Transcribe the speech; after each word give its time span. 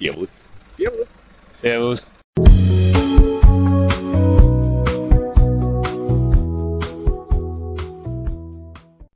Servus. 0.00 0.48
Servus. 0.78 1.08
Servus. 1.52 2.12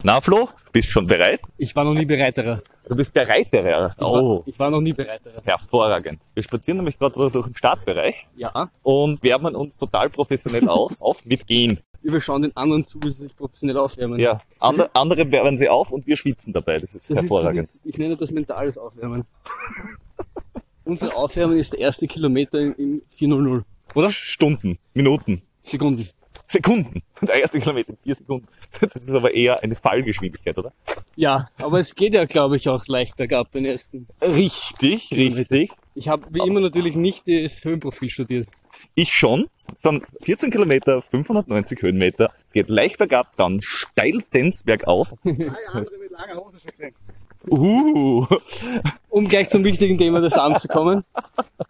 Na 0.03 0.21
Flo, 0.21 0.49
bist 0.73 0.91
schon 0.91 1.07
bereit? 1.07 1.41
Ich 1.57 1.75
war 1.75 1.85
noch 1.85 1.95
nie 1.95 2.05
bereiterer. 2.05 2.61
Du 2.87 2.95
bist 2.95 3.15
bereiterer. 3.15 3.95
Ich, 3.99 4.05
Oh, 4.05 4.37
war, 4.39 4.43
ich 4.47 4.59
war 4.59 4.71
noch 4.71 4.83
nie 4.83 4.93
bereiterer. 4.93 5.41
hervorragend. 5.45 6.21
Wir 6.35 6.43
spazieren 6.43 6.77
nämlich 6.79 6.99
gerade 6.99 7.15
durch 7.31 7.47
den 7.47 7.55
Startbereich 7.55 8.27
Ja. 8.37 8.69
und 8.83 9.23
wärmen 9.23 9.55
uns 9.57 9.79
total 9.79 10.11
professionell 10.11 10.69
aus, 10.69 10.97
auf 11.01 11.25
mit 11.25 11.47
Gehen. 11.47 11.79
Wir 12.03 12.21
schauen 12.21 12.43
den 12.43 12.55
anderen 12.55 12.85
zu, 12.85 13.03
wie 13.03 13.09
sie 13.09 13.23
sich 13.23 13.35
professionell 13.37 13.79
aufwärmen. 13.79 14.21
Ja, 14.21 14.43
andere, 14.59 14.91
andere 14.95 15.31
wärmen 15.31 15.57
sie 15.57 15.71
auf 15.71 15.91
und 15.91 16.07
wir 16.07 16.19
schwitzen 16.19 16.53
dabei. 16.53 16.79
Das 16.79 16.95
ist 16.95 17.09
Das 17.11 17.17
hervorragend. 17.17 17.61
Ist, 17.65 17.77
das 17.77 17.85
ist, 17.87 17.87
ich 17.87 17.97
nenne 17.99 18.15
das 18.19 18.31
mentales 18.31 18.77
Aufwärmen. 18.77 19.25
Unser 20.85 21.17
Aufwärmen 21.17 21.59
ist 21.59 21.73
der 21.73 21.81
erste 21.81 22.07
Kilometer 22.07 22.61
in, 22.61 22.75
in 22.75 23.03
400, 23.09 23.65
oder? 23.95 24.11
Stunden, 24.11 24.79
Minuten, 24.93 25.43
Sekunden. 25.63 26.09
Sekunden. 26.47 27.03
Der 27.23 27.41
erste 27.41 27.59
Kilometer 27.59 27.91
in 27.91 27.99
vier 28.03 28.17
Sekunden. 28.17 28.47
Das 28.81 29.03
ist 29.03 29.11
aber 29.11 29.33
eher 29.33 29.63
eine 29.63 29.77
Fallgeschwindigkeit, 29.77 30.57
oder? 30.59 30.73
Ja, 31.17 31.49
aber 31.59 31.79
es 31.79 31.95
geht 31.95 32.15
ja, 32.15 32.27
glaube 32.27 32.57
ich, 32.57 32.69
auch 32.69 32.87
leicht 32.87 33.17
bergab 33.17 33.51
den 33.53 33.65
ersten. 33.65 34.07
Richtig, 34.21 35.11
richtig. 35.11 35.71
Ich 35.95 36.09
habe 36.09 36.27
wie 36.31 36.47
immer 36.47 36.61
natürlich 36.61 36.97
nicht 36.97 37.27
das 37.27 37.65
Höhenprofil 37.65 38.11
studiert. 38.11 38.49
Ich 38.95 39.13
schon. 39.13 39.49
Es 39.75 39.83
sind 39.83 40.05
14 40.23 40.51
Kilometer, 40.51 41.03
590 41.03 41.83
Höhenmeter. 41.83 42.33
Es 42.47 42.53
geht 42.53 42.69
leicht 42.69 42.99
bergab, 42.99 43.35
dann 43.37 43.61
steilstens 43.63 44.63
bergauf. 44.65 45.15
Uh, 47.51 48.27
Um 49.11 49.27
gleich 49.29 49.49
zum 49.49 49.63
wichtigen 49.65 49.97
Thema 49.99 50.21
des 50.21 50.35
Abends 50.35 50.63
zu 50.63 50.69
kommen. 50.69 51.05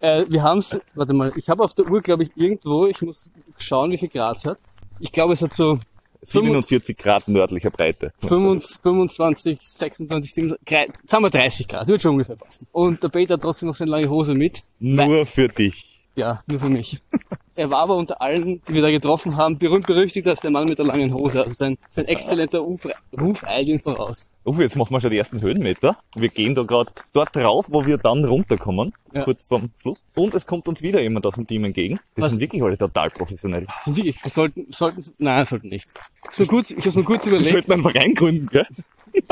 Äh, 0.01 0.25
wir 0.29 0.43
haben's, 0.43 0.79
warte 0.95 1.13
mal, 1.13 1.33
ich 1.37 1.49
habe 1.49 1.63
auf 1.63 1.75
der 1.75 1.91
Uhr, 1.91 2.01
glaube 2.01 2.23
ich, 2.25 2.31
irgendwo, 2.37 2.87
ich 2.87 3.01
muss 3.03 3.29
schauen, 3.59 3.91
wie 3.91 3.99
viel 3.99 4.09
Grad 4.09 4.39
es 4.39 4.45
hat. 4.45 4.59
Ich 5.01 5.13
glaube, 5.13 5.33
es 5.35 5.43
hat 5.43 5.53
so 5.53 5.79
47 6.23 6.97
Grad 6.97 7.29
nördlicher 7.29 7.71
Breite. 7.71 8.13
25, 8.19 8.79
25 8.81 9.59
26, 9.61 10.33
27, 10.35 10.65
drei- 10.67 10.89
sagen 11.05 11.23
wir 11.25 11.31
30 11.31 11.69
Grad, 11.69 11.87
wird 11.87 12.01
schon 12.01 12.13
ungefähr 12.13 12.37
passen. 12.37 12.67
Und 12.73 13.03
der 13.03 13.09
Peter 13.11 13.35
hat 13.35 13.43
trotzdem 13.43 13.69
noch 13.69 13.75
seine 13.75 13.91
lange 13.91 14.09
Hose 14.09 14.35
mit. 14.35 14.63
Nur 14.79 15.27
für 15.27 15.49
dich. 15.49 15.94
Ja, 16.17 16.43
nur 16.47 16.61
für 16.61 16.69
mich. 16.69 16.99
Er 17.57 17.71
war 17.71 17.79
aber 17.83 17.95
unter 17.97 18.21
allen, 18.21 18.61
die 18.67 18.75
wir 18.75 18.83
da 18.83 18.91
getroffen 18.91 19.37
haben, 19.37 19.59
berühmt 19.59 19.87
berüchtigt 19.87 20.27
als 20.27 20.41
der 20.41 20.51
Mann 20.51 20.67
mit 20.67 20.77
der 20.77 20.87
langen 20.87 21.15
Hose. 21.15 21.41
Also 21.43 21.55
sein, 21.55 21.79
sein 21.89 22.05
exzellenter 22.07 22.59
Ruf, 22.59 22.85
Ruf 23.17 23.45
eilt 23.45 23.69
ihn 23.69 23.79
voraus. 23.79 24.27
Oh, 24.43 24.55
jetzt 24.59 24.75
machen 24.75 24.91
wir 24.93 25.01
schon 25.01 25.11
die 25.13 25.19
ersten 25.19 25.41
Höhenmeter. 25.41 25.97
Wir 26.17 26.31
gehen 26.31 26.57
da 26.57 26.65
gerade 26.65 26.91
dort 27.13 27.37
drauf, 27.37 27.67
wo 27.69 27.87
wir 27.87 27.97
dann 27.97 28.25
runterkommen, 28.25 28.93
Ja. 29.13 29.23
kurz 29.23 29.45
vorm 29.45 29.71
Schluss. 29.81 30.05
Und 30.17 30.35
es 30.35 30.49
kommt 30.49 30.67
uns 30.67 30.83
wieder 30.83 31.01
jemand 31.01 31.27
aus 31.27 31.37
dem 31.37 31.47
Team 31.47 31.63
entgegen. 31.63 32.01
Die 32.17 32.23
Was? 32.23 32.33
sind 32.33 32.41
wirklich 32.41 32.61
alle 32.61 32.77
total 32.77 33.11
professionell. 33.11 33.69
Finde 33.85 34.01
ich, 34.01 34.21
wir 34.25 34.31
sollten, 34.33 34.67
sollten, 34.73 35.05
nein, 35.19 35.47
sollten 35.47 35.69
nicht. 35.69 35.89
So 36.33 36.45
kurz, 36.47 36.73
ich 36.73 36.85
habe 36.85 36.99
mir 36.99 37.05
kurz 37.05 37.25
Wir 37.25 37.35
überlegt. 37.35 37.53
sollten 37.53 37.71
einen 37.73 37.83
Verein 37.85 38.15
gründen, 38.15 38.49
gell? 38.49 38.67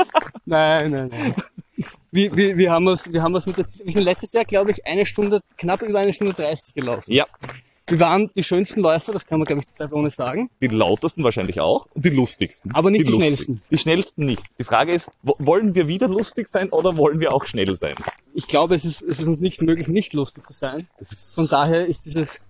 Nein, 0.45 0.91
nein, 0.91 1.09
nein. 1.11 1.33
Wie, 2.13 2.29
wie, 2.37 2.57
wie 2.57 2.69
haben 2.69 2.85
wir's, 2.85 3.11
wie 3.11 3.19
haben 3.19 3.33
wir's 3.33 3.47
mit 3.47 3.57
der, 3.57 3.65
wir 3.65 3.91
sind 3.91 4.03
letztes 4.03 4.31
Jahr, 4.33 4.45
glaube 4.45 4.69
ich, 4.71 4.85
eine 4.85 5.05
Stunde, 5.05 5.41
knapp 5.57 5.81
über 5.81 5.99
eine 5.99 6.13
Stunde 6.13 6.33
30 6.33 6.73
gelaufen. 6.75 7.11
Ja, 7.11 7.25
Wir 7.89 7.99
waren 7.99 8.29
die 8.35 8.43
schönsten 8.43 8.81
Läufer, 8.81 9.11
das 9.13 9.25
kann 9.25 9.39
man, 9.39 9.45
glaube 9.47 9.61
ich, 9.61 9.67
zweifelsohne 9.67 10.09
sagen. 10.11 10.49
die 10.61 10.67
lautesten 10.67 11.23
wahrscheinlich 11.23 11.59
auch 11.59 11.87
und 11.95 12.05
die 12.05 12.11
lustigsten. 12.11 12.73
Aber 12.75 12.91
nicht 12.91 13.07
die 13.07 13.11
lustigsten. 13.11 13.45
schnellsten. 13.55 13.67
Die 13.71 13.77
schnellsten 13.79 14.25
nicht. 14.25 14.43
Die 14.59 14.63
Frage 14.63 14.93
ist, 14.93 15.09
wo- 15.23 15.35
wollen 15.39 15.73
wir 15.75 15.87
wieder 15.87 16.07
lustig 16.07 16.47
sein 16.47 16.69
oder 16.69 16.95
wollen 16.97 17.19
wir 17.19 17.33
auch 17.33 17.45
schnell 17.45 17.75
sein? 17.75 17.95
Ich 18.35 18.47
glaube, 18.47 18.75
es 18.75 18.85
ist, 18.85 19.01
es 19.01 19.19
ist 19.19 19.25
uns 19.27 19.39
nicht 19.39 19.61
möglich, 19.63 19.87
nicht 19.87 20.13
lustig 20.13 20.45
zu 20.45 20.53
sein. 20.53 20.87
Von 21.35 21.47
daher 21.49 21.85
ist 21.87 22.05
dieses, 22.05 22.41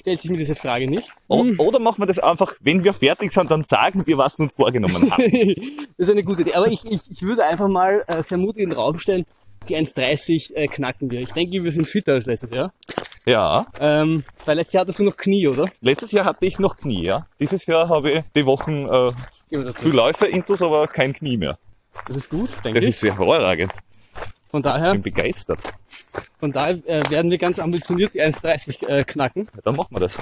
stellt 0.00 0.20
sich 0.22 0.30
mir 0.30 0.36
diese 0.36 0.54
Frage 0.54 0.88
nicht. 0.88 1.10
O 1.28 1.44
oder 1.58 1.78
machen 1.78 2.00
wir 2.02 2.06
das 2.06 2.18
einfach, 2.18 2.54
wenn 2.60 2.84
wir 2.84 2.92
fertig 2.92 3.32
sind, 3.32 3.50
dann 3.50 3.62
sagen 3.62 4.06
wir, 4.06 4.18
was 4.18 4.38
wir 4.38 4.44
uns 4.44 4.54
vorgenommen 4.54 5.10
haben. 5.10 5.22
das 5.98 6.08
ist 6.08 6.10
eine 6.10 6.22
gute 6.24 6.42
Idee. 6.42 6.54
Aber 6.54 6.68
ich, 6.68 6.84
ich, 6.84 7.00
ich 7.10 7.22
würde 7.22 7.44
einfach 7.44 7.68
mal 7.68 8.04
äh, 8.06 8.22
sehr 8.22 8.38
mutig 8.38 8.62
in 8.64 8.70
den 8.70 8.76
Raum 8.78 8.98
stellen, 8.98 9.24
die 9.68 9.76
1,30 9.76 10.54
äh, 10.54 10.66
knacken 10.68 11.10
wir. 11.10 11.20
Ich 11.20 11.32
denke, 11.32 11.62
wir 11.62 11.72
sind 11.72 11.86
fitter 11.86 12.14
als 12.14 12.26
letztes 12.26 12.50
Jahr. 12.50 12.72
ja, 13.26 13.66
Ähm, 13.80 14.24
weil 14.46 14.56
letztes 14.56 14.74
Jahr 14.74 14.82
hattest 14.82 14.98
du 14.98 15.02
noch 15.04 15.16
Knie, 15.16 15.48
oder? 15.48 15.68
letztes 15.80 16.12
Jahr 16.12 16.24
hatte 16.24 16.46
ich 16.46 16.58
noch 16.58 16.76
Knie, 16.76 17.04
ja. 17.04 17.26
Dieses 17.40 17.66
Jahr 17.66 17.88
habe 17.88 18.10
ich 18.10 18.22
die 18.34 18.46
Wochen 18.46 18.86
äh, 18.86 19.10
viel 19.74 19.92
Läufe 19.92 20.26
intus, 20.26 20.62
aber 20.62 20.86
kein 20.86 21.12
Knie 21.12 21.36
mehr. 21.36 21.58
Das 22.06 22.16
ist 22.16 22.30
gut, 22.30 22.50
denke 22.64 22.80
Das 22.80 22.88
ich. 22.88 22.94
ist 22.96 23.02
hervorragend. 23.02 23.72
Von 24.50 24.60
Ich 24.60 24.64
daher, 24.64 24.92
bin 24.92 25.02
begeistert. 25.02 25.60
von 26.40 26.52
daher 26.52 26.78
äh, 26.86 27.02
werden 27.10 27.30
wir 27.30 27.38
ganz 27.38 27.58
ambitioniert 27.58 28.14
die 28.14 28.22
1,30 28.22 28.88
äh, 28.88 29.04
knacken. 29.04 29.46
Ja, 29.54 29.60
dann 29.62 29.76
machen 29.76 29.94
wir 29.94 30.00
das. 30.00 30.16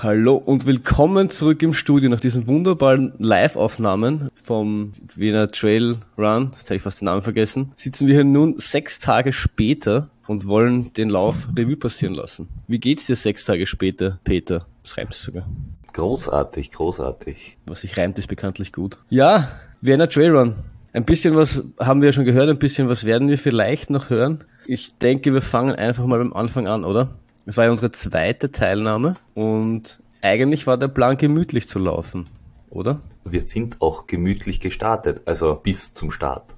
Hallo 0.00 0.36
und 0.36 0.64
willkommen 0.66 1.28
zurück 1.30 1.62
im 1.62 1.72
Studio 1.72 2.08
nach 2.08 2.20
diesen 2.20 2.46
wunderbaren 2.46 3.12
Live-Aufnahmen 3.18 4.30
vom 4.34 4.92
Wiener 5.14 5.48
Trail 5.48 5.96
Run, 6.16 6.50
jetzt 6.52 6.66
habe 6.70 6.76
ich 6.76 6.82
fast 6.82 7.00
den 7.00 7.06
Namen 7.06 7.22
vergessen, 7.22 7.72
sitzen 7.76 8.06
wir 8.08 8.14
hier 8.14 8.24
nun 8.24 8.58
sechs 8.58 9.00
Tage 9.00 9.32
später 9.32 10.08
und 10.28 10.46
wollen 10.46 10.92
den 10.94 11.10
Lauf 11.10 11.48
Revue 11.58 11.76
passieren 11.76 12.14
lassen. 12.14 12.48
Wie 12.68 12.78
geht's 12.78 13.06
dir 13.06 13.16
sechs 13.16 13.44
Tage 13.44 13.66
später, 13.66 14.18
Peter? 14.24 14.64
Das 14.82 14.96
reimt 14.96 15.12
sich 15.12 15.22
sogar. 15.24 15.46
Großartig, 15.92 16.70
großartig. 16.70 17.58
Was 17.66 17.82
sich 17.82 17.98
reimt, 17.98 18.18
ist 18.18 18.28
bekanntlich 18.28 18.72
gut. 18.72 18.96
Ja, 19.10 19.48
Wiener 19.82 20.08
Trail 20.08 20.34
Run. 20.34 20.54
Ein 20.94 21.06
bisschen 21.06 21.34
was 21.34 21.64
haben 21.80 22.02
wir 22.02 22.10
ja 22.10 22.12
schon 22.12 22.26
gehört, 22.26 22.50
ein 22.50 22.58
bisschen 22.58 22.86
was 22.90 23.06
werden 23.06 23.28
wir 23.28 23.38
vielleicht 23.38 23.88
noch 23.88 24.10
hören. 24.10 24.44
Ich 24.66 24.98
denke, 24.98 25.32
wir 25.32 25.40
fangen 25.40 25.74
einfach 25.74 26.04
mal 26.04 26.18
beim 26.18 26.34
Anfang 26.34 26.66
an, 26.66 26.84
oder? 26.84 27.16
Es 27.46 27.56
war 27.56 27.64
ja 27.64 27.70
unsere 27.70 27.92
zweite 27.92 28.50
Teilnahme 28.50 29.14
und 29.32 30.00
eigentlich 30.20 30.66
war 30.66 30.76
der 30.76 30.88
Plan 30.88 31.16
gemütlich 31.16 31.66
zu 31.66 31.78
laufen, 31.78 32.28
oder? 32.68 33.00
Wir 33.24 33.40
sind 33.40 33.80
auch 33.80 34.06
gemütlich 34.06 34.60
gestartet, 34.60 35.22
also 35.24 35.54
bis 35.54 35.94
zum 35.94 36.10
Start. 36.10 36.54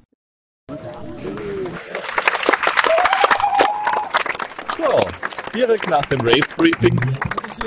So, 4.76 5.06
direkt 5.54 5.88
nach 5.88 6.04
dem 6.06 6.20
Race 6.22 6.56
Briefing. 6.56 6.98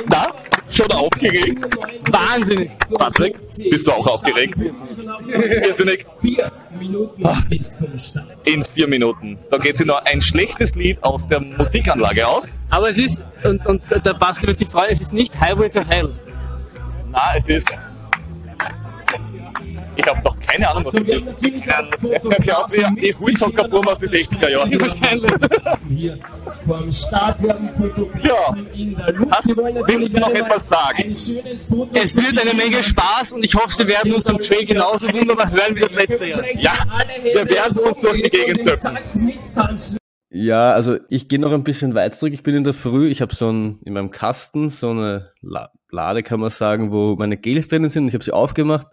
Na, 0.10 0.28
schon 0.70 0.92
aufgeregt? 0.92 1.66
Wahnsinnig! 2.12 2.72
Patrick, 2.98 3.38
bist 3.70 3.88
du 3.88 3.92
auch 3.92 4.08
aufgeregt? 4.08 4.56
Irrsinnig. 5.28 6.06
Vier 6.22 6.52
Minuten 6.80 7.24
bis 7.50 7.78
zum 7.78 7.98
Start. 7.98 8.48
In 8.48 8.64
vier 8.64 8.88
Minuten. 8.88 9.38
Da 9.50 9.58
geht 9.58 9.78
sich 9.78 9.86
noch 9.86 10.04
ein 10.06 10.22
schlechtes 10.22 10.76
Lied 10.76 11.04
aus 11.04 11.28
der 11.28 11.40
Musikanlage 11.40 12.28
aus. 12.28 12.54
Aber 12.70 12.90
es 12.90 12.98
ist, 12.98 13.24
und, 13.44 13.66
und 13.66 13.82
der 13.90 14.14
Basti 14.14 14.48
wird 14.48 14.58
sich 14.58 14.68
freuen, 14.68 14.90
es 14.92 15.02
ist 15.02 15.14
nicht 15.14 15.40
Highway 15.40 15.70
to 15.70 15.82
Hell. 15.88 16.14
Na, 17.12 17.36
es 17.38 17.48
ist. 17.48 17.78
Ich 19.98 20.06
habe 20.06 20.22
doch 20.24 20.40
keine 20.40 20.70
Ahnung, 20.70 20.86
was 20.86 20.94
das 20.94 21.10
ist. 21.10 21.44
Es 21.44 22.30
hört 22.30 22.46
ja 22.46 22.58
aus 22.58 22.72
wie 22.72 23.02
die 23.02 23.14
Hulzocker-Burm 23.14 23.88
aus 23.88 23.98
den 24.00 24.10
60er 24.10 24.50
Jahren. 24.50 24.80
Wahrscheinlich. 24.80 25.32
Hier 25.90 26.18
vom 26.66 26.92
Start 26.92 27.42
werden 27.44 27.70
fotografiert 27.76 28.24
Ja. 28.26 28.56
in 28.74 28.96
der 28.96 29.14
Luft. 29.14 29.32
Hast- 29.32 29.48
willst 29.58 30.16
du 30.16 30.20
noch 30.20 30.30
etwas 30.32 30.70
sagen? 30.70 31.10
Es 31.10 31.72
wird 32.16 32.40
eine 32.40 32.54
Menge 32.54 32.84
Spaß 32.84 33.34
und 33.34 33.44
ich 33.44 33.56
hoffe, 33.56 33.74
Sie 33.76 33.88
werden 33.88 34.14
uns 34.14 34.28
am 34.28 34.38
Trail 34.38 34.66
genauso 34.66 35.08
wunderbar 35.12 35.50
hören 35.52 35.76
wie 35.76 35.80
das 35.82 35.96
letzte 35.96 36.28
Jahr. 36.28 36.44
Ja, 36.56 36.74
wir 37.34 37.50
werden 37.50 37.78
uns 37.80 38.00
durch 38.00 38.22
die 38.24 38.30
Gegend 38.30 38.68
döpfen. 38.68 38.98
Ja, 40.30 40.74
also 40.74 40.98
ich 41.10 41.30
gehe 41.30 41.40
noch 41.40 41.54
ein 41.54 41.64
bisschen 41.64 41.96
weit 41.96 42.16
zurück. 42.16 42.34
Ich 42.34 42.44
bin 42.44 42.54
in 42.56 42.64
der 42.64 42.74
Früh, 42.74 43.08
ich 43.08 43.22
habe 43.22 43.34
so 43.34 43.50
ein, 43.50 43.80
in 43.86 43.94
meinem 43.94 44.12
Kasten 44.12 44.70
so 44.70 44.90
eine 44.92 45.32
La 45.42 45.72
Lade, 45.90 46.22
kann 46.22 46.42
man 46.42 46.50
sagen, 46.50 46.92
wo 46.92 47.16
meine 47.16 47.38
Gels 47.38 47.70
drinnen 47.70 47.90
sind. 47.90 48.10
Ich 48.10 48.14
habe 48.14 48.24
sie 48.24 48.34
aufgemacht 48.34 48.88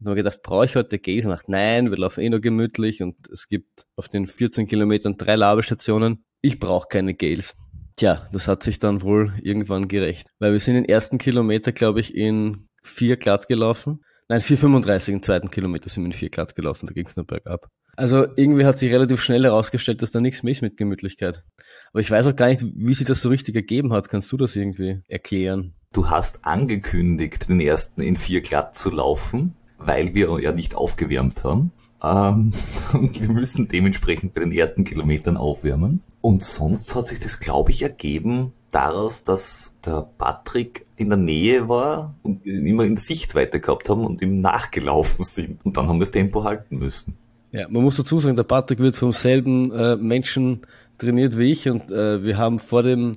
und 0.00 0.06
habe 0.06 0.16
gedacht, 0.16 0.42
brauche 0.42 0.64
ich 0.64 0.76
heute 0.76 0.98
dachte, 0.98 1.50
nein, 1.50 1.90
wir 1.90 1.98
laufen 1.98 2.22
eh 2.22 2.30
nur 2.30 2.40
gemütlich 2.40 3.02
und 3.02 3.16
es 3.30 3.48
gibt 3.48 3.84
auf 3.96 4.08
den 4.08 4.26
14 4.26 4.66
Kilometern 4.66 5.16
drei 5.16 5.36
Labestationen. 5.36 6.24
Ich 6.40 6.58
brauche 6.58 6.88
keine 6.88 7.14
Gels. 7.14 7.54
Tja, 7.96 8.26
das 8.32 8.48
hat 8.48 8.62
sich 8.62 8.78
dann 8.78 9.02
wohl 9.02 9.34
irgendwann 9.42 9.88
gerecht. 9.88 10.28
Weil 10.38 10.52
wir 10.52 10.60
sind 10.60 10.74
den 10.74 10.86
ersten 10.86 11.18
Kilometer, 11.18 11.72
glaube 11.72 12.00
ich, 12.00 12.14
in 12.14 12.68
vier 12.82 13.18
glatt 13.18 13.46
gelaufen. 13.46 14.00
Nein, 14.28 14.40
4,35 14.40 15.12
im 15.12 15.22
zweiten 15.22 15.50
Kilometer 15.50 15.88
sind 15.88 16.04
wir 16.04 16.06
in 16.06 16.12
vier 16.12 16.30
glatt 16.30 16.54
gelaufen, 16.54 16.86
da 16.86 16.94
ging 16.94 17.06
es 17.06 17.16
nur 17.16 17.26
bergab. 17.26 17.68
Also 17.96 18.26
irgendwie 18.36 18.64
hat 18.64 18.78
sich 18.78 18.90
relativ 18.90 19.20
schnell 19.20 19.42
herausgestellt, 19.42 20.00
dass 20.00 20.12
da 20.12 20.20
nichts 20.20 20.42
mehr 20.42 20.52
ist 20.52 20.62
mit 20.62 20.76
Gemütlichkeit. 20.76 21.42
Aber 21.90 22.00
ich 22.00 22.10
weiß 22.10 22.26
auch 22.28 22.36
gar 22.36 22.46
nicht, 22.46 22.64
wie 22.74 22.94
sich 22.94 23.06
das 23.06 23.20
so 23.20 23.28
richtig 23.28 23.56
ergeben 23.56 23.92
hat. 23.92 24.08
Kannst 24.08 24.30
du 24.32 24.36
das 24.36 24.56
irgendwie 24.56 25.02
erklären? 25.08 25.74
Du 25.92 26.08
hast 26.08 26.44
angekündigt, 26.44 27.48
den 27.48 27.60
ersten 27.60 28.00
in 28.00 28.14
vier 28.14 28.40
glatt 28.40 28.78
zu 28.78 28.90
laufen, 28.90 29.56
weil 29.80 30.14
wir 30.14 30.40
ja 30.40 30.52
nicht 30.52 30.74
aufgewärmt 30.74 31.44
haben. 31.44 31.72
Ähm, 32.02 32.52
und 32.92 33.20
wir 33.20 33.28
müssen 33.28 33.68
dementsprechend 33.68 34.34
bei 34.34 34.40
den 34.40 34.52
ersten 34.52 34.84
Kilometern 34.84 35.36
aufwärmen. 35.36 36.02
Und 36.20 36.42
sonst 36.42 36.94
hat 36.94 37.08
sich 37.08 37.20
das, 37.20 37.40
glaube 37.40 37.70
ich, 37.70 37.82
ergeben 37.82 38.52
daraus, 38.70 39.24
dass 39.24 39.74
der 39.84 40.08
Patrick 40.18 40.86
in 40.96 41.08
der 41.08 41.18
Nähe 41.18 41.68
war 41.68 42.14
und 42.22 42.44
wir 42.44 42.54
ihn 42.54 42.66
immer 42.66 42.84
in 42.84 42.96
Sichtweite 42.96 43.60
gehabt 43.60 43.88
haben 43.88 44.04
und 44.04 44.22
ihm 44.22 44.40
nachgelaufen 44.40 45.24
sind. 45.24 45.64
Und 45.64 45.76
dann 45.76 45.88
haben 45.88 45.96
wir 45.96 46.04
das 46.04 46.10
Tempo 46.10 46.44
halten 46.44 46.78
müssen. 46.78 47.16
Ja, 47.52 47.66
man 47.68 47.82
muss 47.82 47.96
dazu 47.96 48.18
sagen, 48.20 48.36
der 48.36 48.44
Patrick 48.44 48.78
wird 48.78 48.96
vom 48.96 49.12
selben 49.12 49.72
äh, 49.72 49.96
Menschen 49.96 50.60
trainiert 50.98 51.36
wie 51.36 51.50
ich 51.50 51.68
und 51.68 51.90
äh, 51.90 52.22
wir 52.22 52.38
haben 52.38 52.58
vor 52.58 52.82
dem 52.82 53.16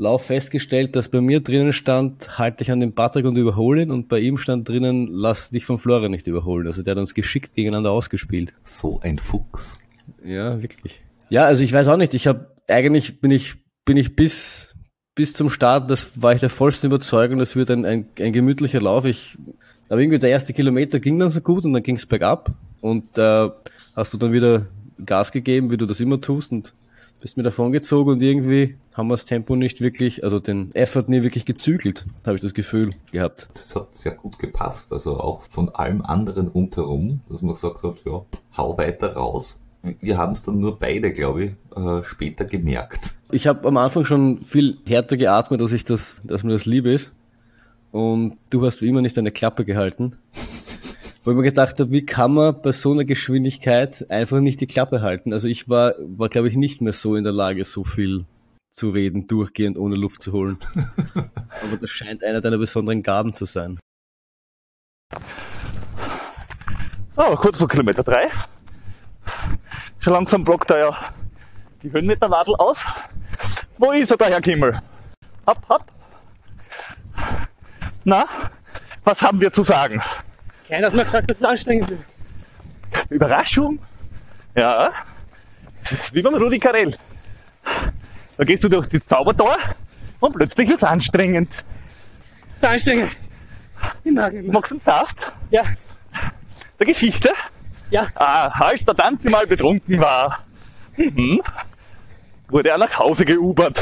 Lauf 0.00 0.26
festgestellt, 0.26 0.94
dass 0.94 1.08
bei 1.08 1.20
mir 1.20 1.40
drinnen 1.40 1.72
stand, 1.72 2.38
halte 2.38 2.58
dich 2.58 2.70
an 2.70 2.78
den 2.78 2.94
Patrick 2.94 3.26
und 3.26 3.36
überhole 3.36 3.82
ihn 3.82 3.90
und 3.90 4.08
bei 4.08 4.20
ihm 4.20 4.38
stand 4.38 4.68
drinnen, 4.68 5.08
lass 5.10 5.50
dich 5.50 5.64
von 5.64 5.76
Florian 5.76 6.12
nicht 6.12 6.28
überholen. 6.28 6.68
Also 6.68 6.82
der 6.82 6.92
hat 6.92 6.98
uns 6.98 7.14
geschickt 7.14 7.56
gegeneinander 7.56 7.90
ausgespielt. 7.90 8.54
So 8.62 9.00
ein 9.00 9.18
Fuchs. 9.18 9.82
Ja, 10.24 10.62
wirklich. 10.62 11.02
Ja, 11.30 11.46
also 11.46 11.64
ich 11.64 11.72
weiß 11.72 11.88
auch 11.88 11.96
nicht, 11.96 12.14
ich 12.14 12.28
habe 12.28 12.54
eigentlich 12.68 13.20
bin 13.20 13.32
ich 13.32 13.56
bin 13.84 13.96
ich 13.96 14.14
bis 14.14 14.76
bis 15.16 15.32
zum 15.32 15.50
Start, 15.50 15.90
das 15.90 16.22
war 16.22 16.32
ich 16.32 16.38
der 16.38 16.50
vollsten 16.50 16.86
Überzeugung, 16.86 17.40
das 17.40 17.56
wird 17.56 17.72
ein, 17.72 17.84
ein, 17.84 18.06
ein 18.20 18.32
gemütlicher 18.32 18.80
Lauf. 18.80 19.04
Ich 19.04 19.36
aber 19.88 20.00
irgendwie 20.00 20.20
der 20.20 20.30
erste 20.30 20.52
Kilometer 20.52 21.00
ging 21.00 21.18
dann 21.18 21.30
so 21.30 21.40
gut 21.40 21.64
und 21.64 21.72
dann 21.72 21.82
ging 21.82 21.96
es 21.96 22.06
bergab 22.06 22.54
und 22.80 23.18
äh, 23.18 23.50
hast 23.96 24.14
du 24.14 24.16
dann 24.16 24.32
wieder 24.32 24.68
Gas 25.04 25.32
gegeben, 25.32 25.72
wie 25.72 25.76
du 25.76 25.86
das 25.86 25.98
immer 25.98 26.20
tust 26.20 26.52
und 26.52 26.72
bist 27.20 27.36
mir 27.36 27.42
davon 27.42 27.72
gezogen 27.72 28.10
und 28.12 28.22
irgendwie 28.22 28.76
haben 28.94 29.08
wir 29.08 29.14
das 29.14 29.24
Tempo 29.24 29.56
nicht 29.56 29.80
wirklich, 29.80 30.24
also 30.24 30.38
den 30.38 30.74
Effort 30.74 31.08
nie 31.08 31.22
wirklich 31.22 31.44
gezügelt, 31.44 32.06
habe 32.24 32.36
ich 32.36 32.42
das 32.42 32.54
Gefühl 32.54 32.90
gehabt. 33.12 33.48
Das 33.52 33.74
hat 33.74 33.94
sehr 33.96 34.12
gut 34.12 34.38
gepasst. 34.38 34.92
Also 34.92 35.18
auch 35.18 35.42
von 35.42 35.68
allem 35.74 36.02
anderen 36.02 36.48
rundherum, 36.48 37.20
dass 37.28 37.42
man 37.42 37.54
gesagt 37.54 37.82
hat, 37.82 37.96
ja, 38.04 38.24
hau 38.56 38.78
weiter 38.78 39.14
raus. 39.14 39.60
Wir 40.00 40.18
haben 40.18 40.32
es 40.32 40.42
dann 40.42 40.58
nur 40.58 40.78
beide, 40.78 41.12
glaube 41.12 41.44
ich, 41.44 41.52
äh, 41.76 42.02
später 42.02 42.44
gemerkt. 42.44 43.14
Ich 43.30 43.46
habe 43.46 43.66
am 43.68 43.76
Anfang 43.76 44.04
schon 44.04 44.42
viel 44.42 44.78
härter 44.86 45.16
geatmet, 45.16 45.60
dass 45.60 45.72
ich 45.72 45.84
das, 45.84 46.22
dass 46.24 46.42
mir 46.42 46.52
das 46.52 46.66
lieb 46.66 46.86
ist. 46.86 47.12
Und 47.92 48.36
du 48.50 48.64
hast 48.66 48.82
wie 48.82 48.88
immer 48.88 49.02
nicht 49.02 49.16
deine 49.16 49.30
Klappe 49.30 49.64
gehalten. 49.64 50.16
Wo 51.28 51.32
ich 51.32 51.36
mir 51.36 51.42
gedacht 51.42 51.78
habe, 51.78 51.92
wie 51.92 52.06
kann 52.06 52.32
man 52.32 52.58
bei 52.62 52.72
so 52.72 52.90
einer 52.90 53.04
Geschwindigkeit 53.04 54.10
einfach 54.10 54.40
nicht 54.40 54.62
die 54.62 54.66
Klappe 54.66 55.02
halten? 55.02 55.34
Also 55.34 55.46
ich 55.46 55.68
war, 55.68 55.92
war 55.98 56.30
glaube 56.30 56.48
ich, 56.48 56.56
nicht 56.56 56.80
mehr 56.80 56.94
so 56.94 57.16
in 57.16 57.24
der 57.24 57.34
Lage, 57.34 57.66
so 57.66 57.84
viel 57.84 58.24
zu 58.70 58.88
reden, 58.88 59.26
durchgehend 59.26 59.76
ohne 59.76 59.94
Luft 59.94 60.22
zu 60.22 60.32
holen. 60.32 60.58
Aber 61.14 61.76
das 61.78 61.90
scheint 61.90 62.24
einer 62.24 62.40
deiner 62.40 62.56
besonderen 62.56 63.02
Gaben 63.02 63.34
zu 63.34 63.44
sein. 63.44 63.78
So, 67.10 67.22
kurz 67.36 67.58
vor 67.58 67.68
Kilometer 67.68 68.02
3. 68.02 68.30
Schon 69.98 70.14
langsam 70.14 70.44
blockt 70.44 70.70
er 70.70 70.78
ja 70.78 70.96
die 71.82 71.92
Höhenmeternadel 71.92 72.54
aus. 72.54 72.82
Wo 73.76 73.92
ist 73.92 74.10
er, 74.10 74.16
der 74.16 74.28
Herr 74.28 74.40
Kimmel? 74.40 74.80
Hopp, 75.46 75.68
hopp. 75.68 75.84
Na, 78.04 78.24
was 79.04 79.20
haben 79.20 79.42
wir 79.42 79.52
zu 79.52 79.62
sagen? 79.62 80.02
Keiner 80.68 80.86
hat 80.88 80.94
mir 80.94 81.04
gesagt, 81.04 81.30
dass 81.30 81.38
es 81.38 81.44
anstrengend 81.44 81.90
ist. 81.90 82.02
Überraschung? 83.10 83.78
Ja. 84.54 84.90
Wie 86.12 86.22
beim 86.22 86.34
Rudi 86.34 86.58
Carell. 86.58 86.94
Da 88.36 88.44
gehst 88.44 88.64
du 88.64 88.68
durch 88.68 88.88
die 88.88 89.04
Zaubertor 89.04 89.56
und 90.20 90.34
plötzlich 90.34 90.68
wird's 90.68 90.84
anstrengend. 90.84 91.52
Es 92.50 92.56
ist 92.56 92.64
anstrengend. 92.64 93.12
Ich 94.04 94.12
mag 94.12 94.32
ihn. 94.32 94.50
Magst 94.52 94.70
du 94.70 94.74
einen 94.74 94.80
Saft? 94.80 95.32
Ja, 95.50 95.62
Der 96.78 96.86
Geschichte? 96.86 97.30
ja. 97.90 98.08
Ah, 98.14 98.48
als 98.48 98.84
der 98.84 98.94
Tanzi 98.94 99.30
mal 99.30 99.46
betrunken 99.46 99.98
war, 100.00 100.44
mhm, 100.96 101.40
wurde 102.48 102.68
er 102.70 102.78
nach 102.78 102.98
Hause 102.98 103.24
geubert. 103.24 103.80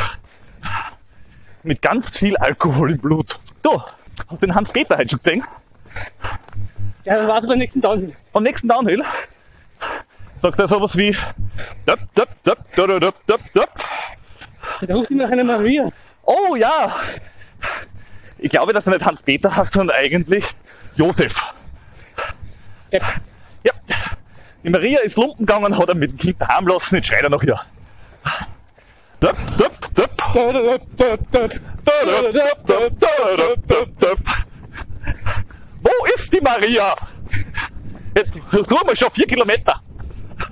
Mit 1.62 1.82
ganz 1.82 2.16
viel 2.16 2.36
Alkohol 2.36 2.92
im 2.92 2.98
Blut. 2.98 3.36
Du, 3.62 3.82
hast 4.28 4.42
den 4.42 4.54
Hans-Peter 4.54 4.96
heute 4.98 5.10
schon 5.10 5.18
gesehen? 5.18 5.44
Ja, 7.06 7.28
warte 7.28 7.46
beim 7.46 7.58
nächsten 7.58 7.80
Downhill. 7.80 8.12
Am 8.32 8.42
nächsten 8.42 8.66
Downhill 8.66 9.04
sagt 10.36 10.58
er 10.58 10.66
sowas 10.66 10.96
wie 10.96 11.16
döp, 11.86 12.00
döp, 12.16 12.28
döp, 12.44 12.58
döp, 12.74 13.00
döp, 13.00 13.26
döp, 13.26 13.52
döp. 13.54 13.70
Da 14.80 14.94
ruft 14.94 15.10
ihn 15.12 15.18
nach 15.18 15.30
einer 15.30 15.44
Maria. 15.44 15.88
Oh 16.24 16.56
ja! 16.56 16.94
Ich 18.38 18.50
glaube, 18.50 18.72
dass 18.72 18.86
er 18.88 18.94
nicht 18.94 19.06
Hans-Peter 19.06 19.54
heißt, 19.54 19.72
sondern 19.72 19.96
eigentlich 19.96 20.44
Josef. 20.96 21.40
Sepp. 22.76 23.04
Ja. 23.62 23.72
Die 24.64 24.70
Maria 24.70 24.98
ist 25.00 25.16
lumpen 25.16 25.46
gegangen, 25.46 25.78
hat 25.78 25.88
er 25.88 25.94
mit 25.94 26.10
dem 26.10 26.18
Kind 26.18 26.40
daheim 26.40 26.66
lassen, 26.66 26.96
jetzt 26.96 27.06
schreit 27.06 27.22
er 27.22 27.30
noch 27.30 27.42
hier. 27.42 27.60
Döp, 29.20 29.36
döp, 29.56 29.94
döp. 29.94 30.10
Döp, 30.34 30.96
döp, 30.96 31.30
döp, 31.30 31.30
döp, 31.30 33.00
döp, 33.00 33.66
döp, 33.68 33.98
döp. 34.00 34.20
Wo 34.26 35.35
ist 36.26 36.32
die 36.32 36.40
Maria? 36.40 36.96
Jetzt 38.16 38.34
suchen 38.34 38.88
wir 38.88 38.96
schon 38.96 39.10
vier 39.12 39.26
Kilometer. 39.26 39.80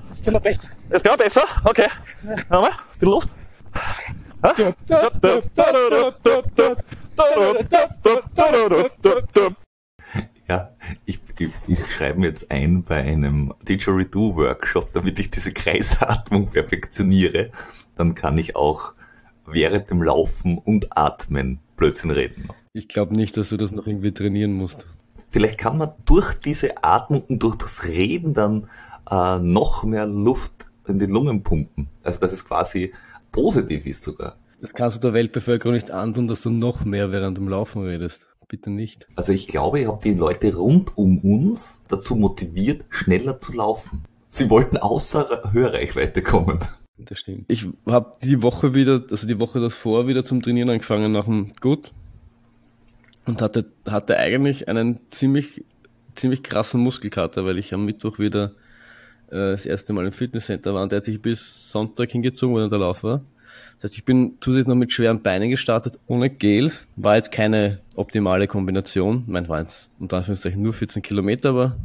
Das 0.09 0.23
können 0.23 0.37
wir 0.37 0.41
besser. 0.41 0.69
Das 0.88 1.05
wäre 1.05 1.17
besser? 1.17 1.44
Okay. 1.65 1.88
Nochmal, 2.49 2.71
ein 2.71 2.76
bisschen 2.93 3.11
Luft. 3.11 3.29
Ja, 10.47 10.71
ich, 11.06 11.21
ich, 11.38 11.50
ich 11.67 11.93
schreibe 11.93 12.20
mir 12.20 12.27
jetzt 12.27 12.50
ein 12.50 12.85
bei 12.85 12.97
einem 12.97 13.55
Didgeridoo-Workshop, 13.67 14.93
damit 14.93 15.19
ich 15.19 15.31
diese 15.31 15.53
Kreisatmung 15.53 16.50
perfektioniere. 16.50 17.50
Dann 17.97 18.15
kann 18.15 18.38
ich 18.38 18.55
auch 18.55 18.93
während 19.47 19.91
dem 19.91 20.03
Laufen 20.03 20.59
und 20.59 20.97
Atmen 20.97 21.61
Blödsinn 21.77 22.11
reden. 22.11 22.49
Ich 22.75 22.88
glaube 22.88 23.15
nicht, 23.15 23.37
dass 23.37 23.49
du 23.49 23.56
das 23.56 23.73
noch 23.73 23.87
irgendwie 23.87 24.12
trainieren 24.12 24.53
musst. 24.53 24.87
Vielleicht 25.35 25.59
kann 25.59 25.79
man 25.79 25.91
durch 26.05 26.35
diese 26.35 26.85
Atmung 26.85 27.23
und 27.23 27.43
durch 27.43 27.57
das 27.57 27.83
Reden 27.83 28.35
dann 28.35 28.69
äh, 29.11 29.41
noch 29.41 29.83
mehr 29.83 30.07
Luft 30.07 30.53
in 30.87 31.01
die 31.01 31.07
Lungen 31.07 31.43
pumpen. 31.43 31.89
Also 32.05 32.21
dass 32.21 32.33
es 32.33 32.47
quasi 32.47 32.93
positiv 33.33 33.85
ist 33.85 34.05
sogar. 34.05 34.37
Das 34.61 34.75
kannst 34.75 34.99
du 34.99 35.01
der 35.01 35.13
Weltbevölkerung 35.13 35.75
nicht 35.75 35.91
antun, 35.91 36.29
dass 36.29 36.41
du 36.41 36.51
noch 36.51 36.85
mehr 36.85 37.11
während 37.11 37.37
dem 37.37 37.49
Laufen 37.49 37.83
redest. 37.83 38.29
Bitte 38.47 38.71
nicht. 38.71 39.09
Also 39.17 39.33
ich 39.33 39.49
glaube, 39.49 39.81
ich 39.81 39.89
habe 39.89 39.99
die 40.05 40.15
Leute 40.15 40.55
rund 40.55 40.97
um 40.97 41.19
uns 41.19 41.83
dazu 41.89 42.15
motiviert, 42.15 42.85
schneller 42.91 43.41
zu 43.41 43.55
laufen. 43.55 44.05
Sie 44.29 44.49
wollten 44.51 44.77
außer 44.77 45.51
Hörreichweite 45.51 46.23
kommen. 46.23 46.61
Das 46.97 47.19
stimmt. 47.19 47.47
Ich 47.49 47.67
habe 47.91 48.13
die 48.23 48.41
Woche 48.41 48.73
wieder, 48.73 49.03
also 49.11 49.27
die 49.27 49.41
Woche 49.41 49.59
davor 49.59 50.07
wieder 50.07 50.25
zum 50.25 50.43
Trainieren 50.43 50.71
angefangen 50.71 51.11
nach 51.11 51.25
dem 51.25 51.53
Gut 51.61 51.91
und 53.26 53.43
hatte, 53.43 53.67
hatte 53.87 54.19
eigentlich 54.19 54.69
einen 54.69 55.00
ziemlich, 55.11 55.65
ziemlich 56.15 56.43
krassen 56.43 56.81
Muskelkater, 56.81 57.44
weil 57.44 57.59
ich 57.59 57.73
am 57.75 57.85
Mittwoch 57.85 58.19
wieder 58.19 58.53
äh, 59.31 59.53
das 59.53 59.67
erste 59.67 59.93
Mal 59.93 60.06
im 60.06 60.12
Fitnesscenter 60.12 60.75
war 60.75 60.82
und 60.82 60.93
der 60.93 60.99
hat 60.99 61.05
sich 61.05 61.21
bis 61.21 61.71
Sonntag 61.71 62.11
hingezogen, 62.11 62.55
wo 62.55 62.59
dann 62.59 62.71
der 62.71 62.79
Lauf 62.79 63.03
war. 63.03 63.23
Das 63.76 63.91
heißt, 63.91 63.99
ich 63.99 64.05
bin 64.05 64.37
zusätzlich 64.41 64.69
noch 64.69 64.75
mit 64.77 64.93
schweren 64.93 65.22
Beinen 65.22 65.51
gestartet, 65.51 65.99
ohne 66.06 66.31
Gels. 66.31 66.89
War 66.96 67.17
jetzt 67.17 67.32
keine 67.32 67.81
optimale 67.96 68.46
Kombination. 68.46 69.25
Mein 69.27 69.49
war 69.49 69.60
jetzt 69.60 69.91
unter 69.99 70.19
Anführungszeichen 70.19 70.63
nur 70.63 70.72
14 70.72 71.03
Kilometer, 71.03 71.51
aber 71.51 71.77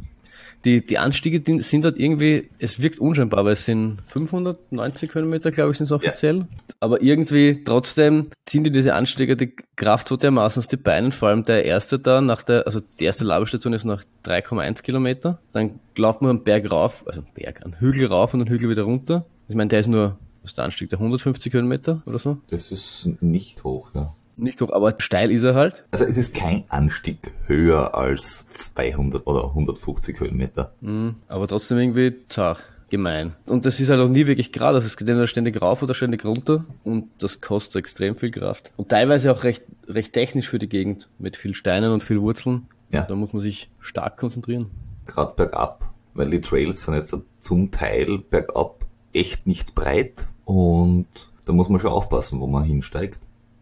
die, 0.64 0.84
die 0.84 0.98
Anstiege 0.98 1.40
die 1.40 1.60
sind 1.62 1.84
dort 1.84 1.98
irgendwie, 1.98 2.50
es 2.58 2.82
wirkt 2.82 2.98
unscheinbar, 2.98 3.44
weil 3.44 3.52
es 3.52 3.64
sind 3.64 3.98
590 4.04 5.14
Höhenmeter, 5.14 5.50
glaube 5.50 5.70
ich, 5.70 5.78
sind 5.78 5.84
es 5.84 5.92
offiziell. 5.92 6.46
Aber 6.80 7.02
irgendwie 7.02 7.62
trotzdem 7.64 8.28
ziehen 8.46 8.64
die 8.64 8.70
diese 8.70 8.94
Anstiege 8.94 9.36
die 9.36 9.54
Kraft 9.76 10.08
so 10.08 10.16
dermaßen 10.16 10.60
aus 10.60 10.68
die 10.68 10.76
Beinen, 10.76 11.12
vor 11.12 11.28
allem 11.28 11.44
der 11.44 11.64
erste 11.64 11.98
da 11.98 12.20
nach 12.20 12.42
der, 12.42 12.66
also 12.66 12.80
die 12.98 13.04
erste 13.04 13.24
Labestation 13.24 13.72
ist 13.72 13.84
nach 13.84 14.04
3,1 14.24 14.82
Kilometer. 14.82 15.40
Dann 15.52 15.80
laufen 15.96 16.26
wir 16.26 16.30
einen 16.30 16.44
Berg 16.44 16.70
rauf, 16.70 17.04
also 17.06 17.20
einen 17.20 17.34
Berg, 17.34 17.64
einen 17.64 17.78
Hügel 17.78 18.06
rauf 18.06 18.34
und 18.34 18.40
einen 18.40 18.50
Hügel 18.50 18.70
wieder 18.70 18.82
runter. 18.82 19.24
Ich 19.48 19.54
meine, 19.54 19.68
der 19.68 19.80
ist 19.80 19.88
nur, 19.88 20.18
was 20.42 20.52
ist 20.52 20.58
der 20.58 20.64
Anstieg, 20.64 20.90
der 20.90 20.98
150 20.98 21.52
Höhenmeter 21.52 22.02
oder 22.06 22.18
so? 22.18 22.38
Das 22.50 22.70
ist 22.70 23.08
nicht 23.20 23.64
hoch, 23.64 23.90
ja. 23.94 24.14
Nicht 24.40 24.60
hoch, 24.60 24.70
aber 24.72 24.94
steil 24.98 25.30
ist 25.30 25.42
er 25.42 25.54
halt. 25.54 25.84
Also 25.90 26.04
es 26.04 26.16
ist 26.16 26.34
kein 26.34 26.64
Anstieg 26.68 27.18
höher 27.46 27.94
als 27.94 28.46
200 28.48 29.26
oder 29.26 29.44
150 29.44 30.18
Höhenmeter. 30.18 30.72
Mhm, 30.80 31.16
aber 31.28 31.46
trotzdem 31.46 31.78
irgendwie 31.78 32.14
zart, 32.28 32.64
gemein. 32.88 33.34
Und 33.46 33.66
das 33.66 33.80
ist 33.80 33.90
halt 33.90 34.00
auch 34.00 34.08
nie 34.08 34.26
wirklich 34.26 34.52
gerade, 34.52 34.76
also 34.76 34.86
es 34.86 34.96
geht 34.96 35.08
entweder 35.08 35.26
ständig 35.26 35.60
rauf 35.60 35.82
oder 35.82 35.94
ständig 35.94 36.24
runter 36.24 36.64
und 36.84 37.08
das 37.18 37.40
kostet 37.40 37.76
extrem 37.76 38.16
viel 38.16 38.30
Kraft. 38.30 38.72
Und 38.76 38.88
teilweise 38.88 39.30
auch 39.30 39.44
recht, 39.44 39.62
recht 39.86 40.12
technisch 40.12 40.48
für 40.48 40.58
die 40.58 40.68
Gegend, 40.68 41.08
mit 41.18 41.36
viel 41.36 41.54
Steinen 41.54 41.92
und 41.92 42.02
viel 42.02 42.20
Wurzeln. 42.20 42.66
Ja. 42.90 43.02
Da 43.02 43.14
muss 43.14 43.32
man 43.32 43.42
sich 43.42 43.70
stark 43.78 44.16
konzentrieren. 44.16 44.70
Gerade 45.06 45.34
bergab, 45.36 45.92
weil 46.14 46.30
die 46.30 46.40
Trails 46.40 46.82
sind 46.82 46.94
jetzt 46.94 47.14
zum 47.40 47.70
Teil 47.70 48.18
bergab 48.18 48.86
echt 49.12 49.46
nicht 49.46 49.74
breit 49.74 50.26
und 50.44 51.06
da 51.44 51.52
muss 51.52 51.68
man 51.68 51.80
schon 51.80 51.90
aufpassen, 51.90 52.40
wo 52.40 52.46
man 52.46 52.64
hinsteigt. 52.64 53.18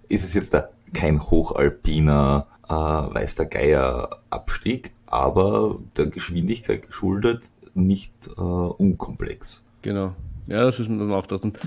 Ist 0.08 0.24
es 0.24 0.34
jetzt 0.34 0.54
da 0.54 0.68
kein 0.94 1.20
hochalpiner, 1.20 2.46
äh, 2.68 2.72
weiß 2.72 3.34
der 3.36 3.46
Geier 3.46 4.20
Abstieg, 4.30 4.92
aber 5.06 5.78
der 5.96 6.06
Geschwindigkeit 6.06 6.86
geschuldet 6.86 7.50
nicht 7.74 8.12
äh, 8.36 8.40
unkomplex. 8.40 9.62
Genau. 9.82 10.14
Ja, 10.46 10.64
das 10.64 10.80
ist 10.80 10.88
mir 10.88 11.14
auch 11.14 11.26
dort. 11.26 11.44
Und 11.44 11.58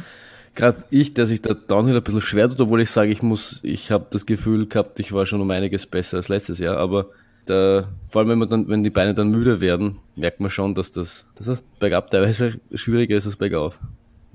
gerade 0.56 0.84
ich, 0.90 1.14
der 1.14 1.28
sich 1.28 1.42
da 1.42 1.54
Downhill 1.54 1.96
ein 1.96 2.04
bisschen 2.04 2.22
schwer 2.22 2.50
tut, 2.50 2.60
obwohl 2.60 2.82
ich 2.82 2.92
sage, 2.92 3.12
ich 3.12 3.22
muss, 3.22 3.64
ich 3.64 3.92
habe 3.92 4.08
das 4.10 4.26
Gefühl 4.26 4.68
gehabt, 4.68 5.00
ich 5.00 5.14
war 5.14 5.26
schon 5.26 5.42
um 5.42 5.52
einiges 5.52 5.86
besser 5.86 6.18
als 6.18 6.28
letztes 6.28 6.60
Jahr, 6.60 6.78
aber 6.78 7.08
da, 7.46 7.88
vor 8.10 8.20
allem 8.20 8.30
wenn 8.30 8.40
man 8.40 8.50
dann, 8.50 8.68
wenn 8.68 8.84
die 8.84 8.90
Beine 8.90 9.14
dann 9.14 9.32
müde 9.32 9.62
werden, 9.62 10.00
merkt 10.16 10.40
man 10.40 10.50
schon, 10.50 10.76
dass 10.76 10.92
das, 10.92 11.28
dass 11.36 11.46
das 11.48 11.62
bergab 11.80 12.12
teilweise 12.12 12.60
schwieriger 12.74 13.18
ist 13.18 13.26
als 13.26 13.38
bergauf. 13.38 13.80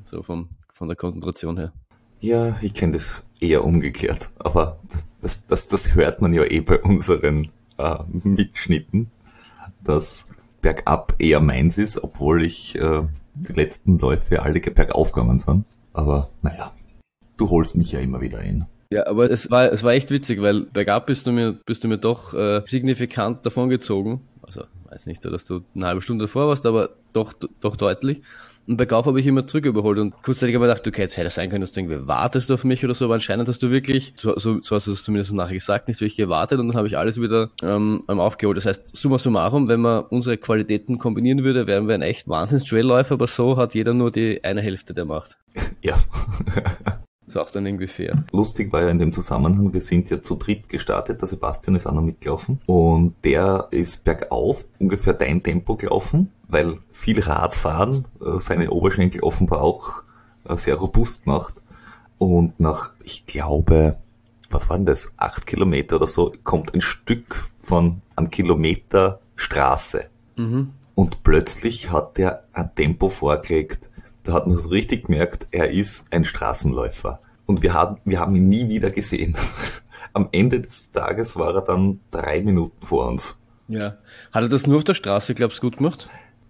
so 0.04 0.22
vom, 0.22 0.48
von 0.72 0.88
der 0.88 0.96
Konzentration 0.96 1.56
her. 1.56 1.72
Ja, 2.20 2.56
ich 2.62 2.74
kenne 2.74 2.92
das 2.92 3.24
eher 3.40 3.64
umgekehrt, 3.64 4.30
aber 4.38 4.80
das, 5.20 5.46
das, 5.46 5.68
das 5.68 5.94
hört 5.94 6.20
man 6.20 6.32
ja 6.32 6.44
eh 6.44 6.60
bei 6.60 6.80
unseren 6.80 7.48
äh, 7.78 7.96
Mitschnitten, 8.22 9.10
dass 9.84 10.26
bergab 10.62 11.14
eher 11.18 11.40
meins 11.40 11.78
ist, 11.78 12.02
obwohl 12.02 12.44
ich 12.44 12.76
äh, 12.76 13.02
die 13.34 13.52
letzten 13.52 13.98
Läufe 13.98 14.42
alle 14.42 14.60
bergauf 14.60 15.12
gegangen 15.12 15.38
sind. 15.38 15.64
Aber 15.92 16.30
naja, 16.42 16.72
du 17.36 17.50
holst 17.50 17.76
mich 17.76 17.92
ja 17.92 18.00
immer 18.00 18.20
wieder 18.20 18.38
ein. 18.38 18.66
Ja, 18.90 19.06
aber 19.06 19.30
es 19.30 19.50
war, 19.50 19.72
es 19.72 19.82
war 19.82 19.92
echt 19.92 20.10
witzig, 20.10 20.40
weil 20.40 20.62
bergab 20.62 21.06
bist 21.06 21.26
du 21.26 21.32
mir, 21.32 21.52
bist 21.66 21.82
du 21.82 21.88
mir 21.88 21.98
doch 21.98 22.34
äh, 22.34 22.62
signifikant 22.64 23.44
davongezogen. 23.44 24.20
Also, 24.42 24.64
weiß 24.90 25.06
nicht, 25.06 25.24
dass 25.24 25.44
du 25.44 25.62
eine 25.74 25.86
halbe 25.86 26.02
Stunde 26.02 26.24
davor 26.24 26.48
warst, 26.48 26.66
aber 26.66 26.90
doch, 27.12 27.32
doch 27.60 27.76
deutlich. 27.76 28.22
Und 28.66 28.76
bergauf 28.76 29.06
habe 29.06 29.20
ich 29.20 29.26
immer 29.26 29.46
zurück 29.46 29.66
überholt 29.66 29.98
und 29.98 30.22
kurzzeitig 30.22 30.54
habe 30.54 30.66
ich 30.66 30.70
gedacht, 30.70 30.88
okay, 30.88 31.02
jetzt 31.02 31.16
hätte 31.16 31.28
es 31.28 31.34
sein 31.34 31.50
können, 31.50 31.60
dass 31.60 31.72
du 31.72 31.80
irgendwie 31.80 32.06
wartest 32.06 32.50
auf 32.50 32.64
mich 32.64 32.84
oder 32.84 32.94
so, 32.94 33.04
aber 33.04 33.14
anscheinend 33.14 33.48
hast 33.48 33.62
du 33.62 33.70
wirklich, 33.70 34.12
so, 34.16 34.36
so, 34.38 34.60
so 34.60 34.76
hast 34.76 34.86
du 34.86 34.92
es 34.92 35.04
zumindest 35.04 35.32
nachher 35.32 35.54
gesagt, 35.54 35.88
nicht 35.88 36.00
wirklich 36.00 36.16
gewartet 36.16 36.58
und 36.58 36.68
dann 36.68 36.76
habe 36.76 36.88
ich 36.88 36.98
alles 36.98 37.20
wieder 37.20 37.50
ähm, 37.62 38.02
aufgeholt. 38.08 38.56
Das 38.56 38.66
heißt, 38.66 38.96
summa 38.96 39.18
summarum, 39.18 39.68
wenn 39.68 39.80
man 39.80 40.04
unsere 40.06 40.36
Qualitäten 40.36 40.98
kombinieren 40.98 41.44
würde, 41.44 41.66
wären 41.66 41.86
wir 41.86 41.94
ein 41.94 42.02
echt 42.02 42.28
Wahnsinns-Trailläufer, 42.28 43.14
aber 43.14 43.26
so 43.26 43.56
hat 43.56 43.74
jeder 43.74 43.94
nur 43.94 44.10
die 44.10 44.42
eine 44.42 44.60
Hälfte 44.60 44.94
der 44.94 45.04
Macht. 45.04 45.36
Ja. 45.82 45.96
Ist 47.26 47.36
auch 47.36 47.50
dann 47.50 47.66
irgendwie 47.66 47.88
fair. 47.88 48.24
Lustig 48.32 48.72
war 48.72 48.82
ja 48.82 48.88
in 48.90 48.98
dem 49.00 49.12
Zusammenhang, 49.12 49.72
wir 49.72 49.80
sind 49.80 50.10
ja 50.10 50.22
zu 50.22 50.36
dritt 50.36 50.68
gestartet, 50.68 51.20
der 51.20 51.28
Sebastian 51.28 51.74
ist 51.76 51.86
auch 51.86 51.92
noch 51.92 52.02
mitgelaufen 52.02 52.60
und 52.66 53.14
der 53.24 53.66
ist 53.72 54.04
bergauf 54.04 54.64
ungefähr 54.78 55.14
dein 55.14 55.42
Tempo 55.42 55.74
gelaufen, 55.76 56.30
weil 56.48 56.78
viel 56.92 57.20
Radfahren 57.20 58.04
äh, 58.20 58.38
seine 58.40 58.70
Oberschenkel 58.70 59.22
offenbar 59.22 59.60
auch 59.62 60.02
äh, 60.48 60.56
sehr 60.56 60.76
robust 60.76 61.26
macht 61.26 61.54
und 62.18 62.60
nach, 62.60 62.90
ich 63.02 63.26
glaube, 63.26 63.96
was 64.50 64.70
waren 64.70 64.86
das, 64.86 65.12
acht 65.16 65.46
Kilometer 65.46 65.96
oder 65.96 66.06
so, 66.06 66.32
kommt 66.44 66.74
ein 66.74 66.80
Stück 66.80 67.48
von 67.56 68.00
einem 68.14 68.30
Kilometer 68.30 69.18
Straße 69.34 70.06
Mhm. 70.36 70.70
und 70.94 71.24
plötzlich 71.24 71.90
hat 71.90 72.18
er 72.18 72.44
ein 72.52 72.70
Tempo 72.74 73.08
vorgelegt. 73.08 73.90
Da 74.26 74.32
hat 74.32 74.48
man 74.48 74.58
so 74.58 74.70
richtig 74.70 75.06
gemerkt, 75.06 75.46
er 75.52 75.70
ist 75.70 76.06
ein 76.10 76.24
Straßenläufer. 76.24 77.20
Und 77.46 77.62
wir 77.62 77.74
haben, 77.74 77.98
wir 78.04 78.18
haben 78.18 78.34
ihn 78.34 78.48
nie 78.48 78.68
wieder 78.68 78.90
gesehen. 78.90 79.36
Am 80.12 80.28
Ende 80.32 80.60
des 80.60 80.90
Tages 80.90 81.36
war 81.36 81.54
er 81.54 81.62
dann 81.62 82.00
drei 82.10 82.42
Minuten 82.42 82.84
vor 82.84 83.06
uns. 83.06 83.40
Ja. 83.68 83.98
Hat 84.32 84.42
er 84.42 84.48
das 84.48 84.66
nur 84.66 84.78
auf 84.78 84.84
der 84.84 84.94
Straße, 84.94 85.34
glaubst 85.34 85.58
du, 85.58 85.62
gut 85.62 85.76
gemacht? 85.76 86.08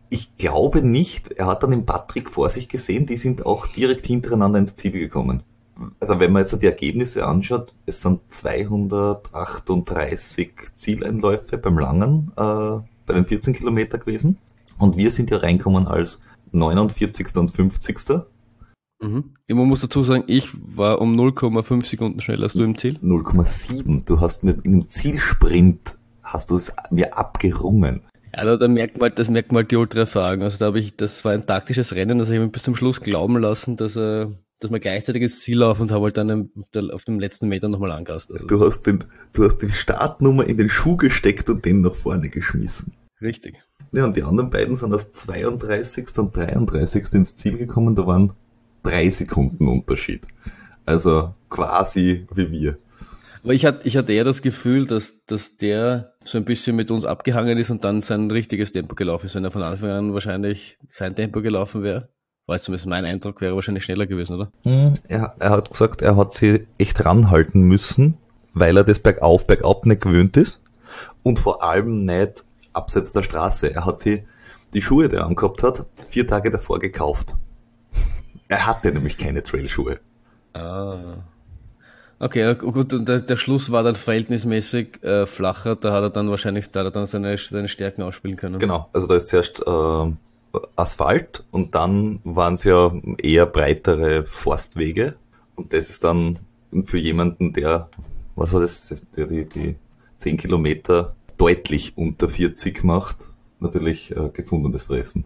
Ich 0.08 0.34
glaube 0.38 0.80
nicht, 0.80 1.32
er 1.32 1.48
hat 1.48 1.62
dann 1.62 1.72
den 1.72 1.84
Patrick 1.84 2.30
vor 2.30 2.48
sich 2.48 2.70
gesehen, 2.70 3.04
die 3.04 3.18
sind 3.18 3.44
auch 3.44 3.66
direkt 3.66 4.06
hintereinander 4.06 4.58
ins 4.58 4.74
Ziel 4.76 4.92
gekommen. 4.92 5.42
Also 6.00 6.18
wenn 6.18 6.32
man 6.32 6.40
jetzt 6.42 6.62
die 6.62 6.66
Ergebnisse 6.66 7.26
anschaut, 7.26 7.74
es 7.84 8.00
sind 8.00 8.22
238 8.28 10.52
Zieleinläufe 10.74 11.58
beim 11.58 11.78
Langen, 11.78 12.32
äh, 12.36 12.78
bei 13.04 13.12
den 13.12 13.26
14 13.26 13.52
Kilometer 13.52 13.98
gewesen. 13.98 14.38
Und 14.78 14.96
wir 14.96 15.10
sind 15.10 15.28
ja 15.30 15.36
reinkommen 15.38 15.86
als 15.86 16.20
49. 16.52 17.36
und 17.36 17.50
50. 17.50 17.98
Mhm. 19.00 19.34
Man 19.48 19.66
muss 19.68 19.80
dazu 19.82 20.02
sagen, 20.02 20.24
ich 20.26 20.48
war 20.54 21.00
um 21.00 21.14
0,5 21.18 21.84
Sekunden 21.86 22.20
schneller 22.20 22.44
als 22.44 22.54
du 22.54 22.64
im 22.64 22.78
Ziel. 22.78 22.98
0,7. 23.02 24.04
Du 24.06 24.20
hast 24.20 24.42
mit 24.42 24.64
einem 24.64 24.88
Zielsprint, 24.88 25.94
hast 26.22 26.50
du 26.50 26.56
es 26.56 26.72
mir 26.90 27.16
abgerungen. 27.16 28.02
Ja, 28.34 28.44
da, 28.44 28.56
da 28.56 28.68
merkt 28.68 28.96
man, 28.98 29.10
halt- 29.10 29.18
das 29.18 29.28
merkt 29.30 29.52
man 29.52 29.62
halt 29.62 29.70
die 29.70 29.76
Ultra-Erfahrung. 29.76 30.42
Also 30.42 30.58
da 30.58 30.66
habe 30.66 30.78
ich, 30.80 30.96
das 30.96 31.24
war 31.24 31.32
ein 31.32 31.46
taktisches 31.46 31.94
Rennen, 31.94 32.18
das 32.18 32.28
habe 32.28 32.36
ich 32.36 32.42
mir 32.42 32.48
bis 32.48 32.62
zum 32.62 32.74
Schluss 32.74 33.00
glauben 33.00 33.38
lassen, 33.38 33.76
dass, 33.76 33.96
äh, 33.96 34.26
dass 34.60 34.70
wir 34.70 34.78
gleichzeitig 34.80 35.22
ins 35.22 35.40
Ziel 35.40 35.58
laufen 35.58 35.82
und 35.82 35.92
habe 35.92 36.04
halt 36.04 36.16
dann 36.16 36.48
auf 36.90 37.04
dem 37.04 37.20
letzten 37.20 37.48
Meter 37.48 37.68
nochmal 37.68 37.92
angast. 37.92 38.32
Also 38.32 38.46
Du 38.46 38.58
hast 38.64 38.82
den, 38.86 39.04
du 39.34 39.44
hast 39.44 39.58
die 39.58 39.70
Startnummer 39.70 40.46
in 40.46 40.56
den 40.56 40.68
Schuh 40.70 40.96
gesteckt 40.96 41.48
und 41.50 41.64
den 41.66 41.82
nach 41.82 41.94
vorne 41.94 42.28
geschmissen. 42.30 42.94
richtig. 43.20 43.56
Ja, 43.92 44.04
und 44.04 44.16
die 44.16 44.22
anderen 44.22 44.50
beiden 44.50 44.76
sind 44.76 44.92
als 44.92 45.10
32. 45.12 46.18
und 46.18 46.36
33. 46.36 47.14
ins 47.14 47.36
Ziel 47.36 47.56
gekommen, 47.56 47.94
da 47.94 48.06
waren 48.06 48.32
drei 48.82 49.10
Sekunden 49.10 49.68
Unterschied. 49.68 50.22
Also 50.84 51.34
quasi 51.48 52.26
wie 52.34 52.50
wir. 52.50 52.78
Aber 53.42 53.54
ich 53.54 53.64
hatte, 53.64 53.86
ich 53.86 53.96
hatte 53.96 54.12
eher 54.12 54.24
das 54.24 54.42
Gefühl, 54.42 54.86
dass, 54.86 55.24
dass 55.26 55.56
der 55.56 56.14
so 56.24 56.36
ein 56.36 56.44
bisschen 56.44 56.74
mit 56.74 56.90
uns 56.90 57.04
abgehangen 57.04 57.58
ist 57.58 57.70
und 57.70 57.84
dann 57.84 58.00
sein 58.00 58.30
richtiges 58.30 58.72
Tempo 58.72 58.94
gelaufen 58.96 59.26
ist. 59.26 59.36
Wenn 59.36 59.44
er 59.44 59.52
von 59.52 59.62
Anfang 59.62 59.90
an 59.90 60.14
wahrscheinlich 60.14 60.78
sein 60.88 61.14
Tempo 61.14 61.42
gelaufen 61.42 61.84
wäre, 61.84 62.08
war 62.46 62.58
zumindest 62.58 62.88
mein 62.88 63.04
Eindruck, 63.04 63.40
wäre 63.40 63.54
wahrscheinlich 63.54 63.84
schneller 63.84 64.06
gewesen, 64.06 64.34
oder? 64.34 64.50
Er, 65.08 65.34
er 65.38 65.50
hat 65.50 65.70
gesagt, 65.70 66.02
er 66.02 66.16
hat 66.16 66.34
sie 66.34 66.66
echt 66.78 67.04
ranhalten 67.04 67.62
müssen, 67.62 68.18
weil 68.52 68.76
er 68.76 68.84
das 68.84 68.98
bergauf, 68.98 69.46
bergab 69.46 69.86
nicht 69.86 70.00
gewöhnt 70.00 70.36
ist. 70.36 70.62
Und 71.22 71.38
vor 71.38 71.62
allem 71.62 72.04
nicht 72.04 72.44
abseits 72.76 73.12
der 73.12 73.22
Straße. 73.22 73.74
Er 73.74 73.86
hat 73.86 74.00
sie, 74.00 74.24
die 74.74 74.82
Schuhe, 74.82 75.08
die 75.08 75.16
er 75.16 75.26
angehabt 75.26 75.62
hat, 75.62 75.86
vier 76.04 76.26
Tage 76.26 76.50
davor 76.50 76.78
gekauft. 76.78 77.34
Er 78.48 78.64
hatte 78.64 78.92
nämlich 78.92 79.18
keine 79.18 79.42
Trailschuhe. 79.42 79.98
Ah. 80.52 81.16
Okay, 82.20 82.54
gut, 82.54 82.94
und 82.94 83.08
der, 83.08 83.20
der 83.20 83.36
Schluss 83.36 83.72
war 83.72 83.82
dann 83.82 83.94
verhältnismäßig 83.94 85.02
äh, 85.02 85.26
flacher, 85.26 85.76
da 85.76 85.92
hat 85.92 86.02
er 86.02 86.10
dann 86.10 86.30
wahrscheinlich 86.30 86.70
da 86.70 86.88
dann 86.88 87.06
seine, 87.06 87.36
seine 87.36 87.68
Stärken 87.68 88.02
ausspielen 88.02 88.36
können. 88.36 88.58
Genau, 88.58 88.88
also 88.92 89.06
da 89.06 89.16
ist 89.16 89.28
zuerst 89.28 89.62
äh, 89.66 90.12
Asphalt 90.76 91.44
und 91.50 91.74
dann 91.74 92.20
waren 92.24 92.54
es 92.54 92.64
ja 92.64 92.92
eher 93.18 93.46
breitere 93.46 94.24
Forstwege. 94.24 95.16
Und 95.56 95.72
das 95.72 95.90
ist 95.90 96.04
dann 96.04 96.38
für 96.84 96.98
jemanden, 96.98 97.52
der, 97.52 97.88
was 98.34 98.52
war 98.52 98.60
das, 98.60 98.94
der 99.16 99.26
die, 99.26 99.46
die 99.46 99.76
10 100.18 100.38
Kilometer 100.38 101.14
deutlich 101.38 101.96
unter 101.96 102.28
40 102.28 102.84
macht, 102.84 103.28
natürlich 103.60 104.10
äh, 104.10 104.30
gefundenes 104.32 104.84
Fressen. 104.84 105.24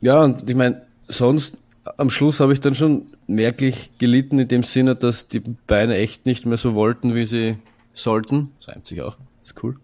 Ja, 0.00 0.22
und 0.22 0.48
ich 0.48 0.56
meine, 0.56 0.82
sonst 1.08 1.54
am 1.96 2.10
Schluss 2.10 2.40
habe 2.40 2.52
ich 2.52 2.60
dann 2.60 2.74
schon 2.74 3.06
merklich 3.26 3.90
gelitten 3.98 4.38
in 4.38 4.48
dem 4.48 4.62
Sinne, 4.62 4.94
dass 4.94 5.28
die 5.28 5.40
Beine 5.40 5.96
echt 5.96 6.26
nicht 6.26 6.46
mehr 6.46 6.58
so 6.58 6.74
wollten, 6.74 7.14
wie 7.14 7.24
sie 7.24 7.56
sollten. 7.92 8.50
Das 8.58 8.68
reimt 8.68 8.86
sich 8.86 9.02
auch. 9.02 9.16
ist 9.42 9.62
cool. 9.62 9.76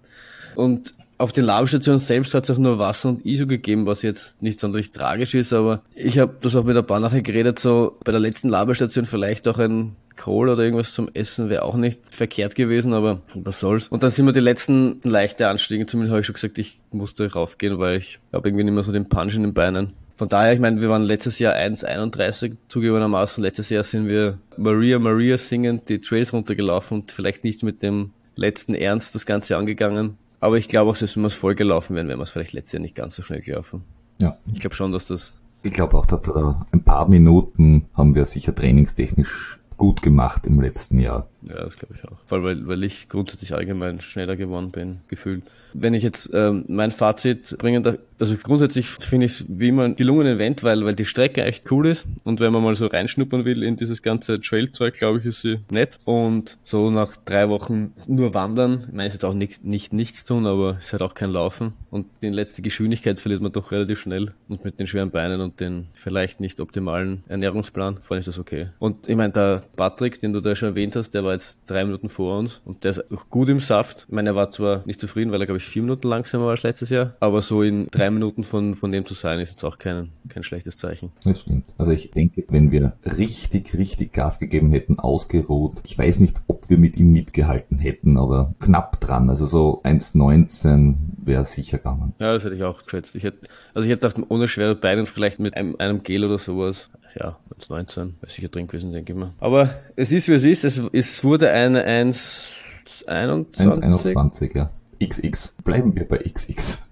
Und 0.55 0.95
auf 1.25 1.33
den 1.33 1.47
Labestationen 1.47 1.99
selbst 1.99 2.35
hat 2.35 2.45
es 2.45 2.55
auch 2.55 2.61
nur 2.61 2.79
Wasser 2.79 3.09
und 3.09 3.25
ISO 3.25 3.47
gegeben, 3.47 3.87
was 3.87 4.03
jetzt 4.03 4.43
nicht 4.43 4.61
sonderlich 4.61 4.91
tragisch 4.91 5.35
ist, 5.35 5.55
aber 5.55 5.83
ich 5.95 6.19
habe 6.19 6.35
das 6.43 6.55
auch 6.55 6.65
mit 6.65 6.87
paar 6.87 7.01
nachher 7.01 7.23
geredet, 7.23 7.59
so 7.59 7.97
bei 8.05 8.13
der 8.13 8.21
letzten 8.21 8.51
Labestation 8.51 9.07
vielleicht 9.07 9.49
auch 9.49 9.59
ein 9.59 9.97
Kohl 10.19 10.51
oder 10.51 10.63
irgendwas 10.63 10.93
zum 10.93 11.09
Essen 11.15 11.49
wäre 11.49 11.63
auch 11.63 11.77
nicht 11.77 12.15
verkehrt 12.15 12.55
gewesen, 12.55 12.93
aber 12.93 13.23
was 13.33 13.59
soll's. 13.59 13.89
Und 13.89 14.03
dann 14.03 14.11
sind 14.11 14.27
wir 14.27 14.33
die 14.35 14.41
letzten 14.41 15.01
leichte 15.03 15.49
Anstiege, 15.49 15.87
zumindest 15.87 16.11
habe 16.13 16.21
ich 16.21 16.27
schon 16.27 16.35
gesagt, 16.35 16.59
ich 16.59 16.79
musste 16.93 17.33
raufgehen, 17.33 17.79
weil 17.79 17.97
ich 17.97 18.21
habe 18.31 18.47
irgendwie 18.47 18.65
nicht 18.65 18.75
mehr 18.75 18.85
so 18.85 18.93
den 18.93 19.09
Punch 19.09 19.35
in 19.35 19.45
den 19.45 19.55
Beinen. 19.55 19.95
Von 20.17 20.29
daher, 20.29 20.53
ich 20.53 20.61
meine, 20.61 20.83
wir 20.83 20.91
waren 20.91 21.05
letztes 21.05 21.39
Jahr 21.39 21.55
1,31 21.55 22.59
zugegebenermaßen. 22.69 23.43
Letztes 23.43 23.71
Jahr 23.71 23.83
sind 23.83 24.09
wir 24.09 24.39
Maria 24.59 24.99
Maria 24.99 25.39
singend 25.39 25.89
die 25.89 26.01
Trails 26.01 26.35
runtergelaufen 26.35 27.01
und 27.01 27.13
vielleicht 27.13 27.45
nicht 27.45 27.63
mit 27.63 27.83
dem 27.83 28.13
letzten 28.37 28.75
Ernst 28.75 29.15
das 29.15 29.25
Ganze 29.27 29.57
angegangen. 29.57 30.19
Aber 30.45 30.59
ich 30.59 30.69
glaube 30.69 30.91
auch, 30.91 30.95
selbst 30.95 31.17
wenn 31.17 31.23
wir 31.23 31.29
es 31.29 31.35
voll 31.35 31.55
gelaufen 31.55 31.97
wären, 31.97 32.07
wären 32.07 32.19
wir 32.19 32.25
es 32.25 32.31
vielleicht 32.31 32.53
letztes 32.53 32.73
Jahr 32.73 32.83
nicht 32.83 32.95
ganz 32.95 33.17
so 33.17 33.23
schnell 33.23 33.41
gelaufen. 33.41 33.83
Ja. 34.21 34.37
Ich 34.53 34.61
glaube 34.61 34.77
schon, 34.77 34.93
dass 34.93 35.07
das 35.07 35.41
Ich 35.63 35.71
glaube 35.71 35.97
auch, 35.97 36.05
dass 36.05 36.21
da 36.21 36.67
ein 36.71 36.85
paar 36.85 37.09
Minuten 37.09 37.87
haben 37.95 38.15
wir 38.15 38.27
sicher 38.27 38.55
trainingstechnisch 38.55 39.59
gut 39.79 40.03
gemacht 40.03 40.47
im 40.47 40.61
letzten 40.61 40.99
Jahr. 40.99 41.29
Ja, 41.49 41.65
das 41.65 41.77
glaube 41.77 41.95
ich 41.97 42.05
auch. 42.09 42.17
Vor 42.27 42.39
allem, 42.39 42.45
weil, 42.45 42.67
weil 42.67 42.85
ich 42.85 43.09
grundsätzlich 43.09 43.55
allgemein 43.55 44.01
schneller 44.01 44.37
geworden 44.37 44.71
bin, 44.71 45.01
gefühlt. 45.09 45.43
Wenn 45.73 45.95
ich 45.95 46.03
jetzt 46.03 46.31
ähm, 46.33 46.65
mein 46.69 46.91
Fazit 46.91 47.57
bringen 47.59 47.83
darf, 47.83 47.99
also 48.19 48.37
grundsätzlich 48.37 48.87
finde 48.87 49.27
ich 49.27 49.33
es 49.33 49.45
wie 49.49 49.69
immer 49.69 49.85
ein 49.85 49.97
gelungenen 49.97 50.37
Event, 50.37 50.63
weil, 50.63 50.85
weil 50.85 50.95
die 50.95 51.05
Strecke 51.05 51.43
echt 51.43 51.71
cool 51.71 51.89
ist 51.89 52.07
und 52.23 52.41
wenn 52.41 52.53
man 52.53 52.63
mal 52.63 52.77
so 52.77 52.87
reinschnuppern 52.87 53.45
will 53.45 53.63
in 53.63 53.77
dieses 53.77 54.03
ganze 54.03 54.41
Trail-Zeug, 54.41 54.95
glaube 54.95 55.19
ich, 55.19 55.27
ist 55.27 55.43
sie 55.43 55.59
nett. 55.71 55.99
Und 56.05 56.59
so 56.63 56.91
nach 56.91 57.17
drei 57.17 57.49
Wochen 57.49 57.93
nur 58.07 58.35
wandern, 58.35 58.85
ich 58.87 58.93
meine, 58.93 59.09
ist 59.09 59.15
jetzt 59.15 59.25
auch 59.25 59.35
nicht, 59.35 59.65
nicht 59.65 59.93
nichts 59.93 60.25
tun, 60.25 60.47
aber 60.47 60.79
ist 60.79 60.93
halt 60.93 61.03
auch 61.03 61.15
kein 61.15 61.31
Laufen. 61.31 61.73
Und 61.91 62.07
die 62.23 62.29
letzte 62.29 62.63
Geschwindigkeit 62.63 63.21
verliert 63.21 63.43
man 63.43 63.53
doch 63.53 63.73
relativ 63.73 64.01
schnell 64.01 64.33
und 64.49 64.65
mit 64.65 64.81
den 64.81 64.87
schweren 64.87 65.11
Beinen 65.11 65.41
und 65.41 65.61
den 65.61 65.89
vielleicht 65.93 66.41
nicht 66.41 66.61
optimalen 66.61 67.25
Ernährungsplan 67.29 67.99
fand 68.01 68.21
ich 68.21 68.27
das 68.27 68.39
okay. 68.39 68.69
Und 68.79 69.09
ich 69.09 69.17
meine, 69.17 69.33
der 69.33 69.63
Patrick, 69.77 70.21
den 70.21 70.33
du 70.33 70.41
da 70.41 70.55
schon 70.55 70.71
erwähnt 70.71 70.97
hast, 70.97 71.11
der 71.11 71.25
war 71.25 71.34
jetzt 71.35 71.61
drei 71.67 71.85
Minuten 71.85 72.09
vor 72.09 72.39
uns 72.39 72.61
und 72.65 72.85
der 72.85 72.93
ist 72.93 73.13
auch 73.13 73.29
gut 73.31 73.49
im 73.49 73.61
Saft. 73.61 74.07
Ich 74.09 74.15
meine, 74.15 74.31
er 74.31 74.35
war 74.35 74.51
zwar 74.51 74.83
nicht 74.87 75.01
zufrieden, 75.01 75.33
weil 75.33 75.41
er, 75.41 75.47
glaube 75.47 75.59
ich, 75.59 75.65
vier 75.65 75.83
Minuten 75.83 76.09
langsamer 76.09 76.45
war 76.45 76.53
als 76.53 76.63
letztes 76.63 76.91
Jahr, 76.91 77.15
aber 77.21 77.43
so 77.43 77.63
in 77.63 77.89
drei 77.91 78.11
Minuten 78.11 78.45
von, 78.45 78.75
von 78.75 78.93
dem 78.93 79.05
zu 79.05 79.15
sein, 79.15 79.41
ist 79.41 79.51
jetzt 79.51 79.65
auch 79.65 79.79
kein, 79.79 80.11
kein 80.29 80.43
schlechtes 80.43 80.77
Zeichen. 80.77 81.13
Das 81.25 81.43
stimmt. 81.43 81.65
Also 81.79 81.93
ich 81.93 82.11
denke, 82.11 82.45
wenn 82.49 82.71
wir 82.71 82.95
richtig, 83.19 83.77
richtig 83.77 84.13
Gas 84.13 84.39
gegeben 84.39 84.71
hätten, 84.71 84.99
ausgeruht, 84.99 85.81
ich 85.85 85.99
weiß 85.99 86.21
nicht, 86.21 86.43
ob 86.47 86.71
wir 86.71 86.79
mit 86.79 86.97
ihm 86.97 87.13
mitgehalten 87.13 87.79
hätten, 87.79 88.17
aber 88.17 88.55
knapp 88.61 89.01
dran. 89.01 89.29
Also 89.29 89.47
so 89.47 89.83
1,19 89.83 90.95
wäre 91.17 91.45
sicher 91.45 91.79
gegangen. 91.79 92.15
Ja, 92.19 92.33
das 92.33 92.45
hätte 92.45 92.55
ich 92.55 92.63
auch 92.63 92.83
geschätzt. 92.83 93.15
Ich 93.15 93.25
hätte, 93.25 93.47
also 93.75 93.87
ich 93.87 93.93
hätte 93.93 94.09
gedacht, 94.09 94.27
ohne 94.31 94.49
schwere 94.49 94.75
Beine 94.75 95.01
und 95.01 95.09
vielleicht 95.09 95.39
mit 95.39 95.57
einem, 95.57 95.77
einem 95.79 96.03
Gel 96.03 96.25
oder 96.25 96.39
sowas. 96.39 96.91
Ja, 97.19 97.39
1,19 97.61 98.15
wäre 98.21 98.31
sicher 98.33 98.49
drin 98.49 98.67
gewesen, 98.67 98.93
denke 98.93 99.13
ich 99.13 99.19
mal. 99.19 99.33
Aber 99.39 99.71
es 99.95 100.11
ist, 100.11 100.29
wie 100.29 100.33
es 100.33 100.45
ist. 100.45 100.65
Es, 100.65 100.83
es 101.25 101.29
wurde 101.31 101.51
eine 101.53 101.87
1,21. 101.87 103.57
1,21, 103.57 104.59
ja. 104.59 104.71
XX. 105.03 105.55
Bleiben 105.65 105.97
wir 105.97 106.07
bei 106.07 106.19
XX. 106.19 106.83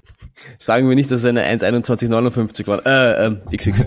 Sagen 0.58 0.88
wir 0.88 0.94
nicht, 0.94 1.10
dass 1.10 1.20
es 1.20 1.26
eine 1.26 1.44
1,2159 1.44 2.66
war. 2.66 2.86
Äh, 2.86 3.26
ähm, 3.26 3.38
XX. 3.54 3.84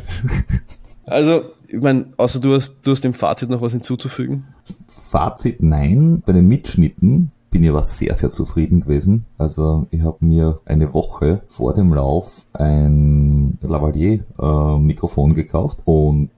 Also, 1.07 1.43
ich 1.67 1.81
meine, 1.81 2.13
außer 2.17 2.39
du 2.39 2.53
hast, 2.53 2.73
du 2.83 2.91
hast 2.91 3.03
dem 3.03 3.13
Fazit 3.13 3.49
noch 3.49 3.61
was 3.61 3.73
hinzuzufügen. 3.73 4.45
Fazit 4.87 5.61
nein. 5.61 6.21
Bei 6.25 6.33
den 6.33 6.47
Mitschnitten 6.47 7.31
bin 7.51 7.63
ich 7.63 7.69
aber 7.69 7.83
sehr, 7.83 8.13
sehr 8.15 8.31
zufrieden 8.31 8.81
gewesen. 8.81 9.25
Also 9.37 9.85
ich 9.91 10.01
habe 10.01 10.17
mir 10.25 10.61
eine 10.65 10.93
Woche 10.93 11.41
vor 11.47 11.73
dem 11.75 11.93
Lauf 11.93 12.45
ein 12.53 13.59
Lavalier-Mikrofon 13.61 15.35
gekauft 15.35 15.79
und 15.85 16.29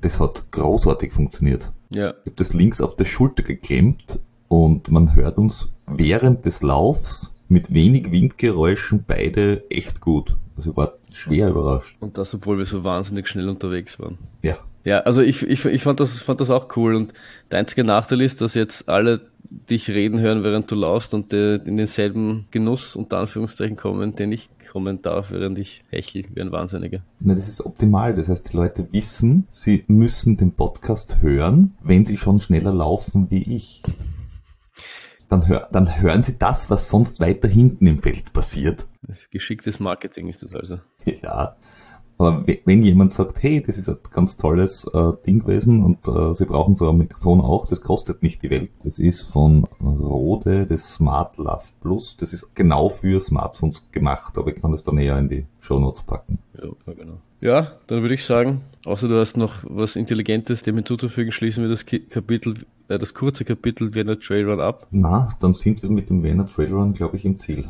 das 0.00 0.20
hat 0.20 0.50
großartig 0.52 1.12
funktioniert. 1.12 1.70
Ja. 1.92 2.10
Ich 2.10 2.26
habe 2.26 2.36
das 2.36 2.54
links 2.54 2.80
auf 2.80 2.96
der 2.96 3.04
Schulter 3.04 3.42
geklemmt 3.42 4.20
und 4.48 4.90
man 4.90 5.14
hört 5.14 5.38
uns 5.38 5.72
während 5.86 6.44
des 6.44 6.62
Laufs 6.62 7.34
mit 7.48 7.72
wenig 7.72 8.10
Windgeräuschen 8.10 9.04
beide 9.06 9.68
echt 9.70 10.00
gut. 10.00 10.36
Also 10.56 10.70
ich 10.70 10.76
war 10.76 10.94
schwer 11.10 11.50
überrascht. 11.50 11.96
Und 12.00 12.18
das, 12.18 12.34
obwohl 12.34 12.58
wir 12.58 12.64
so 12.64 12.84
wahnsinnig 12.84 13.28
schnell 13.28 13.48
unterwegs 13.48 13.98
waren. 13.98 14.18
Ja. 14.42 14.56
Ja, 14.84 15.00
also 15.00 15.20
ich, 15.20 15.42
ich, 15.44 15.64
ich 15.64 15.82
fand, 15.82 16.00
das, 16.00 16.22
fand 16.22 16.40
das 16.40 16.50
auch 16.50 16.76
cool. 16.76 16.96
Und 16.96 17.12
der 17.50 17.60
einzige 17.60 17.84
Nachteil 17.84 18.20
ist, 18.20 18.40
dass 18.40 18.54
jetzt 18.54 18.88
alle 18.88 19.20
dich 19.70 19.88
reden 19.88 20.18
hören, 20.18 20.42
während 20.42 20.70
du 20.70 20.74
laufst 20.74 21.14
und 21.14 21.32
in 21.32 21.76
denselben 21.76 22.46
Genuss 22.50 22.96
unter 22.96 23.18
Anführungszeichen 23.18 23.76
kommen, 23.76 24.16
den 24.16 24.32
ich 24.32 24.48
kommen 24.72 25.02
darf, 25.02 25.32
während 25.32 25.58
ich 25.58 25.84
hechel 25.90 26.24
wie 26.32 26.40
ein 26.40 26.50
Wahnsinniger. 26.50 27.04
Na, 27.20 27.34
das 27.34 27.46
ist 27.46 27.60
optimal. 27.60 28.14
Das 28.14 28.30
heißt, 28.30 28.50
die 28.50 28.56
Leute 28.56 28.88
wissen, 28.90 29.44
sie 29.46 29.84
müssen 29.86 30.38
den 30.38 30.52
Podcast 30.52 31.20
hören, 31.20 31.74
wenn 31.82 32.06
sie 32.06 32.16
schon 32.16 32.38
schneller 32.38 32.72
laufen 32.72 33.30
wie 33.30 33.42
ich. 33.54 33.82
Dann, 35.28 35.46
hör, 35.46 35.68
dann 35.72 36.00
hören 36.00 36.22
sie 36.22 36.38
das, 36.38 36.70
was 36.70 36.88
sonst 36.88 37.20
weiter 37.20 37.48
hinten 37.48 37.86
im 37.86 37.98
Feld 37.98 38.32
passiert. 38.32 38.86
Das 39.02 39.28
geschicktes 39.28 39.78
Marketing 39.78 40.28
ist 40.28 40.42
das 40.42 40.54
also. 40.54 40.78
Ja. 41.22 41.56
Aber 42.22 42.46
we- 42.46 42.60
wenn 42.64 42.82
jemand 42.84 43.10
sagt, 43.12 43.42
hey, 43.42 43.60
das 43.60 43.78
ist 43.78 43.88
ein 43.88 43.96
ganz 44.12 44.36
tolles 44.36 44.84
äh, 44.94 45.12
Ding 45.26 45.40
gewesen 45.40 45.82
und 45.84 46.06
äh, 46.06 46.34
sie 46.34 46.44
brauchen 46.44 46.74
so 46.76 46.88
ein 46.88 46.96
Mikrofon 46.98 47.40
auch, 47.40 47.66
das 47.66 47.80
kostet 47.80 48.22
nicht 48.22 48.42
die 48.42 48.50
Welt. 48.50 48.70
Das 48.84 48.98
ist 49.00 49.22
von 49.22 49.64
Rode, 49.82 50.66
das 50.66 50.94
Smart 50.94 51.36
Love 51.38 51.64
Plus. 51.80 52.16
Das 52.16 52.32
ist 52.32 52.54
genau 52.54 52.88
für 52.88 53.18
Smartphones 53.18 53.90
gemacht, 53.90 54.38
aber 54.38 54.54
ich 54.54 54.60
kann 54.62 54.70
das 54.70 54.84
dann 54.84 54.98
eher 54.98 55.18
in 55.18 55.28
die 55.28 55.46
Show 55.60 55.78
Notes 55.80 56.02
packen. 56.02 56.38
Ja, 56.56 56.68
ja, 56.86 56.92
genau. 56.92 57.14
Ja, 57.40 57.72
dann 57.88 58.02
würde 58.02 58.14
ich 58.14 58.24
sagen, 58.24 58.60
außer 58.84 59.08
du 59.08 59.18
hast 59.18 59.36
noch 59.36 59.64
was 59.68 59.96
Intelligentes 59.96 60.62
dem 60.62 60.76
hinzuzufügen, 60.76 61.32
schließen 61.32 61.64
wir 61.64 61.70
das 61.70 61.84
Kapitel, 61.86 62.54
äh, 62.86 62.98
das 63.00 63.14
kurze 63.14 63.44
Kapitel 63.44 63.94
Vienna 63.96 64.14
Trail 64.14 64.48
Run 64.48 64.60
ab. 64.60 64.86
Na, 64.92 65.28
dann 65.40 65.54
sind 65.54 65.82
wir 65.82 65.90
mit 65.90 66.08
dem 66.08 66.22
Vienna 66.22 66.44
Trail 66.44 66.72
Run, 66.72 66.92
glaube 66.92 67.16
ich, 67.16 67.24
im 67.24 67.36
Ziel. 67.36 67.68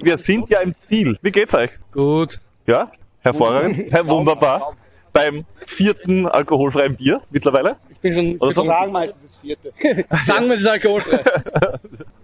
Wir 0.00 0.18
sind 0.18 0.50
ja 0.50 0.58
im 0.58 0.74
Ziel. 0.80 1.16
Wie 1.22 1.30
geht's 1.30 1.54
euch? 1.54 1.70
Gut. 1.92 2.40
Ja? 2.66 2.90
Hervorragend. 3.20 3.76
Herr, 3.92 4.04
wunderbar. 4.08 4.76
Beim 5.12 5.44
vierten 5.66 6.26
alkoholfreien 6.26 6.96
Bier 6.96 7.20
mittlerweile. 7.30 7.76
Ich 7.90 8.00
bin 8.00 8.12
schon. 8.12 8.36
Oder 8.38 8.52
so? 8.52 8.64
Sagen 8.64 8.90
meistens 8.90 9.22
das 9.22 9.36
vierte. 9.36 9.72
Sagen 10.24 10.46
wir, 10.46 10.54
es 10.54 10.60
ist 10.62 10.66
alkoholfrei. 10.66 11.22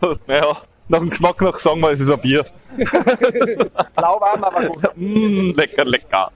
Naja, 0.26 0.56
nach 0.88 0.98
dem 0.98 1.10
Geschmack 1.10 1.40
nach 1.42 1.60
sagen 1.60 1.80
wir, 1.80 1.90
es 1.90 2.00
ist 2.00 2.10
ein 2.10 2.20
Bier. 2.20 2.44
Lauwarm, 3.96 4.42
aber 4.42 4.64
gut. 4.64 4.82
Mm, 4.96 5.50
lecker, 5.50 5.84
lecker. 5.84 6.32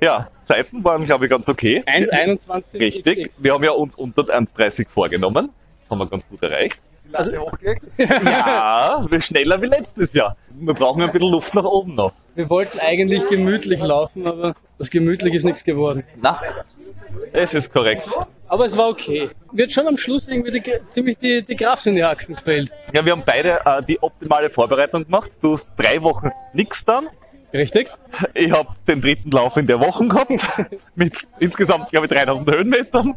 Ja, 0.00 0.28
Zeiten 0.44 0.82
waren, 0.82 1.04
glaube 1.04 1.26
ich, 1.26 1.30
ganz 1.30 1.48
okay. 1.48 1.84
1,21. 1.86 2.80
Richtig. 2.80 3.32
Wir 3.40 3.52
haben 3.52 3.62
ja 3.62 3.70
uns 3.70 3.94
unter 3.94 4.22
1,30 4.22 4.88
vorgenommen. 4.88 5.50
Das 5.80 5.90
haben 5.90 5.98
wir 5.98 6.08
ganz 6.08 6.28
gut 6.28 6.42
erreicht. 6.42 6.80
Die 7.06 7.12
Latte 7.12 7.40
hochgelegt. 7.40 7.82
Ja, 7.98 9.04
wir 9.08 9.20
schneller 9.20 9.60
wie 9.60 9.66
letztes 9.66 10.12
Jahr. 10.12 10.36
Wir 10.50 10.74
brauchen 10.74 11.02
ein 11.02 11.12
bisschen 11.12 11.30
Luft 11.30 11.54
nach 11.54 11.64
oben 11.64 11.94
noch. 11.94 12.12
Wir 12.34 12.48
wollten 12.50 12.78
eigentlich 12.80 13.26
gemütlich 13.28 13.80
laufen, 13.80 14.26
aber 14.26 14.54
das 14.78 14.90
gemütlich 14.90 15.34
ist 15.34 15.44
nichts 15.44 15.64
geworden. 15.64 16.04
Na, 16.20 16.40
es 17.32 17.54
ist 17.54 17.72
korrekt. 17.72 18.08
Aber 18.48 18.66
es 18.66 18.76
war 18.76 18.88
okay. 18.88 19.30
Wird 19.52 19.72
schon 19.72 19.86
am 19.86 19.96
Schluss 19.96 20.28
irgendwie 20.28 20.60
die, 20.60 20.62
ziemlich 20.88 21.18
die, 21.18 21.42
die 21.42 21.56
Kraft 21.56 21.86
in 21.86 21.94
die 21.94 22.04
Achsen 22.04 22.36
gefällt. 22.36 22.70
Ja, 22.92 23.04
wir 23.04 23.12
haben 23.12 23.22
beide 23.24 23.60
äh, 23.64 23.82
die 23.82 24.02
optimale 24.02 24.50
Vorbereitung 24.50 25.04
gemacht. 25.04 25.30
Du 25.42 25.54
hast 25.54 25.70
drei 25.76 26.00
Wochen 26.02 26.30
nichts 26.52 26.84
dann. 26.84 27.08
Richtig? 27.56 27.88
Ich 28.34 28.50
habe 28.52 28.68
den 28.86 29.00
dritten 29.00 29.30
Lauf 29.30 29.56
in 29.56 29.66
der 29.66 29.80
Woche 29.80 30.06
gehabt. 30.06 30.30
mit 30.94 31.26
insgesamt, 31.38 31.90
glaube 31.90 32.06
ich, 32.06 32.12
3000 32.12 32.50
Höhenmetern. 32.50 33.14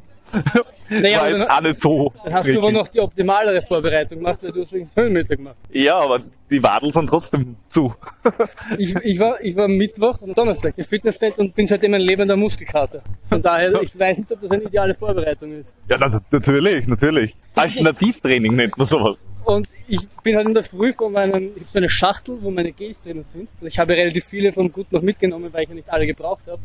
Naja, 0.89 1.21
War 1.21 1.29
jetzt 1.29 1.49
auch 1.49 1.61
nicht 1.61 1.81
so. 1.81 2.13
dann 2.23 2.33
hast 2.33 2.47
du 2.47 2.57
aber 2.57 2.71
noch 2.71 2.87
die 2.87 2.99
optimalere 2.99 3.61
Vorbereitung 3.61 4.19
gemacht, 4.19 4.39
weil 4.41 4.51
du 4.51 4.61
hast 4.61 4.73
wenigstens 4.73 5.01
Höhenmeter 5.01 5.35
gemacht. 5.35 5.55
Ja, 5.71 5.97
aber 5.97 6.21
die 6.49 6.61
Wadel 6.61 6.91
sind 6.91 7.07
trotzdem 7.07 7.55
zu. 7.67 7.93
Ich, 8.77 8.95
ich, 8.95 9.19
war, 9.19 9.41
ich 9.41 9.55
war 9.55 9.67
Mittwoch 9.67 10.21
und 10.21 10.37
Donnerstag 10.37 10.73
im 10.77 10.85
Fitnesscenter 10.85 11.39
und 11.39 11.55
bin 11.55 11.67
seitdem 11.67 11.93
ein 11.93 12.01
lebender 12.01 12.35
Muskelkater. 12.35 13.01
Von 13.27 13.41
daher, 13.41 13.81
ich 13.81 13.97
weiß 13.97 14.19
nicht, 14.19 14.31
ob 14.31 14.41
das 14.41 14.51
eine 14.51 14.63
ideale 14.63 14.93
Vorbereitung 14.93 15.53
ist. 15.53 15.75
Ja, 15.89 15.97
das, 15.97 16.31
natürlich, 16.31 16.87
natürlich. 16.87 17.35
Alternativtraining 17.55 18.55
nennt 18.55 18.77
man 18.77 18.87
sowas. 18.87 19.19
Und 19.45 19.67
ich 19.87 20.01
bin 20.23 20.35
halt 20.35 20.47
in 20.47 20.53
der 20.53 20.63
Früh 20.63 20.93
von 20.93 21.11
meinem, 21.11 21.51
ich 21.55 21.61
habe 21.61 21.71
so 21.71 21.79
eine 21.79 21.89
Schachtel, 21.89 22.37
wo 22.41 22.51
meine 22.51 22.71
Gels 22.71 23.03
drinnen 23.03 23.23
sind. 23.23 23.49
Und 23.59 23.67
ich 23.67 23.79
habe 23.79 23.93
relativ 23.93 24.25
viele 24.25 24.53
vom 24.53 24.71
Gut 24.71 24.91
noch 24.91 25.01
mitgenommen, 25.01 25.51
weil 25.51 25.63
ich 25.63 25.69
ja 25.69 25.75
nicht 25.75 25.89
alle 25.89 26.05
gebraucht 26.05 26.47
habe. 26.47 26.59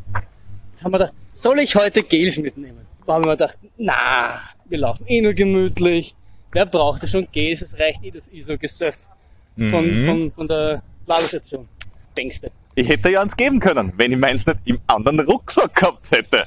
Jetzt 0.70 0.84
haben 0.84 0.92
wir 0.92 0.98
gedacht, 0.98 1.14
soll 1.32 1.60
ich 1.60 1.74
heute 1.76 2.02
Gels 2.02 2.36
mitnehmen? 2.38 2.86
Da 3.06 3.14
haben 3.14 3.24
wir 3.24 3.32
gedacht, 3.32 3.58
na, 3.76 4.40
wir 4.66 4.78
laufen 4.78 5.06
eh 5.06 5.20
nur 5.20 5.34
gemütlich. 5.34 6.14
Wer 6.52 6.66
braucht 6.66 7.02
ja 7.02 7.08
schon 7.08 7.28
Gels? 7.32 7.62
Es 7.62 7.78
reicht 7.78 8.04
eh 8.04 8.10
das 8.10 8.28
ISO-Gesöff 8.28 9.08
von, 9.56 9.70
von, 9.70 10.32
von 10.32 10.48
der 10.48 10.82
Ladestation. 11.06 11.68
Denkste. 12.16 12.50
Ich 12.76 12.88
hätte 12.88 13.10
ja 13.10 13.22
eins 13.22 13.36
geben 13.36 13.60
können, 13.60 13.92
wenn 13.96 14.12
ich 14.12 14.18
meins 14.18 14.46
nicht 14.46 14.58
im 14.64 14.80
anderen 14.86 15.20
Rucksack 15.20 15.74
gehabt 15.74 16.10
hätte. 16.10 16.44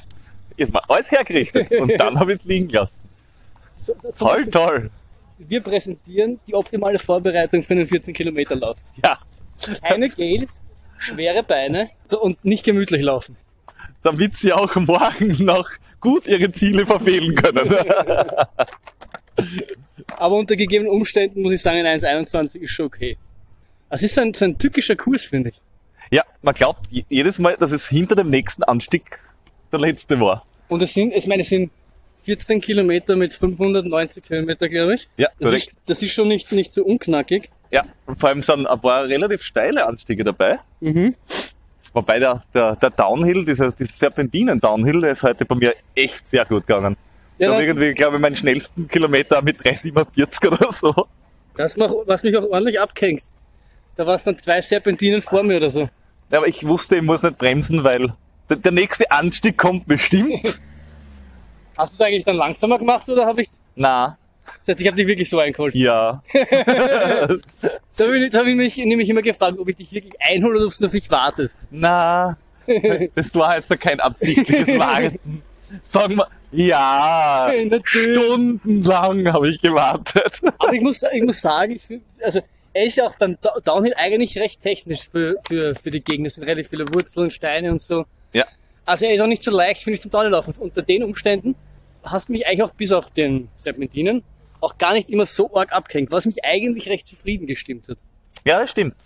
Ich 0.56 0.66
hab 0.66 0.74
mir 0.74 0.90
alles 0.90 1.10
hergerichtet 1.10 1.70
und 1.72 1.92
dann 1.98 2.18
habe 2.18 2.34
ich 2.34 2.40
es 2.40 2.46
liegen 2.46 2.68
lassen. 2.68 3.00
So, 3.74 3.94
so 4.08 4.26
Toll, 4.26 4.46
toll. 4.50 4.90
Wir 5.38 5.60
präsentieren 5.62 6.40
die 6.46 6.54
optimale 6.54 6.98
Vorbereitung 6.98 7.62
für 7.62 7.74
einen 7.74 7.86
14 7.86 8.12
Kilometer 8.14 8.56
Lauf. 8.56 8.76
Ja, 9.04 9.18
Keine 9.82 10.08
Gels, 10.08 10.60
schwere 10.98 11.42
Beine 11.42 11.88
und 12.20 12.44
nicht 12.44 12.64
gemütlich 12.64 13.02
laufen. 13.02 13.36
damit 14.02 14.36
sie 14.36 14.52
auch 14.52 14.74
morgen 14.76 15.44
noch 15.44 15.68
gut 16.00 16.26
ihre 16.26 16.50
Ziele 16.52 16.86
verfehlen 16.86 17.34
können. 17.34 17.68
Aber 20.16 20.36
unter 20.36 20.56
gegebenen 20.56 20.90
Umständen 20.90 21.42
muss 21.42 21.52
ich 21.52 21.62
sagen, 21.62 21.84
ein 21.86 22.00
1,21 22.00 22.60
ist 22.60 22.70
schon 22.70 22.86
okay. 22.86 23.16
Das 23.90 24.02
ist 24.02 24.14
so 24.14 24.20
ein, 24.20 24.34
so 24.34 24.44
ein 24.44 24.58
tückischer 24.58 24.96
Kurs, 24.96 25.22
finde 25.22 25.50
ich. 25.50 25.56
ja, 26.10 26.22
man 26.42 26.54
glaubt 26.54 26.86
je- 26.90 27.04
jedes 27.08 27.38
Mal, 27.38 27.56
dass 27.58 27.72
es 27.72 27.88
hinter 27.88 28.14
dem 28.16 28.30
nächsten 28.30 28.62
Anstieg 28.64 29.18
der 29.72 29.78
letzte 29.80 30.18
war. 30.20 30.44
Und 30.68 30.82
es 30.82 30.92
sind, 30.94 31.12
ich 31.14 31.26
meine, 31.26 31.42
es 31.42 31.48
sind 31.48 31.70
14 32.20 32.60
Kilometer 32.60 33.16
mit 33.16 33.34
590 33.34 34.22
Kilometer, 34.24 34.68
glaube 34.68 34.94
ich. 34.94 35.08
Ja, 35.16 35.28
Das 35.38 35.48
korrekt. 35.48 35.66
ist, 35.68 35.76
das 35.86 36.02
ist 36.02 36.12
schon 36.12 36.28
nicht, 36.28 36.52
nicht 36.52 36.72
so 36.72 36.84
unknackig. 36.84 37.48
Ja, 37.70 37.84
und 38.06 38.18
vor 38.18 38.30
allem 38.30 38.42
sind 38.42 38.66
ein 38.66 38.80
paar 38.80 39.04
relativ 39.04 39.42
steile 39.42 39.86
Anstiege 39.86 40.24
dabei. 40.24 40.58
Mhm. 40.80 41.14
Wobei 41.92 42.18
der, 42.18 42.42
der, 42.54 42.76
der 42.76 42.90
Downhill, 42.90 43.44
dieser, 43.44 43.72
dieser 43.72 43.90
Serpentinen-Downhill, 43.92 45.00
der 45.00 45.12
ist 45.12 45.22
heute 45.22 45.44
bei 45.44 45.54
mir 45.54 45.74
echt 45.94 46.26
sehr 46.26 46.44
gut 46.44 46.66
gegangen. 46.66 46.96
Ja, 47.38 47.46
ich 47.46 47.48
habe 47.48 47.58
das, 47.60 47.66
irgendwie, 47.68 47.94
glaube 47.94 48.16
ich, 48.16 48.22
meinen 48.22 48.36
schnellsten 48.36 48.88
Kilometer 48.88 49.42
mit 49.42 49.60
3,47 49.60 50.48
oder 50.48 50.72
so. 50.72 50.94
das 51.56 51.76
macht, 51.76 51.94
was 52.06 52.22
mich 52.22 52.36
auch 52.36 52.44
ordentlich 52.44 52.80
abgehängt. 52.80 53.22
Da 53.96 54.06
war 54.06 54.14
es 54.14 54.24
dann 54.24 54.38
zwei 54.38 54.60
Serpentinen 54.60 55.22
vor 55.22 55.42
mir 55.42 55.56
oder 55.56 55.70
so. 55.70 55.88
Ja, 56.30 56.38
aber 56.38 56.46
ich 56.48 56.66
wusste, 56.66 56.96
ich 56.96 57.02
muss 57.02 57.22
nicht 57.22 57.38
bremsen, 57.38 57.84
weil 57.84 58.12
der, 58.48 58.56
der 58.56 58.72
nächste 58.72 59.10
Anstieg 59.10 59.56
kommt 59.56 59.86
bestimmt. 59.86 60.54
Hast 61.78 61.98
du 61.98 62.04
eigentlich 62.04 62.24
dann 62.24 62.36
langsamer 62.36 62.78
gemacht 62.78 63.08
oder 63.08 63.24
habe 63.24 63.40
ich, 63.42 63.48
Na, 63.76 64.18
das 64.60 64.68
heißt, 64.68 64.80
ich 64.80 64.86
habe 64.86 64.96
dich 64.96 65.06
wirklich 65.06 65.30
so 65.30 65.38
eingeholt? 65.38 65.74
ja. 65.74 66.22
Da 67.96 68.04
habe 68.04 68.18
ich, 68.18 68.34
hab 68.34 68.46
ich 68.46 68.54
mich 68.54 68.76
nämlich 68.76 69.08
immer 69.08 69.22
gefragt, 69.22 69.58
ob 69.58 69.68
ich 69.68 69.76
dich 69.76 69.92
wirklich 69.92 70.14
einhole 70.20 70.58
oder 70.58 70.66
ob 70.66 70.74
du 70.74 70.86
auf 70.86 70.92
mich 70.92 71.10
wartest. 71.10 71.66
Na, 71.70 72.36
das 73.14 73.34
war 73.34 73.56
jetzt 73.56 73.80
kein 73.80 73.98
absichtliches 73.98 74.68
Warten. 74.78 75.42
Sagen 75.82 76.16
wir, 76.16 76.28
ja, 76.52 77.50
stundenlang 77.82 79.32
habe 79.32 79.50
ich 79.50 79.60
gewartet. 79.60 80.40
Aber 80.58 80.72
ich 80.72 80.80
muss, 80.80 81.02
ich 81.12 81.22
muss 81.22 81.40
sagen, 81.40 81.72
ich 81.72 81.82
find, 81.82 82.02
also 82.22 82.40
er 82.72 82.84
ist 82.84 82.96
ja 82.96 83.06
auch 83.06 83.16
beim 83.16 83.36
Downhill 83.64 83.94
eigentlich 83.96 84.38
recht 84.38 84.60
technisch 84.60 85.08
für, 85.08 85.36
für, 85.46 85.74
für 85.74 85.90
die 85.90 86.00
Gegend. 86.02 86.26
Es 86.28 86.34
sind 86.36 86.44
relativ 86.44 86.68
viele 86.68 86.86
Wurzeln, 86.94 87.30
Steine 87.30 87.72
und 87.72 87.80
so. 87.80 88.04
Ja. 88.32 88.44
Also 88.86 89.06
er 89.06 89.14
ist 89.14 89.20
auch 89.20 89.26
nicht 89.26 89.42
so 89.42 89.50
leicht, 89.50 89.82
finde 89.82 89.96
ich, 89.96 90.02
zum 90.02 90.10
Downhill 90.10 90.30
laufen. 90.30 90.54
Unter 90.58 90.82
den 90.82 91.02
Umständen 91.02 91.56
hast 92.10 92.28
mich 92.30 92.46
eigentlich 92.46 92.62
auch 92.62 92.72
bis 92.72 92.92
auf 92.92 93.10
den 93.10 93.48
Serpentinen 93.56 94.22
auch 94.60 94.76
gar 94.78 94.92
nicht 94.94 95.08
immer 95.10 95.26
so 95.26 95.54
arg 95.54 95.72
abgehängt, 95.72 96.10
was 96.10 96.26
mich 96.26 96.44
eigentlich 96.44 96.88
recht 96.88 97.06
zufrieden 97.06 97.46
gestimmt 97.46 97.88
hat. 97.88 97.98
Ja, 98.44 98.60
das 98.60 98.70
stimmt. 98.70 98.96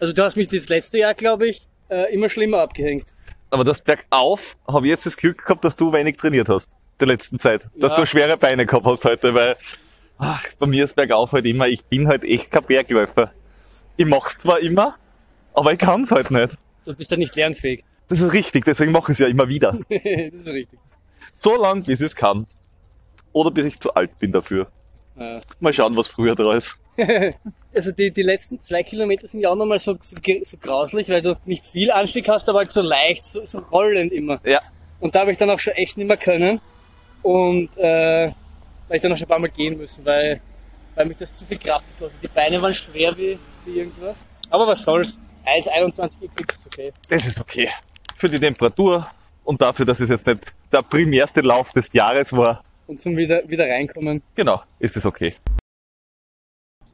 Also 0.00 0.12
du 0.12 0.22
hast 0.24 0.36
mich 0.36 0.48
das 0.48 0.68
letzte 0.68 0.98
Jahr, 0.98 1.14
glaube 1.14 1.46
ich, 1.48 1.62
äh, 1.90 2.12
immer 2.12 2.28
schlimmer 2.28 2.58
abgehängt. 2.60 3.06
Aber 3.50 3.64
das 3.64 3.80
Bergauf 3.82 4.56
habe 4.66 4.86
ich 4.86 4.90
jetzt 4.90 5.06
das 5.06 5.16
Glück 5.16 5.44
gehabt, 5.44 5.64
dass 5.64 5.76
du 5.76 5.92
wenig 5.92 6.16
trainiert 6.16 6.48
hast. 6.48 6.72
Der 7.00 7.06
letzten 7.08 7.38
Zeit. 7.38 7.66
Dass 7.76 7.90
Ja. 7.92 7.96
du 8.00 8.06
schwere 8.06 8.36
Beine 8.36 8.66
gehabt 8.66 8.86
hast 8.86 9.04
heute, 9.04 9.34
weil 9.34 9.56
ach, 10.18 10.44
bei 10.58 10.66
mir 10.66 10.84
ist 10.84 10.96
Bergauf 10.96 11.32
halt 11.32 11.44
immer, 11.46 11.68
ich 11.68 11.84
bin 11.84 12.08
halt 12.08 12.24
echt 12.24 12.50
kein 12.50 12.64
Bergläufer. 12.64 13.32
Ich 13.96 14.06
mach's 14.06 14.38
zwar 14.38 14.60
immer, 14.60 14.96
aber 15.52 15.72
ich 15.72 15.78
kann's 15.78 16.10
halt 16.10 16.30
nicht. 16.30 16.56
Du 16.84 16.94
bist 16.94 17.10
ja 17.10 17.16
nicht 17.16 17.34
lernfähig. 17.36 17.84
Das 18.08 18.20
ist 18.20 18.32
richtig, 18.32 18.64
deswegen 18.64 18.92
mache 18.92 19.12
ich 19.12 19.16
es 19.16 19.18
ja 19.20 19.28
immer 19.28 19.48
wieder. 19.48 19.78
das 19.88 20.40
ist 20.40 20.48
richtig. 20.48 20.78
So 21.34 21.56
lang, 21.60 21.82
bis 21.82 22.00
ich 22.00 22.06
es 22.06 22.16
kann. 22.16 22.46
Oder 23.32 23.50
bis 23.50 23.66
ich 23.66 23.80
zu 23.80 23.92
alt 23.94 24.16
bin 24.18 24.32
dafür. 24.32 24.68
Äh, 25.18 25.40
Mal 25.60 25.72
schauen, 25.72 25.96
was 25.96 26.08
früher 26.08 26.34
da 26.34 26.54
ist. 26.54 26.78
also 27.74 27.90
die, 27.90 28.12
die 28.12 28.22
letzten 28.22 28.60
zwei 28.60 28.82
Kilometer 28.82 29.26
sind 29.26 29.40
ja 29.40 29.50
auch 29.50 29.56
nochmal 29.56 29.80
so, 29.80 29.96
so, 30.00 30.16
so 30.42 30.56
grauslich, 30.56 31.08
weil 31.08 31.22
du 31.22 31.36
nicht 31.44 31.66
viel 31.66 31.90
Anstieg 31.90 32.28
hast, 32.28 32.48
aber 32.48 32.60
halt 32.60 32.70
so 32.70 32.80
leicht, 32.80 33.24
so, 33.24 33.44
so 33.44 33.58
rollend 33.58 34.12
immer. 34.12 34.40
Ja. 34.44 34.60
Und 35.00 35.14
da 35.14 35.20
habe 35.20 35.32
ich 35.32 35.36
dann 35.36 35.50
auch 35.50 35.58
schon 35.58 35.74
echt 35.74 35.98
nicht 35.98 36.06
mehr 36.06 36.16
können. 36.16 36.60
Und 37.22 37.76
äh, 37.78 38.32
weil 38.88 38.96
ich 38.96 39.02
dann 39.02 39.12
auch 39.12 39.16
schon 39.16 39.26
ein 39.26 39.28
paar 39.28 39.38
Mal 39.38 39.50
gehen 39.50 39.76
müssen, 39.76 40.04
weil, 40.04 40.40
weil 40.94 41.06
mich 41.06 41.16
das 41.16 41.34
zu 41.34 41.44
viel 41.44 41.58
Kraft 41.58 41.86
gekostet. 41.98 42.22
Die 42.22 42.28
Beine 42.28 42.62
waren 42.62 42.74
schwer 42.74 43.16
wie, 43.16 43.38
wie 43.64 43.78
irgendwas. 43.78 44.24
Aber 44.50 44.66
was 44.66 44.82
soll's. 44.82 45.18
1,21xx 45.46 46.52
ist 46.52 46.66
okay. 46.66 46.92
Das 47.08 47.26
ist 47.26 47.40
okay. 47.40 47.68
Für 48.16 48.30
die 48.30 48.38
Temperatur 48.38 49.06
und 49.44 49.60
dafür, 49.60 49.84
dass 49.84 50.00
es 50.00 50.08
jetzt 50.08 50.26
nicht 50.26 50.40
der 50.74 50.82
primärste 50.82 51.40
Lauf 51.40 51.72
des 51.72 51.92
Jahres 51.92 52.32
war. 52.32 52.62
Und 52.86 53.00
zum 53.00 53.16
wieder, 53.16 53.48
wieder 53.48 53.64
reinkommen. 53.64 54.22
Genau, 54.34 54.62
ist 54.78 54.96
es 54.96 55.06
okay. 55.06 55.34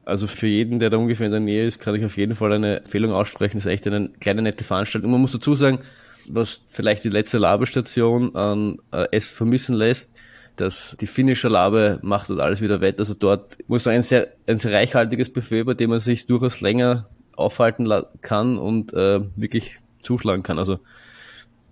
Also 0.05 0.27
für 0.27 0.47
jeden, 0.47 0.79
der 0.79 0.89
da 0.89 0.97
ungefähr 0.97 1.27
in 1.27 1.31
der 1.31 1.41
Nähe 1.41 1.65
ist, 1.65 1.79
kann 1.79 1.95
ich 1.95 2.03
auf 2.03 2.17
jeden 2.17 2.35
Fall 2.35 2.53
eine 2.53 2.77
Empfehlung 2.77 3.11
aussprechen. 3.11 3.57
Das 3.57 3.65
ist 3.65 3.71
echt 3.71 3.87
eine 3.87 4.09
kleine 4.19 4.41
nette 4.41 4.63
Veranstaltung. 4.63 5.11
Man 5.11 5.21
muss 5.21 5.31
dazu 5.31 5.53
sagen, 5.53 5.79
was 6.27 6.61
vielleicht 6.67 7.03
die 7.03 7.09
letzte 7.09 7.37
Labestation 7.37 8.35
an 8.35 8.77
äh, 8.91 9.07
es 9.11 9.29
vermissen 9.29 9.75
lässt, 9.75 10.11
dass 10.55 10.95
die 10.99 11.07
finnische 11.07 11.47
Labe 11.49 11.99
macht 12.01 12.29
dort 12.29 12.39
alles 12.39 12.61
wieder 12.61 12.81
wett. 12.81 12.99
Also 12.99 13.13
dort 13.13 13.57
muss 13.67 13.85
man 13.85 13.95
ein 13.95 14.03
sehr, 14.03 14.33
ein 14.47 14.57
sehr 14.57 14.73
reichhaltiges 14.73 15.31
Buffet, 15.31 15.63
bei 15.63 15.73
dem 15.73 15.89
man 15.89 15.99
sich 15.99 16.27
durchaus 16.27 16.61
länger 16.61 17.09
aufhalten 17.35 17.89
kann 18.21 18.57
und 18.57 18.93
äh, 18.93 19.21
wirklich 19.35 19.77
zuschlagen 20.01 20.43
kann. 20.43 20.59
Also 20.59 20.79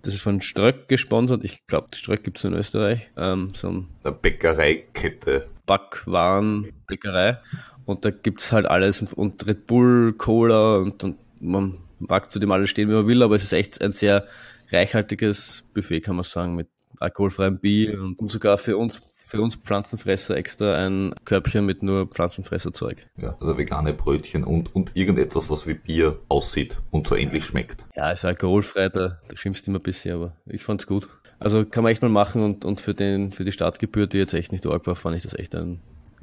das 0.02 0.14
ist 0.14 0.22
von 0.22 0.40
Ströck 0.40 0.88
gesponsert. 0.88 1.44
Ich 1.44 1.66
glaube, 1.66 1.88
Ströck 1.94 2.24
gibt's 2.24 2.44
in 2.44 2.54
Österreich. 2.54 3.10
Ähm, 3.16 3.52
so 3.54 3.68
ein 3.68 3.88
Eine 4.04 4.14
Bäckereikette. 4.14 5.46
Backwarenbäckerei. 5.66 7.38
Und 7.84 8.04
da 8.04 8.10
gibt's 8.10 8.52
halt 8.52 8.66
alles 8.66 9.02
und 9.12 9.46
Red 9.46 9.66
Bull, 9.66 10.12
Cola 10.14 10.76
und, 10.76 11.02
und 11.04 11.18
man 11.40 11.78
mag 11.98 12.32
zu 12.32 12.38
dem 12.38 12.50
alles 12.50 12.70
stehen, 12.70 12.88
wie 12.88 12.94
man 12.94 13.06
will, 13.06 13.22
aber 13.22 13.34
es 13.34 13.42
ist 13.42 13.52
echt 13.52 13.80
ein 13.80 13.92
sehr 13.92 14.26
reichhaltiges 14.70 15.64
Buffet, 15.74 16.00
kann 16.00 16.16
man 16.16 16.24
sagen, 16.24 16.54
mit 16.54 16.68
alkoholfreiem 16.98 17.58
Bier 17.58 18.00
und 18.00 18.30
sogar 18.30 18.58
für 18.58 18.76
uns, 18.76 19.00
für 19.30 19.40
uns 19.40 19.54
Pflanzenfresser 19.54 20.36
extra 20.36 20.74
ein 20.74 21.14
Körbchen 21.24 21.64
mit 21.64 21.84
nur 21.84 22.08
Pflanzenfresserzeug. 22.08 23.06
Ja, 23.16 23.36
also 23.40 23.56
vegane 23.56 23.94
Brötchen 23.94 24.42
und, 24.42 24.74
und 24.74 24.96
irgendetwas, 24.96 25.48
was 25.48 25.68
wie 25.68 25.74
Bier 25.74 26.18
aussieht 26.28 26.76
und 26.90 27.06
so 27.06 27.14
ähnlich 27.14 27.44
schmeckt. 27.44 27.86
Ja, 27.94 28.10
ist 28.10 28.24
alkoholfrei, 28.24 28.88
da, 28.88 29.20
da 29.28 29.36
schimpfst 29.36 29.62
du 29.66 29.70
immer 29.70 29.78
ein 29.78 29.84
bisschen, 29.84 30.16
aber 30.16 30.36
ich 30.46 30.64
fand's 30.64 30.86
gut. 30.86 31.08
Also 31.38 31.64
kann 31.64 31.84
man 31.84 31.92
echt 31.92 32.02
mal 32.02 32.08
machen 32.08 32.42
und, 32.42 32.64
und 32.64 32.80
für 32.80 32.92
den, 32.92 33.32
für 33.32 33.44
die 33.44 33.52
Startgebühr, 33.52 34.08
die 34.08 34.18
jetzt 34.18 34.34
echt 34.34 34.50
nicht 34.50 34.66
arg 34.66 34.86
war, 34.86 34.96
fand 34.96 35.16
ich 35.16 35.22
das 35.22 35.34
echt 35.34 35.54
ein, 35.54 35.80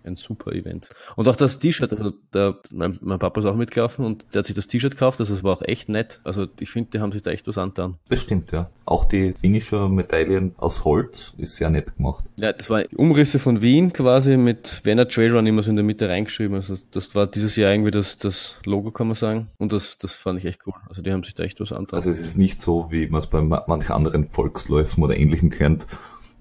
ein 0.07 0.15
super 0.15 0.53
Event. 0.53 0.89
Und 1.15 1.27
auch 1.27 1.35
das 1.35 1.59
T-Shirt, 1.59 1.91
also 1.91 2.13
der, 2.33 2.57
mein, 2.71 2.97
mein 3.01 3.19
Papa 3.19 3.39
ist 3.39 3.45
auch 3.45 3.55
mitgelaufen 3.55 4.05
und 4.05 4.25
der 4.33 4.39
hat 4.39 4.45
sich 4.47 4.55
das 4.55 4.67
T-Shirt 4.67 4.93
gekauft, 4.93 5.19
also 5.19 5.33
es 5.33 5.43
war 5.43 5.53
auch 5.53 5.61
echt 5.61 5.89
nett. 5.89 6.21
Also 6.23 6.47
ich 6.59 6.69
finde, 6.71 6.89
die 6.91 6.99
haben 6.99 7.11
sich 7.11 7.21
da 7.21 7.31
echt 7.31 7.47
was 7.47 7.57
angetan. 7.57 7.97
Das 8.09 8.21
stimmt, 8.21 8.51
ja. 8.51 8.69
Auch 8.85 9.05
die 9.05 9.33
finnische 9.33 9.89
Medaillen 9.89 10.55
aus 10.57 10.85
Holz 10.85 11.33
ist 11.37 11.55
sehr 11.57 11.69
nett 11.69 11.95
gemacht. 11.97 12.23
Ja, 12.39 12.53
das 12.53 12.69
war 12.69 12.83
Umrisse 12.95 13.37
von 13.39 13.61
Wien 13.61 13.91
quasi 13.93 14.37
mit 14.37 14.81
Werner 14.85 15.07
Trailrun 15.07 15.45
immer 15.45 15.61
so 15.63 15.69
in 15.69 15.75
der 15.75 15.83
Mitte 15.85 16.07
reingeschrieben. 16.07 16.55
Also 16.55 16.77
das 16.91 17.13
war 17.15 17.27
dieses 17.27 17.55
Jahr 17.57 17.71
irgendwie 17.71 17.91
das, 17.91 18.17
das 18.17 18.55
Logo, 18.65 18.91
kann 18.91 19.07
man 19.07 19.15
sagen. 19.15 19.47
Und 19.57 19.73
das, 19.73 19.97
das 19.97 20.13
fand 20.13 20.39
ich 20.39 20.45
echt 20.45 20.61
cool. 20.65 20.73
Also 20.87 21.01
die 21.01 21.11
haben 21.11 21.23
sich 21.23 21.35
da 21.35 21.43
echt 21.43 21.59
was 21.59 21.71
angetan. 21.71 21.97
Also 21.97 22.09
es 22.09 22.19
ist 22.19 22.37
nicht 22.37 22.59
so, 22.61 22.87
wie 22.91 23.07
man 23.07 23.19
es 23.19 23.27
bei 23.27 23.41
ma- 23.41 23.65
manchen 23.67 23.91
anderen 23.91 24.27
Volksläufen 24.27 25.03
oder 25.03 25.17
ähnlichen 25.17 25.49
kennt. 25.49 25.85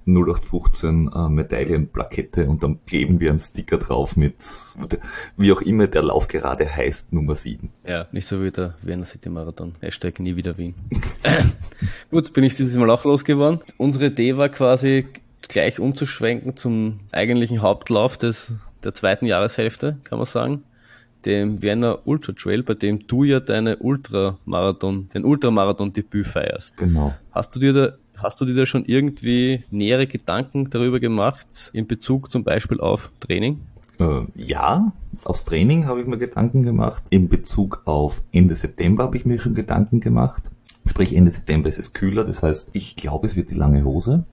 0815 0.06 1.10
äh, 1.12 1.28
Medaillenplakette 1.28 2.46
und 2.46 2.62
dann 2.62 2.78
kleben 2.86 3.18
wir 3.18 3.30
einen 3.30 3.40
Sticker 3.40 3.78
drauf 3.78 4.16
mit, 4.16 4.36
mit 4.78 4.98
wie 5.36 5.52
auch 5.52 5.60
immer 5.62 5.88
der 5.88 6.04
Lauf 6.04 6.28
gerade 6.28 6.64
heißt, 6.64 7.12
Nummer 7.12 7.34
7. 7.34 7.70
Ja, 7.86 8.06
nicht 8.12 8.28
so 8.28 8.42
wie 8.42 8.50
der 8.50 8.74
Vienna 8.82 9.04
City 9.04 9.28
Marathon. 9.28 9.74
Hashtag 9.80 10.20
nie 10.20 10.36
wieder 10.36 10.56
Wien. 10.58 10.74
Gut, 12.10 12.32
bin 12.32 12.44
ich 12.44 12.54
dieses 12.54 12.76
Mal 12.76 12.90
auch 12.90 13.04
losgeworden. 13.04 13.60
Unsere 13.78 14.06
Idee 14.06 14.36
war 14.36 14.48
quasi 14.48 15.06
gleich 15.48 15.80
umzuschwenken 15.80 16.56
zum 16.56 16.98
eigentlichen 17.12 17.62
Hauptlauf 17.62 18.16
des, 18.16 18.52
der 18.84 18.94
zweiten 18.94 19.26
Jahreshälfte, 19.26 19.96
kann 20.04 20.18
man 20.18 20.26
sagen. 20.26 20.62
Dem 21.24 21.60
Vienna 21.60 21.98
Ultra 22.04 22.32
Trail, 22.32 22.62
bei 22.62 22.74
dem 22.74 23.08
du 23.08 23.24
ja 23.24 23.40
deine 23.40 23.78
Ultramarathon, 23.78 25.08
den 25.08 25.24
Ultramarathon-Debüt 25.24 26.26
feierst. 26.26 26.76
Genau. 26.76 27.14
Hast 27.32 27.56
du 27.56 27.58
dir 27.58 27.72
da, 27.72 27.92
hast 28.26 28.40
du 28.40 28.44
dir 28.44 28.54
da 28.54 28.66
schon 28.66 28.84
irgendwie 28.84 29.64
nähere 29.70 30.06
Gedanken 30.06 30.68
darüber 30.68 30.98
gemacht, 30.98 31.70
in 31.72 31.86
Bezug 31.86 32.30
zum 32.30 32.42
Beispiel 32.42 32.80
auf 32.80 33.12
Training? 33.20 33.60
Äh, 34.00 34.22
ja, 34.34 34.92
aufs 35.24 35.44
Training 35.44 35.86
habe 35.86 36.00
ich 36.00 36.06
mir 36.06 36.18
Gedanken 36.18 36.62
gemacht. 36.64 37.04
In 37.10 37.28
Bezug 37.28 37.82
auf 37.84 38.22
Ende 38.32 38.56
September 38.56 39.04
habe 39.04 39.16
ich 39.16 39.24
mir 39.24 39.38
schon 39.38 39.54
Gedanken 39.54 40.00
gemacht. 40.00 40.42
Sprich, 40.88 41.14
Ende 41.14 41.30
September 41.30 41.68
ist 41.68 41.78
es 41.78 41.92
kühler, 41.92 42.24
das 42.24 42.42
heißt, 42.42 42.70
ich 42.72 42.96
glaube, 42.96 43.26
es 43.26 43.36
wird 43.36 43.50
die 43.50 43.54
lange 43.54 43.84
Hose. 43.84 44.24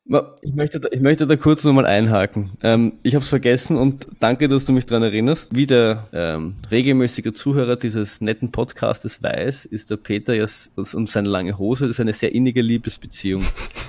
Ich 0.41 0.53
möchte, 0.53 0.79
da, 0.79 0.89
ich 0.91 1.01
möchte 1.01 1.27
da 1.27 1.35
kurz 1.35 1.63
nochmal 1.63 1.85
einhaken. 1.85 2.51
Ähm, 2.61 2.93
ich 3.03 3.15
habe 3.15 3.23
es 3.23 3.29
vergessen 3.29 3.77
und 3.77 4.05
danke, 4.19 4.47
dass 4.47 4.65
du 4.65 4.73
mich 4.73 4.85
dran 4.85 5.03
erinnerst. 5.03 5.55
Wie 5.55 5.65
der 5.65 6.07
ähm, 6.13 6.55
regelmäßige 6.69 7.33
Zuhörer 7.33 7.75
dieses 7.75 8.21
netten 8.21 8.51
Podcastes 8.51 9.23
weiß, 9.23 9.65
ist 9.65 9.89
der 9.89 9.97
Peter 9.97 10.33
ja 10.35 10.45
und 10.75 11.09
seine 11.09 11.29
lange 11.29 11.57
Hose, 11.57 11.85
das 11.85 11.95
ist 11.95 11.99
eine 11.99 12.13
sehr 12.13 12.33
innige 12.33 12.61
Liebesbeziehung. 12.61 13.43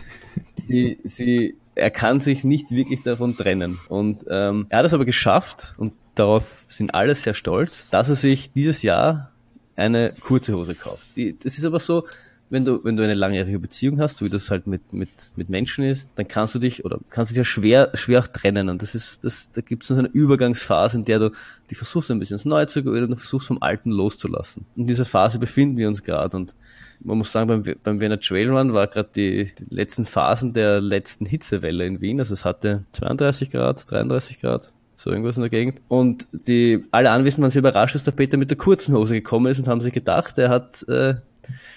sie, 0.57 0.99
sie, 1.05 1.57
er 1.75 1.91
kann 1.91 2.21
sich 2.21 2.45
nicht 2.45 2.71
wirklich 2.71 3.03
davon 3.03 3.37
trennen. 3.37 3.79
Und 3.89 4.25
ähm, 4.29 4.67
er 4.69 4.79
hat 4.79 4.87
es 4.87 4.95
aber 4.95 5.05
geschafft, 5.05 5.75
und 5.77 5.93
darauf 6.15 6.65
sind 6.69 6.95
alle 6.95 7.15
sehr 7.15 7.35
stolz, 7.35 7.89
dass 7.91 8.09
er 8.09 8.15
sich 8.15 8.53
dieses 8.53 8.83
Jahr 8.83 9.33
eine 9.77 10.13
kurze 10.21 10.57
Hose 10.57 10.75
kauft. 10.75 11.17
Die, 11.17 11.37
das 11.39 11.59
ist 11.59 11.65
aber 11.65 11.81
so, 11.81 12.05
wenn 12.51 12.65
du, 12.65 12.85
wenn 12.85 12.97
du 12.97 13.03
eine 13.03 13.15
langjährige 13.15 13.59
Beziehung 13.59 14.01
hast, 14.01 14.19
so 14.19 14.25
wie 14.25 14.31
das 14.31 14.51
halt 14.51 14.67
mit, 14.67 14.93
mit, 14.93 15.09
mit 15.35 15.49
Menschen 15.49 15.85
ist, 15.85 16.09
dann 16.15 16.29
kannst 16.29 16.55
du 16.55 16.59
dich 16.59 16.85
oder 16.85 16.99
kannst 17.11 17.31
dich 17.31 17.39
ja 17.39 17.45
schwer, 17.45 17.91
schwer 17.95 18.21
auch 18.21 18.27
trennen. 18.27 18.69
Und 18.69 18.83
das 18.83 18.95
ist, 18.95 19.25
das, 19.25 19.51
da 19.53 19.61
gibt 19.61 19.83
es 19.83 19.89
so 19.89 19.95
eine 19.95 20.09
Übergangsphase, 20.09 20.99
in 20.99 21.05
der 21.05 21.19
du 21.19 21.31
die 21.71 21.75
versuchst 21.75 22.11
ein 22.11 22.19
bisschen 22.19 22.35
ins 22.35 22.45
Neue 22.45 22.67
zu 22.67 22.83
gehen 22.83 23.03
und 23.05 23.11
du 23.11 23.17
versuchst 23.17 23.49
vom 23.49 23.63
Alten 23.63 23.91
loszulassen. 23.91 24.67
In 24.77 24.87
dieser 24.87 25.05
Phase 25.05 25.39
befinden 25.39 25.77
wir 25.77 25.89
uns 25.89 26.03
gerade 26.03 26.37
und 26.37 26.55
man 27.01 27.19
muss 27.19 27.33
sagen, 27.33 27.49
beim, 27.49 27.77
beim 27.83 28.01
Wiener 28.01 28.21
Trailrun 28.21 28.73
war 28.73 28.87
gerade 28.87 29.11
die, 29.15 29.53
die 29.59 29.75
letzten 29.75 30.05
Phasen 30.05 30.53
der 30.53 30.81
letzten 30.81 31.27
Hitzewelle 31.27 31.85
in 31.87 32.01
Wien. 32.01 32.19
Also 32.19 32.35
es 32.35 32.45
hatte 32.45 32.85
32 32.93 33.51
Grad, 33.51 33.91
33 33.91 34.41
Grad, 34.41 34.73
so 34.97 35.11
irgendwas 35.11 35.37
in 35.37 35.43
der 35.43 35.51
Gegend. 35.51 35.81
Und 35.89 36.29
die 36.33 36.85
alle 36.91 37.11
Anwesenden 37.11 37.43
waren 37.43 37.51
sehr 37.51 37.61
überrascht, 37.61 37.95
dass 37.95 38.05
der 38.05 38.13
Peter 38.13 38.37
mit 38.37 38.51
der 38.51 38.57
kurzen 38.57 38.95
Hose 38.95 39.15
gekommen 39.15 39.47
ist 39.51 39.59
und 39.59 39.69
haben 39.69 39.81
sich 39.81 39.93
gedacht, 39.93 40.39
er 40.39 40.51
hat 40.51 40.87
äh, 40.89 41.15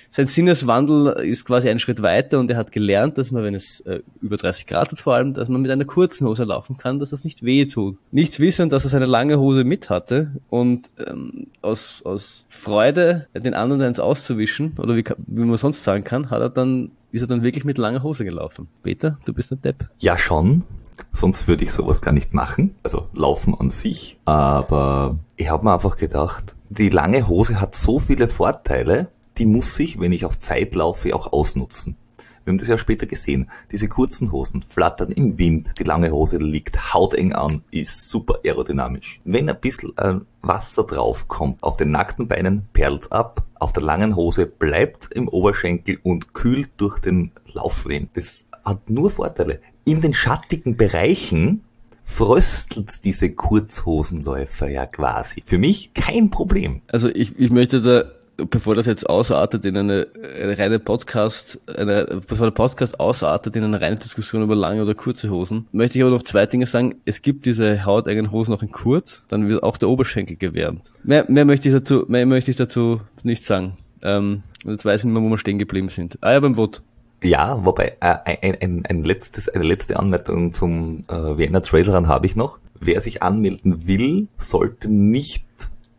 sein 0.10 0.27
Sinneswandel 0.27 1.08
ist 1.23 1.45
quasi 1.45 1.69
einen 1.69 1.80
Schritt 1.80 2.01
weiter 2.01 2.39
und 2.39 2.49
er 2.49 2.58
hat 2.58 2.71
gelernt, 2.71 3.17
dass 3.17 3.32
man, 3.32 3.43
wenn 3.43 3.56
es 3.56 3.82
äh, 3.82 4.01
über 4.21 4.38
30 4.38 4.65
Grad 4.65 4.91
hat 4.91 4.99
vor 4.99 5.13
allem, 5.15 5.34
dass 5.34 5.49
man 5.49 5.62
mit 5.62 5.71
einer 5.71 5.86
kurzen 5.86 6.27
Hose 6.27 6.43
laufen 6.43 6.77
kann, 6.77 6.99
dass 6.99 7.12
das 7.12 7.23
nicht 7.23 7.43
weh 7.43 7.65
tut. 7.65 7.97
Nichts 8.12 8.39
wissend, 8.39 8.71
dass 8.73 8.84
er 8.86 8.89
seine 8.89 9.06
lange 9.06 9.39
Hose 9.39 9.63
mit 9.63 9.89
hatte 9.89 10.32
und 10.49 10.89
ähm, 11.06 11.47
aus, 11.62 12.01
aus 12.03 12.45
Freude, 12.49 13.27
den 13.34 13.53
anderen 13.53 13.82
eins 13.82 13.99
auszuwischen, 13.99 14.73
oder 14.80 14.95
wie, 14.95 15.03
wie 15.27 15.43
man 15.43 15.58
sonst 15.58 15.84
sagen 15.84 16.03
kann, 16.03 16.30
hat 16.30 16.41
er 16.41 16.49
dann, 16.49 16.91
ist 17.12 17.21
er 17.21 17.27
dann 17.27 17.43
wirklich 17.43 17.65
mit 17.65 17.77
langer 17.77 18.03
Hose 18.03 18.25
gelaufen. 18.25 18.67
Peter, 18.84 19.17
du 19.25 19.34
bist 19.34 19.51
ein 19.51 19.62
Depp. 19.62 19.89
Ja, 19.99 20.17
schon. 20.17 20.63
Sonst 21.13 21.47
würde 21.47 21.63
ich 21.63 21.71
sowas 21.71 22.01
gar 22.01 22.12
nicht 22.12 22.34
machen. 22.34 22.75
Also 22.84 23.08
laufen 23.13 23.53
an 23.53 23.69
sich. 23.69 24.19
Aber 24.25 25.19
ich 25.36 25.49
habe 25.49 25.63
mir 25.63 25.73
einfach 25.73 25.97
gedacht, 25.97 26.56
die 26.69 26.89
lange 26.89 27.27
Hose 27.27 27.62
hat 27.62 27.75
so 27.75 27.99
viele 27.99 28.27
Vorteile, 28.27 29.10
die 29.38 29.45
muss 29.45 29.78
ich, 29.80 30.00
wenn 30.00 30.12
ich 30.12 30.26
auf 30.26 30.39
Zeit 30.39 30.76
laufe, 30.76 31.15
auch 31.15 31.32
ausnutzen. 31.32 31.95
Wir 32.43 32.52
haben 32.52 32.60
das 32.60 32.69
ja 32.69 32.78
später 32.78 33.06
gesehen. 33.06 33.50
Diese 33.73 33.89
kurzen 33.89 34.32
Hosen 34.32 34.63
flattern 34.63 35.12
im 35.12 35.38
Wind, 35.38 35.67
die 35.78 35.84
lange 35.84 36.12
Hose 36.12 36.38
liegt 36.38 36.93
hauteng 36.93 37.34
an, 37.34 37.62
ist 37.71 38.10
super 38.10 38.39
aerodynamisch. 38.45 39.19
Wenn 39.26 39.50
ein 39.50 39.60
bisschen 39.60 39.91
äh, 39.97 40.21
Wasser 40.41 40.86
drauf 40.86 41.28
kommt, 41.28 41.62
auf 41.62 41.76
den 41.76 41.91
nackten 41.91 42.30
Beinen 42.30 42.65
perlt's 42.71 43.12
ab, 43.12 43.43
auf 43.56 43.73
der 43.73 43.84
langen 43.84 44.15
Hose 44.15 44.45
bleibt 44.45 45.10
im 45.12 45.28
Oberschenkel 45.28 46.00
und 46.04 46.34
kühlt 46.34 46.69
durch 46.78 47.00
den 47.00 47.32
Laufwind. 47.52 48.12
Das 48.15 48.47
hat 48.63 48.89
nur 48.89 49.12
Vorteile. 49.12 49.60
in 49.84 50.00
den 50.00 50.13
schattigen 50.13 50.78
Bereichen 50.78 51.65
fröstelt 52.04 53.04
diese 53.04 53.32
Kurzhosenläufer 53.32 54.69
ja 54.69 54.86
quasi. 54.86 55.43
Für 55.45 55.58
mich 55.58 55.93
kein 55.93 56.30
Problem. 56.30 56.82
Also 56.88 57.10
ich, 57.10 57.38
ich 57.38 57.52
möchte 57.52 57.82
da, 57.82 58.06
bevor 58.38 58.76
das 58.76 58.86
jetzt 58.86 59.10
ausartet 59.10 59.65
in 59.65 59.76
eine, 59.78 60.08
eine 60.39 60.58
reine 60.58 60.80
Podcast, 60.80 61.60
eine, 61.67 62.06
bevor 62.28 62.47
der 62.47 62.52
Podcast 62.52 63.00
ausartet 63.00 63.56
in 63.56 63.63
eine 63.63 63.82
reine 63.82 63.95
Diskussion 63.95 64.43
über 64.43 64.56
lange 64.56 64.82
oder 64.82 64.93
kurze 64.93 65.30
Hosen, 65.30 65.67
möchte 65.71 65.97
ich 65.97 66.04
aber 66.04 66.12
noch 66.12 66.23
zwei 66.23 66.45
Dinge 66.45 66.65
sagen. 66.65 66.95
Es 67.06 67.21
gibt 67.21 67.45
diese 67.45 67.86
hauteigenen 67.86 68.32
Hosen 68.32 68.54
auch 68.54 68.62
in 68.62 68.71
kurz, 68.71 69.26
dann 69.28 69.50
wird 69.50 69.63
auch 69.63 69.78
der 69.78 69.89
Oberschenkel 69.89 70.38
gewärmt. 70.38 70.91
Mehr, 71.04 71.26
mehr 71.28 71.45
möchte 71.45 71.67
ich 71.67 71.73
dazu, 71.73 72.06
mehr 72.08 72.26
möchte 72.26 72.52
ich 72.52 72.58
dazu 72.58 73.02
nicht 73.23 73.43
sagen. 73.43 73.78
Ähm, 74.04 74.43
jetzt 74.65 74.86
weiß 74.86 75.02
ich 75.02 75.06
nicht 75.06 75.13
mehr, 75.13 75.23
wo 75.23 75.30
wir 75.30 75.38
stehen 75.38 75.60
geblieben 75.60 75.89
sind. 75.89 76.17
Ah 76.21 76.34
ja, 76.34 76.39
beim 76.39 76.58
Wort. 76.58 76.84
Ja, 77.23 77.65
wobei 77.65 77.97
äh, 78.00 78.38
ein, 78.41 78.58
ein, 78.62 78.86
ein 78.88 79.04
letztes, 79.04 79.50
eine 79.50 79.63
letzte 79.63 79.97
Anmerkung 79.97 80.54
zum 80.54 81.04
äh, 81.10 81.38
Vienna 81.38 81.62
Trail 81.62 81.91
habe 81.91 82.28
ich 82.28 82.36
noch. 82.36 82.60
Wer 82.80 83.02
sich 83.02 83.23
anmelden 83.23 83.88
will, 83.88 84.28
sollte 84.38 84.88
nicht 84.88 85.45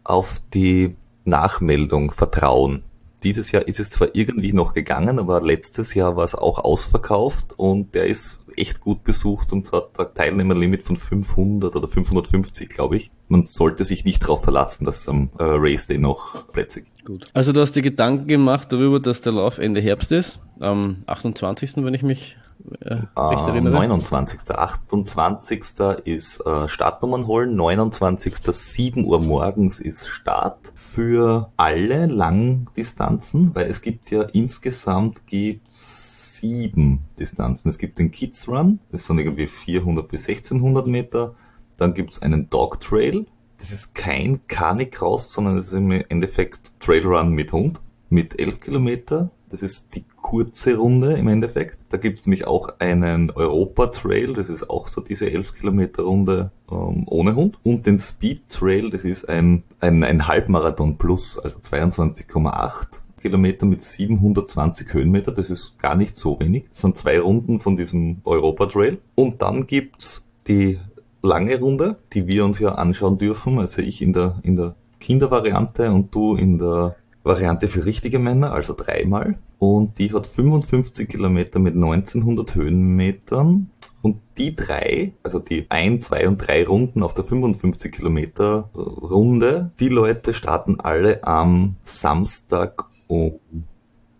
auf 0.05 0.37
die 0.55 0.95
Nachmeldung 1.29 2.11
vertrauen. 2.11 2.83
Dieses 3.25 3.51
Jahr 3.51 3.67
ist 3.67 3.81
es 3.81 3.91
zwar 3.91 4.09
irgendwie 4.15 4.53
noch 4.53 4.75
gegangen, 4.75 5.19
aber 5.19 5.41
letztes 5.41 5.93
Jahr 5.95 6.17
war 6.17 6.25
es 6.25 6.37
auch 6.37 6.59
ausverkauft 6.59 7.53
und 7.57 7.95
der 7.97 8.07
ist 8.07 8.41
echt 8.57 8.81
gut 8.81 9.03
besucht 9.03 9.53
und 9.53 9.73
hat 9.73 9.99
ein 9.99 10.07
Teilnehmerlimit 10.15 10.83
von 10.83 10.97
500 10.97 11.75
oder 11.75 11.89
550, 11.89 12.69
glaube 12.69 12.97
ich. 12.97 13.11
Man 13.29 13.43
sollte 13.43 13.85
sich 13.85 14.05
nicht 14.05 14.23
darauf 14.23 14.45
verlassen, 14.45 14.85
dass 14.85 15.01
es 15.01 15.09
am 15.09 15.31
äh, 15.39 15.45
Race 15.45 15.87
Day 15.87 15.99
noch 15.99 16.47
Plätze 16.53 16.83
gibt. 16.83 17.05
Gut. 17.05 17.25
Also 17.35 17.53
du 17.53 17.61
hast 17.61 17.73
dir 17.73 17.83
Gedanken 17.83 18.29
gemacht 18.29 18.73
darüber, 18.73 19.01
dass 19.01 19.21
der 19.21 19.33
Lauf 19.33 19.59
Ende 19.59 19.81
Herbst 19.81 20.13
ist, 20.13 20.41
am 20.61 21.03
28., 21.07 21.77
wenn 21.79 21.95
ich 21.95 22.03
mich 22.03 22.37
äh, 22.81 22.95
recht 23.17 23.47
Äh, 23.47 23.51
erinnere. 23.51 23.75
29. 23.75 24.51
28. 24.51 25.65
ist 26.05 26.45
äh, 26.47 26.69
Startnummern 26.69 27.27
holen, 27.27 27.55
29. 27.55 28.35
7 28.37 29.05
Uhr 29.05 29.21
morgens 29.21 29.81
ist 29.81 30.07
Start 30.09 30.73
für 30.75 31.51
alle 31.57 32.07
Langdistanzen, 32.07 33.55
weil 33.55 33.71
es 33.71 33.83
gibt 33.83 34.11
ja 34.11 34.23
insgesamt 34.23 35.27
gibt's 35.27 36.39
sieben 36.39 37.01
Distanzen. 37.19 37.69
Es 37.69 37.79
gibt 37.79 37.99
den 37.99 38.11
Kids 38.11 38.49
Run, 38.49 38.81
das 38.93 39.07
sind 39.07 39.19
irgendwie 39.19 39.47
400 39.47 40.09
bis 40.09 40.29
1600 40.29 40.87
Meter. 40.87 41.35
Dann 41.77 41.95
gibt's 41.95 42.23
einen 42.23 42.51
Dog 42.51 42.81
Trail. 42.81 43.27
Das 43.59 43.73
ist 43.73 43.95
kein 43.95 44.47
Canicross, 44.47 45.33
sondern 45.33 45.57
es 45.57 45.69
ist 45.69 45.73
im 45.73 45.91
Endeffekt 45.91 46.79
Trail 46.81 47.05
Run 47.05 47.33
mit 47.33 47.53
Hund 47.53 47.81
mit 48.09 48.39
11 48.39 48.61
Kilometer. 48.61 49.31
Das 49.49 49.63
ist 49.63 49.95
die 49.95 50.05
kurze 50.29 50.77
Runde 50.77 51.15
im 51.15 51.27
Endeffekt. 51.27 51.79
Da 51.89 51.97
gibt's 51.97 52.27
nämlich 52.27 52.47
auch 52.47 52.69
einen 52.81 53.31
Europa 53.31 53.87
Trail, 53.87 54.35
das 54.35 54.51
ist 54.51 54.69
auch 54.69 54.89
so 54.89 55.01
diese 55.01 55.31
11 55.31 55.55
Kilometer 55.55 56.03
Runde 56.03 56.51
ähm, 56.71 57.05
ohne 57.07 57.35
Hund. 57.35 57.59
Und 57.63 57.87
den 57.87 57.97
Speed 57.97 58.47
Trail, 58.51 58.91
das 58.91 59.05
ist 59.05 59.27
ein, 59.27 59.63
ein, 59.81 60.05
ein 60.05 60.27
Halbmarathon 60.27 60.99
plus, 60.99 61.39
also 61.39 61.61
22,8 61.61 63.01
Kilometer 63.23 63.65
mit 63.65 63.81
720 63.81 64.93
Höhenmeter. 64.93 65.33
Das 65.33 65.49
ist 65.49 65.79
gar 65.79 65.95
nicht 65.95 66.15
so 66.15 66.39
wenig. 66.39 66.67
Das 66.73 66.83
sind 66.83 66.99
zwei 66.99 67.19
Runden 67.21 67.59
von 67.59 67.79
diesem 67.79 68.19
Europa 68.27 68.67
Trail. 68.67 68.99
Und 69.15 69.41
dann 69.41 69.67
gibt's 69.67 70.29
die 70.47 70.79
lange 71.23 71.59
Runde, 71.59 71.97
die 72.13 72.27
wir 72.27 72.45
uns 72.45 72.59
ja 72.59 72.73
anschauen 72.73 73.17
dürfen. 73.17 73.59
Also 73.59 73.81
ich 73.81 74.03
in 74.03 74.13
der, 74.13 74.41
in 74.43 74.57
der 74.57 74.75
Kindervariante 75.01 75.91
und 75.91 76.15
du 76.15 76.37
in 76.37 76.59
der 76.59 76.97
Variante 77.29 77.69
für 77.69 77.85
richtige 77.85 78.19
Männer, 78.19 78.53
also 78.53 78.75
dreimal. 78.75 79.39
Und 79.59 79.99
die 79.99 80.13
hat 80.13 80.27
55 80.27 81.09
Kilometer 81.09 81.61
mit 81.61 81.75
1900 81.75 82.55
Höhenmetern. 82.55 83.71
Und 84.01 84.21
die 84.39 84.57
drei, 84.57 85.13
also 85.23 85.39
die 85.39 85.67
ein, 85.69 86.01
zwei 86.01 86.27
und 86.27 86.39
drei 86.39 86.65
Runden 86.67 87.03
auf 87.03 87.15
der 87.15 87.25
55 87.25 87.93
Kilometer 87.93 88.71
Runde, 88.75 89.73
die 89.79 89.89
Leute 89.89 90.35
starten 90.35 90.81
alle 90.81 91.23
am 91.25 91.77
Samstag 91.85 92.87
um 93.09 93.39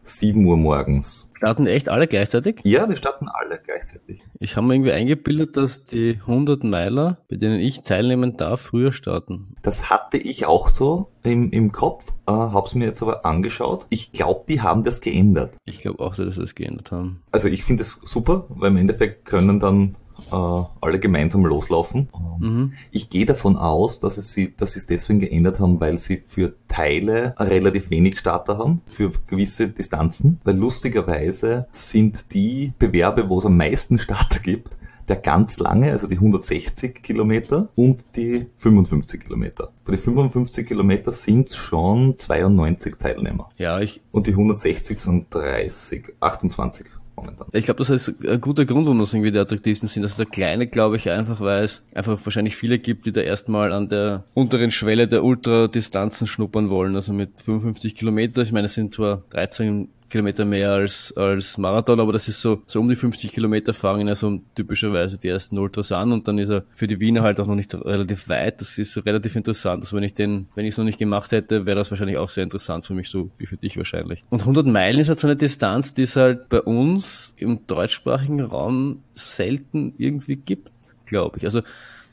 7 0.03 0.45
Uhr 0.45 0.57
morgens. 0.57 1.28
Starten 1.39 1.69
echt 1.69 1.89
alle 1.89 2.09
gleichzeitig? 2.09 2.57
Ja, 2.65 2.85
die 2.89 2.97
starten 2.97 3.29
alle 3.29 3.61
gleichzeitig. 3.65 4.21
Ich 4.41 4.57
habe 4.57 4.67
mir 4.67 4.75
irgendwie 4.75 4.91
eingebildet, 4.91 5.57
dass 5.57 5.85
die 5.85 6.19
100 6.23 6.65
Meiler, 6.65 7.19
bei 7.31 7.37
denen 7.37 7.61
ich 7.61 7.83
teilnehmen 7.83 8.37
darf, 8.37 8.61
früher 8.61 8.91
starten. 8.91 9.55
Das 9.63 9.89
hatte 9.89 10.19
ich 10.19 10.47
auch 10.47 10.67
so 10.67 11.13
im, 11.23 11.53
im 11.53 11.71
Kopf, 11.71 12.13
äh, 12.27 12.33
hab's 12.33 12.75
mir 12.75 12.87
jetzt 12.87 13.03
aber 13.03 13.25
angeschaut. 13.25 13.87
Ich 13.89 14.11
glaube, 14.11 14.47
die 14.49 14.63
haben 14.63 14.83
das 14.83 15.01
geändert. 15.01 15.55
Ich 15.65 15.79
glaube 15.79 16.03
auch, 16.03 16.17
dass 16.17 16.35
sie 16.35 16.41
das 16.41 16.57
geändert 16.57 16.91
haben. 16.91 17.23
Also 17.31 17.47
ich 17.47 17.65
finde 17.65 17.83
es 17.83 18.01
super, 18.03 18.47
weil 18.49 18.73
im 18.73 18.77
Endeffekt 18.77 19.25
können 19.25 19.61
dann 19.61 19.95
äh, 20.31 20.35
alle 20.81 20.99
gemeinsam 21.01 21.45
loslaufen. 21.45 22.09
Mhm. 22.39 22.73
Ich 22.91 23.11
gehe 23.11 23.27
davon 23.27 23.57
aus, 23.57 24.01
dass, 24.01 24.17
es 24.19 24.33
sie, 24.33 24.55
dass 24.57 24.73
sie 24.73 24.81
es 24.81 24.87
deswegen 24.87 25.21
geändert 25.21 25.61
haben, 25.61 25.81
weil 25.81 25.99
sie 25.99 26.19
für 26.19 26.55
Teile 26.69 27.35
relativ 27.39 27.91
wenig 27.91 28.19
Starter 28.19 28.59
haben, 28.59 28.83
für 28.87 29.13
gewisse 29.27 29.69
Distanzen. 29.69 30.41
Weil 30.45 30.57
lustigerweise 30.57 31.67
sind 31.73 32.33
die 32.33 32.73
Bewerbe, 32.79 33.29
wo 33.29 33.39
es 33.39 33.47
am 33.47 33.57
meisten 33.57 33.99
Starter 33.99 34.41
gibt, 34.41 34.71
der 35.09 35.17
ganz 35.17 35.59
lange, 35.59 35.91
also 35.91 36.07
die 36.07 36.17
160 36.17 37.03
Kilometer 37.03 37.69
und 37.75 38.05
die 38.15 38.47
55 38.57 39.25
Kilometer. 39.25 39.73
Bei 39.85 39.93
den 39.93 40.01
55 40.01 40.67
Kilometer 40.67 41.13
sind 41.13 41.51
schon 41.51 42.19
92 42.19 42.97
Teilnehmer. 42.97 43.49
Ja, 43.57 43.81
ich, 43.81 44.03
Und 44.13 44.27
die 44.27 44.33
160 44.33 44.99
sind 44.99 45.35
30, 45.35 46.15
28 46.21 46.87
momentan. 47.19 47.47
ich 47.53 47.65
glaube, 47.65 47.79
das 47.79 47.91
ist 47.91 48.15
ein 48.27 48.41
guter 48.41 48.65
Grund, 48.65 48.87
warum 48.87 48.99
das 48.99 49.13
irgendwie 49.13 49.33
die 49.33 49.39
attraktivsten 49.39 49.89
sind. 49.89 50.03
Also 50.03 50.17
der 50.17 50.27
Kleine, 50.27 50.67
glaube 50.67 50.97
ich, 50.97 51.11
einfach, 51.11 51.41
weil 51.41 51.65
es 51.65 51.83
einfach 51.95 52.19
wahrscheinlich 52.25 52.57
viele 52.57 52.79
gibt, 52.79 53.07
die 53.07 53.13
da 53.13 53.21
erstmal 53.21 53.73
an 53.73 53.89
der 53.89 54.25
unteren 54.35 54.71
Schwelle 54.71 55.09
der 55.09 55.25
Ultradistanzen 55.25 56.27
schnuppern 56.27 56.71
wollen. 56.71 56.95
Also 56.95 57.13
mit 57.13 57.41
55 57.41 57.95
Kilometer. 57.95 58.43
Ich 58.43 58.53
meine, 58.53 58.67
es 58.67 58.75
sind 58.75 58.95
zwar 58.95 59.23
13 59.31 59.89
Kilometer 60.09 60.45
mehr 60.45 60.73
als, 60.73 61.13
als 61.17 61.59
Marathon, 61.59 62.01
aber 62.01 62.13
das 62.13 62.29
ist 62.29 62.41
so, 62.41 62.63
so 62.67 62.81
um 62.81 62.89
die 62.89 62.97
50 62.97 63.33
Kilometer 63.33 63.75
fangen 63.75 64.09
also 64.09 64.41
typischerweise 64.55 65.19
die 65.19 65.29
ersten 65.29 65.59
Ultras 65.59 65.93
an 65.93 66.13
und 66.13 66.27
dann 66.29 66.39
ist 66.39 66.49
er 66.49 66.65
für 66.75 66.87
die 66.87 67.01
Wiener 67.01 67.23
halt 67.23 67.41
auch 67.41 67.47
noch 67.47 67.55
nicht 67.55 67.75
relativ 67.75 68.29
weit. 68.29 68.61
Das 68.61 68.79
ist 68.79 68.93
so 68.93 69.01
relativ 69.01 69.37
interessant. 69.37 69.85
Also 69.85 69.97
wenn 69.97 70.05
ich 70.05 70.15
den, 70.15 70.49
wenn 70.55 70.65
ich 70.65 70.73
es 70.73 70.79
noch 70.79 70.85
nicht 70.85 70.99
gemacht 70.99 71.33
hätte, 71.33 71.67
wäre 71.67 71.77
das 71.77 71.91
wahrscheinlich 71.91 72.17
auch 72.17 72.29
sehr 72.29 72.45
interessant 72.45 72.87
für 72.87 72.95
mich, 72.95 73.09
so 73.09 73.31
wie 73.39 73.47
für 73.47 73.57
dich 73.57 73.77
wahrscheinlich. 73.77 74.25
Und 74.31 74.41
100 74.41 74.67
Meilen 74.67 75.01
ist 75.01 75.09
halt 75.09 75.21
so 75.21 75.27
eine 75.27 75.37
Distanz, 75.37 75.95
die 75.95 76.03
es 76.03 76.17
halt 76.17 76.49
bei 76.49 76.61
uns 76.61 77.35
im 77.37 77.67
deutschsprachigen 77.67 78.41
Raum 78.41 79.03
selten 79.13 79.95
irgendwie 79.99 80.37
gibt, 80.37 80.71
glaube 81.07 81.39
ich. 81.39 81.45
Also 81.45 81.63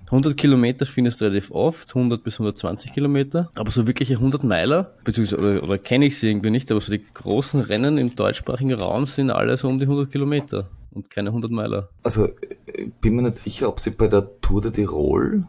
100 0.06 0.38
Kilometer 0.38 0.86
findest 0.86 1.20
du 1.20 1.26
relativ 1.26 1.52
oft, 1.52 1.96
100 1.96 2.24
bis 2.24 2.36
120 2.36 2.94
Kilometer. 2.94 3.50
Aber 3.56 3.72
so 3.72 3.88
wirkliche 3.88 4.15
100 4.15 4.44
Meiler, 4.44 4.96
beziehungsweise, 5.04 5.41
oder, 5.41 5.63
oder 5.63 5.78
kenne 5.78 6.06
ich 6.06 6.20
sie 6.20 6.30
irgendwie 6.30 6.52
nicht, 6.52 6.72
aber 6.72 6.82
so 6.82 6.91
die 6.91 7.04
großen 7.13 7.62
Rennen 7.62 7.98
im 7.98 8.15
deutschsprachigen 8.15 8.74
Raum 8.74 9.08
sind 9.08 9.32
alle 9.32 9.58
so 9.58 9.68
um 9.68 9.80
die 9.80 9.86
100 9.86 10.12
Kilometer 10.12 10.70
und 10.91 11.10
keine 11.10 11.30
100 11.30 11.52
Meiler. 11.52 11.89
Also 12.04 12.26
äh, 12.28 12.89
bin 13.02 13.15
mir 13.15 13.24
nicht 13.24 13.38
sicher, 13.38 13.68
ob 13.68 13.80
sie 13.80 13.91
bei 13.91 14.08
der 14.08 14.39
Tour 14.41 14.62
de 14.62 14.72
Tirol 14.72 15.48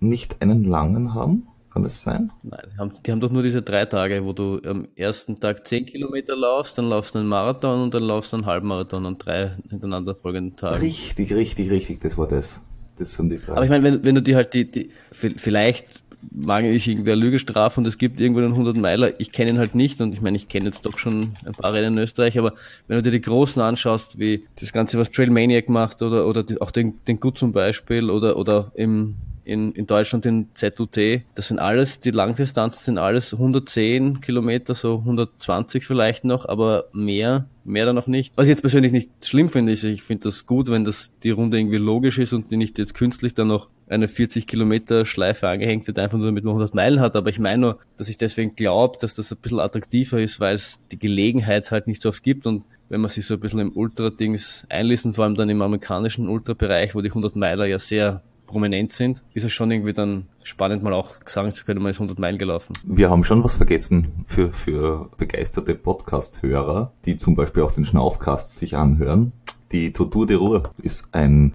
nicht 0.00 0.40
einen 0.40 0.64
langen 0.64 1.14
haben. 1.14 1.48
Kann 1.72 1.82
das 1.82 2.00
sein? 2.00 2.32
Nein, 2.42 2.62
die 2.72 2.78
haben, 2.78 2.92
die 3.04 3.12
haben 3.12 3.20
doch 3.20 3.30
nur 3.30 3.42
diese 3.42 3.60
drei 3.60 3.84
Tage, 3.84 4.24
wo 4.24 4.32
du 4.32 4.60
am 4.64 4.88
ersten 4.96 5.40
Tag 5.40 5.66
10 5.66 5.84
Kilometer 5.84 6.34
laufst, 6.34 6.78
dann 6.78 6.88
laufst 6.88 7.14
du 7.14 7.18
einen 7.18 7.28
Marathon 7.28 7.82
und 7.82 7.92
dann 7.92 8.02
laufst 8.02 8.32
du 8.32 8.38
einen 8.38 8.46
Halbmarathon 8.46 9.04
an 9.04 9.18
drei 9.18 9.56
hintereinander 9.68 10.14
folgenden 10.14 10.56
Tagen. 10.56 10.80
Richtig, 10.80 11.34
richtig, 11.34 11.70
richtig, 11.70 12.00
das 12.00 12.16
war 12.16 12.28
das. 12.28 12.62
Das 12.98 13.14
sind 13.14 13.30
die 13.30 13.38
drei. 13.38 13.52
Aber 13.52 13.64
ich 13.64 13.70
meine, 13.70 13.84
wenn, 13.84 14.04
wenn 14.04 14.14
du 14.14 14.22
dir 14.22 14.36
halt 14.36 14.54
die, 14.54 14.70
die 14.70 14.90
vi- 15.12 15.38
vielleicht 15.38 16.02
mag 16.32 16.64
ich 16.64 16.88
irgendwer 16.88 17.14
Lüge 17.14 17.38
strafen 17.38 17.80
und 17.80 17.86
es 17.86 17.98
gibt 17.98 18.20
irgendwo 18.20 18.40
einen 18.40 18.52
100 18.52 18.76
Meiler, 18.76 19.12
ich 19.20 19.30
kenne 19.32 19.50
ihn 19.50 19.58
halt 19.58 19.74
nicht 19.74 20.00
und 20.00 20.12
ich 20.12 20.20
meine, 20.22 20.36
ich 20.36 20.48
kenne 20.48 20.66
jetzt 20.66 20.84
doch 20.84 20.98
schon 20.98 21.36
ein 21.44 21.52
paar 21.52 21.72
Rennen 21.72 21.96
in 21.98 22.02
Österreich, 22.02 22.38
aber 22.38 22.54
wenn 22.88 22.96
du 22.96 23.02
dir 23.02 23.10
die 23.12 23.20
Großen 23.20 23.60
anschaust, 23.62 24.18
wie 24.18 24.44
das 24.58 24.72
Ganze, 24.72 24.98
was 24.98 25.10
Trailmaniac 25.12 25.68
macht 25.68 26.02
oder, 26.02 26.26
oder 26.26 26.42
die, 26.42 26.60
auch 26.60 26.70
den, 26.72 26.94
den 27.06 27.20
Gut 27.20 27.38
zum 27.38 27.52
Beispiel 27.52 28.10
oder, 28.10 28.36
oder 28.36 28.72
im, 28.74 29.14
in, 29.46 29.72
in 29.72 29.86
Deutschland 29.86 30.24
den 30.24 30.48
ZUT, 30.54 30.96
das 31.36 31.48
sind 31.48 31.60
alles, 31.60 32.00
die 32.00 32.10
Langdistanzen 32.10 32.84
sind 32.84 32.98
alles 32.98 33.32
110 33.32 34.20
Kilometer, 34.20 34.74
so 34.74 34.98
120 34.98 35.86
vielleicht 35.86 36.24
noch, 36.24 36.48
aber 36.48 36.86
mehr, 36.92 37.46
mehr 37.64 37.86
dann 37.86 37.94
noch 37.94 38.08
nicht. 38.08 38.32
Was 38.36 38.46
ich 38.46 38.50
jetzt 38.50 38.62
persönlich 38.62 38.90
nicht 38.90 39.10
schlimm 39.24 39.48
finde, 39.48 39.70
ist, 39.70 39.84
ich 39.84 40.02
finde 40.02 40.24
das 40.24 40.46
gut, 40.46 40.68
wenn 40.68 40.84
das 40.84 41.12
die 41.22 41.30
Runde 41.30 41.58
irgendwie 41.58 41.76
logisch 41.76 42.18
ist 42.18 42.32
und 42.32 42.50
die 42.50 42.56
nicht 42.56 42.76
jetzt 42.76 42.94
künstlich 42.94 43.34
dann 43.34 43.46
noch 43.46 43.68
eine 43.88 44.08
40 44.08 44.48
Kilometer 44.48 45.06
Schleife 45.06 45.48
angehängt 45.48 45.86
wird, 45.86 46.00
einfach 46.00 46.18
nur 46.18 46.26
damit 46.26 46.42
man 46.42 46.54
100 46.54 46.74
Meilen 46.74 46.98
hat. 46.98 47.14
Aber 47.14 47.30
ich 47.30 47.38
meine 47.38 47.60
nur, 47.60 47.78
dass 47.96 48.08
ich 48.08 48.18
deswegen 48.18 48.56
glaube, 48.56 48.98
dass 49.00 49.14
das 49.14 49.30
ein 49.30 49.38
bisschen 49.40 49.60
attraktiver 49.60 50.18
ist, 50.18 50.40
weil 50.40 50.56
es 50.56 50.80
die 50.90 50.98
Gelegenheit 50.98 51.70
halt 51.70 51.86
nicht 51.86 52.02
so 52.02 52.08
oft 52.08 52.24
gibt 52.24 52.48
und 52.48 52.64
wenn 52.88 53.00
man 53.00 53.10
sich 53.10 53.26
so 53.26 53.34
ein 53.34 53.40
bisschen 53.40 53.60
im 53.60 53.76
Ultra-Dings 53.76 54.66
einliest 54.68 55.14
vor 55.14 55.24
allem 55.24 55.36
dann 55.36 55.48
im 55.48 55.62
amerikanischen 55.62 56.28
Ultra-Bereich, 56.28 56.96
wo 56.96 57.00
die 57.00 57.10
100 57.10 57.36
Meiler 57.36 57.66
ja 57.66 57.78
sehr 57.78 58.22
prominent 58.46 58.92
sind, 58.92 59.24
ist 59.34 59.44
es 59.44 59.52
schon 59.52 59.70
irgendwie 59.70 59.92
dann 59.92 60.26
spannend, 60.44 60.82
mal 60.82 60.92
auch 60.92 61.16
sagen 61.26 61.50
zu 61.52 61.64
können, 61.64 61.82
man 61.82 61.90
ist 61.90 61.96
100 61.96 62.18
Meilen 62.18 62.38
gelaufen. 62.38 62.74
Wir 62.84 63.10
haben 63.10 63.24
schon 63.24 63.42
was 63.42 63.56
vergessen 63.56 64.24
für, 64.26 64.52
für 64.52 65.10
begeisterte 65.16 65.74
Podcast-Hörer, 65.74 66.92
die 67.04 67.16
zum 67.16 67.34
Beispiel 67.34 67.62
auch 67.62 67.72
den 67.72 67.84
Schnaufcast 67.84 68.56
sich 68.58 68.76
anhören. 68.76 69.32
die 69.72 69.92
Tour 69.92 70.26
de 70.26 70.36
Ruhr 70.36 70.70
ist 70.82 71.08
ein 71.12 71.54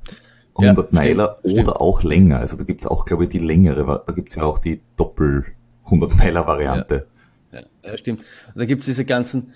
Ja, 0.58 0.72
100 0.72 0.88
stimmt, 0.88 0.94
Meiler 0.94 1.38
stimmt. 1.46 1.68
oder 1.68 1.82
auch 1.82 2.04
länger. 2.04 2.40
Also 2.40 2.58
da 2.58 2.64
gibt's 2.66 2.86
auch, 2.86 3.06
glaube 3.06 3.24
ich, 3.24 3.30
die 3.30 3.40
längere, 3.40 4.04
da 4.06 4.14
gibt's 4.14 4.36
ja 4.36 4.44
auch 4.44 4.60
die 4.60 4.82
Doppel 4.98 5.46
100 5.86 6.18
Meiler 6.18 6.46
Variante. 6.46 7.08
Ja, 7.54 7.62
ja 7.86 7.98
stimmt. 7.98 8.20
Und 8.20 8.60
da 8.60 8.66
gibt's 8.66 8.86
diese 8.86 9.06
ganzen 9.06 9.54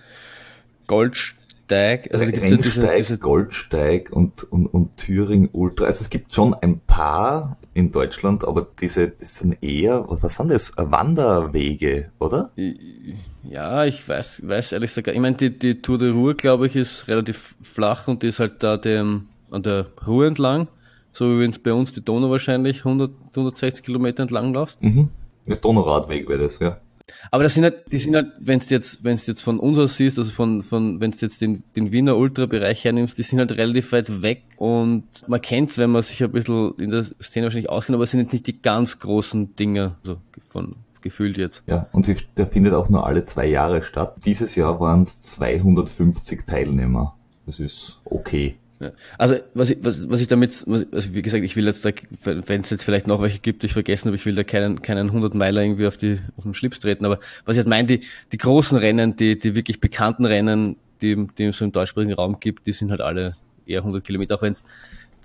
Goldsteig, 1.67 2.13
also 2.13 2.25
ja 2.25 2.31
diese, 2.31 2.43
Rennsteig, 2.43 2.97
diese 2.97 3.17
Goldsteig 3.17 4.11
und, 4.11 4.43
und, 4.51 4.67
und 4.67 4.97
Thüring 4.97 5.49
Ultra. 5.51 5.85
Also 5.85 6.01
es 6.01 6.09
gibt 6.09 6.33
schon 6.33 6.53
ein 6.53 6.79
paar 6.79 7.57
in 7.73 7.91
Deutschland, 7.91 8.47
aber 8.47 8.67
diese, 8.79 9.09
das 9.09 9.37
sind 9.37 9.61
eher, 9.63 10.05
was 10.07 10.35
sind 10.35 10.51
das? 10.51 10.71
Wanderwege, 10.77 12.11
oder? 12.19 12.51
Ja, 13.43 13.85
ich 13.85 14.07
weiß, 14.07 14.47
weiß 14.47 14.73
ehrlich 14.73 14.91
gesagt, 14.91 15.07
ich 15.07 15.19
meine, 15.19 15.35
die, 15.35 15.57
die 15.57 15.81
Tour 15.81 15.97
de 15.97 16.11
Ruhr, 16.11 16.35
glaube 16.35 16.67
ich, 16.67 16.75
ist 16.75 17.07
relativ 17.07 17.55
flach 17.61 18.07
und 18.07 18.23
die 18.23 18.27
ist 18.27 18.39
halt 18.39 18.61
da 18.63 18.77
dem, 18.77 19.27
an 19.51 19.63
der 19.63 19.87
Ruhr 20.05 20.27
entlang, 20.27 20.67
so 21.11 21.29
wie 21.29 21.39
wenn 21.39 21.51
es 21.51 21.59
bei 21.59 21.73
uns 21.73 21.91
die 21.93 22.03
Donau 22.03 22.29
wahrscheinlich 22.29 22.79
100, 22.79 23.11
160 23.35 23.83
Kilometer 23.83 24.23
entlang 24.23 24.53
läufst. 24.53 24.81
Mhm. 24.81 25.09
Ja, 25.47 25.55
Donauradweg 25.55 26.27
wäre 26.29 26.43
das, 26.43 26.59
ja. 26.59 26.77
Aber 27.31 27.43
das 27.43 27.53
sind 27.53 27.63
halt, 27.63 27.91
die 27.91 27.97
sind 27.97 28.15
halt, 28.15 28.31
wenn 28.39 28.59
du 28.59 28.65
jetzt, 28.69 29.03
wenn 29.03 29.15
jetzt 29.15 29.41
von 29.41 29.59
uns 29.59 29.77
aus 29.77 29.97
siehst, 29.97 30.17
also 30.17 30.31
von, 30.31 30.63
von, 30.63 31.01
wenn 31.01 31.11
du 31.11 31.17
jetzt 31.17 31.41
den, 31.41 31.63
den 31.75 31.91
Wiener 31.91 32.17
Ultra-Bereich 32.17 32.83
hernimmst, 32.83 33.17
die 33.17 33.23
sind 33.23 33.39
halt 33.39 33.57
relativ 33.57 33.91
weit 33.91 34.21
weg 34.21 34.43
und 34.57 35.03
man 35.27 35.41
kennt's, 35.41 35.77
wenn 35.77 35.91
man 35.91 36.01
sich 36.01 36.23
ein 36.23 36.31
bisschen 36.31 36.73
in 36.79 36.89
der 36.89 37.03
Szene 37.03 37.45
wahrscheinlich 37.45 37.69
auskennt, 37.69 37.95
aber 37.95 38.03
es 38.03 38.11
sind 38.11 38.21
jetzt 38.21 38.33
nicht 38.33 38.47
die 38.47 38.61
ganz 38.61 38.99
großen 38.99 39.55
Dinge, 39.55 39.95
so 40.03 40.17
von, 40.39 40.75
gefühlt 41.01 41.37
jetzt. 41.37 41.63
Ja, 41.67 41.87
und 41.91 42.05
sie, 42.05 42.15
der 42.35 42.47
findet 42.47 42.73
auch 42.73 42.89
nur 42.89 43.05
alle 43.05 43.25
zwei 43.25 43.45
Jahre 43.45 43.83
statt. 43.83 44.15
Dieses 44.25 44.55
Jahr 44.55 44.79
waren 44.79 45.03
es 45.03 45.21
250 45.21 46.45
Teilnehmer. 46.45 47.15
Das 47.45 47.59
ist 47.59 48.01
okay. 48.05 48.57
Ja. 48.85 48.91
Also 49.17 49.35
was 49.53 49.69
ich, 49.69 49.77
was, 49.81 50.09
was 50.09 50.21
ich 50.21 50.27
damit, 50.27 50.51
also 50.67 51.13
wie 51.13 51.21
gesagt, 51.21 51.43
ich 51.43 51.55
will 51.55 51.65
jetzt 51.65 51.85
da, 51.85 51.91
wenn 52.23 52.61
es 52.61 52.69
jetzt 52.69 52.83
vielleicht 52.83 53.07
noch 53.07 53.21
welche 53.21 53.39
gibt, 53.39 53.63
ich 53.63 53.73
vergessen 53.73 54.07
habe, 54.07 54.15
ich 54.15 54.25
will 54.25 54.35
da 54.35 54.43
keinen, 54.43 54.81
keinen 54.81 55.07
100 55.07 55.33
Meiler 55.33 55.61
irgendwie 55.61 55.87
auf 55.87 55.97
die 55.97 56.19
auf 56.37 56.43
den 56.43 56.53
Schlips 56.53 56.79
treten, 56.79 57.05
aber 57.05 57.19
was 57.45 57.55
ich 57.55 57.59
halt 57.59 57.67
meine, 57.67 57.87
die, 57.87 58.01
die 58.31 58.37
großen 58.37 58.77
Rennen, 58.77 59.15
die, 59.15 59.37
die 59.37 59.55
wirklich 59.55 59.79
bekannten 59.79 60.25
Rennen, 60.25 60.77
die, 61.01 61.27
die 61.37 61.45
es 61.45 61.57
so 61.57 61.65
im 61.65 61.71
deutschsprachigen 61.71 62.13
Raum 62.13 62.39
gibt, 62.39 62.67
die 62.67 62.71
sind 62.71 62.91
halt 62.91 63.01
alle 63.01 63.35
eher 63.65 63.79
100 63.79 64.03
Kilometer, 64.03 64.35
auch 64.35 64.41
wenn 64.41 64.51
es 64.51 64.63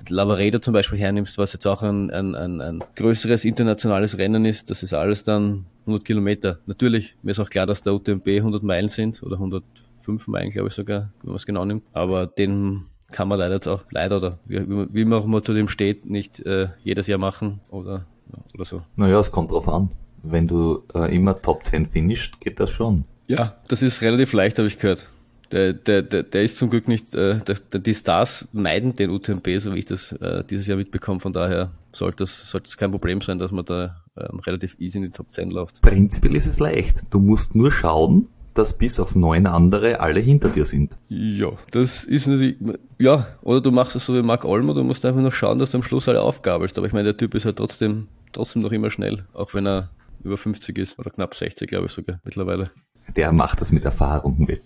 Lavareda 0.08 0.62
zum 0.62 0.72
Beispiel 0.72 0.98
hernimmst, 0.98 1.36
was 1.36 1.52
jetzt 1.52 1.66
auch 1.66 1.82
ein, 1.82 2.10
ein, 2.10 2.34
ein, 2.34 2.60
ein 2.60 2.84
größeres 2.96 3.44
internationales 3.44 4.16
Rennen 4.16 4.44
ist, 4.44 4.70
das 4.70 4.82
ist 4.82 4.94
alles 4.94 5.24
dann 5.24 5.66
100 5.82 6.04
Kilometer. 6.04 6.58
Natürlich, 6.66 7.16
mir 7.22 7.32
ist 7.32 7.40
auch 7.40 7.50
klar, 7.50 7.66
dass 7.66 7.82
der 7.82 7.94
UTMB 7.94 8.26
100 8.26 8.62
Meilen 8.62 8.88
sind 8.88 9.22
oder 9.22 9.34
105 9.34 10.26
Meilen, 10.28 10.50
glaube 10.50 10.68
ich 10.68 10.74
sogar, 10.74 11.12
wenn 11.20 11.30
man 11.30 11.36
es 11.36 11.46
genau 11.46 11.64
nimmt. 11.64 11.84
Aber 11.92 12.26
den 12.26 12.86
kann 13.10 13.28
man 13.28 13.38
leider 13.38 13.54
jetzt 13.54 13.68
auch, 13.68 13.82
leider 13.90 14.16
oder 14.16 14.38
wie, 14.46 14.60
wie 14.68 15.04
man 15.04 15.20
auch 15.20 15.24
immer 15.24 15.42
zu 15.42 15.54
dem 15.54 15.68
steht, 15.68 16.08
nicht 16.08 16.40
äh, 16.46 16.68
jedes 16.82 17.06
Jahr 17.06 17.18
machen 17.18 17.60
oder, 17.70 18.06
oder 18.54 18.64
so. 18.64 18.82
Naja, 18.96 19.20
es 19.20 19.30
kommt 19.30 19.50
drauf 19.50 19.68
an. 19.68 19.90
Wenn 20.22 20.46
du 20.46 20.82
äh, 20.94 21.14
immer 21.14 21.40
Top 21.40 21.64
10 21.64 21.86
finisht, 21.86 22.40
geht 22.40 22.60
das 22.60 22.70
schon. 22.70 23.04
Ja, 23.26 23.56
das 23.68 23.82
ist 23.82 24.02
relativ 24.02 24.32
leicht, 24.32 24.58
habe 24.58 24.68
ich 24.68 24.78
gehört. 24.78 25.06
Der, 25.52 25.72
der, 25.72 26.02
der, 26.02 26.22
der 26.22 26.42
ist 26.42 26.58
zum 26.58 26.70
Glück 26.70 26.86
nicht, 26.86 27.14
äh, 27.14 27.38
der, 27.38 27.56
der, 27.72 27.80
die 27.80 27.94
Stars 27.94 28.46
meiden 28.52 28.94
den 28.94 29.10
UTMB, 29.10 29.48
so 29.58 29.74
wie 29.74 29.80
ich 29.80 29.84
das 29.84 30.12
äh, 30.12 30.44
dieses 30.44 30.66
Jahr 30.66 30.76
mitbekomme. 30.76 31.18
Von 31.18 31.32
daher 31.32 31.72
sollte 31.92 32.18
das, 32.18 32.50
sollte 32.50 32.68
es 32.68 32.76
kein 32.76 32.92
Problem 32.92 33.20
sein, 33.20 33.38
dass 33.38 33.50
man 33.50 33.64
da 33.64 33.96
ähm, 34.16 34.38
relativ 34.40 34.76
easy 34.78 34.98
in 34.98 35.04
die 35.04 35.10
Top 35.10 35.32
10 35.32 35.50
läuft. 35.50 35.82
Prinzipiell 35.82 36.36
ist 36.36 36.46
es 36.46 36.60
leicht. 36.60 37.02
Du 37.10 37.18
musst 37.18 37.56
nur 37.56 37.72
schauen, 37.72 38.28
dass 38.54 38.76
bis 38.76 39.00
auf 39.00 39.14
neun 39.14 39.46
andere 39.46 40.00
alle 40.00 40.20
hinter 40.20 40.48
dir 40.48 40.64
sind. 40.64 40.96
Ja, 41.08 41.52
das 41.70 42.04
ist 42.04 42.26
natürlich, 42.26 42.56
ja, 42.98 43.28
oder 43.42 43.60
du 43.60 43.70
machst 43.70 43.96
es 43.96 44.06
so 44.06 44.14
wie 44.14 44.22
Mark 44.22 44.44
Olmer, 44.44 44.74
du 44.74 44.82
musst 44.82 45.04
einfach 45.04 45.20
noch 45.20 45.32
schauen, 45.32 45.58
dass 45.58 45.70
du 45.70 45.78
am 45.78 45.82
Schluss 45.82 46.08
alle 46.08 46.22
aufgabelst. 46.22 46.76
Aber 46.78 46.86
ich 46.86 46.92
meine, 46.92 47.04
der 47.04 47.16
Typ 47.16 47.34
ist 47.34 47.44
ja 47.44 47.52
trotzdem, 47.52 48.08
trotzdem 48.32 48.62
noch 48.62 48.72
immer 48.72 48.90
schnell, 48.90 49.24
auch 49.32 49.54
wenn 49.54 49.66
er 49.66 49.90
über 50.22 50.36
50 50.36 50.76
ist 50.78 50.98
oder 50.98 51.10
knapp 51.10 51.34
60, 51.34 51.68
glaube 51.68 51.86
ich 51.86 51.92
sogar 51.92 52.20
mittlerweile. 52.24 52.70
Der 53.16 53.32
macht 53.32 53.60
das 53.60 53.72
mit 53.72 53.84
Erfahrung 53.84 54.36
mit. 54.38 54.62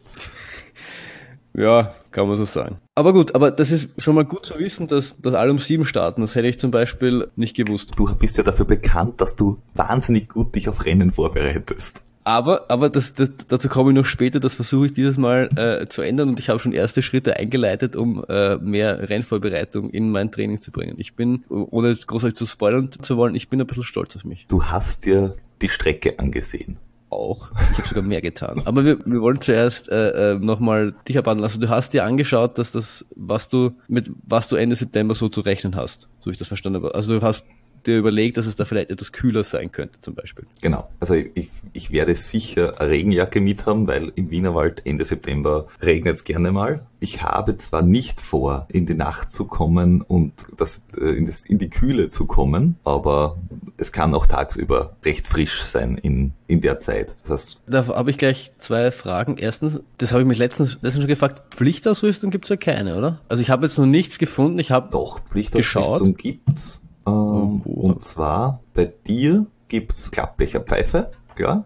Ja, 1.57 1.95
kann 2.11 2.27
man 2.27 2.37
so 2.37 2.45
sagen. 2.45 2.79
Aber 2.97 3.13
gut, 3.13 3.35
aber 3.37 3.53
das 3.53 3.71
ist 3.71 4.03
schon 4.03 4.17
mal 4.17 4.25
gut 4.25 4.45
zu 4.45 4.59
wissen, 4.59 4.89
dass, 4.89 5.21
dass 5.21 5.35
alle 5.35 5.53
um 5.53 5.61
sieben 5.61 5.85
starten. 5.85 6.21
Das 6.21 6.35
hätte 6.35 6.49
ich 6.49 6.59
zum 6.59 6.73
Beispiel 6.73 7.29
nicht 7.37 7.57
gewusst. 7.57 7.93
Du 7.97 8.13
bist 8.17 8.37
ja 8.37 8.43
dafür 8.43 8.65
bekannt, 8.65 9.21
dass 9.21 9.37
du 9.37 9.59
wahnsinnig 9.75 10.29
gut 10.29 10.55
dich 10.57 10.69
auf 10.69 10.85
Rennen 10.85 11.13
vorbereitest. 11.13 12.03
Aber, 12.25 12.71
aber 12.71 12.89
das, 12.89 13.15
das, 13.15 13.31
dazu 13.49 13.69
komme 13.69 13.91
ich 13.91 13.97
noch 13.97 14.07
später, 14.07 14.41
das 14.41 14.55
versuche 14.55 14.87
ich 14.87 14.93
dieses 14.93 15.19
Mal 15.19 15.49
äh, 15.57 15.87
zu 15.87 16.01
ändern 16.01 16.31
und 16.31 16.41
ich 16.41 16.49
habe 16.49 16.59
schon 16.59 16.73
erste 16.73 17.03
Schritte 17.03 17.37
eingeleitet, 17.37 17.97
um 17.97 18.25
äh, 18.29 18.57
mehr 18.57 19.11
Rennvorbereitung 19.11 19.91
in 19.91 20.11
mein 20.11 20.33
Training 20.33 20.59
zu 20.61 20.73
bringen. 20.73 20.95
Ich 20.97 21.15
bin, 21.15 21.45
ohne 21.49 21.95
großartig 21.95 22.37
zu 22.37 22.47
spoilern 22.47 22.91
zu 22.91 23.19
wollen, 23.19 23.35
ich 23.35 23.51
bin 23.51 23.61
ein 23.61 23.67
bisschen 23.67 23.85
stolz 23.85 24.17
auf 24.17 24.25
mich. 24.25 24.47
Du 24.49 24.65
hast 24.65 25.05
dir 25.05 25.37
die 25.61 25.69
Strecke 25.69 26.19
angesehen. 26.19 26.79
Auch. 27.11 27.53
Ich 27.73 27.79
habe 27.79 27.89
sogar 27.89 28.03
mehr 28.03 28.23
getan. 28.23 28.63
Aber 28.65 28.85
wir, 28.85 28.99
wir 29.05 29.21
wollen 29.21 29.41
zuerst 29.41 29.89
äh, 29.89 30.33
äh, 30.33 30.39
nochmal 30.39 30.95
dich 31.07 31.17
abhandeln. 31.17 31.45
Also 31.45 31.61
du 31.61 31.69
hast 31.69 31.93
dir 31.93 32.05
angeschaut, 32.05 32.59
dass 32.59 32.73
das, 32.73 33.05
was 33.15 33.49
du 33.49 33.73
mit 33.87 34.11
was 34.27 34.49
du 34.49 34.57
Ende 34.57 34.75
September 34.75 35.15
so 35.15 35.29
zu 35.29 35.43
rechnen 35.43 35.77
hast, 35.77 36.09
so 36.19 36.27
wie 36.27 36.33
ich 36.33 36.39
das 36.39 36.49
verstanden 36.49 36.83
habe. 36.83 36.95
Also 36.95 37.21
du 37.21 37.25
hast 37.25 37.45
dir 37.87 37.99
überlegt, 37.99 38.37
dass 38.37 38.47
es 38.47 38.57
da 38.57 38.65
vielleicht 38.65 38.91
etwas 38.91 39.13
kühler 39.13 39.45
sein 39.45 39.73
könnte, 39.73 40.01
zum 40.01 40.15
Beispiel. 40.15 40.45
Genau. 40.63 40.89
Also 41.01 41.15
ich, 41.15 41.51
ich 41.73 41.91
werde 41.91 42.15
sicher 42.15 42.81
eine 42.81 42.91
Regenjacke 42.91 43.41
mit 43.41 43.67
haben, 43.67 43.87
weil 43.87 44.13
im 44.17 44.31
Wienerwald 44.31 44.83
Ende 44.85 45.05
September 45.05 45.67
regnet 45.83 46.15
es 46.15 46.25
gerne 46.25 46.53
mal. 46.53 46.87
Ich 47.01 47.23
habe 47.23 47.57
zwar 47.57 47.83
nicht 47.83 48.21
vor, 48.21 48.67
in 48.71 48.87
die 48.87 48.95
Nacht 48.95 49.35
zu 49.35 49.45
kommen 49.45 50.03
und 50.03 50.33
das, 50.57 50.85
äh, 50.99 51.11
in, 51.11 51.27
das, 51.27 51.45
in 51.45 51.59
die 51.59 51.71
Kühle 51.71 52.09
zu 52.09 52.27
kommen, 52.27 52.77
aber 52.85 53.37
es 53.77 53.93
kann 53.93 54.15
auch 54.15 54.27
tagsüber 54.27 54.97
recht 55.05 55.29
frisch 55.29 55.63
sein 55.63 55.99
in, 55.99 56.33
in 56.47 56.61
der 56.61 56.79
Zeit. 56.81 57.15
Das 57.23 57.31
heißt, 57.31 57.61
Da 57.67 57.87
habe 57.89 58.11
ich 58.11 58.17
gleich 58.17 58.53
zwei 58.59 58.91
Fragen. 58.91 59.37
Erstens, 59.39 59.81
das 59.99 60.13
habe 60.13 60.23
ich 60.23 60.29
mich 60.29 60.39
letztens, 60.39 60.79
letztens 60.81 61.03
schon 61.03 61.09
gefragt, 61.09 61.55
Pflichtausrüstung 61.55 62.31
gibt's 62.31 62.49
ja 62.49 62.57
keine, 62.57 62.97
oder? 62.97 63.21
Also 63.29 63.43
ich 63.43 63.51
habe 63.51 63.67
jetzt 63.67 63.79
noch 63.79 63.87
nichts 63.87 64.19
gefunden. 64.19 64.59
Ich 64.59 64.71
habe 64.71 64.91
doch, 64.91 65.21
Pflichtausrüstung 65.25 66.15
gibt's. 66.15 66.84
Ähm, 67.07 67.61
und 67.63 68.03
zwar 68.03 68.61
bei 68.75 68.87
dir 69.07 69.47
gibt's 69.69 70.11
Klappbecherpfeife, 70.11 71.11
klar. 71.35 71.65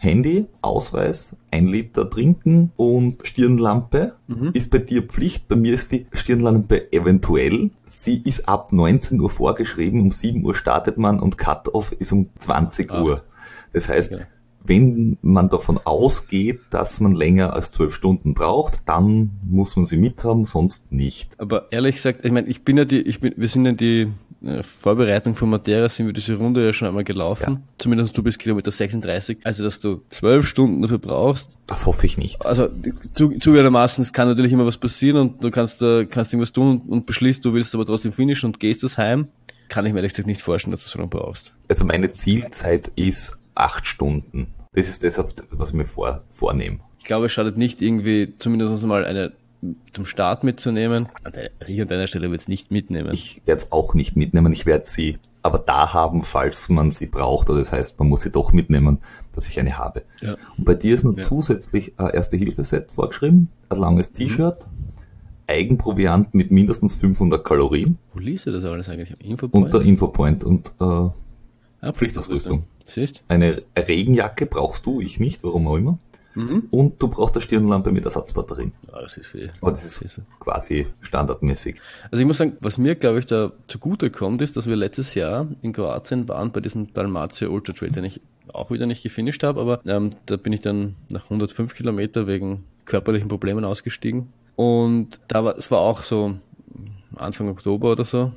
Handy, 0.00 0.46
Ausweis, 0.62 1.36
ein 1.50 1.66
Liter 1.66 2.08
trinken 2.08 2.70
und 2.76 3.26
Stirnlampe 3.26 4.14
ist 4.52 4.70
bei 4.70 4.78
dir 4.78 5.02
Pflicht. 5.02 5.48
Bei 5.48 5.56
mir 5.56 5.74
ist 5.74 5.90
die 5.90 6.06
Stirnlampe 6.12 6.92
eventuell. 6.92 7.70
Sie 7.84 8.22
ist 8.24 8.48
ab 8.48 8.72
19 8.72 9.20
Uhr 9.20 9.28
vorgeschrieben, 9.28 10.00
um 10.00 10.12
7 10.12 10.44
Uhr 10.44 10.54
startet 10.54 10.98
man 10.98 11.18
und 11.18 11.36
Cut-Off 11.36 11.90
ist 11.90 12.12
um 12.12 12.28
20 12.38 12.92
Acht. 12.92 13.04
Uhr. 13.04 13.22
Das 13.72 13.88
heißt, 13.88 14.12
Ja. 14.12 14.18
Wenn 14.64 15.16
man 15.22 15.48
davon 15.48 15.78
ausgeht, 15.84 16.60
dass 16.70 17.00
man 17.00 17.14
länger 17.14 17.54
als 17.54 17.72
12 17.72 17.94
Stunden 17.94 18.34
braucht, 18.34 18.88
dann 18.88 19.30
muss 19.48 19.76
man 19.76 19.86
sie 19.86 19.96
mithaben, 19.96 20.44
sonst 20.44 20.92
nicht. 20.92 21.30
Aber 21.38 21.68
ehrlich 21.70 21.96
gesagt, 21.96 22.24
ich 22.24 22.32
meine, 22.32 22.48
ich 22.48 22.64
bin 22.64 22.76
ja 22.76 22.84
die, 22.84 23.00
ich 23.00 23.20
bin, 23.20 23.34
wir 23.36 23.48
sind 23.48 23.64
ja 23.64 23.72
die 23.72 24.08
äh, 24.42 24.62
Vorbereitung 24.62 25.34
von 25.34 25.50
Matera, 25.50 25.88
sind 25.88 26.06
wir 26.06 26.12
diese 26.12 26.34
Runde 26.34 26.64
ja 26.64 26.72
schon 26.72 26.86
einmal 26.88 27.04
gelaufen. 27.04 27.64
Zumindest 27.78 28.16
du 28.16 28.22
bis 28.22 28.38
Kilometer 28.38 28.70
36. 28.70 29.38
Also, 29.44 29.64
dass 29.64 29.80
du 29.80 30.02
zwölf 30.10 30.46
Stunden 30.46 30.82
dafür 30.82 30.98
brauchst. 30.98 31.58
Das 31.66 31.86
hoffe 31.86 32.06
ich 32.06 32.18
nicht. 32.18 32.44
Also, 32.46 32.68
zu, 33.14 33.30
zugegebenermaßen, 33.30 34.02
es 34.02 34.12
kann 34.12 34.28
natürlich 34.28 34.52
immer 34.52 34.66
was 34.66 34.78
passieren 34.78 35.16
und 35.16 35.44
du 35.44 35.50
kannst, 35.50 35.80
kannst 35.80 36.32
irgendwas 36.32 36.52
tun 36.52 36.80
und, 36.80 36.88
und 36.88 37.06
beschließt, 37.06 37.44
du 37.44 37.52
willst 37.52 37.74
aber 37.74 37.86
trotzdem 37.86 38.12
finishen 38.12 38.46
und 38.48 38.60
gehst 38.60 38.82
das 38.82 38.98
heim. 38.98 39.28
Kann 39.68 39.84
ich 39.84 39.92
mir 39.92 39.98
ehrlich 39.98 40.12
gesagt 40.12 40.28
nicht 40.28 40.40
vorstellen, 40.40 40.72
dass 40.72 40.84
du 40.84 40.90
so 40.90 40.98
lange 40.98 41.10
brauchst. 41.10 41.52
Also 41.68 41.84
meine 41.84 42.10
Zielzeit 42.12 42.90
ist 42.96 43.38
acht 43.58 43.86
Stunden. 43.86 44.54
Das 44.72 44.88
ist 44.88 45.02
das, 45.02 45.18
was 45.50 45.68
ich 45.70 45.74
mir 45.74 45.84
vor, 45.84 46.22
vornehme. 46.30 46.78
Ich 46.98 47.04
glaube, 47.04 47.26
es 47.26 47.32
schadet 47.32 47.56
nicht 47.56 47.80
irgendwie, 47.82 48.34
zumindest 48.38 48.84
mal 48.86 49.04
eine 49.04 49.32
zum 49.92 50.04
Start 50.04 50.44
mitzunehmen. 50.44 51.08
Also 51.24 51.40
ich 51.66 51.80
an 51.80 51.88
deiner 51.88 52.06
Stelle 52.06 52.28
würde 52.28 52.36
es 52.36 52.46
nicht 52.48 52.70
mitnehmen. 52.70 53.10
Ich 53.12 53.42
werde 53.44 53.62
es 53.62 53.72
auch 53.72 53.94
nicht 53.94 54.14
mitnehmen. 54.16 54.52
Ich 54.52 54.66
werde 54.66 54.86
sie 54.86 55.18
aber 55.42 55.58
da 55.58 55.92
haben, 55.94 56.22
falls 56.22 56.68
man 56.68 56.90
sie 56.92 57.06
braucht. 57.06 57.50
Oder 57.50 57.60
das 57.60 57.72
heißt, 57.72 57.98
man 57.98 58.08
muss 58.08 58.20
sie 58.20 58.30
doch 58.30 58.52
mitnehmen, 58.52 58.98
dass 59.34 59.48
ich 59.48 59.58
eine 59.58 59.76
habe. 59.78 60.02
ja. 60.20 60.36
Und 60.56 60.64
bei 60.64 60.74
dir 60.74 60.94
ist 60.94 61.04
noch 61.04 61.16
Ja. 61.16 61.24
zusätzlich 61.24 61.98
ein 61.98 62.10
Erste-Hilfe-Set 62.10 62.92
vorgeschrieben, 62.92 63.48
ein 63.68 63.78
langes 63.78 64.12
T-Shirt, 64.12 64.68
Eigenproviant 65.48 66.34
mit 66.34 66.50
mindestens 66.50 66.94
500 66.96 67.42
Kalorien 67.44 67.96
Wo 68.12 68.20
liest 68.20 68.46
du 68.46 68.52
das 68.52 68.64
alles 68.64 68.88
eigentlich? 68.88 69.12
Am 69.12 69.20
Infopoint? 69.20 69.72
der 69.72 69.80
Infopoint 69.80 70.44
und 70.44 70.72
äh, 70.80 70.84
ah, 70.84 71.12
Pflichtausrüstung. 71.92 72.64
Siehst? 72.88 73.22
Eine 73.28 73.62
Regenjacke 73.76 74.46
brauchst 74.46 74.86
du, 74.86 75.00
ich 75.00 75.20
nicht, 75.20 75.44
warum 75.44 75.68
auch 75.68 75.76
immer. 75.76 75.98
Mhm. 76.34 76.68
Und 76.70 77.02
du 77.02 77.08
brauchst 77.08 77.34
eine 77.34 77.42
Stirnlampe 77.42 77.90
mit 77.90 78.04
Ersatzbatterien. 78.04 78.72
Ja, 78.86 79.02
das 79.02 79.16
ist 79.16 79.28
viel. 79.28 79.50
Aber 79.60 79.72
das 79.72 79.84
ist 79.84 80.20
quasi 80.38 80.86
standardmäßig. 81.00 81.80
Also 82.10 82.22
ich 82.22 82.26
muss 82.26 82.38
sagen, 82.38 82.56
was 82.60 82.78
mir, 82.78 82.94
glaube 82.94 83.18
ich, 83.18 83.26
da 83.26 83.52
zugute 83.66 84.10
kommt, 84.10 84.40
ist, 84.40 84.56
dass 84.56 84.66
wir 84.66 84.76
letztes 84.76 85.14
Jahr 85.14 85.48
in 85.62 85.72
Kroatien 85.72 86.28
waren 86.28 86.52
bei 86.52 86.60
diesem 86.60 86.92
Dalmatia 86.92 87.48
Ultra 87.48 87.72
Trail, 87.72 87.90
den 87.90 88.04
ich 88.04 88.20
auch 88.52 88.70
wieder 88.70 88.86
nicht 88.86 89.02
gefinisht 89.02 89.42
habe, 89.42 89.60
aber 89.60 89.80
ähm, 89.86 90.10
da 90.26 90.36
bin 90.36 90.52
ich 90.52 90.60
dann 90.60 90.96
nach 91.12 91.24
105 91.24 91.74
Kilometer 91.74 92.26
wegen 92.26 92.64
körperlichen 92.84 93.28
Problemen 93.28 93.64
ausgestiegen. 93.64 94.32
Und 94.56 95.20
da 95.28 95.44
war, 95.44 95.58
es 95.58 95.70
war 95.70 95.80
auch 95.80 96.02
so 96.02 96.36
Anfang 97.16 97.48
Oktober 97.48 97.92
oder 97.92 98.04
so. 98.04 98.32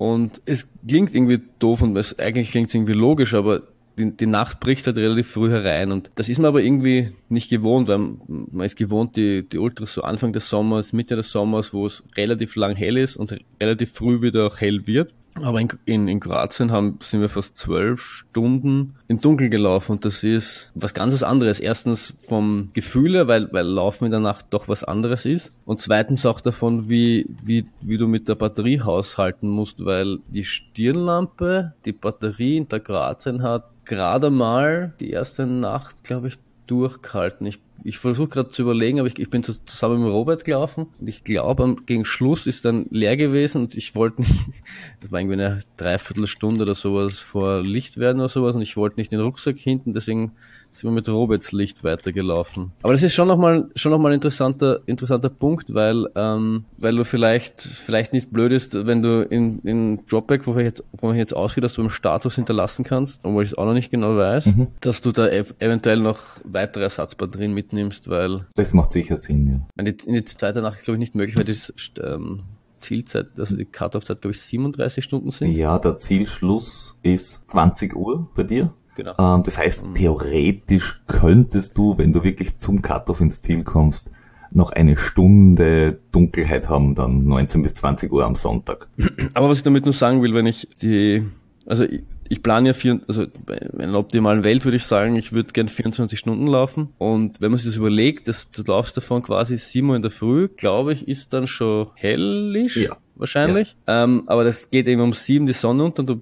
Und 0.00 0.40
es 0.46 0.72
klingt 0.88 1.14
irgendwie 1.14 1.42
doof 1.58 1.82
und 1.82 1.94
es 1.94 2.18
eigentlich 2.18 2.52
klingt 2.52 2.70
es 2.70 2.74
irgendwie 2.74 2.94
logisch, 2.94 3.34
aber 3.34 3.64
die, 3.98 4.16
die 4.16 4.24
Nacht 4.24 4.58
bricht 4.58 4.86
halt 4.86 4.96
relativ 4.96 5.30
früh 5.30 5.50
herein 5.50 5.92
und 5.92 6.10
das 6.14 6.30
ist 6.30 6.38
man 6.38 6.46
aber 6.46 6.62
irgendwie 6.62 7.12
nicht 7.28 7.50
gewohnt, 7.50 7.86
weil 7.88 7.98
man 7.98 8.64
ist 8.64 8.76
gewohnt, 8.76 9.16
die, 9.16 9.46
die 9.46 9.58
Ultras 9.58 9.92
so 9.92 10.00
Anfang 10.00 10.32
des 10.32 10.48
Sommers, 10.48 10.94
Mitte 10.94 11.16
des 11.16 11.30
Sommers, 11.30 11.74
wo 11.74 11.84
es 11.84 12.02
relativ 12.16 12.56
lang 12.56 12.76
hell 12.76 12.96
ist 12.96 13.18
und 13.18 13.38
relativ 13.60 13.92
früh 13.92 14.22
wieder 14.22 14.46
auch 14.46 14.58
hell 14.58 14.86
wird. 14.86 15.12
Aber 15.34 15.60
in, 15.60 15.68
in, 15.84 16.08
in 16.08 16.20
Kroatien 16.20 16.72
haben, 16.72 16.98
sind 17.00 17.20
wir 17.20 17.28
fast 17.28 17.56
zwölf 17.56 18.02
Stunden 18.02 18.96
im 19.08 19.20
Dunkeln 19.20 19.50
gelaufen 19.50 19.92
und 19.92 20.04
das 20.04 20.24
ist 20.24 20.72
was 20.74 20.92
ganz 20.92 21.14
was 21.14 21.22
anderes. 21.22 21.60
Erstens 21.60 22.14
vom 22.26 22.70
Gefühle, 22.72 23.28
weil, 23.28 23.52
weil 23.52 23.66
Laufen 23.66 24.06
in 24.06 24.10
der 24.10 24.20
Nacht 24.20 24.46
doch 24.50 24.68
was 24.68 24.84
anderes 24.84 25.26
ist. 25.26 25.52
Und 25.64 25.80
zweitens 25.80 26.26
auch 26.26 26.40
davon, 26.40 26.88
wie, 26.88 27.26
wie, 27.42 27.66
wie 27.80 27.96
du 27.96 28.08
mit 28.08 28.28
der 28.28 28.34
Batterie 28.34 28.80
haushalten 28.80 29.48
musst, 29.48 29.84
weil 29.84 30.18
die 30.28 30.44
Stirnlampe, 30.44 31.74
die 31.84 31.92
Batterie 31.92 32.56
in 32.56 32.68
der 32.68 32.80
Kroatien 32.80 33.42
hat 33.42 33.70
gerade 33.84 34.30
mal 34.30 34.94
die 35.00 35.10
erste 35.10 35.46
Nacht, 35.46 36.04
glaube 36.04 36.28
ich, 36.28 36.38
durchgehalten. 36.66 37.46
Ich, 37.46 37.58
ich 37.84 37.98
versuche 37.98 38.28
gerade 38.28 38.50
zu 38.50 38.62
überlegen, 38.62 38.98
aber 38.98 39.08
ich, 39.08 39.18
ich 39.18 39.30
bin 39.30 39.42
zusammen 39.42 40.02
mit 40.02 40.12
Robert 40.12 40.44
gelaufen 40.44 40.88
und 40.98 41.08
ich 41.08 41.24
glaube, 41.24 41.76
gegen 41.86 42.04
Schluss 42.04 42.46
ist 42.46 42.64
dann 42.64 42.86
leer 42.90 43.16
gewesen 43.16 43.62
und 43.62 43.74
ich 43.74 43.94
wollte 43.94 44.22
nicht, 44.22 44.32
das 45.00 45.12
war 45.12 45.20
irgendwie 45.20 45.42
eine 45.42 45.60
Dreiviertelstunde 45.76 46.64
oder 46.64 46.74
sowas 46.74 47.20
vor 47.20 47.62
Licht 47.62 47.98
werden 47.98 48.20
oder 48.20 48.28
sowas 48.28 48.56
und 48.56 48.62
ich 48.62 48.76
wollte 48.76 48.98
nicht 48.98 49.12
den 49.12 49.20
Rucksack 49.20 49.58
hinten, 49.58 49.94
deswegen 49.94 50.32
sind 50.70 50.90
wir 50.90 50.94
mit 50.94 51.08
Roberts 51.08 51.52
Licht 51.52 51.82
weitergelaufen. 51.84 52.72
Aber 52.82 52.92
das 52.92 53.02
ist 53.02 53.14
schon 53.14 53.28
nochmal 53.28 53.68
schon 53.74 53.90
noch 53.90 53.98
mal 53.98 54.10
ein 54.10 54.14
interessanter, 54.14 54.80
interessanter 54.86 55.28
Punkt, 55.28 55.74
weil, 55.74 56.06
ähm, 56.14 56.64
weil 56.78 56.96
du 56.96 57.04
vielleicht, 57.04 57.60
vielleicht 57.60 58.12
nicht 58.12 58.30
blöd 58.30 58.52
ist, 58.52 58.86
wenn 58.86 59.02
du 59.02 59.22
in, 59.22 59.60
in 59.60 60.06
Dropback, 60.06 60.46
wo, 60.46 60.58
jetzt, 60.58 60.84
wo 60.92 61.08
man 61.08 61.16
jetzt 61.16 61.34
ausgeht, 61.34 61.64
dass 61.64 61.74
du 61.74 61.82
einen 61.82 61.90
Status 61.90 62.36
hinterlassen 62.36 62.84
kannst, 62.84 63.24
obwohl 63.24 63.42
ich 63.42 63.50
es 63.50 63.58
auch 63.58 63.66
noch 63.66 63.74
nicht 63.74 63.90
genau 63.90 64.16
weiß, 64.16 64.46
mhm. 64.46 64.68
dass 64.80 65.00
du 65.00 65.12
da 65.12 65.26
ev 65.26 65.54
eventuell 65.58 65.98
noch 65.98 66.20
weitere 66.44 66.84
Ersatzbatterien 66.84 67.52
mitnimmst, 67.72 68.08
weil. 68.08 68.46
Das 68.54 68.72
macht 68.72 68.92
sicher 68.92 69.16
Sinn, 69.16 69.46
ja. 69.48 69.82
In 69.82 69.84
die, 69.84 70.06
in 70.06 70.14
die 70.14 70.24
zweite 70.24 70.62
Nacht, 70.62 70.82
glaube 70.82 70.96
ich, 70.96 71.00
nicht 71.00 71.14
möglich, 71.14 71.36
weil 71.36 71.44
das, 71.44 71.72
ähm, 72.02 72.38
Zielzeit, 72.78 73.26
also 73.38 73.56
die 73.56 73.66
Cut-Off-Zeit, 73.66 74.22
glaube 74.22 74.34
ich, 74.34 74.40
37 74.40 75.04
Stunden 75.04 75.30
sind. 75.30 75.52
Ja, 75.52 75.78
der 75.78 75.98
Zielschluss 75.98 76.98
ist 77.02 77.50
20 77.50 77.94
Uhr 77.94 78.28
bei 78.34 78.42
dir. 78.42 78.72
Genau. 78.96 79.14
Ähm, 79.18 79.42
das 79.42 79.58
heißt, 79.58 79.86
mhm. 79.86 79.94
theoretisch 79.94 81.02
könntest 81.06 81.76
du, 81.76 81.98
wenn 81.98 82.12
du 82.12 82.24
wirklich 82.24 82.58
zum 82.58 82.80
Cut-Off 82.80 83.20
ins 83.20 83.42
Ziel 83.42 83.64
kommst, 83.64 84.10
noch 84.52 84.72
eine 84.72 84.96
Stunde 84.96 86.00
Dunkelheit 86.10 86.68
haben, 86.68 86.94
dann 86.94 87.24
19 87.24 87.62
bis 87.62 87.74
20 87.74 88.10
Uhr 88.10 88.24
am 88.24 88.34
Sonntag. 88.34 88.88
Aber 89.34 89.48
was 89.48 89.58
ich 89.58 89.64
damit 89.64 89.84
nur 89.84 89.92
sagen 89.92 90.22
will, 90.22 90.34
wenn 90.34 90.46
ich 90.46 90.68
die, 90.82 91.24
also 91.66 91.84
ich, 91.84 92.02
ich 92.30 92.44
plane 92.44 92.68
ja 92.68 92.72
vier, 92.74 93.00
also 93.08 93.24
in 93.24 93.80
einer 93.80 93.98
optimalen 93.98 94.44
Welt 94.44 94.64
würde 94.64 94.76
ich 94.76 94.84
sagen, 94.84 95.16
ich 95.16 95.32
würde 95.32 95.52
gern 95.52 95.68
24 95.68 96.16
Stunden 96.16 96.46
laufen. 96.46 96.90
Und 96.96 97.40
wenn 97.40 97.50
man 97.50 97.58
sich 97.58 97.66
das 97.66 97.76
überlegt, 97.76 98.28
dass 98.28 98.52
du 98.52 98.62
laufst 98.62 98.96
davon 98.96 99.22
quasi 99.22 99.58
7 99.58 99.90
Uhr 99.90 99.96
in 99.96 100.02
der 100.02 100.12
Früh, 100.12 100.46
glaube 100.46 100.92
ich, 100.92 101.08
ist 101.08 101.32
dann 101.32 101.48
schon 101.48 101.88
hellisch. 101.96 102.76
Ja. 102.76 102.96
Wahrscheinlich. 103.16 103.76
Ja. 103.86 104.04
Ähm, 104.04 104.22
aber 104.26 104.44
das 104.44 104.70
geht 104.70 104.86
eben 104.86 105.02
um 105.02 105.12
sieben 105.12 105.46
die 105.46 105.52
Sonne 105.52 105.84
unter 105.84 106.00
und 106.00 106.08
du 106.08 106.20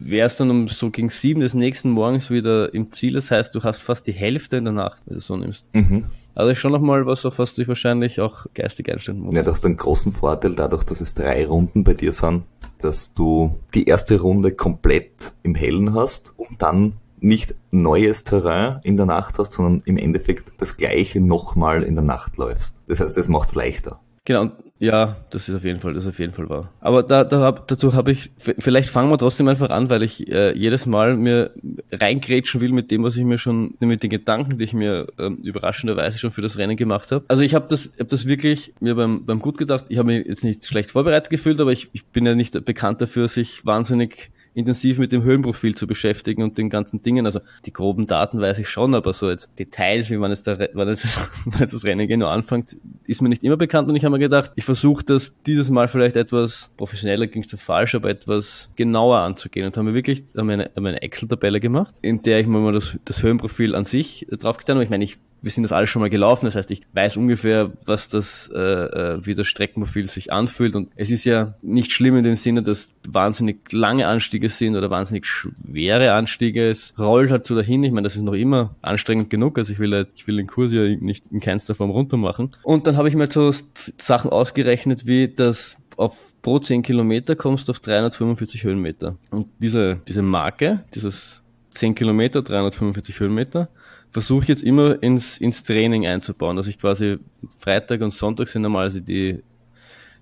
wärst 0.00 0.40
dann 0.40 0.50
um 0.50 0.68
so 0.68 0.90
gegen 0.90 1.10
sieben 1.10 1.40
des 1.40 1.54
nächsten 1.54 1.90
Morgens 1.90 2.30
wieder 2.30 2.72
im 2.74 2.90
Ziel. 2.90 3.14
Das 3.14 3.30
heißt, 3.30 3.54
du 3.54 3.62
hast 3.62 3.80
fast 3.80 4.06
die 4.06 4.12
Hälfte 4.12 4.56
in 4.56 4.64
der 4.64 4.72
Nacht, 4.72 5.02
wenn 5.06 5.14
du 5.14 5.20
so 5.20 5.36
nimmst. 5.36 5.68
Mhm. 5.74 6.06
Also 6.34 6.54
schon 6.54 6.72
nochmal 6.72 7.06
was, 7.06 7.26
auf 7.26 7.38
was 7.38 7.54
du 7.54 7.60
dich 7.60 7.68
wahrscheinlich 7.68 8.20
auch 8.20 8.46
geistig 8.54 8.90
einstellen 8.90 9.20
musst. 9.20 9.36
Ja, 9.36 9.42
du 9.42 9.50
hast 9.50 9.64
einen 9.66 9.76
großen 9.76 10.12
Vorteil 10.12 10.54
dadurch, 10.54 10.84
dass 10.84 11.00
es 11.00 11.14
drei 11.14 11.46
Runden 11.46 11.84
bei 11.84 11.94
dir 11.94 12.12
sind, 12.12 12.44
dass 12.78 13.12
du 13.14 13.54
die 13.74 13.84
erste 13.84 14.20
Runde 14.20 14.52
komplett 14.52 15.32
im 15.42 15.54
Hellen 15.54 15.94
hast 15.94 16.34
und 16.36 16.62
dann 16.62 16.94
nicht 17.20 17.54
neues 17.70 18.24
Terrain 18.24 18.80
in 18.82 18.96
der 18.96 19.06
Nacht 19.06 19.38
hast, 19.38 19.52
sondern 19.52 19.82
im 19.84 19.98
Endeffekt 19.98 20.52
das 20.58 20.78
gleiche 20.78 21.20
nochmal 21.20 21.82
in 21.82 21.94
der 21.94 22.04
Nacht 22.04 22.38
läufst. 22.38 22.76
Das 22.86 23.00
heißt, 23.00 23.16
das 23.16 23.28
macht 23.28 23.50
es 23.50 23.54
leichter. 23.54 24.00
Genau, 24.24 24.50
ja, 24.80 25.16
das 25.28 25.46
ist 25.46 25.54
auf 25.54 25.64
jeden 25.64 25.78
Fall, 25.78 25.92
das 25.92 26.04
ist 26.04 26.08
auf 26.08 26.18
jeden 26.18 26.32
Fall 26.32 26.48
wahr. 26.48 26.72
Aber 26.80 27.02
da, 27.02 27.22
da 27.22 27.40
hab, 27.40 27.68
dazu 27.68 27.92
habe 27.92 28.12
ich, 28.12 28.30
vielleicht 28.38 28.88
fangen 28.88 29.10
wir 29.10 29.18
trotzdem 29.18 29.46
einfach 29.46 29.68
an, 29.68 29.90
weil 29.90 30.02
ich 30.02 30.26
äh, 30.32 30.56
jedes 30.56 30.86
Mal 30.86 31.18
mir 31.18 31.50
reingrätschen 31.92 32.62
will 32.62 32.72
mit 32.72 32.90
dem, 32.90 33.04
was 33.04 33.14
ich 33.18 33.24
mir 33.24 33.36
schon, 33.36 33.74
mit 33.78 34.02
den 34.02 34.08
Gedanken, 34.08 34.56
die 34.56 34.64
ich 34.64 34.72
mir 34.72 35.06
ähm, 35.18 35.36
überraschenderweise 35.42 36.16
schon 36.16 36.30
für 36.30 36.40
das 36.40 36.56
Rennen 36.56 36.78
gemacht 36.78 37.12
habe. 37.12 37.26
Also 37.28 37.42
ich 37.42 37.54
habe 37.54 37.66
das, 37.68 37.92
hab 38.00 38.08
das 38.08 38.26
wirklich 38.26 38.72
mir 38.80 38.94
beim, 38.94 39.26
beim 39.26 39.40
gut 39.40 39.58
gedacht. 39.58 39.84
Ich 39.90 39.98
habe 39.98 40.06
mich 40.06 40.26
jetzt 40.26 40.44
nicht 40.44 40.64
schlecht 40.64 40.92
vorbereitet 40.92 41.28
gefühlt, 41.28 41.60
aber 41.60 41.72
ich, 41.72 41.90
ich 41.92 42.06
bin 42.06 42.24
ja 42.24 42.34
nicht 42.34 42.64
bekannt 42.64 43.02
dafür, 43.02 43.28
sich 43.28 43.66
wahnsinnig 43.66 44.30
intensiv 44.54 44.98
mit 44.98 45.12
dem 45.12 45.22
Höhenprofil 45.22 45.74
zu 45.74 45.86
beschäftigen 45.86 46.42
und 46.42 46.58
den 46.58 46.70
ganzen 46.70 47.02
Dingen. 47.02 47.26
Also 47.26 47.40
die 47.66 47.72
groben 47.72 48.06
Daten 48.06 48.40
weiß 48.40 48.58
ich 48.58 48.68
schon, 48.68 48.94
aber 48.94 49.12
so 49.12 49.30
jetzt 49.30 49.48
Details, 49.58 50.10
wie 50.10 50.16
man 50.16 50.30
jetzt, 50.30 50.46
da, 50.46 50.58
wann 50.72 50.88
jetzt, 50.88 51.06
wann 51.46 51.60
jetzt 51.60 51.74
das 51.74 51.84
Rennen 51.84 52.08
genau 52.08 52.28
anfängt, 52.28 52.76
ist 53.06 53.22
mir 53.22 53.28
nicht 53.28 53.44
immer 53.44 53.56
bekannt. 53.56 53.88
Und 53.88 53.96
ich 53.96 54.04
habe 54.04 54.12
mir 54.12 54.18
gedacht, 54.18 54.52
ich 54.56 54.64
versuche 54.64 55.04
das 55.04 55.34
dieses 55.46 55.70
Mal 55.70 55.88
vielleicht 55.88 56.16
etwas 56.16 56.70
professioneller, 56.76 57.26
ging 57.26 57.42
es 57.42 57.60
falsch, 57.60 57.94
aber 57.94 58.10
etwas 58.10 58.70
genauer 58.76 59.18
anzugehen. 59.18 59.66
Und 59.66 59.76
haben 59.76 59.86
wir 59.86 59.94
wirklich 59.94 60.24
haben 60.36 60.50
eine, 60.50 60.70
eine 60.74 61.02
Excel-Tabelle 61.02 61.60
gemacht, 61.60 61.94
in 62.02 62.22
der 62.22 62.40
ich 62.40 62.46
mir 62.46 62.58
mal 62.58 62.72
das, 62.72 62.98
das 63.04 63.22
Höhenprofil 63.22 63.74
an 63.74 63.84
sich 63.84 64.26
draufgetan 64.30 64.76
habe. 64.76 64.84
Ich 64.84 64.90
meine, 64.90 65.04
ich 65.04 65.18
wir 65.42 65.50
sind 65.50 65.62
das 65.62 65.72
alles 65.72 65.90
schon 65.90 66.00
mal 66.00 66.10
gelaufen, 66.10 66.46
das 66.46 66.54
heißt, 66.54 66.70
ich 66.70 66.82
weiß 66.92 67.16
ungefähr, 67.16 67.72
was 67.84 68.08
das, 68.08 68.50
äh, 68.54 68.58
äh, 68.58 69.26
wie 69.26 69.34
das 69.34 69.46
Streckenprofil 69.46 70.08
sich 70.08 70.32
anfühlt. 70.32 70.74
Und 70.74 70.90
es 70.96 71.10
ist 71.10 71.24
ja 71.24 71.54
nicht 71.62 71.92
schlimm 71.92 72.16
in 72.16 72.24
dem 72.24 72.34
Sinne, 72.34 72.62
dass 72.62 72.92
wahnsinnig 73.08 73.72
lange 73.72 74.06
Anstiege 74.06 74.48
sind 74.48 74.76
oder 74.76 74.90
wahnsinnig 74.90 75.26
schwere 75.26 76.12
Anstiege. 76.12 76.68
Es 76.68 76.94
rollt 76.98 77.30
halt 77.30 77.46
so 77.46 77.54
dahin. 77.54 77.82
Ich 77.84 77.92
meine, 77.92 78.04
das 78.04 78.16
ist 78.16 78.22
noch 78.22 78.34
immer 78.34 78.76
anstrengend 78.82 79.30
genug. 79.30 79.58
Also 79.58 79.72
ich 79.72 79.78
will, 79.78 79.94
halt, 79.94 80.08
ich 80.14 80.26
will 80.26 80.36
den 80.36 80.46
Kurs 80.46 80.72
ja 80.72 80.82
nicht 80.82 81.26
in 81.30 81.40
keinster 81.40 81.74
Form 81.74 81.90
runter 81.90 82.16
machen. 82.16 82.50
Und 82.62 82.86
dann 82.86 82.96
habe 82.96 83.08
ich 83.08 83.14
mir 83.14 83.28
so 83.30 83.52
Sachen 83.96 84.30
ausgerechnet, 84.30 85.06
wie 85.06 85.28
das 85.28 85.76
auf 85.96 86.34
pro 86.40 86.58
10 86.58 86.82
Kilometer 86.82 87.36
kommst 87.36 87.68
du 87.68 87.72
auf 87.72 87.80
345 87.80 88.64
Höhenmeter. 88.64 89.16
Und 89.30 89.48
diese, 89.58 90.00
diese 90.08 90.22
Marke, 90.22 90.84
dieses 90.94 91.42
10 91.70 91.94
Kilometer, 91.94 92.42
345 92.42 93.20
Höhenmeter, 93.20 93.68
versuche 94.10 94.46
jetzt 94.46 94.62
immer 94.62 95.02
ins, 95.02 95.38
ins 95.38 95.62
Training 95.62 96.06
einzubauen, 96.06 96.56
dass 96.56 96.66
ich 96.66 96.78
quasi 96.78 97.18
Freitag 97.58 98.00
und 98.00 98.12
Sonntag 98.12 98.48
sind 98.48 98.62
normalerweise 98.62 99.02
die 99.02 99.42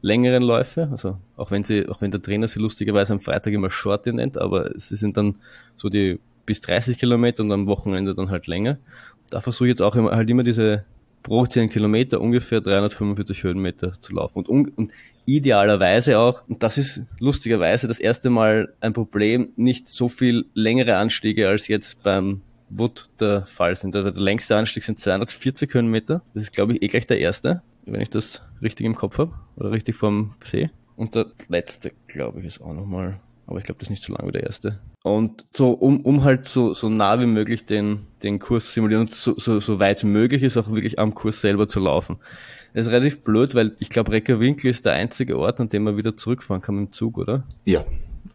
längeren 0.00 0.42
Läufe, 0.42 0.88
also 0.90 1.18
auch 1.36 1.50
wenn 1.50 1.64
sie, 1.64 1.88
auch 1.88 2.00
wenn 2.00 2.10
der 2.10 2.22
Trainer 2.22 2.46
sie 2.46 2.60
lustigerweise 2.60 3.12
am 3.12 3.20
Freitag 3.20 3.52
immer 3.52 3.70
Shorty 3.70 4.12
nennt, 4.12 4.38
aber 4.38 4.70
sie 4.78 4.96
sind 4.96 5.16
dann 5.16 5.38
so 5.76 5.88
die 5.88 6.20
bis 6.46 6.60
30 6.60 6.98
Kilometer 6.98 7.42
und 7.42 7.52
am 7.52 7.66
Wochenende 7.66 8.14
dann 8.14 8.30
halt 8.30 8.46
länger. 8.46 8.78
Da 9.30 9.40
versuche 9.40 9.68
ich 9.68 9.72
jetzt 9.72 9.82
auch 9.82 9.96
immer, 9.96 10.12
halt 10.12 10.30
immer 10.30 10.44
diese 10.44 10.84
pro 11.22 11.44
10 11.44 11.68
Kilometer 11.68 12.20
ungefähr 12.20 12.60
345 12.60 13.42
Höhenmeter 13.42 13.92
zu 14.00 14.14
laufen 14.14 14.46
und, 14.46 14.78
und 14.78 14.92
idealerweise 15.26 16.18
auch, 16.18 16.42
und 16.48 16.62
das 16.62 16.78
ist 16.78 17.02
lustigerweise 17.18 17.88
das 17.88 17.98
erste 17.98 18.30
Mal 18.30 18.72
ein 18.80 18.92
Problem, 18.92 19.50
nicht 19.56 19.88
so 19.88 20.08
viel 20.08 20.46
längere 20.54 20.96
Anstiege 20.96 21.48
als 21.48 21.68
jetzt 21.68 22.02
beim 22.02 22.40
Wood 22.70 23.08
der 23.20 23.46
Fall 23.46 23.74
sind. 23.76 23.94
Also 23.96 24.10
der 24.10 24.22
längste 24.22 24.56
Anstieg 24.56 24.84
sind 24.84 24.98
240 24.98 25.72
Höhenmeter. 25.72 26.22
Das 26.34 26.44
ist, 26.44 26.52
glaube 26.52 26.74
ich, 26.74 26.82
eh 26.82 26.88
gleich 26.88 27.06
der 27.06 27.18
erste, 27.18 27.62
wenn 27.86 28.00
ich 28.00 28.10
das 28.10 28.42
richtig 28.62 28.86
im 28.86 28.94
Kopf 28.94 29.18
habe 29.18 29.32
oder 29.56 29.70
richtig 29.70 29.96
vom 29.96 30.34
See. 30.44 30.70
Und 30.96 31.14
der 31.14 31.26
letzte, 31.48 31.92
glaube 32.08 32.40
ich, 32.40 32.46
ist 32.46 32.60
auch 32.60 32.74
nochmal, 32.74 33.20
aber 33.46 33.58
ich 33.58 33.64
glaube, 33.64 33.78
das 33.78 33.86
ist 33.86 33.90
nicht 33.90 34.02
so 34.02 34.12
lang 34.12 34.26
wie 34.26 34.32
der 34.32 34.42
erste. 34.42 34.80
Und 35.04 35.46
so, 35.56 35.70
um, 35.70 36.00
um 36.00 36.24
halt 36.24 36.44
so, 36.44 36.74
so 36.74 36.88
nah 36.88 37.20
wie 37.20 37.26
möglich 37.26 37.64
den, 37.64 38.00
den 38.22 38.40
Kurs 38.40 38.66
zu 38.66 38.72
simulieren 38.72 39.02
und 39.02 39.12
so, 39.12 39.38
so, 39.38 39.60
so 39.60 39.78
weit 39.78 40.02
möglich 40.02 40.42
ist, 40.42 40.56
auch 40.56 40.70
wirklich 40.70 40.98
am 40.98 41.14
Kurs 41.14 41.40
selber 41.40 41.68
zu 41.68 41.80
laufen. 41.80 42.16
Das 42.74 42.86
ist 42.86 42.92
relativ 42.92 43.22
blöd, 43.22 43.54
weil 43.54 43.76
ich 43.78 43.90
glaube, 43.90 44.12
Reckerwinkel 44.12 44.70
ist 44.70 44.84
der 44.84 44.94
einzige 44.94 45.38
Ort, 45.38 45.60
an 45.60 45.68
dem 45.68 45.84
man 45.84 45.96
wieder 45.96 46.16
zurückfahren 46.16 46.60
kann 46.60 46.74
mit 46.74 46.88
dem 46.88 46.92
Zug, 46.92 47.16
oder? 47.16 47.44
Ja, 47.64 47.84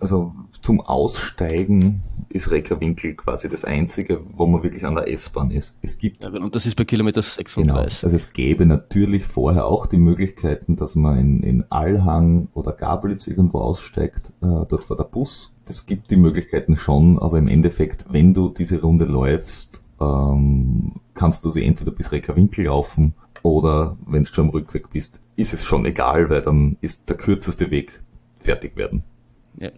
also 0.04 0.34
zum 0.62 0.82
Aussteigen 0.82 2.04
ist 2.28 2.52
Reckerwinkel 2.52 3.16
quasi 3.16 3.48
das 3.48 3.64
einzige, 3.64 4.20
wo 4.36 4.46
man 4.46 4.62
wirklich 4.62 4.86
an 4.86 4.96
der 4.96 5.10
S-Bahn 5.10 5.50
ist. 5.50 5.78
Es 5.82 5.98
gibt. 5.98 6.24
Ja, 6.24 6.30
und 6.30 6.54
das 6.54 6.66
ist 6.66 6.76
bei 6.76 6.84
Kilometer 6.84 7.22
36. 7.22 7.70
Genau. 7.70 7.80
Also 7.80 8.16
es 8.16 8.34
gäbe 8.34 8.66
natürlich 8.66 9.24
vorher 9.24 9.66
auch 9.66 9.88
die 9.88 9.98
Möglichkeiten, 9.98 10.76
dass 10.76 10.96
man 10.96 11.18
in, 11.18 11.44
in 11.44 11.72
Allhang 11.72 12.50
oder 12.54 12.74
Gablitz 12.74 13.28
irgendwo 13.28 13.60
aussteigt, 13.60 14.34
äh, 14.42 14.66
dort 14.68 14.84
vor 14.84 14.98
der 14.98 15.06
Bus. 15.06 15.54
Es 15.68 15.86
gibt 15.86 16.12
die 16.12 16.18
Möglichkeiten 16.18 16.76
schon, 16.76 17.18
aber 17.18 17.38
im 17.38 17.48
Endeffekt, 17.48 18.06
wenn 18.10 18.34
du 18.34 18.50
diese 18.50 18.82
Runde 18.82 19.06
läufst, 19.06 19.82
ähm, 20.02 20.96
kannst 21.14 21.46
du 21.46 21.50
sie 21.50 21.64
entweder 21.64 21.92
bis 21.92 22.12
Reckerwinkel 22.12 22.66
laufen 22.66 23.14
oder 23.42 23.96
wenn 24.06 24.24
du 24.24 24.34
schon 24.34 24.48
am 24.48 24.50
Rückweg 24.50 24.90
bist, 24.90 25.22
ist 25.38 25.54
es 25.54 25.64
schon 25.64 25.86
egal, 25.86 26.30
weil 26.30 26.42
dann 26.42 26.76
ist 26.82 27.08
der 27.10 27.16
kürzeste 27.16 27.72
Weg 27.72 28.02
fertig 28.38 28.76
werden. 28.76 29.04
Ja. 29.60 29.70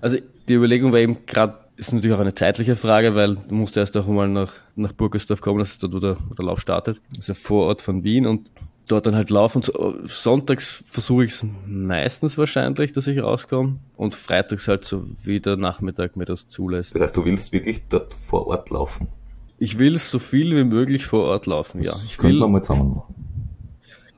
Also 0.00 0.18
die 0.48 0.54
Überlegung 0.54 0.92
war 0.92 0.98
eben 1.00 1.26
gerade, 1.26 1.54
ist 1.76 1.92
natürlich 1.92 2.16
auch 2.16 2.20
eine 2.20 2.34
zeitliche 2.34 2.76
Frage, 2.76 3.14
weil 3.14 3.36
du 3.36 3.54
musst 3.54 3.76
erst 3.76 3.96
auch 3.96 4.06
mal 4.06 4.28
nach, 4.28 4.52
nach 4.76 4.92
Burgersdorf 4.92 5.40
kommen, 5.40 5.58
das 5.58 5.70
ist 5.72 5.82
dort, 5.82 5.92
wo 5.94 5.98
der, 5.98 6.16
wo 6.28 6.34
der 6.34 6.44
Lauf 6.46 6.60
startet. 6.60 7.00
Das 7.10 7.28
ist 7.28 7.30
ein 7.30 7.34
Vorort 7.34 7.82
von 7.82 8.04
Wien 8.04 8.26
und 8.26 8.50
dort 8.88 9.06
dann 9.06 9.16
halt 9.16 9.30
laufen. 9.30 9.62
So- 9.62 9.96
Sonntags 10.04 10.84
versuche 10.86 11.24
ich 11.24 11.32
es 11.32 11.44
meistens 11.66 12.38
wahrscheinlich, 12.38 12.92
dass 12.92 13.06
ich 13.08 13.20
rauskomme 13.20 13.80
und 13.96 14.14
freitags 14.14 14.68
halt 14.68 14.84
so 14.84 15.02
wie 15.24 15.40
der 15.40 15.56
Nachmittag 15.56 16.16
mir 16.16 16.24
das 16.24 16.48
zulässt. 16.48 16.94
Das 16.94 17.02
heißt, 17.02 17.16
du 17.16 17.24
willst 17.24 17.52
wirklich 17.52 17.82
dort 17.88 18.14
vor 18.14 18.46
Ort 18.46 18.70
laufen. 18.70 19.08
Ich 19.58 19.78
will 19.78 19.98
so 19.98 20.18
viel 20.18 20.54
wie 20.54 20.64
möglich 20.64 21.06
vor 21.06 21.24
Ort 21.24 21.46
laufen, 21.46 21.82
ja. 21.82 21.90
Das 21.92 22.04
Ich 22.04 22.16
könnte 22.18 22.40
will 22.40 22.48
mal 22.48 22.62
zusammen 22.62 22.94
machen. 22.94 23.14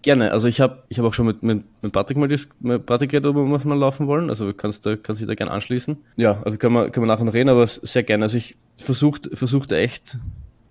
Gerne. 0.02 0.32
Also 0.32 0.48
ich 0.48 0.60
habe 0.60 0.82
ich 0.88 0.98
hab 0.98 1.04
auch 1.06 1.14
schon 1.14 1.26
mit, 1.26 1.42
mit, 1.42 1.64
mit 1.82 1.92
Patrick 1.92 2.16
mal 2.16 2.28
dis- 2.28 2.48
mit 2.60 2.86
Patrick 2.86 3.10
geredet, 3.10 3.30
ob 3.30 3.36
wir 3.36 3.44
mal 3.44 3.78
laufen 3.78 4.06
wollen. 4.06 4.30
Also 4.30 4.52
kannst 4.52 4.86
du 4.86 4.96
kannst 4.96 5.20
dich 5.20 5.28
da 5.28 5.34
gerne 5.34 5.50
anschließen. 5.52 5.96
Ja, 6.16 6.42
also 6.44 6.58
können 6.58 6.74
wir, 6.74 6.90
können 6.90 7.06
wir 7.06 7.12
nachher 7.12 7.24
noch 7.24 7.34
reden, 7.34 7.48
aber 7.48 7.66
sehr 7.66 8.02
gerne. 8.02 8.24
Also 8.24 8.38
ich 8.38 8.56
versucht 8.76 9.28
versuchte 9.32 9.76
echt 9.76 10.18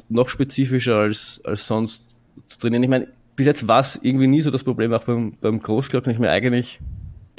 noch 0.10 0.30
spezifischer 0.30 0.96
als, 0.96 1.42
als 1.44 1.68
sonst 1.68 2.04
zu 2.48 2.60
trainieren. 2.60 2.84
Ich 2.84 2.90
meine, 2.90 3.08
bis 3.36 3.46
jetzt 3.46 3.68
war 3.68 3.80
es 3.82 4.00
irgendwie 4.02 4.28
nie 4.28 4.42
so 4.42 4.52
das 4.52 4.64
Problem, 4.64 4.94
auch 4.94 5.04
beim, 5.04 5.34
beim 5.42 5.62
Großglocken. 5.62 6.12
Ich 6.12 6.20
mir 6.20 6.30
eigentlich 6.30 6.80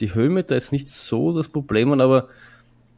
die 0.01 0.14
Höhenmeter 0.14 0.57
ist 0.57 0.70
nicht 0.70 0.86
so 0.89 1.36
das 1.36 1.49
Problem, 1.49 1.93
aber 2.01 2.28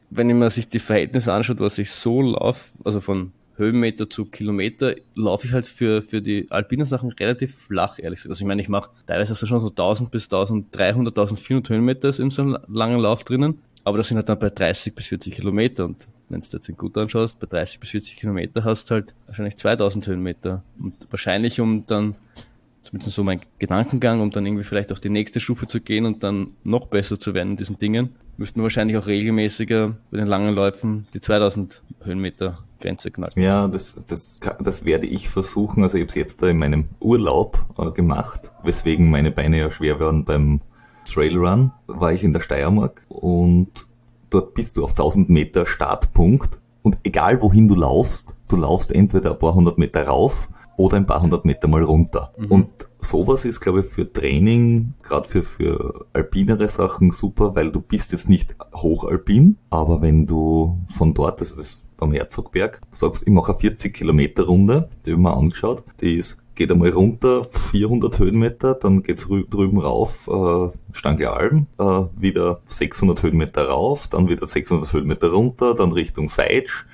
wenn 0.09 0.37
man 0.37 0.49
sich 0.49 0.67
die 0.67 0.79
Verhältnisse 0.79 1.33
anschaut, 1.33 1.59
was 1.59 1.77
ich 1.77 1.89
so 1.89 2.21
laufe, 2.21 2.77
also 2.83 2.99
von 2.99 3.31
Höhenmeter 3.57 4.09
zu 4.09 4.25
Kilometer, 4.25 4.95
laufe 5.15 5.47
ich 5.47 5.53
halt 5.53 5.67
für, 5.67 6.01
für 6.01 6.21
die 6.21 6.49
alpinen 6.49 6.85
Sachen 6.85 7.11
relativ 7.11 7.55
flach, 7.55 7.99
ehrlich 7.99 8.19
gesagt. 8.19 8.31
Also 8.31 8.41
ich 8.41 8.47
meine, 8.47 8.61
ich 8.61 8.69
mache 8.69 8.89
teilweise 9.05 9.31
hast 9.31 9.41
du 9.41 9.45
schon 9.45 9.59
so 9.59 9.69
1000 9.69 10.11
bis 10.11 10.25
1300, 10.25 11.17
1400 11.17 11.69
Höhenmeter 11.69 12.19
in 12.19 12.29
so 12.29 12.41
einem 12.41 12.57
langen 12.67 12.99
Lauf 12.99 13.23
drinnen, 13.23 13.59
aber 13.83 13.97
das 13.97 14.07
sind 14.07 14.17
halt 14.17 14.29
dann 14.29 14.39
bei 14.39 14.49
30 14.49 14.95
bis 14.95 15.07
40 15.07 15.35
Kilometer. 15.35 15.85
Und 15.85 16.07
wenn 16.29 16.39
du 16.39 16.47
jetzt 16.51 16.77
gut 16.77 16.97
anschaust, 16.97 17.39
bei 17.39 17.47
30 17.47 17.79
bis 17.79 17.89
40 17.89 18.15
Kilometer 18.17 18.63
hast 18.63 18.89
du 18.89 18.95
halt 18.95 19.13
wahrscheinlich 19.27 19.57
2000 19.57 20.07
Höhenmeter. 20.07 20.63
Und 20.79 20.95
wahrscheinlich 21.09 21.59
um 21.59 21.85
dann 21.85 22.15
zumindest 22.83 23.15
so 23.15 23.23
mein 23.23 23.41
Gedankengang, 23.59 24.21
um 24.21 24.31
dann 24.31 24.45
irgendwie 24.45 24.63
vielleicht 24.63 24.91
auf 24.91 24.99
die 24.99 25.09
nächste 25.09 25.39
Stufe 25.39 25.67
zu 25.67 25.81
gehen 25.81 26.05
und 26.05 26.23
dann 26.23 26.55
noch 26.63 26.87
besser 26.87 27.19
zu 27.19 27.33
werden 27.33 27.51
in 27.51 27.57
diesen 27.57 27.79
Dingen, 27.79 28.09
müssten 28.37 28.59
wir 28.59 28.63
wahrscheinlich 28.63 28.97
auch 28.97 29.07
regelmäßiger 29.07 29.95
bei 30.09 30.17
den 30.17 30.27
langen 30.27 30.55
Läufen 30.55 31.07
die 31.13 31.21
2000 31.21 31.81
Höhenmeter 32.03 32.59
Grenze 32.81 33.11
knacken. 33.11 33.41
Ja, 33.41 33.67
das, 33.67 34.01
das, 34.07 34.39
das 34.59 34.85
werde 34.85 35.07
ich 35.07 35.29
versuchen. 35.29 35.83
Also 35.83 35.97
ich 35.97 36.01
habe 36.03 36.09
es 36.09 36.15
jetzt 36.15 36.43
da 36.43 36.47
in 36.49 36.57
meinem 36.57 36.89
Urlaub 36.99 37.63
äh, 37.77 37.91
gemacht, 37.91 38.51
weswegen 38.63 39.09
meine 39.09 39.31
Beine 39.31 39.57
ja 39.57 39.71
schwer 39.71 39.99
waren 39.99 40.25
beim 40.25 40.61
Trailrun. 41.05 41.71
War 41.87 42.11
ich 42.11 42.23
in 42.23 42.33
der 42.33 42.41
Steiermark 42.41 43.05
und 43.07 43.87
dort 44.29 44.53
bist 44.53 44.77
du 44.77 44.83
auf 44.83 44.91
1000 44.91 45.29
Meter 45.29 45.65
Startpunkt 45.65 46.59
und 46.81 46.97
egal 47.03 47.41
wohin 47.41 47.67
du 47.67 47.75
laufst, 47.75 48.35
du 48.47 48.55
laufst 48.55 48.91
entweder 48.91 49.31
ein 49.31 49.39
paar 49.39 49.53
hundert 49.53 49.77
Meter 49.77 50.07
rauf 50.07 50.49
oder 50.77 50.97
ein 50.97 51.05
paar 51.05 51.21
hundert 51.21 51.45
Meter 51.45 51.67
mal 51.67 51.83
runter. 51.83 52.33
Und 52.49 52.69
sowas 52.99 53.45
ist, 53.45 53.59
glaube 53.59 53.81
ich, 53.81 53.85
für 53.85 54.11
Training, 54.11 54.93
gerade 55.03 55.27
für, 55.27 55.43
für 55.43 56.05
alpinere 56.13 56.67
Sachen 56.69 57.11
super, 57.11 57.55
weil 57.55 57.71
du 57.71 57.81
bist 57.81 58.11
jetzt 58.11 58.29
nicht 58.29 58.55
hochalpin, 58.73 59.57
aber 59.69 60.01
wenn 60.01 60.25
du 60.25 60.77
von 60.89 61.13
dort, 61.13 61.39
also 61.39 61.57
das 61.57 61.80
am 62.01 62.11
Herzogberg, 62.11 62.81
sagst, 62.89 63.23
ich 63.25 63.31
mache 63.31 63.51
eine 63.51 63.59
40 63.59 63.93
Kilometer 63.93 64.43
Runde, 64.43 64.89
die 65.05 65.11
habe 65.11 65.21
ich 65.21 65.23
mir 65.23 65.33
angeschaut, 65.33 65.83
die 66.01 66.15
ist, 66.15 66.43
geht 66.55 66.71
einmal 66.71 66.89
runter, 66.89 67.43
400 67.45 68.19
Höhenmeter, 68.19 68.75
dann 68.75 69.03
geht's 69.03 69.29
rü 69.29 69.45
drüben 69.49 69.79
rauf, 69.79 70.27
äh, 70.27 70.69
Stange 70.93 71.29
Alm, 71.29 71.67
äh, 71.79 72.03
wieder 72.17 72.61
600 72.65 73.23
Höhenmeter 73.23 73.67
rauf, 73.69 74.07
dann 74.07 74.29
wieder 74.29 74.47
600 74.47 74.91
Höhenmeter 74.93 75.31
runter, 75.31 75.75
dann 75.75 75.91
Richtung 75.91 76.29
Feitsch, 76.29 76.85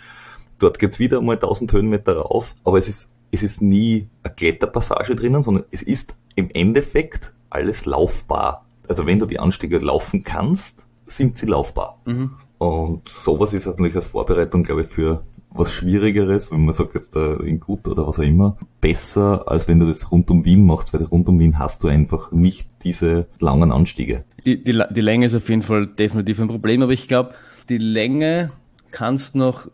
dort 0.60 0.80
geht's 0.80 0.99
wieder 0.99 1.22
mal 1.22 1.38
1000 1.38 1.72
Höhenmeter 1.74 2.18
rauf, 2.18 2.53
aber 2.64 2.78
es 2.78 2.88
ist, 2.88 3.14
es 3.32 3.43
ist 3.43 3.62
nie 3.62 4.08
eine 4.24 4.34
Kletterpassage 4.34 5.16
drinnen, 5.16 5.43
sondern 5.43 5.66
es 5.72 5.82
ist 5.82 6.14
im 6.36 6.49
Endeffekt 6.51 7.34
alles 7.49 7.86
laufbar. 7.86 8.66
Also 8.88 9.05
wenn 9.05 9.20
du 9.20 9.26
die 9.26 9.39
Anstiege 9.39 9.80
laufen 9.80 10.24
kannst, 10.24 10.86
sind 11.05 11.38
sie 11.38 11.45
laufbar. 11.47 11.99
Und 12.58 13.08
sowas 13.08 13.53
ist 13.53 13.68
natürlich 13.68 13.95
als 13.95 14.08
Vorbereitung, 14.08 14.64
glaube 14.64 14.82
ich, 14.82 14.88
für 14.88 15.24
was 15.51 15.72
Schwierigeres, 15.72 16.51
wenn 16.51 16.66
man 16.66 16.74
sagt 16.74 16.95
jetzt 16.95 17.16
da 17.16 17.36
in 17.38 17.60
Gut 17.60 17.88
oder 17.88 18.08
was 18.08 18.20
auch 18.20 18.24
immer, 18.24 18.58
besser, 18.82 19.47
als 19.47 19.68
wenn 19.68 19.80
du 19.80 19.86
das 19.86 20.12
rund 20.12 20.30
um 20.30 20.45
Wien 20.45 20.66
machst, 20.66 20.93
weil 20.93 21.03
rund 21.03 21.28
um 21.28 21.39
Wien 21.39 21.58
hast 21.58 21.84
du 21.84 21.88
einfach 21.88 22.32
nicht 22.32 22.68
diese 22.84 23.28
langen 23.39 23.72
Anstiege. 23.72 24.24
Die, 24.45 24.64
die, 24.64 24.82
die 24.91 25.01
Länge 25.01 25.26
ist 25.26 25.36
auf 25.36 25.49
jeden 25.49 25.62
Fall 25.62 25.88
definitiv 25.88 26.39
ein 26.39 26.47
Problem, 26.47 26.82
aber 26.82 26.93
ich 26.93 27.08
glaube, 27.08 27.32
die 27.70 27.78
Länge 27.78 28.51
kannst 28.91 29.36
noch 29.36 29.68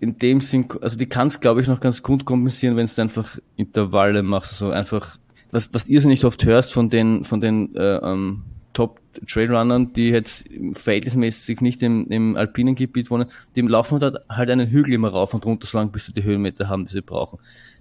in 0.00 0.18
dem 0.18 0.40
Sinn, 0.40 0.66
also 0.80 0.96
die 0.96 1.06
kannst, 1.06 1.40
glaube 1.40 1.60
ich, 1.60 1.66
noch 1.66 1.80
ganz 1.80 2.02
gut 2.02 2.24
kompensieren, 2.24 2.76
wenn 2.76 2.86
du 2.86 3.02
einfach 3.02 3.38
Intervalle 3.56 4.22
machst, 4.22 4.52
also 4.52 4.70
einfach, 4.70 5.18
was, 5.50 5.72
was 5.74 5.88
ihr 5.88 6.04
nicht 6.06 6.24
oft 6.24 6.44
hörst 6.44 6.72
von 6.72 6.88
den, 6.88 7.24
von 7.24 7.40
den 7.40 7.74
äh, 7.74 7.96
ähm, 7.96 8.44
Top 8.78 9.00
Trailrunnern, 9.26 9.92
die 9.92 10.10
jetzt 10.10 10.44
verhältnismäßig 10.74 11.60
nicht 11.62 11.82
im, 11.82 12.06
im 12.10 12.36
alpinen 12.36 12.76
Gebiet 12.76 13.10
wohnen, 13.10 13.26
die 13.56 13.62
laufen 13.62 13.98
dort 13.98 14.20
halt 14.28 14.50
einen 14.50 14.70
Hügel 14.70 14.94
immer 14.94 15.08
rauf 15.08 15.34
und 15.34 15.44
runter, 15.44 15.66
solange 15.66 15.90
bis 15.90 16.06
sie 16.06 16.12
die 16.12 16.22
Höhenmeter 16.22 16.68
haben, 16.68 16.84
die 16.84 16.92
sie 16.92 17.00
brauchen. 17.02 17.40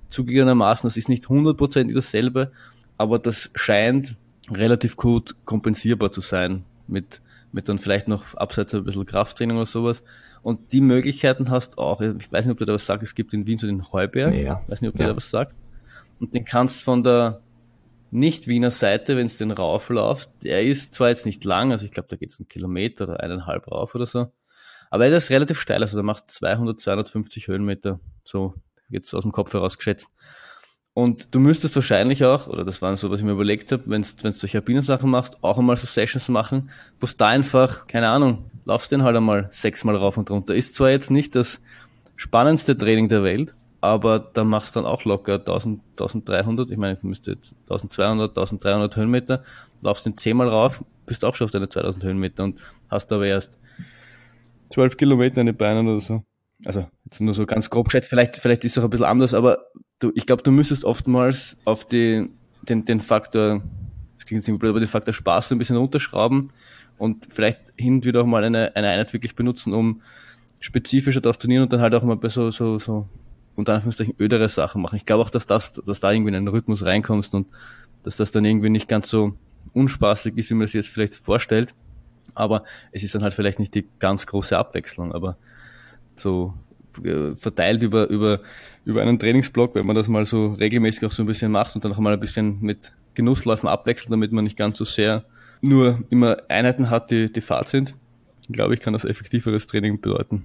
Zugegebenermaßen, 0.10 0.88
das 0.88 0.98
ist 0.98 1.08
nicht 1.08 1.30
hundertprozentig 1.30 1.95
dasselbe, 1.95 2.52
aber 2.98 3.20
das 3.20 3.52
scheint 3.54 4.16
relativ 4.50 4.98
gut 4.98 5.36
kompensierbar 5.45 6.12
zu 6.12 6.22
sein 6.22 6.64
mit, 6.88 7.22
mit 7.52 7.70
dann 7.70 7.78
vielleicht 7.78 8.08
noch 8.08 8.34
abseits 8.34 8.74
ein 8.74 8.84
bisschen 8.84 9.06
Krafttraining 9.06 9.56
oder 9.58 9.68
sowas. 9.68 10.02
Und 10.41 10.72
die 10.74 10.82
Möglichkeiten 10.82 11.52
hast 11.52 11.78
auch, 11.78 12.02
ich 12.02 12.32
weiß 12.32 12.45
nicht, 12.45 12.54
ob 12.54 12.58
du 12.58 12.66
da 12.66 12.74
was 12.74 12.88
sagst, 12.88 13.04
es 13.04 13.14
gibt 13.14 13.36
in 13.36 13.45
Wien 13.45 13.60
so 13.60 13.68
den 13.68 13.91
Heuberg, 13.91 14.34
Ja. 14.34 14.62
ich 14.64 14.72
weiß 14.72 14.82
nicht, 14.82 14.89
ob 14.89 14.95
Ja. 14.95 15.06
der 15.06 15.08
da 15.10 15.18
was 15.18 15.30
sagt. 15.30 15.56
Und 16.20 16.34
den 16.34 16.43
kannst 16.43 16.82
von 16.82 17.04
der 17.04 17.41
nicht-Wiener 18.12 18.72
Seite, 18.72 19.18
wenn 19.18 19.26
es 19.26 19.38
den 19.38 19.51
rauflaufst, 19.51 20.32
der 20.43 20.64
ist 20.64 20.93
zwar 20.93 21.10
jetzt 21.10 21.26
nicht 21.26 21.43
lang, 21.43 21.72
also 21.72 21.86
ich 21.86 21.91
glaube, 21.91 22.10
da 22.10 22.16
geht 22.16 22.32
es 22.32 22.39
einen 22.39 22.47
Kilometer 22.47 23.05
oder 23.05 23.20
eineinhalb 23.22 23.70
rauf 23.70 23.95
oder 23.95 24.05
so, 24.05 24.32
aber 24.89 25.10
der 25.10 25.18
ist 25.18 25.30
relativ 25.30 25.60
steil, 25.60 25.82
also 25.82 25.97
der 25.97 26.03
macht 26.03 26.30
200, 26.32 26.80
250 26.80 27.47
Höhenmeter, 27.47 27.99
so 28.24 28.53
jetzt 28.89 29.14
aus 29.14 29.24
dem 29.24 29.32
Kopf 29.32 29.53
heraus 29.53 29.78
geschätzt. 29.78 30.08
Und 30.93 31.36
du 31.36 31.39
müsstest 31.39 31.76
wahrscheinlich 31.76 32.26
auch, 32.26 32.47
oder 32.47 32.66
das 32.66 32.82
war 32.82 32.97
so, 32.97 33.12
was 33.12 33.20
ich 33.20 33.26
mir 33.26 33.34
überlegt 33.34 33.72
habe, 33.72 33.84
wenn 33.86 34.01
du 34.01 34.32
solche 34.32 34.58
alpinen 34.58 34.82
Sachen 34.82 35.12
machst, 35.12 35.43
auch 35.43 35.60
einmal 35.60 35.78
so 35.78 35.86
Sessions 35.86 36.28
machen, 36.28 36.72
wo 36.99 37.05
es 37.05 37.16
da 37.16 37.28
einfach, 37.28 37.86
keine 37.86 38.10
Ahnung, 38.10 38.49
laufst 38.66 38.91
den 38.91 39.03
halt 39.03 39.16
einmal 39.16 39.47
sechsmal 39.51 39.95
rauf 39.95 40.18
und 40.18 40.32
runter. 40.32 40.55
Ist 40.55 40.74
zwar 40.74 40.89
jetzt 40.89 41.12
nicht 41.12 41.36
das 41.36 41.62
spannendste 42.16 42.76
Training 42.76 43.10
der 43.10 43.22
Welt, 43.22 43.53
aber 43.88 44.20
da 44.20 44.44
machst 44.44 44.76
du 44.76 44.80
dann 44.80 44.90
auch 44.90 45.04
locker 45.06 45.36
1000, 45.36 45.82
1300, 45.92 46.72
ich 46.72 46.78
meine, 46.78 46.96
du 46.96 47.08
müsste 47.08 47.32
jetzt 47.32 47.56
1200, 47.70 48.30
1300 48.30 48.96
Höhenmeter, 48.96 49.44
laufst 49.82 50.06
den 50.06 50.18
zehnmal 50.18 50.48
rauf, 50.48 50.84
bist 51.06 51.26
auch 51.26 51.36
schon 51.36 51.46
auf 51.46 51.52
deine 51.52 51.70
2000 51.70 52.04
Höhenmeter 52.04 52.44
und 52.44 52.60
hast 52.90 53.12
aber 53.12 53.26
erst 53.26 53.58
12 54.70 54.98
Kilometer 54.98 55.42
in 55.42 55.48
den 55.48 55.58
Beinen 55.58 55.88
oder 55.88 56.00
so. 56.00 56.24
Also, 56.66 56.88
jetzt 57.06 57.22
nur 57.22 57.34
so 57.34 57.46
ganz 57.46 57.70
grob 57.70 57.86
geschätzt, 57.86 58.10
vielleicht, 58.10 58.38
vielleicht 58.38 58.66
ist 58.66 58.72
es 58.72 58.80
auch 58.80 58.86
ein 58.86 58.90
bisschen 58.90 59.06
anders, 59.06 59.34
aber 59.34 59.68
du, 60.00 60.12
ich 60.16 60.26
glaube, 60.26 60.44
du 60.44 60.52
müsstest 60.52 60.86
oftmals 60.86 61.58
auf 61.66 61.86
die, 61.86 62.30
den, 62.64 62.86
den 62.86 63.00
Faktor, 63.00 63.62
das 64.16 64.26
klingt 64.26 64.48
irgendwie 64.48 64.60
blöd, 64.60 64.72
aber 64.72 64.80
den 64.80 64.90
Faktor 64.90 65.14
Spaß 65.14 65.50
so 65.50 65.56
ein 65.56 65.60
bisschen 65.60 65.78
runterschrauben 65.78 66.52
und 66.98 67.28
vielleicht 67.30 67.60
hin 67.76 67.96
und 67.96 68.06
wieder 68.06 68.22
auch 68.22 68.26
mal 68.26 68.44
eine, 68.44 68.76
eine 68.76 68.90
Einheit 68.90 69.14
wirklich 69.14 69.36
benutzen, 69.36 69.74
um 69.74 70.02
spezifischer 70.60 71.22
darauf 71.22 71.38
zu 71.38 71.48
trainieren 71.48 71.64
und 71.64 71.74
dann 71.74 71.82
halt 71.82 71.94
auch 71.94 72.04
mal 72.04 72.18
bei 72.18 72.30
so, 72.30 72.50
so, 72.50 72.80
so, 72.80 73.08
unter 73.58 73.74
Anführungszeichen 73.74 74.16
ödere 74.20 74.47
Sachen 74.47 74.82
machen. 74.82 74.95
Ich 74.95 75.05
glaube 75.05 75.24
auch, 75.24 75.30
dass 75.30 75.45
das, 75.45 75.74
dass 75.74 75.99
da 75.99 76.12
irgendwie 76.12 76.30
in 76.30 76.36
einen 76.36 76.47
Rhythmus 76.47 76.86
reinkommst 76.86 77.34
und 77.34 77.47
dass 78.03 78.16
das 78.16 78.32
dann 78.32 78.45
irgendwie 78.45 78.70
nicht 78.70 78.88
ganz 78.88 79.10
so 79.10 79.34
unspaßig 79.74 80.38
ist, 80.38 80.49
wie 80.51 80.53
man 80.53 80.66
es 80.66 80.74
jetzt 80.74 80.89
vielleicht 80.89 81.16
vorstellt. 81.16 81.74
Aber 82.36 82.64
es 82.91 83.03
ist 83.03 83.16
dann 83.16 83.24
halt 83.24 83.34
vielleicht 83.34 83.60
nicht 83.60 83.74
die 83.74 83.86
ganz 83.99 84.28
große 84.28 84.58
Abwechslung, 84.58 85.12
aber 85.12 85.38
so 86.16 86.53
äh, 87.03 87.36
verteilt 87.36 87.82
über, 87.82 88.08
über, 88.10 88.41
über 88.86 89.01
einen 89.01 89.18
Trainingsblock, 89.18 89.74
wenn 89.76 89.88
man 89.88 89.95
das 89.95 90.08
mal 90.08 90.24
so 90.24 90.53
regelmäßig 90.53 91.05
auch 91.05 91.12
so 91.12 91.24
ein 91.24 91.26
bisschen 91.26 91.51
macht 91.51 91.76
und 91.76 91.84
dann 91.84 91.91
auch 91.91 91.97
mal 91.97 92.14
ein 92.14 92.20
bisschen 92.20 92.62
mit 92.62 92.93
Genussläufen 93.16 93.68
abwechselt, 93.68 94.12
damit 94.12 94.32
man 94.32 94.43
nicht 94.43 94.58
ganz 94.58 94.78
so 94.78 94.86
sehr 94.86 95.26
nur 95.62 96.03
immer 96.12 96.38
Einheiten 96.49 96.91
hat, 96.91 97.10
die, 97.10 97.34
die 97.34 97.41
Fahrt 97.41 97.70
sind, 97.70 97.95
glaube 98.49 98.76
ich, 98.76 98.80
kann 98.80 98.93
das 98.93 99.03
effektiveres 99.03 99.66
Training 99.66 99.99
bedeuten. 99.99 100.43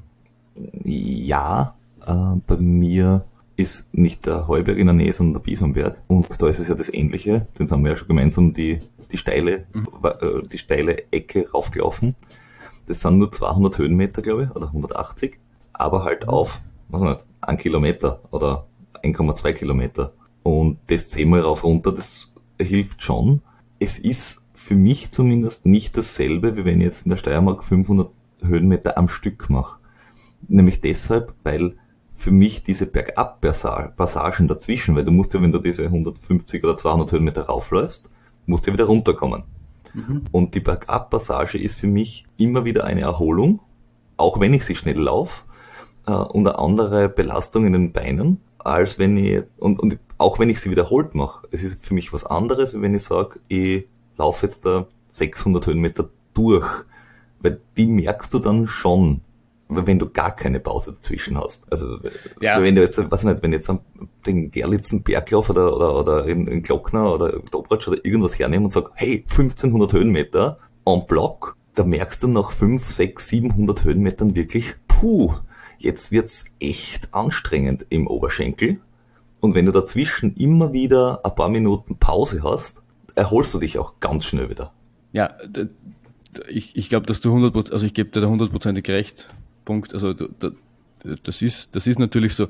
Ja, 0.82 1.74
äh, 2.06 2.40
bei 2.46 2.56
mir 2.56 3.24
ist 3.56 3.92
nicht 3.94 4.26
der 4.26 4.48
Heuberg 4.48 4.78
in 4.78 4.86
der 4.86 4.94
Nähe, 4.94 5.12
sondern 5.12 5.34
der 5.34 5.50
Bisonberg. 5.50 5.98
Und 6.08 6.40
da 6.40 6.48
ist 6.48 6.58
es 6.58 6.68
ja 6.68 6.74
das 6.74 6.92
Ähnliche. 6.92 7.46
Den 7.58 7.70
haben 7.70 7.84
wir 7.84 7.92
ja 7.92 7.96
schon 7.96 8.08
gemeinsam 8.08 8.52
die, 8.52 8.80
die 9.10 9.18
steile, 9.18 9.66
äh, 10.02 10.46
die 10.50 10.58
steile 10.58 11.12
Ecke 11.12 11.50
raufgelaufen. 11.50 12.14
Das 12.86 13.00
sind 13.00 13.18
nur 13.18 13.30
200 13.30 13.78
Höhenmeter, 13.78 14.22
glaube 14.22 14.44
ich, 14.44 14.56
oder 14.56 14.68
180. 14.68 15.38
Aber 15.72 16.04
halt 16.04 16.28
auf, 16.28 16.60
was 16.88 17.02
nicht, 17.02 17.24
ein 17.40 17.58
Kilometer 17.58 18.20
oder 18.30 18.66
1,2 19.02 19.52
Kilometer. 19.52 20.12
Und 20.42 20.78
das 20.88 21.08
zehnmal 21.08 21.40
rauf 21.40 21.64
runter, 21.64 21.92
das 21.92 22.32
hilft 22.60 23.02
schon. 23.02 23.42
Es 23.78 23.98
ist 23.98 24.42
für 24.54 24.74
mich 24.74 25.10
zumindest 25.10 25.66
nicht 25.66 25.96
dasselbe, 25.96 26.56
wie 26.56 26.64
wenn 26.64 26.80
ich 26.80 26.86
jetzt 26.86 27.06
in 27.06 27.10
der 27.10 27.18
Steiermark 27.18 27.64
500 27.64 28.10
Höhenmeter 28.42 28.98
am 28.98 29.08
Stück 29.08 29.50
mache. 29.50 29.78
Nämlich 30.48 30.80
deshalb, 30.80 31.34
weil 31.44 31.76
für 32.22 32.30
mich 32.30 32.62
diese 32.62 32.86
Bergab-Passagen 32.86 34.46
dazwischen, 34.46 34.94
weil 34.94 35.04
du 35.04 35.10
musst 35.10 35.34
ja, 35.34 35.42
wenn 35.42 35.50
du 35.50 35.58
diese 35.58 35.84
150 35.84 36.62
oder 36.62 36.76
200 36.76 37.10
Höhenmeter 37.10 37.42
raufläufst, 37.46 38.08
musst 38.46 38.64
du 38.64 38.70
ja 38.70 38.74
wieder 38.74 38.84
runterkommen. 38.84 39.42
Und 40.30 40.54
die 40.54 40.60
Bergab-Passage 40.60 41.58
ist 41.58 41.80
für 41.80 41.88
mich 41.88 42.24
immer 42.36 42.64
wieder 42.64 42.84
eine 42.84 43.00
Erholung, 43.00 43.60
auch 44.16 44.38
wenn 44.38 44.54
ich 44.54 44.64
sie 44.64 44.76
schnell 44.76 44.98
laufe, 44.98 45.42
äh, 46.06 46.12
und 46.12 46.46
eine 46.46 46.58
andere 46.58 47.08
Belastung 47.08 47.66
in 47.66 47.72
den 47.72 47.92
Beinen, 47.92 48.40
als 48.58 49.00
wenn 49.00 49.16
ich, 49.16 49.42
und, 49.58 49.80
und 49.80 49.98
auch 50.18 50.38
wenn 50.38 50.48
ich 50.48 50.60
sie 50.60 50.70
wiederholt 50.70 51.16
mache. 51.16 51.48
Es 51.50 51.64
ist 51.64 51.84
für 51.84 51.94
mich 51.94 52.12
was 52.12 52.24
anderes, 52.24 52.72
wie 52.72 52.82
wenn 52.82 52.94
ich 52.94 53.02
sage, 53.02 53.40
ich 53.48 53.86
laufe 54.16 54.46
jetzt 54.46 54.64
da 54.64 54.86
600 55.10 55.66
Höhenmeter 55.66 56.08
durch, 56.34 56.68
weil 57.40 57.60
die 57.76 57.86
merkst 57.86 58.32
du 58.32 58.38
dann 58.38 58.68
schon, 58.68 59.22
wenn 59.74 59.98
du 59.98 60.08
gar 60.08 60.34
keine 60.34 60.60
Pause 60.60 60.92
dazwischen 60.92 61.38
hast. 61.38 61.70
Also 61.70 61.98
Ja. 62.40 62.60
wenn 62.62 62.74
du 62.74 62.82
jetzt, 62.82 62.98
weiß 62.98 63.20
ich 63.24 63.28
nicht, 63.30 63.42
wenn 63.42 63.52
jetzt 63.52 63.70
den 64.26 64.50
Gerlitzen 64.50 65.02
Berglauf 65.02 65.50
oder, 65.50 65.74
oder, 65.76 65.98
oder 65.98 66.26
in, 66.26 66.46
in 66.46 66.62
Glockner 66.62 67.12
oder 67.12 67.40
Dobratsch 67.50 67.88
oder 67.88 68.04
irgendwas 68.04 68.38
hernehme 68.38 68.64
und 68.64 68.70
sag, 68.70 68.90
hey, 68.94 69.24
1500 69.28 69.92
Höhenmeter 69.92 70.58
en 70.84 71.06
bloc, 71.06 71.56
da 71.74 71.84
merkst 71.84 72.22
du 72.22 72.28
nach 72.28 72.50
5, 72.50 72.90
6, 72.90 73.28
700 73.28 73.84
Höhenmetern 73.84 74.34
wirklich, 74.34 74.74
puh, 74.88 75.32
jetzt 75.78 76.12
wird's 76.12 76.46
echt 76.60 77.12
anstrengend 77.14 77.86
im 77.88 78.06
Oberschenkel. 78.06 78.78
Und 79.40 79.54
wenn 79.54 79.66
du 79.66 79.72
dazwischen 79.72 80.36
immer 80.36 80.72
wieder 80.72 81.20
ein 81.24 81.34
paar 81.34 81.48
Minuten 81.48 81.96
Pause 81.96 82.42
hast, 82.44 82.82
erholst 83.14 83.52
du 83.54 83.58
dich 83.58 83.78
auch 83.78 83.98
ganz 84.00 84.24
schnell 84.24 84.48
wieder. 84.50 84.72
Ja, 85.12 85.34
ich, 86.48 86.76
ich 86.76 86.88
glaube, 86.88 87.06
dass 87.06 87.20
du 87.20 87.34
100%, 87.34 87.72
also 87.72 87.84
ich 87.84 87.94
gebe 87.94 88.10
dir 88.10 88.20
da 88.20 88.28
hundertprozentig 88.28 88.88
recht. 88.88 89.28
Punkt. 89.64 89.94
Also 89.94 90.14
das 91.24 91.42
ist, 91.42 91.74
das 91.74 91.86
ist 91.86 91.98
natürlich 91.98 92.34
so. 92.34 92.48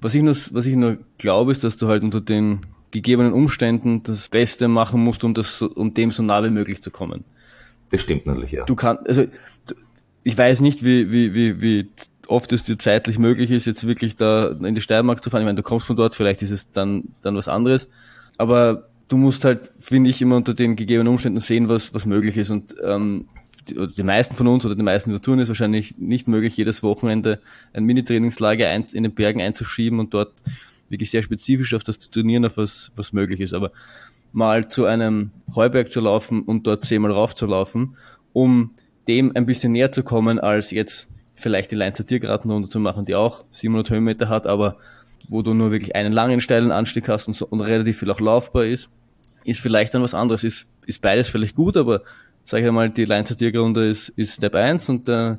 Was 0.00 0.14
ich 0.14 0.22
nur, 0.22 0.34
was 0.34 0.66
ich 0.66 0.74
nur 0.74 0.98
glaube, 1.18 1.52
ist, 1.52 1.62
dass 1.62 1.76
du 1.76 1.86
halt 1.86 2.02
unter 2.02 2.20
den 2.20 2.60
gegebenen 2.90 3.32
Umständen 3.32 4.02
das 4.02 4.28
Beste 4.28 4.68
machen 4.68 5.02
musst, 5.02 5.24
um 5.24 5.32
das, 5.32 5.58
so- 5.58 5.70
um 5.70 5.94
dem 5.94 6.10
so 6.10 6.22
nah 6.22 6.42
wie 6.44 6.50
möglich 6.50 6.82
zu 6.82 6.90
kommen. 6.90 7.24
Das 7.90 8.00
stimmt 8.00 8.26
natürlich, 8.26 8.52
ja. 8.52 8.64
Du 8.64 8.74
kannst, 8.74 9.06
also 9.06 9.24
ich 10.24 10.36
weiß 10.36 10.60
nicht, 10.60 10.84
wie, 10.84 11.12
wie, 11.12 11.34
wie, 11.34 11.60
wie 11.60 11.88
oft 12.26 12.52
es 12.52 12.64
dir 12.64 12.78
zeitlich 12.78 13.18
möglich 13.18 13.50
ist, 13.50 13.66
jetzt 13.66 13.86
wirklich 13.86 14.16
da 14.16 14.48
in 14.48 14.74
die 14.74 14.80
Steiermark 14.80 15.22
zu 15.22 15.30
fahren. 15.30 15.42
Ich 15.42 15.46
meine, 15.46 15.56
du 15.56 15.62
kommst 15.62 15.86
von 15.86 15.96
dort, 15.96 16.14
vielleicht 16.14 16.42
ist 16.42 16.50
es 16.50 16.70
dann, 16.70 17.04
dann 17.22 17.36
was 17.36 17.48
anderes. 17.48 17.88
Aber 18.38 18.88
du 19.08 19.16
musst 19.16 19.44
halt, 19.44 19.66
finde 19.66 20.10
ich, 20.10 20.22
immer 20.22 20.36
unter 20.36 20.54
den 20.54 20.74
gegebenen 20.76 21.08
Umständen 21.08 21.40
sehen, 21.40 21.68
was, 21.68 21.94
was 21.94 22.06
möglich 22.06 22.36
ist. 22.36 22.50
Und 22.50 22.74
ähm, 22.82 23.26
die, 23.68 24.02
meisten 24.02 24.34
von 24.34 24.48
uns 24.48 24.64
oder 24.64 24.74
die 24.74 24.82
meisten, 24.82 25.12
die 25.12 25.20
tun, 25.20 25.38
ist 25.38 25.48
wahrscheinlich 25.48 25.96
nicht 25.98 26.28
möglich, 26.28 26.56
jedes 26.56 26.82
Wochenende 26.82 27.40
ein 27.72 27.84
Mini-Trainingslager 27.84 28.72
in 28.72 29.02
den 29.02 29.14
Bergen 29.14 29.40
einzuschieben 29.40 30.00
und 30.00 30.14
dort 30.14 30.32
wirklich 30.88 31.10
sehr 31.10 31.22
spezifisch 31.22 31.74
auf 31.74 31.84
das 31.84 31.98
zu 31.98 32.10
trainieren, 32.10 32.44
auf 32.44 32.56
was, 32.56 32.92
was 32.96 33.12
möglich 33.12 33.40
ist. 33.40 33.54
Aber 33.54 33.72
mal 34.32 34.68
zu 34.68 34.86
einem 34.86 35.30
Heuberg 35.54 35.90
zu 35.90 36.00
laufen 36.00 36.42
und 36.42 36.66
dort 36.66 36.84
zehnmal 36.84 37.12
raufzulaufen, 37.12 37.96
um 38.32 38.70
dem 39.08 39.34
ein 39.34 39.46
bisschen 39.46 39.72
näher 39.72 39.92
zu 39.92 40.02
kommen, 40.02 40.38
als 40.38 40.70
jetzt 40.70 41.08
vielleicht 41.34 41.70
die 41.70 41.76
Leinzer 41.76 42.06
Tiergartenrunde 42.06 42.68
zu 42.68 42.78
machen, 42.78 43.04
die 43.04 43.14
auch 43.14 43.44
700 43.50 43.90
Höhenmeter 43.90 44.28
hat, 44.28 44.46
aber 44.46 44.76
wo 45.28 45.42
du 45.42 45.54
nur 45.54 45.70
wirklich 45.70 45.94
einen 45.94 46.12
langen, 46.12 46.40
steilen 46.40 46.72
Anstieg 46.72 47.08
hast 47.08 47.26
und, 47.26 47.34
so, 47.34 47.46
und 47.46 47.60
relativ 47.60 47.98
viel 47.98 48.10
auch 48.10 48.20
laufbar 48.20 48.64
ist, 48.64 48.90
ist 49.44 49.60
vielleicht 49.60 49.94
dann 49.94 50.02
was 50.02 50.14
anderes. 50.14 50.44
Ist, 50.44 50.70
ist 50.86 51.00
beides 51.00 51.28
vielleicht 51.28 51.56
gut, 51.56 51.76
aber 51.76 52.02
sag 52.44 52.60
ich 52.60 52.66
einmal, 52.66 52.90
die 52.90 53.04
Leinzer 53.04 53.36
Tiergrunde 53.36 53.88
ist, 53.88 54.10
ist 54.10 54.34
Step 54.34 54.54
1 54.54 54.88
und 54.88 55.08
der 55.08 55.38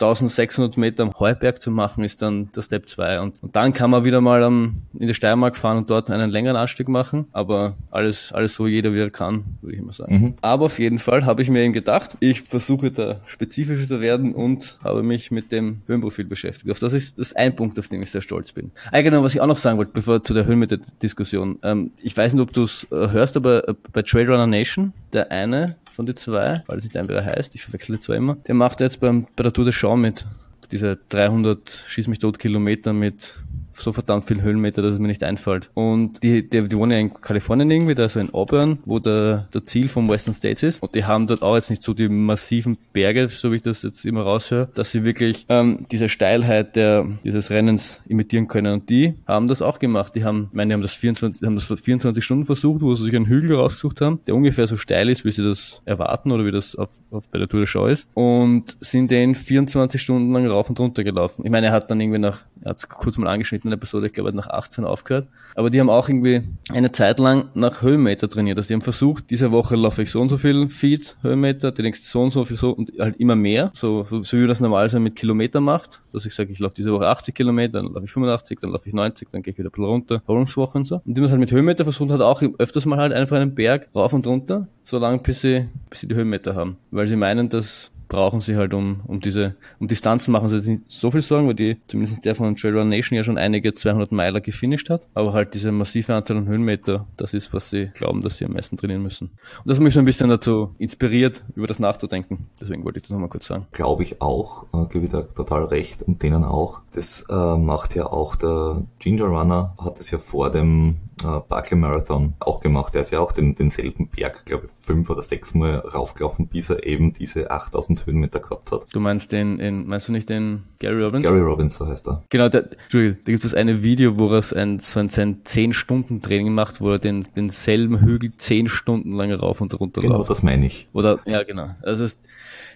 1600 0.00 0.76
Meter 0.76 1.02
am 1.02 1.12
Heuberg 1.18 1.60
zu 1.60 1.70
machen, 1.70 2.04
ist 2.04 2.22
dann 2.22 2.50
der 2.52 2.62
Step 2.62 2.88
2. 2.88 3.20
Und, 3.20 3.42
und 3.42 3.56
dann 3.56 3.72
kann 3.72 3.90
man 3.90 4.04
wieder 4.04 4.20
mal 4.20 4.42
am, 4.42 4.82
in 4.98 5.08
die 5.08 5.14
Steiermark 5.14 5.56
fahren 5.56 5.78
und 5.78 5.90
dort 5.90 6.10
einen 6.10 6.30
längeren 6.30 6.56
Anstieg 6.56 6.88
machen. 6.88 7.26
Aber 7.32 7.76
alles, 7.90 8.32
alles 8.32 8.54
so 8.54 8.66
jeder 8.66 8.94
wie 8.94 9.00
er 9.00 9.10
kann, 9.10 9.44
würde 9.60 9.74
ich 9.74 9.82
immer 9.82 9.92
sagen. 9.92 10.36
Aber 10.40 10.66
auf 10.66 10.78
jeden 10.78 10.98
Fall 10.98 11.26
habe 11.26 11.42
ich 11.42 11.50
mir 11.50 11.62
eben 11.62 11.72
gedacht, 11.72 12.16
ich 12.20 12.42
versuche 12.42 12.90
da 12.90 13.20
spezifischer 13.26 13.88
zu 13.88 14.00
werden 14.00 14.34
und 14.34 14.78
habe 14.84 15.02
mich 15.02 15.30
mit 15.30 15.50
dem 15.50 15.82
Höhenprofil 15.86 16.24
beschäftigt. 16.24 16.70
Auf 16.70 16.78
das 16.78 16.92
ist 16.92 17.18
das 17.18 17.34
ein 17.34 17.56
Punkt, 17.56 17.78
auf 17.78 17.88
den 17.88 18.02
ich 18.02 18.10
sehr 18.10 18.20
stolz 18.20 18.52
bin. 18.52 18.70
Ah, 18.92 19.00
genau, 19.00 19.22
was 19.24 19.34
ich 19.34 19.40
auch 19.40 19.46
noch 19.46 19.56
sagen 19.56 19.78
wollte, 19.78 19.92
bevor 19.92 20.22
zu 20.22 20.32
der 20.32 20.46
Höhenmeter-Diskussion. 20.46 21.58
Ähm, 21.62 21.90
ich 22.02 22.16
weiß 22.16 22.34
nicht, 22.34 22.42
ob 22.42 22.52
du 22.52 22.62
es 22.62 22.86
äh, 22.92 23.10
hörst, 23.10 23.36
aber 23.36 23.68
äh, 23.68 23.74
bei 23.92 24.02
Trailrunner 24.02 24.46
Nation, 24.46 24.92
der 25.12 25.30
eine 25.30 25.76
von 25.90 26.06
den 26.06 26.16
zwei, 26.16 26.62
weil 26.66 26.78
es 26.78 26.84
nicht 26.84 26.96
ein, 26.96 27.08
wie 27.08 27.14
er 27.14 27.24
heißt, 27.24 27.54
ich 27.54 27.62
verwechsel 27.62 27.96
die 27.96 28.00
zwei 28.00 28.16
immer, 28.16 28.36
der 28.46 28.54
macht 28.54 28.80
jetzt 28.80 29.00
beim, 29.00 29.26
bei 29.36 29.42
der 29.42 29.52
Tour 29.52 29.64
de 29.64 29.72
Champs 29.72 30.00
mit. 30.00 30.26
Diese 30.70 30.98
300 31.08 31.84
Schieß 31.86 32.08
mich 32.08 32.18
tot 32.18 32.38
Kilometer 32.38 32.92
mit 32.92 33.34
so 33.80 33.92
verdammt 33.92 34.24
viel 34.24 34.42
Höhenmeter, 34.42 34.82
dass 34.82 34.94
es 34.94 34.98
mir 34.98 35.08
nicht 35.08 35.22
einfällt. 35.22 35.70
Und 35.74 36.22
die, 36.22 36.48
die, 36.48 36.68
die 36.68 36.76
wohnen 36.76 36.92
ja 36.92 36.98
in 36.98 37.14
Kalifornien 37.14 37.70
irgendwie, 37.70 37.94
da 37.94 38.08
so 38.08 38.20
in 38.20 38.32
Auburn, 38.34 38.78
wo 38.84 38.98
der, 38.98 39.48
der 39.52 39.64
Ziel 39.66 39.88
vom 39.88 40.08
Western 40.08 40.34
States 40.34 40.62
ist. 40.62 40.82
Und 40.82 40.94
die 40.94 41.04
haben 41.04 41.26
dort 41.26 41.42
auch 41.42 41.54
jetzt 41.54 41.70
nicht 41.70 41.82
so 41.82 41.94
die 41.94 42.08
massiven 42.08 42.78
Berge, 42.92 43.28
so 43.28 43.52
wie 43.52 43.56
ich 43.56 43.62
das 43.62 43.82
jetzt 43.82 44.04
immer 44.04 44.22
raushöre, 44.22 44.68
dass 44.74 44.90
sie 44.90 45.04
wirklich 45.04 45.46
ähm, 45.48 45.86
diese 45.90 46.08
Steilheit 46.08 46.76
der, 46.76 47.06
dieses 47.24 47.50
Rennens 47.50 48.00
imitieren 48.08 48.48
können. 48.48 48.74
Und 48.74 48.90
die 48.90 49.14
haben 49.26 49.48
das 49.48 49.62
auch 49.62 49.78
gemacht. 49.78 50.14
Die 50.14 50.24
haben, 50.24 50.48
meine, 50.52 50.70
die 50.70 50.74
haben 50.74 50.82
das 50.82 50.94
24, 50.94 51.40
die 51.40 51.46
haben 51.46 51.54
das 51.54 51.64
vor 51.64 51.76
24 51.76 52.24
Stunden 52.24 52.44
versucht, 52.44 52.82
wo 52.82 52.94
sie 52.94 53.04
sich 53.04 53.16
einen 53.16 53.26
Hügel 53.26 53.56
rausgesucht 53.56 54.00
haben, 54.00 54.20
der 54.26 54.34
ungefähr 54.34 54.66
so 54.66 54.76
steil 54.76 55.08
ist, 55.08 55.24
wie 55.24 55.32
sie 55.32 55.42
das 55.42 55.82
erwarten 55.84 56.32
oder 56.32 56.44
wie 56.44 56.52
das 56.52 56.74
auf, 56.74 56.90
auf 57.10 57.28
bei 57.28 57.38
der 57.38 57.48
Tour 57.48 57.60
de 57.60 57.66
Show 57.66 57.86
ist. 57.86 58.06
Und 58.14 58.76
sind 58.80 59.10
den 59.10 59.34
24 59.34 60.00
Stunden 60.00 60.32
lang 60.32 60.46
rauf 60.46 60.68
und 60.68 60.78
runter 60.80 61.04
gelaufen. 61.04 61.44
Ich 61.44 61.50
meine, 61.50 61.68
er 61.68 61.72
hat 61.72 61.90
dann 61.90 62.00
irgendwie 62.00 62.18
nach, 62.18 62.44
er 62.62 62.70
hat 62.70 62.78
es 62.78 62.88
kurz 62.88 63.18
mal 63.18 63.28
angeschnitten 63.28 63.67
der 63.70 63.76
Episode, 63.76 64.06
ich 64.06 64.12
glaube, 64.12 64.32
nach 64.32 64.48
18 64.48 64.84
aufgehört. 64.84 65.28
Aber 65.54 65.70
die 65.70 65.80
haben 65.80 65.90
auch 65.90 66.08
irgendwie 66.08 66.42
eine 66.70 66.92
Zeit 66.92 67.18
lang 67.18 67.48
nach 67.54 67.82
Höhenmeter 67.82 68.28
trainiert. 68.28 68.58
Also 68.58 68.68
die 68.68 68.74
haben 68.74 68.80
versucht, 68.80 69.30
diese 69.30 69.50
Woche 69.50 69.76
laufe 69.76 70.02
ich 70.02 70.10
so 70.10 70.20
und 70.20 70.28
so 70.28 70.36
viel 70.36 70.68
Feet, 70.68 71.16
Höhenmeter, 71.22 71.72
die 71.72 71.82
nächste 71.82 72.08
so 72.08 72.22
und 72.22 72.32
so 72.32 72.44
viel 72.44 72.56
so 72.56 72.70
und 72.70 72.92
halt 72.98 73.16
immer 73.16 73.34
mehr. 73.34 73.70
So, 73.74 74.04
so, 74.04 74.22
so 74.22 74.36
wie 74.36 74.46
das 74.46 74.60
normalerweise 74.60 75.00
mit 75.00 75.16
Kilometer 75.16 75.60
macht. 75.60 76.00
Dass 76.12 76.24
ich 76.26 76.34
sage, 76.34 76.52
ich 76.52 76.58
laufe 76.58 76.74
diese 76.74 76.92
Woche 76.92 77.08
80 77.08 77.34
Kilometer, 77.34 77.82
dann 77.82 77.92
laufe 77.92 78.04
ich 78.04 78.10
85, 78.12 78.60
dann 78.60 78.70
laufe 78.70 78.88
ich 78.88 78.94
90, 78.94 79.28
dann 79.30 79.42
gehe 79.42 79.52
ich 79.52 79.58
wieder 79.58 79.70
runter. 79.76 80.22
Erholungswoche 80.26 80.78
und 80.78 80.84
so. 80.86 81.02
Und 81.04 81.16
die 81.16 81.20
haben 81.20 81.24
es 81.24 81.30
halt 81.30 81.40
mit 81.40 81.50
Höhenmeter 81.50 81.84
versucht, 81.84 82.10
hat 82.10 82.20
auch 82.20 82.42
öfters 82.58 82.86
mal 82.86 82.98
halt 82.98 83.12
einfach 83.12 83.36
einen 83.36 83.54
Berg 83.54 83.88
rauf 83.94 84.12
und 84.12 84.26
runter, 84.26 84.68
so 84.82 84.98
lange 84.98 85.18
bis 85.18 85.40
sie, 85.40 85.68
bis 85.90 86.00
sie 86.00 86.08
die 86.08 86.14
Höhenmeter 86.14 86.54
haben. 86.54 86.76
Weil 86.90 87.06
sie 87.06 87.16
meinen, 87.16 87.48
dass 87.48 87.90
brauchen 88.08 88.40
sie 88.40 88.56
halt 88.56 88.74
um, 88.74 89.00
um 89.06 89.20
diese, 89.20 89.54
um 89.78 89.88
Distanzen 89.88 90.32
machen 90.32 90.48
sie 90.48 90.70
nicht 90.70 90.82
so 90.88 91.10
viel 91.10 91.20
Sorgen, 91.20 91.46
weil 91.46 91.54
die, 91.54 91.76
zumindest 91.88 92.24
der 92.24 92.34
von 92.34 92.56
Trailrun 92.56 92.88
Nation 92.88 93.16
ja 93.16 93.22
schon 93.22 93.38
einige 93.38 93.74
200 93.74 94.12
Meiler 94.12 94.40
gefinisht 94.40 94.90
hat. 94.90 95.08
Aber 95.14 95.32
halt 95.32 95.54
diese 95.54 95.72
massive 95.72 96.14
Anzahl 96.14 96.38
an 96.38 96.48
Höhenmeter, 96.48 97.06
das 97.16 97.34
ist, 97.34 97.52
was 97.52 97.70
sie 97.70 97.90
glauben, 97.94 98.22
dass 98.22 98.38
sie 98.38 98.44
am 98.44 98.52
meisten 98.52 98.76
trainieren 98.76 99.02
müssen. 99.02 99.26
Und 99.28 99.66
das 99.66 99.76
hat 99.76 99.84
mich 99.84 99.94
so 99.94 100.00
ein 100.00 100.06
bisschen 100.06 100.30
dazu 100.30 100.74
inspiriert, 100.78 101.44
über 101.54 101.66
das 101.66 101.78
nachzudenken. 101.78 102.48
Deswegen 102.60 102.84
wollte 102.84 102.98
ich 102.98 103.02
das 103.02 103.10
nochmal 103.10 103.28
kurz 103.28 103.46
sagen. 103.46 103.66
Glaube 103.72 104.02
ich 104.02 104.20
auch, 104.20 104.64
äh, 104.72 104.86
gebe 104.90 105.06
ich 105.06 105.12
da 105.12 105.22
total 105.22 105.64
recht 105.64 106.02
und 106.02 106.22
denen 106.22 106.44
auch. 106.44 106.80
Das 106.92 107.26
äh, 107.28 107.56
macht 107.56 107.94
ja 107.94 108.06
auch 108.06 108.36
der 108.36 108.82
Ginger 108.98 109.26
Runner, 109.26 109.74
hat 109.78 110.00
es 110.00 110.10
ja 110.10 110.18
vor 110.18 110.50
dem 110.50 110.96
äh, 111.22 111.40
Barclay 111.48 111.76
Marathon 111.76 112.34
auch 112.40 112.60
gemacht. 112.60 112.94
Der 112.94 113.02
ist 113.02 113.10
ja 113.10 113.20
auch 113.20 113.32
den, 113.32 113.54
denselben 113.54 114.08
Berg, 114.08 114.44
glaube 114.46 114.66
ich, 114.66 114.84
fünf 114.84 115.10
oder 115.10 115.22
sechs 115.22 115.54
Mal 115.54 115.76
raufgelaufen, 115.78 116.48
bis 116.48 116.70
er 116.70 116.84
eben 116.84 117.12
diese 117.12 117.50
8000 117.50 117.97
Höhenmeter 118.06 118.40
gehabt 118.40 118.70
hat. 118.72 118.86
Du 118.92 119.00
meinst 119.00 119.32
den, 119.32 119.58
in, 119.58 119.86
meinst 119.86 120.08
du 120.08 120.12
nicht 120.12 120.28
den 120.28 120.64
Gary 120.78 121.02
Robbins? 121.02 121.24
Gary 121.24 121.40
Robbins, 121.40 121.76
so 121.76 121.86
heißt 121.86 122.08
er. 122.08 122.22
Genau, 122.30 122.48
da, 122.48 122.60
Entschuldigung, 122.60 123.18
da 123.24 123.32
gibt 123.32 123.44
es 123.44 123.50
das 123.50 123.54
eine 123.54 123.82
Video, 123.82 124.18
wo 124.18 124.28
er 124.30 124.42
sein, 124.42 124.78
so 124.78 125.00
ein, 125.00 125.08
sein 125.08 125.42
10-Stunden-Training 125.44 126.52
macht, 126.52 126.80
wo 126.80 126.90
er 126.92 126.98
den, 126.98 127.24
denselben 127.36 128.00
Hügel 128.00 128.32
10 128.36 128.68
Stunden 128.68 129.12
lang 129.12 129.32
rauf 129.32 129.60
und 129.60 129.78
runter 129.78 130.00
Genau, 130.00 130.18
läuft. 130.18 130.30
das 130.30 130.42
meine 130.42 130.66
ich. 130.66 130.88
Oder, 130.92 131.18
ja, 131.26 131.42
genau. 131.42 131.70
Also 131.82 132.04
es, 132.04 132.18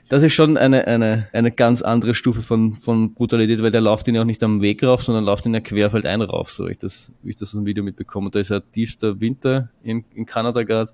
das 0.08 0.22
ist 0.22 0.34
schon 0.34 0.56
eine, 0.58 0.86
eine, 0.86 1.28
eine 1.32 1.50
ganz 1.50 1.80
andere 1.80 2.14
Stufe 2.14 2.42
von, 2.42 2.74
von 2.74 3.14
Brutalität, 3.14 3.62
weil 3.62 3.70
der 3.70 3.80
läuft 3.80 4.08
ihn 4.08 4.14
ja 4.14 4.20
auch 4.20 4.26
nicht 4.26 4.42
am 4.42 4.60
Weg 4.60 4.82
rauf, 4.82 5.02
sondern 5.02 5.24
läuft 5.24 5.46
ihn 5.46 5.54
ja 5.54 5.60
querfeldein 5.60 6.20
rauf, 6.20 6.50
so 6.50 6.66
ich 6.66 6.76
das, 6.78 7.12
wie 7.22 7.30
ich 7.30 7.36
das 7.36 7.50
aus 7.50 7.54
dem 7.54 7.66
Video 7.66 7.82
mitbekomme. 7.82 8.26
Und 8.26 8.34
da 8.34 8.40
ist 8.40 8.50
ja 8.50 8.60
tiefster 8.60 9.20
Winter 9.20 9.70
in, 9.82 10.04
in 10.14 10.26
Kanada 10.26 10.64
gerade. 10.64 10.92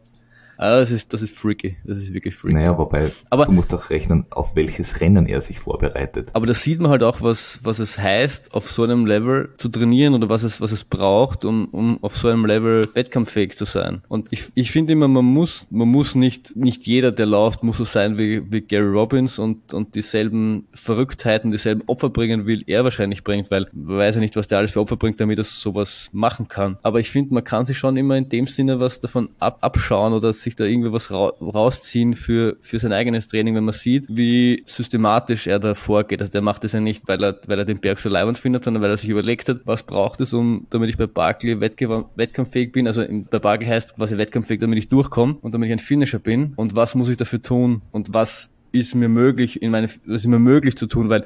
Ah, 0.61 0.77
das 0.81 0.91
ist, 0.91 1.13
das 1.15 1.23
ist 1.23 1.39
freaky. 1.39 1.77
Das 1.85 1.99
ist 1.99 2.13
wirklich 2.13 2.35
freaky. 2.35 2.55
Naja, 2.55 2.77
wobei, 2.77 3.11
Aber- 3.31 3.47
du 3.47 3.53
musst 3.53 3.73
auch 3.73 3.91
rechnen, 3.91 4.27
auf 4.31 4.57
welches 4.57 5.01
Rennen 5.01 5.27
er 5.27 5.41
sich 5.41 5.61
vorbereitet. 5.61 6.31
Aber 6.33 6.47
da 6.47 6.55
sieht 6.55 6.81
man 6.81 6.91
halt 6.91 7.05
auch, 7.05 7.23
was, 7.23 7.61
was 7.63 7.79
es 7.79 7.97
heißt, 7.97 8.53
auf 8.53 8.69
so 8.69 8.83
einem 8.83 9.07
Level 9.07 9.51
zu 9.57 9.69
trainieren 9.69 10.15
oder 10.15 10.29
was 10.29 10.43
es, 10.43 10.61
was 10.61 10.73
es 10.73 10.83
braucht, 10.83 11.45
um, 11.45 11.67
um 11.67 12.03
auf 12.03 12.17
so 12.17 12.27
einem 12.29 12.45
Level 12.45 12.89
wettkampffähig 12.93 13.57
zu 13.57 13.65
sein. 13.67 14.03
Und 14.09 14.29
ich, 14.33 14.47
ich 14.57 14.73
finde 14.73 14.95
immer, 14.95 15.07
man 15.07 15.25
muss, 15.25 15.67
man 15.71 15.87
muss 15.89 16.17
nicht, 16.17 16.57
nicht 16.57 16.87
jeder, 16.87 17.13
der 17.13 17.27
läuft, 17.27 17.63
muss 17.63 17.79
so 17.79 17.85
sein 17.85 18.19
wie, 18.19 18.51
wie 18.51 18.61
Gary 18.61 18.89
Robbins 18.89 19.39
und, 19.39 19.73
und 19.73 19.95
dieselben 19.95 20.67
Verrücktheiten, 20.75 21.53
dieselben 21.53 21.83
Opfer 21.87 22.11
bringen 22.11 22.47
will, 22.47 22.65
er 22.67 22.83
wahrscheinlich 22.83 23.23
bringt, 23.23 23.51
weil 23.53 23.69
man 23.73 23.99
weiß 23.99 24.17
ja 24.17 24.21
nicht, 24.21 24.35
was 24.35 24.49
der 24.49 24.59
alles 24.59 24.73
für 24.73 24.81
Opfer 24.81 24.97
bringt, 24.97 25.21
damit 25.21 25.39
er 25.39 25.45
sowas 25.45 26.09
machen 26.13 26.49
kann. 26.49 26.79
Aber 26.83 26.99
ich 26.99 27.11
finde, 27.11 27.33
man 27.35 27.45
kann 27.45 27.65
sich 27.65 27.79
schon 27.79 27.97
immer 27.97 28.17
in 28.17 28.29
dem 28.29 28.49
Sinne 28.49 28.81
was 28.81 28.99
davon 28.99 29.29
ab, 29.39 29.59
abschauen 29.61 30.13
oder 30.15 30.33
sich 30.33 30.48
sich 30.49 30.57
da 30.57 30.65
irgendwie 30.65 30.93
was 30.93 31.11
ra 31.11 31.29
rausziehen 31.41 32.15
für, 32.15 32.57
für 32.61 32.79
sein 32.79 32.93
eigenes 32.93 33.29
Training, 33.29 33.55
wenn 33.55 33.65
man 33.65 33.75
sieht, 33.75 34.07
wie 34.09 34.63
systematisch 34.67 35.47
er 35.47 35.59
da 35.59 35.75
vorgeht. 35.75 36.21
Also 36.21 36.33
der 36.33 36.43
macht 36.43 36.65
das 36.65 36.73
ja 36.73 36.81
nicht, 36.81 37.07
weil 37.09 37.23
er, 37.23 37.39
weil 37.47 37.59
er 37.59 37.65
den 37.65 37.81
Berg 37.81 37.99
so 37.99 38.09
leibend 38.09 38.39
findet, 38.39 38.65
sondern 38.65 38.83
weil 38.83 38.91
er 38.91 38.97
sich 38.97 39.11
überlegt 39.11 39.49
hat, 39.49 39.61
was 39.65 39.83
braucht 39.83 40.21
es, 40.21 40.33
um, 40.33 40.67
damit 40.71 40.91
ich 40.91 40.97
bei 40.97 41.07
Barkley 41.07 41.61
wettkampffähig 41.61 42.73
bin. 42.73 42.87
Also 42.87 43.03
in, 43.03 43.25
bei 43.25 43.39
Barkley 43.39 43.69
heißt 43.69 43.97
quasi 43.97 44.19
wettkampffähig, 44.19 44.61
damit 44.61 44.79
ich 44.79 44.89
durchkomme 44.89 45.37
und 45.41 45.53
damit 45.53 45.69
ich 45.69 45.73
ein 45.73 45.79
Finisher 45.79 46.19
bin. 46.19 46.53
Und 46.57 46.77
was 46.77 46.95
muss 46.95 47.09
ich 47.09 47.17
dafür 47.17 47.43
tun? 47.43 47.83
Und 47.93 48.15
was 48.15 48.51
ist 48.73 48.95
mir 48.95 49.09
möglich, 49.09 49.63
in 49.63 49.71
meine, 49.71 49.89
was 49.89 50.23
ist 50.23 50.27
mir 50.27 50.39
möglich 50.39 50.77
zu 50.77 50.87
tun, 50.87 51.09
weil 51.09 51.25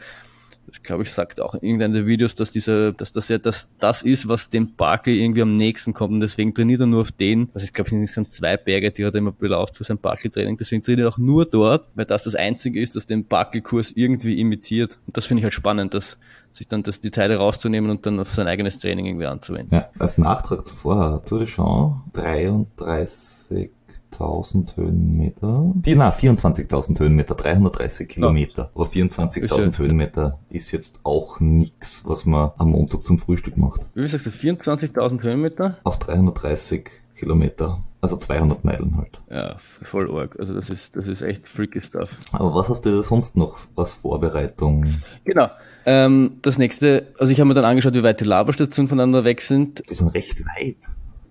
ich 0.72 0.82
glaube, 0.82 1.02
ich 1.02 1.12
sagt 1.12 1.40
auch 1.40 1.54
in 1.54 1.62
irgendeinem 1.62 1.92
der 1.92 2.06
Videos, 2.06 2.34
dass 2.34 2.50
dieser, 2.50 2.92
dass 2.92 3.12
das 3.12 3.28
ja 3.28 3.38
dass 3.38 3.68
das 3.78 4.02
ist, 4.02 4.28
was 4.28 4.50
dem 4.50 4.74
Barkley 4.74 5.22
irgendwie 5.22 5.42
am 5.42 5.56
nächsten 5.56 5.92
kommt 5.92 6.14
und 6.14 6.20
deswegen 6.20 6.54
trainiert 6.54 6.80
er 6.80 6.86
nur 6.86 7.02
auf 7.02 7.12
den, 7.12 7.50
also 7.54 7.64
ich 7.64 7.72
glaube, 7.72 7.88
es 7.88 7.90
sind 7.90 8.00
insgesamt 8.00 8.32
zwei 8.32 8.56
Berge, 8.56 8.90
die 8.90 9.02
er 9.02 9.14
immer 9.14 9.32
belauft 9.32 9.76
für 9.76 9.84
sein 9.84 9.98
Barkley-Training, 9.98 10.56
deswegen 10.56 10.82
trainiert 10.82 11.06
er 11.06 11.08
auch 11.08 11.18
nur 11.18 11.44
dort, 11.44 11.86
weil 11.94 12.06
das 12.06 12.24
das 12.24 12.34
einzige 12.34 12.80
ist, 12.80 12.96
das 12.96 13.06
den 13.06 13.26
Barkley-Kurs 13.26 13.92
irgendwie 13.92 14.40
imitiert. 14.40 14.98
Und 15.06 15.16
das 15.16 15.26
finde 15.26 15.40
ich 15.40 15.44
halt 15.44 15.54
spannend, 15.54 15.94
dass 15.94 16.18
sich 16.52 16.68
dann 16.68 16.82
das, 16.82 17.00
die 17.00 17.10
Teile 17.10 17.36
rauszunehmen 17.36 17.90
und 17.90 18.06
dann 18.06 18.20
auf 18.20 18.32
sein 18.32 18.46
eigenes 18.46 18.78
Training 18.78 19.06
irgendwie 19.06 19.26
anzuwenden. 19.26 19.74
Ja, 19.74 19.88
als 19.98 20.18
Nachtrag 20.18 20.66
zuvor, 20.66 21.22
Tour 21.24 21.40
de 21.40 21.48
Champ, 21.48 22.12
33 22.12 23.70
1000 24.12 24.76
Höhenmeter. 24.76 25.72
Die, 25.74 25.94
na, 25.94 26.10
24.000 26.10 26.98
Höhenmeter, 26.98 27.34
330 27.34 28.08
Kilometer. 28.08 28.70
Aber 28.74 28.84
24.000 28.84 29.78
Höhenmeter 29.78 30.38
ist 30.50 30.72
jetzt 30.72 31.00
auch 31.04 31.40
nichts, 31.40 32.02
was 32.06 32.26
man 32.26 32.52
am 32.58 32.70
Montag 32.70 33.02
zum 33.02 33.18
Frühstück 33.18 33.56
macht. 33.56 33.86
Wie 33.94 34.06
sagst 34.06 34.26
du, 34.26 34.30
24.000 34.30 35.22
Höhenmeter? 35.22 35.78
Auf 35.84 35.98
330 35.98 36.90
Kilometer. 37.16 37.82
Also 38.00 38.16
200 38.16 38.64
Meilen 38.64 38.96
halt. 38.96 39.20
Ja, 39.30 39.54
voll 39.58 40.10
arg. 40.10 40.36
Also 40.40 40.54
das 40.54 40.70
ist, 40.70 40.96
das 40.96 41.06
ist 41.06 41.22
echt 41.22 41.46
freaky 41.48 41.80
stuff. 41.80 42.18
Aber 42.32 42.52
was 42.52 42.68
hast 42.68 42.84
du 42.84 43.00
sonst 43.02 43.36
noch, 43.36 43.58
was 43.76 43.92
Vorbereitung? 43.92 44.86
Genau. 45.24 45.48
Ähm, 45.86 46.38
das 46.42 46.58
nächste, 46.58 47.12
also 47.18 47.32
ich 47.32 47.38
habe 47.38 47.46
mir 47.46 47.54
dann 47.54 47.64
angeschaut, 47.64 47.94
wie 47.94 48.02
weit 48.02 48.20
die 48.20 48.24
Lavastationen 48.24 48.88
voneinander 48.88 49.24
weg 49.24 49.40
sind. 49.40 49.88
Die 49.88 49.94
sind 49.94 50.08
recht 50.08 50.44
weit. 50.44 50.78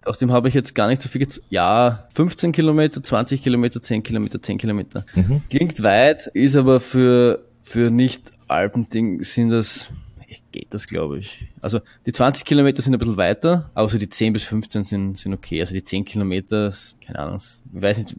Aus 0.03 0.17
dem 0.17 0.31
habe 0.31 0.47
ich 0.47 0.53
jetzt 0.53 0.73
gar 0.73 0.87
nicht 0.87 1.01
so 1.01 1.09
viel. 1.09 1.21
gez- 1.21 1.41
Ja, 1.49 2.07
15 2.13 2.51
Kilometer, 2.51 3.03
20 3.03 3.43
Kilometer, 3.43 3.81
10 3.81 4.01
Kilometer, 4.03 4.41
10 4.41 4.57
Kilometer. 4.57 5.05
Mhm. 5.15 5.41
Klingt 5.49 5.81
weit, 5.83 6.27
ist 6.27 6.55
aber 6.55 6.79
für, 6.79 7.43
für 7.61 7.91
nicht 7.91 8.31
Alpending 8.47 9.21
sind 9.21 9.49
das, 9.49 9.89
geht 10.51 10.73
das 10.73 10.87
glaube 10.87 11.17
ich. 11.19 11.47
Also 11.61 11.79
die 12.05 12.11
20 12.11 12.45
Kilometer 12.45 12.81
sind 12.81 12.93
ein 12.93 12.99
bisschen 12.99 13.17
weiter, 13.17 13.69
aber 13.73 13.87
so 13.89 13.97
die 13.97 14.09
10 14.09 14.33
bis 14.33 14.43
15 14.45 14.83
sind, 14.83 15.17
sind 15.17 15.33
okay. 15.33 15.59
Also 15.61 15.73
die 15.73 15.83
10 15.83 16.05
Kilometer, 16.05 16.67
ist- 16.67 16.95
keine 17.05 17.19
Ahnung, 17.19 17.37
ich 17.37 17.81
weiß 17.81 17.97
nicht, 17.99 18.15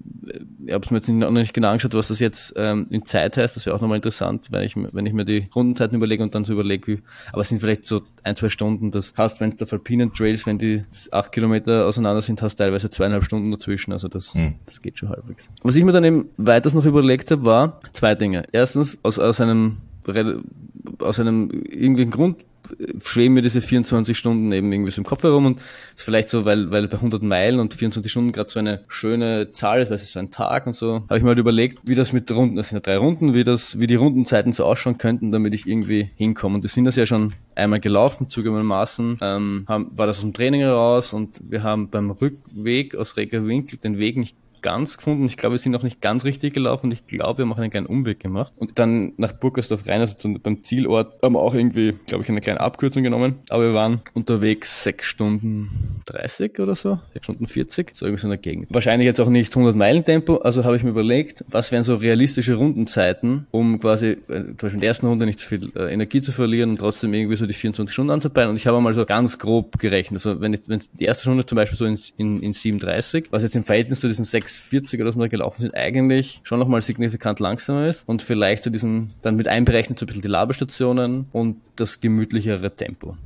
ich 0.66 0.72
habe 0.72 0.84
es 0.84 0.90
mir 0.90 0.98
jetzt 0.98 1.08
noch 1.08 1.30
nicht 1.30 1.54
genau 1.54 1.68
angeschaut, 1.68 1.94
was 1.94 2.08
das 2.08 2.20
jetzt 2.20 2.52
ähm, 2.56 2.86
in 2.90 3.04
Zeit 3.06 3.36
heißt. 3.36 3.56
Das 3.56 3.64
wäre 3.66 3.74
auch 3.76 3.80
nochmal 3.80 3.96
interessant, 3.96 4.48
wenn 4.50 4.62
ich, 4.62 4.76
mir- 4.76 4.90
wenn 4.92 5.06
ich 5.06 5.12
mir 5.12 5.24
die 5.24 5.48
Rundenzeiten 5.54 5.96
überlege 5.96 6.22
und 6.22 6.34
dann 6.34 6.44
so 6.44 6.52
überlege, 6.52 6.86
wie, 6.98 7.02
aber 7.32 7.42
es 7.42 7.48
sind 7.48 7.60
vielleicht 7.60 7.84
so 7.84 8.02
ein, 8.22 8.36
zwei 8.36 8.48
Stunden. 8.48 8.90
Das 8.90 9.14
hast, 9.16 9.40
wenn 9.40 9.50
es 9.50 9.60
auf 9.62 9.72
alpinen 9.72 10.12
Trails, 10.12 10.46
wenn 10.46 10.58
die 10.58 10.82
8 11.10 11.32
Kilometer 11.32 11.86
auseinander 11.86 12.20
sind, 12.22 12.42
hast 12.42 12.56
teilweise 12.56 12.90
zweieinhalb 12.90 13.24
Stunden 13.24 13.50
dazwischen. 13.50 13.92
Also 13.92 14.08
das, 14.08 14.34
Hm. 14.34 14.54
das 14.66 14.82
geht 14.82 14.98
schon 14.98 15.08
halbwegs. 15.08 15.48
Was 15.62 15.74
ich 15.76 15.84
mir 15.84 15.92
dann 15.92 16.04
eben 16.04 16.28
weiters 16.36 16.74
noch 16.74 16.84
überlegt 16.84 17.30
habe, 17.30 17.44
war 17.44 17.80
zwei 17.92 18.14
Dinge. 18.14 18.44
Erstens, 18.52 18.98
aus, 19.02 19.18
aus 19.18 19.40
einem 19.40 19.78
aus 20.98 21.20
einem 21.20 21.50
irgendwelchen 21.50 22.10
Grund 22.10 22.44
schweben 23.02 23.34
mir 23.34 23.42
diese 23.42 23.60
24 23.60 24.16
Stunden 24.16 24.52
eben 24.52 24.72
irgendwie 24.72 24.90
so 24.90 25.00
im 25.00 25.06
Kopf 25.06 25.22
herum 25.22 25.46
und 25.46 25.60
ist 25.96 26.04
vielleicht 26.04 26.30
so, 26.30 26.44
weil, 26.44 26.70
weil 26.70 26.88
bei 26.88 26.96
100 26.96 27.22
Meilen 27.22 27.60
und 27.60 27.74
24 27.74 28.10
Stunden 28.10 28.32
gerade 28.32 28.50
so 28.50 28.58
eine 28.58 28.84
schöne 28.88 29.52
Zahl 29.52 29.80
ist, 29.80 29.88
weil 29.88 29.96
es 29.96 30.02
ist 30.02 30.12
so 30.12 30.20
ein 30.20 30.30
Tag 30.30 30.66
und 30.66 30.74
so, 30.74 31.04
habe 31.08 31.18
ich 31.18 31.24
halt 31.24 31.38
überlegt, 31.38 31.78
wie 31.84 31.94
das 31.94 32.12
mit 32.12 32.30
Runden, 32.30 32.56
das 32.56 32.68
sind 32.68 32.76
ja 32.76 32.80
drei 32.80 32.98
Runden, 32.98 33.34
wie 33.34 33.44
das, 33.44 33.80
wie 33.80 33.86
die 33.86 33.94
Rundenzeiten 33.94 34.52
so 34.52 34.64
ausschauen 34.64 34.98
könnten, 34.98 35.32
damit 35.32 35.54
ich 35.54 35.66
irgendwie 35.66 36.10
hinkomme. 36.16 36.56
Und 36.56 36.62
wir 36.62 36.70
sind 36.70 36.84
das 36.84 36.96
ja 36.96 37.06
schon 37.06 37.34
einmal 37.54 37.80
gelaufen, 37.80 38.28
zugegebenermaßen, 38.28 39.18
ähm, 39.20 39.64
haben, 39.68 39.90
war 39.96 40.06
das 40.06 40.18
aus 40.18 40.22
dem 40.22 40.32
Training 40.32 40.60
heraus 40.60 41.12
und 41.12 41.40
wir 41.42 41.62
haben 41.62 41.90
beim 41.90 42.10
Rückweg 42.10 42.94
aus 42.94 43.16
Reger 43.16 43.46
Winkel 43.46 43.78
den 43.78 43.98
Weg 43.98 44.16
nicht 44.16 44.36
ganz 44.62 44.96
gefunden. 44.96 45.26
Ich 45.26 45.36
glaube, 45.36 45.54
wir 45.54 45.58
sind 45.58 45.72
noch 45.72 45.82
nicht 45.82 46.00
ganz 46.00 46.24
richtig 46.24 46.54
gelaufen. 46.54 46.90
Ich 46.90 47.06
glaube, 47.06 47.38
wir 47.38 47.44
haben 47.44 47.52
auch 47.52 47.58
einen 47.58 47.70
kleinen 47.70 47.86
Umweg 47.86 48.20
gemacht. 48.20 48.52
Und 48.56 48.78
dann 48.78 49.12
nach 49.16 49.32
Burgersdorf 49.32 49.86
rein, 49.86 50.00
also 50.00 50.16
beim 50.42 50.62
Zielort, 50.62 51.22
haben 51.22 51.34
wir 51.34 51.40
auch 51.40 51.54
irgendwie, 51.54 51.94
glaube 52.06 52.24
ich, 52.24 52.30
eine 52.30 52.40
kleine 52.40 52.60
Abkürzung 52.60 53.02
genommen. 53.02 53.40
Aber 53.50 53.64
wir 53.64 53.74
waren 53.74 54.00
unterwegs 54.14 54.84
sechs 54.84 55.06
Stunden 55.06 56.02
30 56.06 56.58
oder 56.60 56.74
so, 56.74 56.98
sechs 57.12 57.26
Stunden 57.26 57.46
40, 57.46 57.94
so 57.94 58.06
irgendwas 58.06 58.24
in 58.24 58.30
der 58.30 58.38
Gegend. 58.38 58.68
Wahrscheinlich 58.70 59.06
jetzt 59.06 59.20
auch 59.20 59.28
nicht 59.28 59.54
100 59.54 59.76
Meilen 59.76 60.04
Tempo, 60.04 60.36
also 60.36 60.64
habe 60.64 60.76
ich 60.76 60.84
mir 60.84 60.90
überlegt, 60.90 61.44
was 61.48 61.72
wären 61.72 61.84
so 61.84 61.96
realistische 61.96 62.54
Rundenzeiten, 62.54 63.46
um 63.50 63.80
quasi 63.80 64.06
äh, 64.06 64.16
zum 64.26 64.56
Beispiel 64.56 64.74
in 64.74 64.80
der 64.80 64.88
ersten 64.88 65.06
Runde 65.06 65.26
nicht 65.26 65.38
zu 65.38 65.44
so 65.44 65.48
viel 65.48 65.72
äh, 65.76 65.92
Energie 65.92 66.20
zu 66.20 66.32
verlieren 66.32 66.70
und 66.70 66.78
trotzdem 66.78 67.12
irgendwie 67.14 67.36
so 67.36 67.46
die 67.46 67.52
24 67.52 67.92
Stunden 67.92 68.10
anzupeilen. 68.10 68.50
Und 68.50 68.56
ich 68.56 68.66
habe 68.66 68.80
mal 68.80 68.94
so 68.94 69.04
ganz 69.04 69.38
grob 69.38 69.78
gerechnet. 69.78 70.24
Also 70.24 70.40
wenn, 70.40 70.52
ich, 70.52 70.60
wenn 70.66 70.80
die 70.92 71.04
erste 71.04 71.28
Runde 71.28 71.46
zum 71.46 71.56
Beispiel 71.56 71.78
so 71.78 71.84
in, 71.84 71.98
in, 72.16 72.42
in 72.42 72.52
37, 72.52 73.26
was 73.30 73.42
jetzt 73.42 73.56
im 73.56 73.64
Verhältnis 73.64 74.00
zu 74.00 74.08
diesen 74.08 74.24
sechs 74.24 74.51
640er, 74.52 75.04
das 75.04 75.16
wir 75.16 75.22
da 75.22 75.28
gelaufen 75.28 75.62
sind, 75.62 75.74
eigentlich 75.74 76.40
schon 76.44 76.58
nochmal 76.58 76.80
signifikant 76.80 77.40
langsamer 77.40 77.86
ist 77.86 78.08
und 78.08 78.22
vielleicht 78.22 78.64
zu 78.64 78.70
diesen, 78.70 79.10
dann 79.22 79.36
mit 79.36 79.48
einberechnet 79.48 79.98
so 79.98 80.04
ein 80.04 80.08
bisschen 80.08 80.22
die 80.22 80.28
Labestationen 80.28 81.26
und 81.32 81.56
das 81.76 82.00
gemütlichere 82.00 82.74
Tempo. 82.74 83.16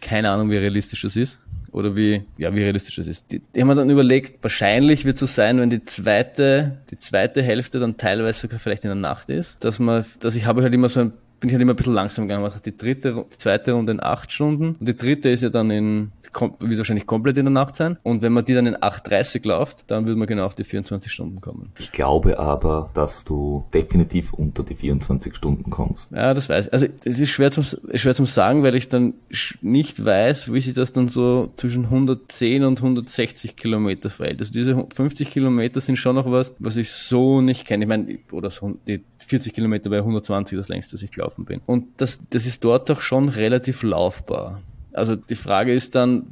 Keine 0.00 0.30
Ahnung, 0.30 0.50
wie 0.50 0.56
realistisch 0.56 1.02
das 1.02 1.16
ist 1.16 1.40
oder 1.72 1.96
wie, 1.96 2.22
ja, 2.36 2.54
wie 2.54 2.62
realistisch 2.62 2.96
das 2.96 3.06
ist. 3.06 3.30
Die, 3.32 3.40
die 3.54 3.60
haben 3.60 3.68
dann 3.76 3.90
überlegt, 3.90 4.42
wahrscheinlich 4.42 5.04
wird 5.04 5.14
es 5.14 5.20
so 5.20 5.26
sein, 5.26 5.58
wenn 5.58 5.70
die 5.70 5.84
zweite, 5.84 6.78
die 6.90 6.98
zweite 6.98 7.42
Hälfte 7.42 7.80
dann 7.80 7.96
teilweise 7.96 8.40
sogar 8.40 8.58
vielleicht 8.58 8.84
in 8.84 8.88
der 8.88 8.96
Nacht 8.96 9.28
ist, 9.28 9.64
dass 9.64 9.78
man, 9.78 10.04
dass 10.20 10.34
ich 10.34 10.46
habe 10.46 10.62
halt 10.62 10.74
immer 10.74 10.88
so 10.88 11.00
ein 11.00 11.12
bin 11.40 11.48
ich 11.48 11.54
halt 11.54 11.62
immer 11.62 11.72
ein 11.72 11.76
bisschen 11.76 11.94
langsam 11.94 12.26
gegangen. 12.26 12.44
Also 12.44 12.58
die 12.58 12.76
dritte, 12.76 13.24
die 13.32 13.38
zweite 13.38 13.72
Runde 13.72 13.92
in 13.92 14.02
acht 14.02 14.32
Stunden 14.32 14.76
und 14.78 14.88
die 14.88 14.96
dritte 14.96 15.30
ist 15.30 15.42
ja 15.42 15.50
dann 15.50 15.70
in, 15.70 16.12
wird 16.32 16.78
wahrscheinlich 16.78 17.06
komplett 17.06 17.38
in 17.38 17.44
der 17.44 17.52
Nacht 17.52 17.76
sein. 17.76 17.96
Und 18.02 18.22
wenn 18.22 18.32
man 18.32 18.44
die 18.44 18.54
dann 18.54 18.66
in 18.66 18.76
8.30 18.76 19.46
läuft, 19.46 19.90
dann 19.90 20.06
würde 20.06 20.18
man 20.18 20.26
genau 20.26 20.44
auf 20.44 20.54
die 20.54 20.64
24 20.64 21.10
Stunden 21.10 21.40
kommen. 21.40 21.72
Ich 21.78 21.92
glaube 21.92 22.38
aber, 22.38 22.90
dass 22.94 23.24
du 23.24 23.64
definitiv 23.72 24.32
unter 24.32 24.62
die 24.62 24.74
24 24.74 25.34
Stunden 25.34 25.70
kommst. 25.70 26.10
Ja, 26.10 26.34
das 26.34 26.48
weiß 26.48 26.66
ich. 26.66 26.72
Also 26.72 26.86
es 27.04 27.20
ist 27.20 27.30
schwer 27.30 27.50
zum, 27.50 27.64
schwer 27.94 28.14
zum 28.14 28.26
sagen, 28.26 28.62
weil 28.62 28.74
ich 28.74 28.88
dann 28.88 29.14
nicht 29.62 30.04
weiß, 30.04 30.52
wie 30.52 30.60
sich 30.60 30.74
das 30.74 30.92
dann 30.92 31.08
so 31.08 31.52
zwischen 31.56 31.84
110 31.84 32.64
und 32.64 32.78
160 32.78 33.56
Kilometer 33.56 34.10
verhält. 34.10 34.40
Also 34.40 34.52
diese 34.52 34.86
50 34.94 35.30
Kilometer 35.30 35.80
sind 35.80 35.96
schon 35.96 36.16
noch 36.16 36.30
was, 36.30 36.54
was 36.58 36.76
ich 36.76 36.90
so 36.90 37.40
nicht 37.40 37.66
kenne. 37.66 37.84
Ich 37.84 37.88
meine, 37.88 38.18
oder 38.32 38.50
so 38.50 38.76
die 38.86 39.04
40 39.26 39.52
Kilometer 39.52 39.90
bei 39.90 39.98
120 39.98 40.56
das 40.56 40.68
längste, 40.68 40.92
das 40.92 41.02
ich 41.02 41.10
gelaufen 41.28 41.44
bin. 41.44 41.60
Und 41.66 41.86
das, 41.98 42.20
das 42.30 42.46
ist 42.46 42.64
dort 42.64 42.88
doch 42.88 43.00
schon 43.00 43.28
relativ 43.28 43.82
laufbar. 43.82 44.60
Also 44.92 45.16
die 45.16 45.34
Frage 45.34 45.72
ist 45.72 45.94
dann, 45.94 46.26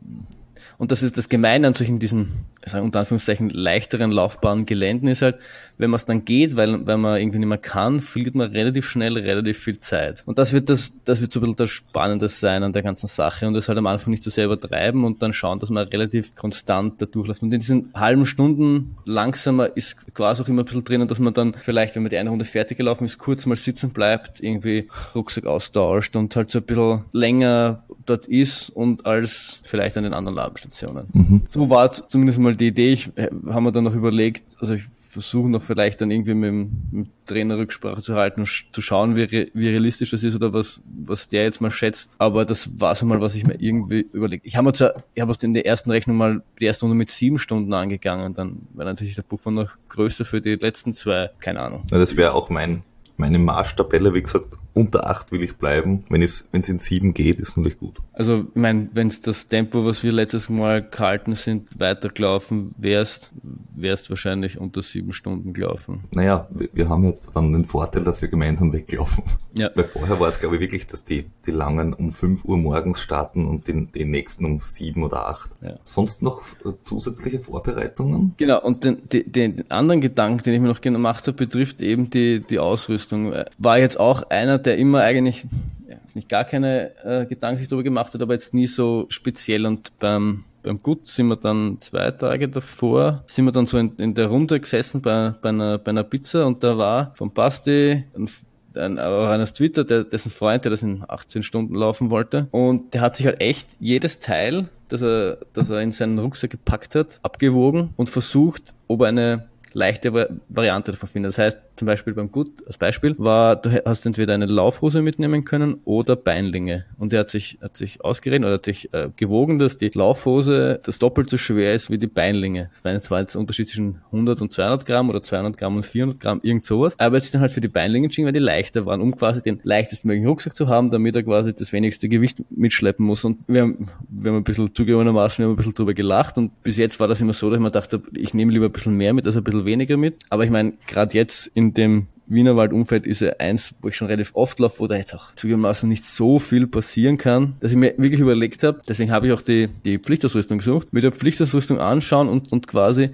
und 0.78 0.92
das 0.92 1.03
ist 1.03 1.16
das 1.16 1.28
Gemeine 1.28 1.68
an 1.68 1.74
solchen 1.74 1.99
diesen, 1.99 2.47
ich 2.67 2.73
sage 2.73 2.85
unter 2.85 2.99
Anführungszeichen, 2.99 3.49
leichteren 3.51 4.11
laufbaren 4.11 4.67
Geländen 4.67 5.07
ist 5.07 5.23
halt, 5.23 5.37
wenn 5.79 5.89
man 5.89 5.99
es 5.99 6.05
dann 6.05 6.25
geht, 6.25 6.57
weil, 6.57 6.85
weil 6.85 6.97
man 6.97 7.21
irgendwie 7.21 7.39
nicht 7.39 7.49
mehr 7.49 7.59
kann, 7.59 8.01
verliert 8.01 8.35
man 8.35 8.51
relativ 8.51 8.89
schnell 8.89 9.17
relativ 9.17 9.59
viel 9.59 9.79
Zeit. 9.79 10.25
Und 10.27 10.39
das 10.39 10.53
wird 10.53 10.69
das, 10.69 10.93
das 11.05 11.21
wird 11.21 11.33
so 11.33 11.39
ein 11.39 11.43
bisschen 11.43 11.57
das 11.57 11.71
Spannende 11.71 12.29
sein 12.29 12.64
an 12.64 12.73
der 12.73 12.83
ganzen 12.83 13.07
Sache 13.07 13.47
und 13.47 13.55
das 13.55 13.69
halt 13.69 13.79
am 13.79 13.87
Anfang 13.87 14.11
nicht 14.11 14.25
zu 14.25 14.31
sehr 14.31 14.47
übertreiben 14.47 15.05
und 15.05 15.23
dann 15.23 15.33
schauen, 15.33 15.61
dass 15.61 15.71
man 15.71 15.87
relativ 15.87 16.35
konstant 16.35 17.01
da 17.01 17.07
durchläuft. 17.07 17.43
Und 17.45 17.53
in 17.53 17.61
diesen 17.61 17.93
halben 17.95 18.27
Stunden 18.27 18.97
langsamer 19.05 19.77
ist 19.77 20.12
quasi 20.12 20.43
auch 20.43 20.49
immer 20.49 20.62
ein 20.62 20.64
bisschen 20.64 20.83
drinnen, 20.83 21.07
dass 21.07 21.21
man 21.21 21.35
dann 21.35 21.55
vielleicht, 21.55 21.95
wenn 21.95 22.03
man 22.03 22.11
die 22.11 22.19
eine 22.19 22.31
Runde 22.31 22.45
fertig 22.45 22.79
gelaufen 22.79 23.05
ist, 23.05 23.19
kurz 23.19 23.47
mal 23.47 23.55
sitzen 23.55 23.91
bleibt, 23.91 24.41
irgendwie 24.41 24.89
Rucksack 25.14 25.47
austauscht 25.47 26.17
und 26.17 26.35
halt 26.35 26.51
so 26.51 26.59
ein 26.59 26.64
bisschen 26.64 27.05
länger 27.12 27.85
dort 28.07 28.27
ist 28.27 28.71
und 28.71 29.07
als 29.07 29.61
vielleicht 29.62 29.97
an 29.97 30.03
den 30.03 30.14
anderen 30.14 30.37
Labestationen. 30.37 31.43
So 31.47 31.71
war 31.71 31.93
zumindest 31.93 32.41
mal 32.41 32.56
die 32.57 32.69
Idee. 32.69 32.93
Ich 32.93 33.17
äh, 33.17 33.31
haben 33.49 33.65
wir 33.65 33.73
dann 33.73 33.85
noch 33.85 33.95
überlegt, 33.95 34.57
also 34.61 34.75
ich 34.75 34.83
versuche 34.83 35.49
noch 35.49 35.63
vielleicht 35.63 36.01
dann 36.03 36.11
irgendwie 36.11 36.35
mit 36.35 36.49
dem, 36.49 36.71
mit 36.91 37.07
dem 37.07 37.13
Trainer 37.25 37.57
Rücksprache 37.57 38.03
zu 38.03 38.17
halten 38.17 38.45
zu 38.45 38.83
schauen, 38.83 39.17
wie, 39.17 39.23
re, 39.23 39.47
wie 39.55 39.69
realistisch 39.69 40.11
das 40.11 40.23
ist 40.23 40.35
oder 40.35 40.53
was, 40.53 40.83
was 40.85 41.29
der 41.29 41.45
jetzt 41.45 41.61
mal 41.61 41.71
schätzt. 41.71 42.17
Aber 42.19 42.45
das 42.45 42.81
war 42.81 42.95
so 42.95 43.07
mal, 43.07 43.21
was 43.21 43.35
ich 43.35 43.47
mir 43.47 43.55
irgendwie 43.59 44.07
überlegt. 44.13 44.45
Ich 44.45 44.57
habe 44.57 44.73
zwar, 44.75 44.95
ich 45.15 45.23
habe 45.23 45.33
in 45.41 45.55
der 45.55 45.65
ersten 45.65 45.91
Rechnung 45.91 46.17
mal 46.17 46.43
die 46.61 46.67
erste 46.67 46.85
Runde 46.85 46.97
mit 46.97 47.11
sieben 47.11 47.39
Stunden 47.39 47.73
angegangen, 47.73 48.35
dann 48.35 48.67
wäre 48.75 48.89
natürlich 48.89 49.15
der 49.15 49.23
Puffer 49.23 49.51
noch 49.51 49.73
größer 49.89 50.25
für 50.25 50.41
die 50.41 50.57
letzten 50.57 50.93
zwei, 50.93 51.31
keine 51.41 51.61
Ahnung. 51.61 51.85
Ja, 51.91 51.99
das 51.99 52.17
wäre 52.17 52.35
auch 52.35 52.51
mein, 52.51 52.83
meine 53.17 53.39
Marschtabelle, 53.39 54.13
wie 54.13 54.23
gesagt, 54.23 54.49
unter 54.77 55.09
acht 55.09 55.33
will 55.33 55.43
ich 55.43 55.57
bleiben. 55.57 56.05
Wenn 56.11 56.20
es, 56.20 56.49
in 56.53 56.79
sieben 56.79 57.14
geht, 57.14 57.41
ist 57.41 57.57
natürlich 57.57 57.79
gut. 57.79 57.99
Also, 58.12 58.45
ich 58.51 58.57
meine, 58.57 58.91
wenn 58.93 59.09
es 59.09 59.22
das 59.22 59.49
Tempo, 59.49 59.87
was 59.87 60.03
wir 60.03 60.12
letztes 60.12 60.51
Mal 60.51 60.83
gehalten 60.83 61.35
sind, 61.35 61.81
weitergelaufen 61.81 62.74
wärst, 62.77 63.31
wärst 63.74 64.11
wahrscheinlich 64.11 64.59
unter 64.59 64.83
sieben 64.83 65.14
Stunden 65.14 65.55
gelaufen. 65.55 66.05
Naja, 66.12 66.47
wir, 66.51 66.68
wir 66.74 66.89
haben 66.91 67.05
jetzt 67.05 67.35
dann 67.35 67.55
den 67.55 67.64
Vorteil, 67.64 68.05
dass 68.05 68.20
wir 68.20 68.29
gemeinsam 68.29 68.70
weglaufen. 68.74 69.24
Ja. 69.55 69.70
Weil 69.74 69.89
vorher 69.89 70.20
war 70.20 70.29
es, 70.29 70.39
glaube 70.39 70.57
ich, 70.57 70.61
wirklich, 70.61 70.87
dass 70.87 71.07
die, 71.07 71.24
die 71.47 71.53
langen 71.53 71.95
um 71.95 72.12
5 72.12 72.45
Uhr 72.45 72.59
morgens 72.59 73.01
starten 73.01 73.47
und 73.47 73.66
den, 73.68 73.91
den 73.93 74.11
nächsten 74.11 74.45
um 74.45 74.59
7 74.59 75.03
oder 75.03 75.29
8. 75.29 75.53
Ja. 75.62 75.79
Sonst 75.85 76.20
noch 76.20 76.43
äh, 76.66 76.72
zusätzliche 76.85 77.39
Vorbereitungen? 77.39 78.35
Genau, 78.37 78.61
und 78.61 78.85
den, 78.85 79.09
den, 79.09 79.33
den 79.33 79.70
anderen 79.70 80.03
Gedanken, 80.03 80.43
den 80.43 80.53
ich 80.53 80.61
mir 80.61 80.68
noch 80.68 80.83
gemacht 80.83 81.27
habe, 81.27 81.37
betrifft 81.39 81.81
eben 81.81 82.11
die, 82.11 82.41
die 82.41 82.59
Ausrüstung. 82.59 83.33
War 83.57 83.79
jetzt 83.79 83.99
auch 83.99 84.29
einer, 84.29 84.66
der 84.67 84.77
immer 84.77 85.01
eigentlich 85.01 85.47
ja, 85.89 85.97
nicht 86.14 86.29
gar 86.29 86.45
keine 86.45 86.93
äh, 87.05 87.27
Gedanken 87.27 87.59
sich 87.59 87.69
darüber 87.69 87.85
gemacht 87.85 88.12
hat, 88.12 88.23
aber 88.23 88.35
jetzt 88.35 88.55
nie 88.55 88.67
so 88.67 89.07
speziell. 89.09 89.64
Und 89.67 89.99
beim, 89.99 90.45
beim 90.62 90.83
Gut 90.83 91.07
sind 91.07 91.29
wir 91.29 91.37
dann 91.37 91.79
zwei 91.81 92.11
Tage 92.11 92.49
davor, 92.49 93.23
sind 93.27 93.45
wir 93.45 93.53
dann 93.53 93.67
so 93.67 93.79
in, 93.79 93.97
in 93.97 94.14
der 94.14 94.27
Runde 94.27 94.61
gesessen 94.61 95.01
bei, 95.01 95.35
bei, 95.41 95.51
einer, 95.51 95.79
bei 95.79 95.91
einer 95.91 96.05
Pizza 96.05 96.47
und 96.47 96.62
da 96.62 96.77
war 96.77 97.12
vom 97.14 97.33
Basti 97.33 98.05
ein 98.17 98.29
ein, 98.77 98.99
auch 98.99 99.29
eines 99.29 99.53
Twitter, 99.53 99.85
der, 99.85 100.05
dessen 100.05 100.31
Freund, 100.31 100.64
der 100.64 100.71
das 100.71 100.83
in 100.83 101.03
18 101.07 101.43
Stunden 101.43 101.75
laufen 101.75 102.11
wollte. 102.11 102.49
Und 102.51 102.95
der 102.95 103.01
hat 103.01 103.17
sich 103.17 103.27
halt 103.27 103.41
echt 103.41 103.69
jedes 103.81 104.19
Teil, 104.21 104.69
das 104.89 105.03
er, 105.03 105.39
das 105.53 105.71
er 105.71 105.81
in 105.81 105.93
seinen 105.93 106.19
Rucksack 106.19 106.51
gepackt 106.51 106.95
hat, 106.95 107.21
abgewogen 107.23 107.91
und 107.97 108.09
versucht, 108.09 108.75
ob 108.87 109.03
eine 109.03 109.49
leichte 109.77 110.14
Va- 110.14 110.29
Variante 110.49 110.93
davon 110.93 111.09
findet. 111.09 111.31
Das 111.33 111.39
heißt, 111.39 111.59
zum 111.77 111.87
Beispiel 111.87 112.14
beim 112.14 112.33
Gut, 112.33 112.66
als 112.66 112.79
Beispiel, 112.79 113.14
war, 113.18 113.57
du 113.57 113.83
hast 113.85 114.07
entweder 114.07 114.33
eine 114.33 114.47
Laufhose 114.47 115.03
mitnehmen 115.03 115.45
können 115.45 115.77
oder 115.85 116.16
Beinlinge. 116.16 116.87
Und 116.97 117.12
er 117.12 117.20
hat 117.20 117.31
sich, 117.31 117.59
hat 117.61 117.77
sich 117.77 118.03
ausgerechnet 118.03 118.47
oder 118.49 118.55
hat 118.55 118.64
sich 118.64 118.93
äh, 118.95 119.11
gewogen, 119.16 119.59
dass 119.59 119.77
die 119.77 119.91
Laufhose 119.93 120.81
das 120.83 120.99
doppelt 120.99 121.29
so 121.29 121.37
schwer 121.37 121.74
ist 121.74 121.91
wie 121.91 121.99
die 121.99 122.07
Beinlinge. 122.07 122.70
Das 122.72 122.85
war 122.85 122.93
jetzt, 122.93 123.11
war 123.11 123.18
ein 123.18 123.27
Unterschied 123.37 123.68
zwischen 123.68 124.01
100 124.07 124.41
und 124.41 124.53
200 124.53 124.87
Gramm 124.87 125.11
oder 125.11 125.20
200 125.20 125.59
Gramm 125.59 125.77
und 125.77 125.85
400 125.85 126.18
Gramm, 126.20 126.41
irgend 126.43 126.64
sowas. 126.64 126.95
Aber 126.99 127.16
er 127.16 127.18
hat 127.18 127.22
sich 127.24 127.33
dann 127.33 127.43
halt 127.43 127.53
für 127.53 127.61
die 127.61 127.68
Beinlinge 127.68 128.07
entschieden, 128.07 128.27
weil 128.27 128.33
die 128.33 128.39
leichter 128.39 128.87
waren, 128.87 129.03
um 129.03 129.14
quasi 129.14 129.43
den 129.43 129.61
leichtestmöglichen 129.62 130.27
Rucksack 130.29 130.57
zu 130.57 130.68
haben, 130.68 130.91
damit 130.91 131.14
er 131.16 131.22
quasi 131.22 131.53
das 131.55 131.72
wenigste 131.74 132.09
Gewicht 132.09 132.43
mitschleppen 132.49 133.05
muss. 133.05 133.24
Und 133.24 133.41
wir 133.47 133.61
haben, 133.61 133.79
wir 134.09 134.31
haben 134.31 134.39
ein 134.39 134.45
bisschen 134.45 134.74
zugegebenermaßen, 134.74 135.43
wir 135.43 135.47
haben 135.49 135.53
ein 135.53 135.57
bisschen 135.57 135.74
drüber 135.74 135.93
gelacht 135.93 136.39
und 136.39 136.62
bis 136.62 136.79
jetzt 136.79 136.99
war 136.99 137.09
das 137.09 137.20
immer 137.20 137.35
so, 137.35 137.51
dass 137.51 137.59
ich 137.59 137.62
mir 137.62 137.70
dachte, 137.70 138.03
ich 138.16 138.33
nehme 138.33 138.53
lieber 138.53 138.64
ein 138.66 138.72
bisschen 138.72 138.95
mehr 138.97 139.12
mit, 139.12 139.27
als 139.27 139.37
ein 139.37 139.45
bisschen 139.45 139.66
weniger 139.67 139.97
mit. 139.97 140.23
Aber 140.31 140.45
ich 140.45 140.51
meine, 140.51 140.75
gerade 140.87 141.14
jetzt 141.14 141.51
in 141.55 141.75
dem 141.75 142.07
Wienerwald-Umfeld 142.29 143.07
ist 143.07 143.21
ja 143.21 143.35
eins, 143.39 143.75
wo 143.83 143.89
ich 143.89 143.97
schon 143.97 144.09
relativ 144.09 144.35
oft 144.35 144.59
laufe, 144.59 144.81
wo 144.81 144.87
da 144.87 144.97
jetzt 144.97 145.14
auch 145.14 145.35
zugegebenermaßen 145.35 145.89
nicht 145.89 146.05
so 146.05 146.39
viel 146.39 146.67
passieren 146.67 147.19
kann, 147.19 147.57
dass 147.61 147.71
ich 147.71 147.77
mir 147.77 147.95
wirklich 147.99 148.21
überlegt 148.21 148.62
habe, 148.64 148.81
deswegen 148.89 149.12
habe 149.12 149.29
ich 149.29 149.33
auch 149.33 149.43
die, 149.43 149.69
die 149.85 149.99
Pflichtausrüstung 149.99 150.59
gesucht, 150.59 150.93
mit 150.93 151.05
der 151.05 151.12
Pflichtausrüstung 151.12 151.79
anschauen 151.79 152.29
und, 152.29 152.51
und 152.51 152.67
quasi 152.67 153.11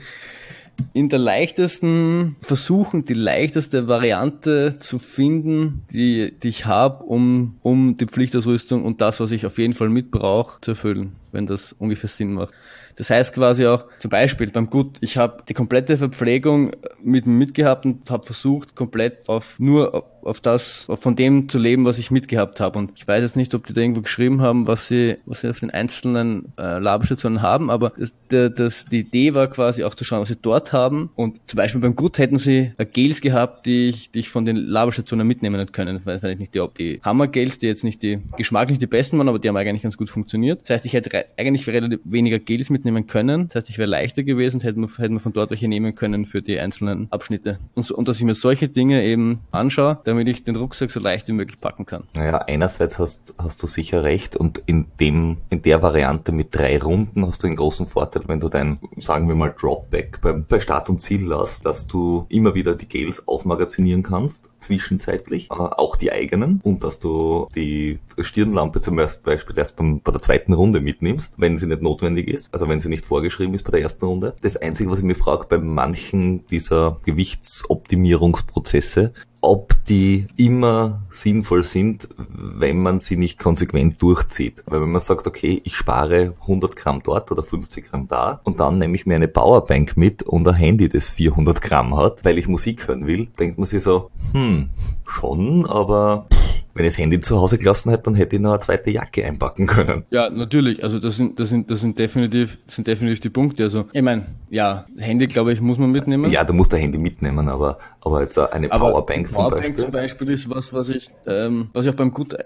in 0.94 1.10
der 1.10 1.18
leichtesten 1.18 2.36
versuchen, 2.40 3.04
die 3.04 3.14
leichteste 3.14 3.88
Variante 3.88 4.76
zu 4.78 4.98
finden, 4.98 5.82
die, 5.92 6.32
die 6.42 6.48
ich 6.48 6.64
habe, 6.64 7.04
um, 7.04 7.58
um 7.62 7.98
die 7.98 8.06
Pflichtausrüstung 8.06 8.82
und 8.84 9.00
das, 9.00 9.20
was 9.20 9.30
ich 9.30 9.44
auf 9.44 9.58
jeden 9.58 9.74
Fall 9.74 9.90
mitbrauche, 9.90 10.60
zu 10.62 10.72
erfüllen, 10.72 11.12
wenn 11.32 11.46
das 11.46 11.74
ungefähr 11.78 12.08
Sinn 12.08 12.34
macht. 12.34 12.52
Das 12.96 13.10
heißt 13.10 13.34
quasi 13.34 13.66
auch, 13.66 13.86
zum 13.98 14.10
Beispiel 14.10 14.50
beim 14.50 14.68
Gut, 14.68 14.98
ich 15.00 15.16
habe 15.16 15.42
die 15.48 15.54
komplette 15.54 15.96
Verpflegung 15.96 16.72
mit 17.02 17.26
mitgehabt 17.26 17.84
und 17.84 18.10
habe 18.10 18.24
versucht, 18.24 18.74
komplett 18.74 19.28
auf 19.28 19.58
nur 19.58 20.04
auf, 20.22 20.40
das, 20.40 20.86
von 20.94 21.16
dem 21.16 21.48
zu 21.48 21.58
leben, 21.58 21.84
was 21.84 21.98
ich 21.98 22.10
mitgehabt 22.10 22.60
habe. 22.60 22.78
Und 22.78 22.92
ich 22.96 23.06
weiß 23.06 23.22
jetzt 23.22 23.36
nicht, 23.36 23.54
ob 23.54 23.66
die 23.66 23.72
da 23.72 23.80
irgendwo 23.80 24.02
geschrieben 24.02 24.40
haben, 24.40 24.66
was 24.66 24.88
sie, 24.88 25.16
was 25.26 25.40
sie 25.40 25.48
auf 25.48 25.60
den 25.60 25.70
einzelnen 25.70 26.52
äh, 26.58 26.78
Laberstationen 26.78 27.42
haben, 27.42 27.70
aber 27.70 27.92
das, 27.96 28.12
das, 28.28 28.84
die 28.86 29.00
Idee 29.00 29.34
war 29.34 29.48
quasi 29.48 29.84
auch 29.84 29.94
zu 29.94 30.04
schauen, 30.04 30.20
was 30.20 30.28
sie 30.28 30.36
dort 30.40 30.72
haben. 30.72 31.10
Und 31.16 31.40
zum 31.46 31.56
Beispiel 31.56 31.80
beim 31.80 31.96
Gut 31.96 32.18
hätten 32.18 32.38
sie 32.38 32.72
äh, 32.78 32.84
Gels 32.84 33.20
gehabt, 33.20 33.66
die 33.66 33.88
ich, 33.88 34.10
die 34.10 34.20
ich 34.20 34.28
von 34.28 34.44
den 34.44 34.56
Laberstationen 34.56 35.26
mitnehmen 35.26 35.58
hätte 35.58 35.72
können. 35.72 36.00
Weil 36.04 36.24
ich 36.24 36.38
nicht 36.38 36.54
die, 36.54 36.64
die 36.78 37.00
Hammer-Gels, 37.02 37.58
die 37.58 37.66
jetzt 37.66 37.84
nicht 37.84 38.02
die 38.02 38.20
geschmacklich 38.36 38.78
die 38.78 38.86
besten 38.86 39.18
waren, 39.18 39.28
aber 39.28 39.38
die 39.38 39.48
haben 39.48 39.56
eigentlich 39.56 39.82
ganz 39.82 39.96
gut 39.96 40.10
funktioniert. 40.10 40.60
Das 40.62 40.70
heißt, 40.70 40.86
ich 40.86 40.92
hätte 40.92 41.21
eigentlich 41.36 41.66
relativ 41.68 42.00
weniger 42.04 42.38
Gels 42.38 42.70
mitnehmen 42.70 43.06
können. 43.06 43.48
Das 43.48 43.56
heißt, 43.56 43.70
ich 43.70 43.78
wäre 43.78 43.88
leichter 43.88 44.22
gewesen 44.22 44.56
und 44.56 44.64
hätte 44.64 44.78
man, 44.78 44.88
hätte 44.88 45.20
von 45.20 45.32
dort 45.32 45.50
welche 45.50 45.68
nehmen 45.68 45.94
können 45.94 46.26
für 46.26 46.42
die 46.42 46.58
einzelnen 46.58 47.08
Abschnitte. 47.10 47.58
Und, 47.74 47.84
so, 47.84 47.96
und 47.96 48.08
dass 48.08 48.18
ich 48.18 48.24
mir 48.24 48.34
solche 48.34 48.68
Dinge 48.68 49.04
eben 49.04 49.40
anschaue, 49.50 49.98
damit 50.04 50.28
ich 50.28 50.44
den 50.44 50.56
Rucksack 50.56 50.90
so 50.90 51.00
leicht 51.00 51.28
wie 51.28 51.32
möglich 51.32 51.60
packen 51.60 51.86
kann. 51.86 52.04
Naja, 52.14 52.38
einerseits 52.38 52.98
hast, 52.98 53.34
hast 53.38 53.62
du 53.62 53.66
sicher 53.66 54.04
recht 54.04 54.36
und 54.36 54.62
in 54.66 54.86
dem, 55.00 55.38
in 55.50 55.62
der 55.62 55.82
Variante 55.82 56.32
mit 56.32 56.54
drei 56.54 56.78
Runden 56.78 57.26
hast 57.26 57.42
du 57.42 57.46
den 57.46 57.56
großen 57.56 57.86
Vorteil, 57.86 58.22
wenn 58.26 58.40
du 58.40 58.48
dein, 58.48 58.78
sagen 58.98 59.28
wir 59.28 59.34
mal, 59.34 59.54
Dropback 59.58 60.20
beim, 60.20 60.44
bei 60.48 60.60
Start 60.60 60.88
und 60.88 61.00
Ziel 61.00 61.28
lässt, 61.28 61.64
dass 61.64 61.86
du 61.86 62.26
immer 62.28 62.54
wieder 62.54 62.74
die 62.74 62.88
Gels 62.88 63.26
aufmagazinieren 63.28 64.02
kannst, 64.02 64.50
zwischenzeitlich, 64.58 65.50
auch 65.50 65.96
die 65.96 66.12
eigenen 66.12 66.60
und 66.62 66.84
dass 66.84 66.98
du 66.98 67.48
die 67.54 67.98
Stirnlampe 68.20 68.80
zum 68.80 68.96
Beispiel 68.96 69.56
erst 69.56 69.76
bei 69.76 70.12
der 70.12 70.20
zweiten 70.20 70.52
Runde 70.52 70.80
mitnimmst, 70.80 71.11
wenn 71.36 71.58
sie 71.58 71.66
nicht 71.66 71.82
notwendig 71.82 72.28
ist, 72.28 72.52
also 72.52 72.68
wenn 72.68 72.80
sie 72.80 72.88
nicht 72.88 73.04
vorgeschrieben 73.04 73.54
ist 73.54 73.64
bei 73.64 73.72
der 73.72 73.82
ersten 73.82 74.04
Runde. 74.04 74.34
Das 74.40 74.56
Einzige, 74.56 74.90
was 74.90 74.98
ich 74.98 75.04
mir 75.04 75.14
frage, 75.14 75.46
bei 75.48 75.58
manchen 75.58 76.44
dieser 76.46 76.98
Gewichtsoptimierungsprozesse, 77.04 79.12
ob 79.42 79.74
die 79.88 80.26
immer 80.36 81.02
sinnvoll 81.10 81.64
sind, 81.64 82.08
wenn 82.16 82.80
man 82.80 83.00
sie 83.00 83.16
nicht 83.16 83.40
konsequent 83.40 84.00
durchzieht. 84.00 84.62
Weil 84.66 84.82
wenn 84.82 84.92
man 84.92 85.00
sagt, 85.00 85.26
okay, 85.26 85.60
ich 85.64 85.76
spare 85.76 86.36
100 86.42 86.76
Gramm 86.76 87.02
dort 87.02 87.30
oder 87.32 87.42
50 87.42 87.90
Gramm 87.90 88.06
da 88.06 88.40
und 88.44 88.60
dann 88.60 88.78
nehme 88.78 88.94
ich 88.94 89.04
mir 89.04 89.16
eine 89.16 89.26
Powerbank 89.26 89.96
mit 89.96 90.22
und 90.22 90.46
ein 90.46 90.54
Handy, 90.54 90.88
das 90.88 91.10
400 91.10 91.60
Gramm 91.60 91.96
hat, 91.96 92.24
weil 92.24 92.38
ich 92.38 92.46
Musik 92.46 92.86
hören 92.86 93.06
will, 93.06 93.26
denkt 93.38 93.58
man 93.58 93.66
sich 93.66 93.82
so, 93.82 94.10
hm, 94.32 94.70
schon, 95.04 95.66
aber 95.66 96.28
wenn 96.74 96.84
ich 96.84 96.92
das 96.92 96.98
Handy 96.98 97.20
zu 97.20 97.38
Hause 97.38 97.58
gelassen 97.58 97.90
hätte, 97.90 98.04
dann 98.04 98.14
hätte 98.14 98.36
ich 98.36 98.42
noch 98.42 98.52
eine 98.52 98.60
zweite 98.60 98.90
Jacke 98.90 99.24
einpacken 99.24 99.66
können. 99.66 100.04
Ja, 100.10 100.30
natürlich. 100.30 100.82
Also 100.82 100.98
das 100.98 101.16
sind, 101.16 101.38
das 101.38 101.50
sind, 101.50 101.70
das 101.70 101.80
sind 101.80 101.98
definitiv, 101.98 102.58
das 102.66 102.76
sind 102.76 102.86
definitiv 102.86 103.20
die 103.20 103.28
Punkte. 103.30 103.62
Also 103.64 103.84
ich 103.92 104.02
meine, 104.02 104.26
ja, 104.50 104.86
Handy, 104.96 105.26
glaube 105.26 105.52
ich, 105.52 105.60
muss 105.60 105.78
man 105.78 105.90
mitnehmen. 105.90 106.30
Ja, 106.30 106.44
du 106.44 106.52
musst 106.52 106.72
dein 106.72 106.80
Handy 106.80 106.98
mitnehmen, 106.98 107.48
aber, 107.48 107.78
aber 108.00 108.22
jetzt 108.22 108.38
eine 108.38 108.70
Aber 108.72 108.90
Powerbank, 108.90 109.26
zum 109.26 109.36
Powerbank 109.36 109.62
Beispiel. 109.62 109.84
zum 109.84 109.90
Beispiel 109.90 110.30
ist 110.30 110.50
was, 110.50 110.72
was 110.72 110.88
ich, 110.90 111.10
ähm, 111.26 111.68
was 111.72 111.84
ich 111.84 111.92
auch 111.92 111.96
beim 111.96 112.12
Gut 112.12 112.36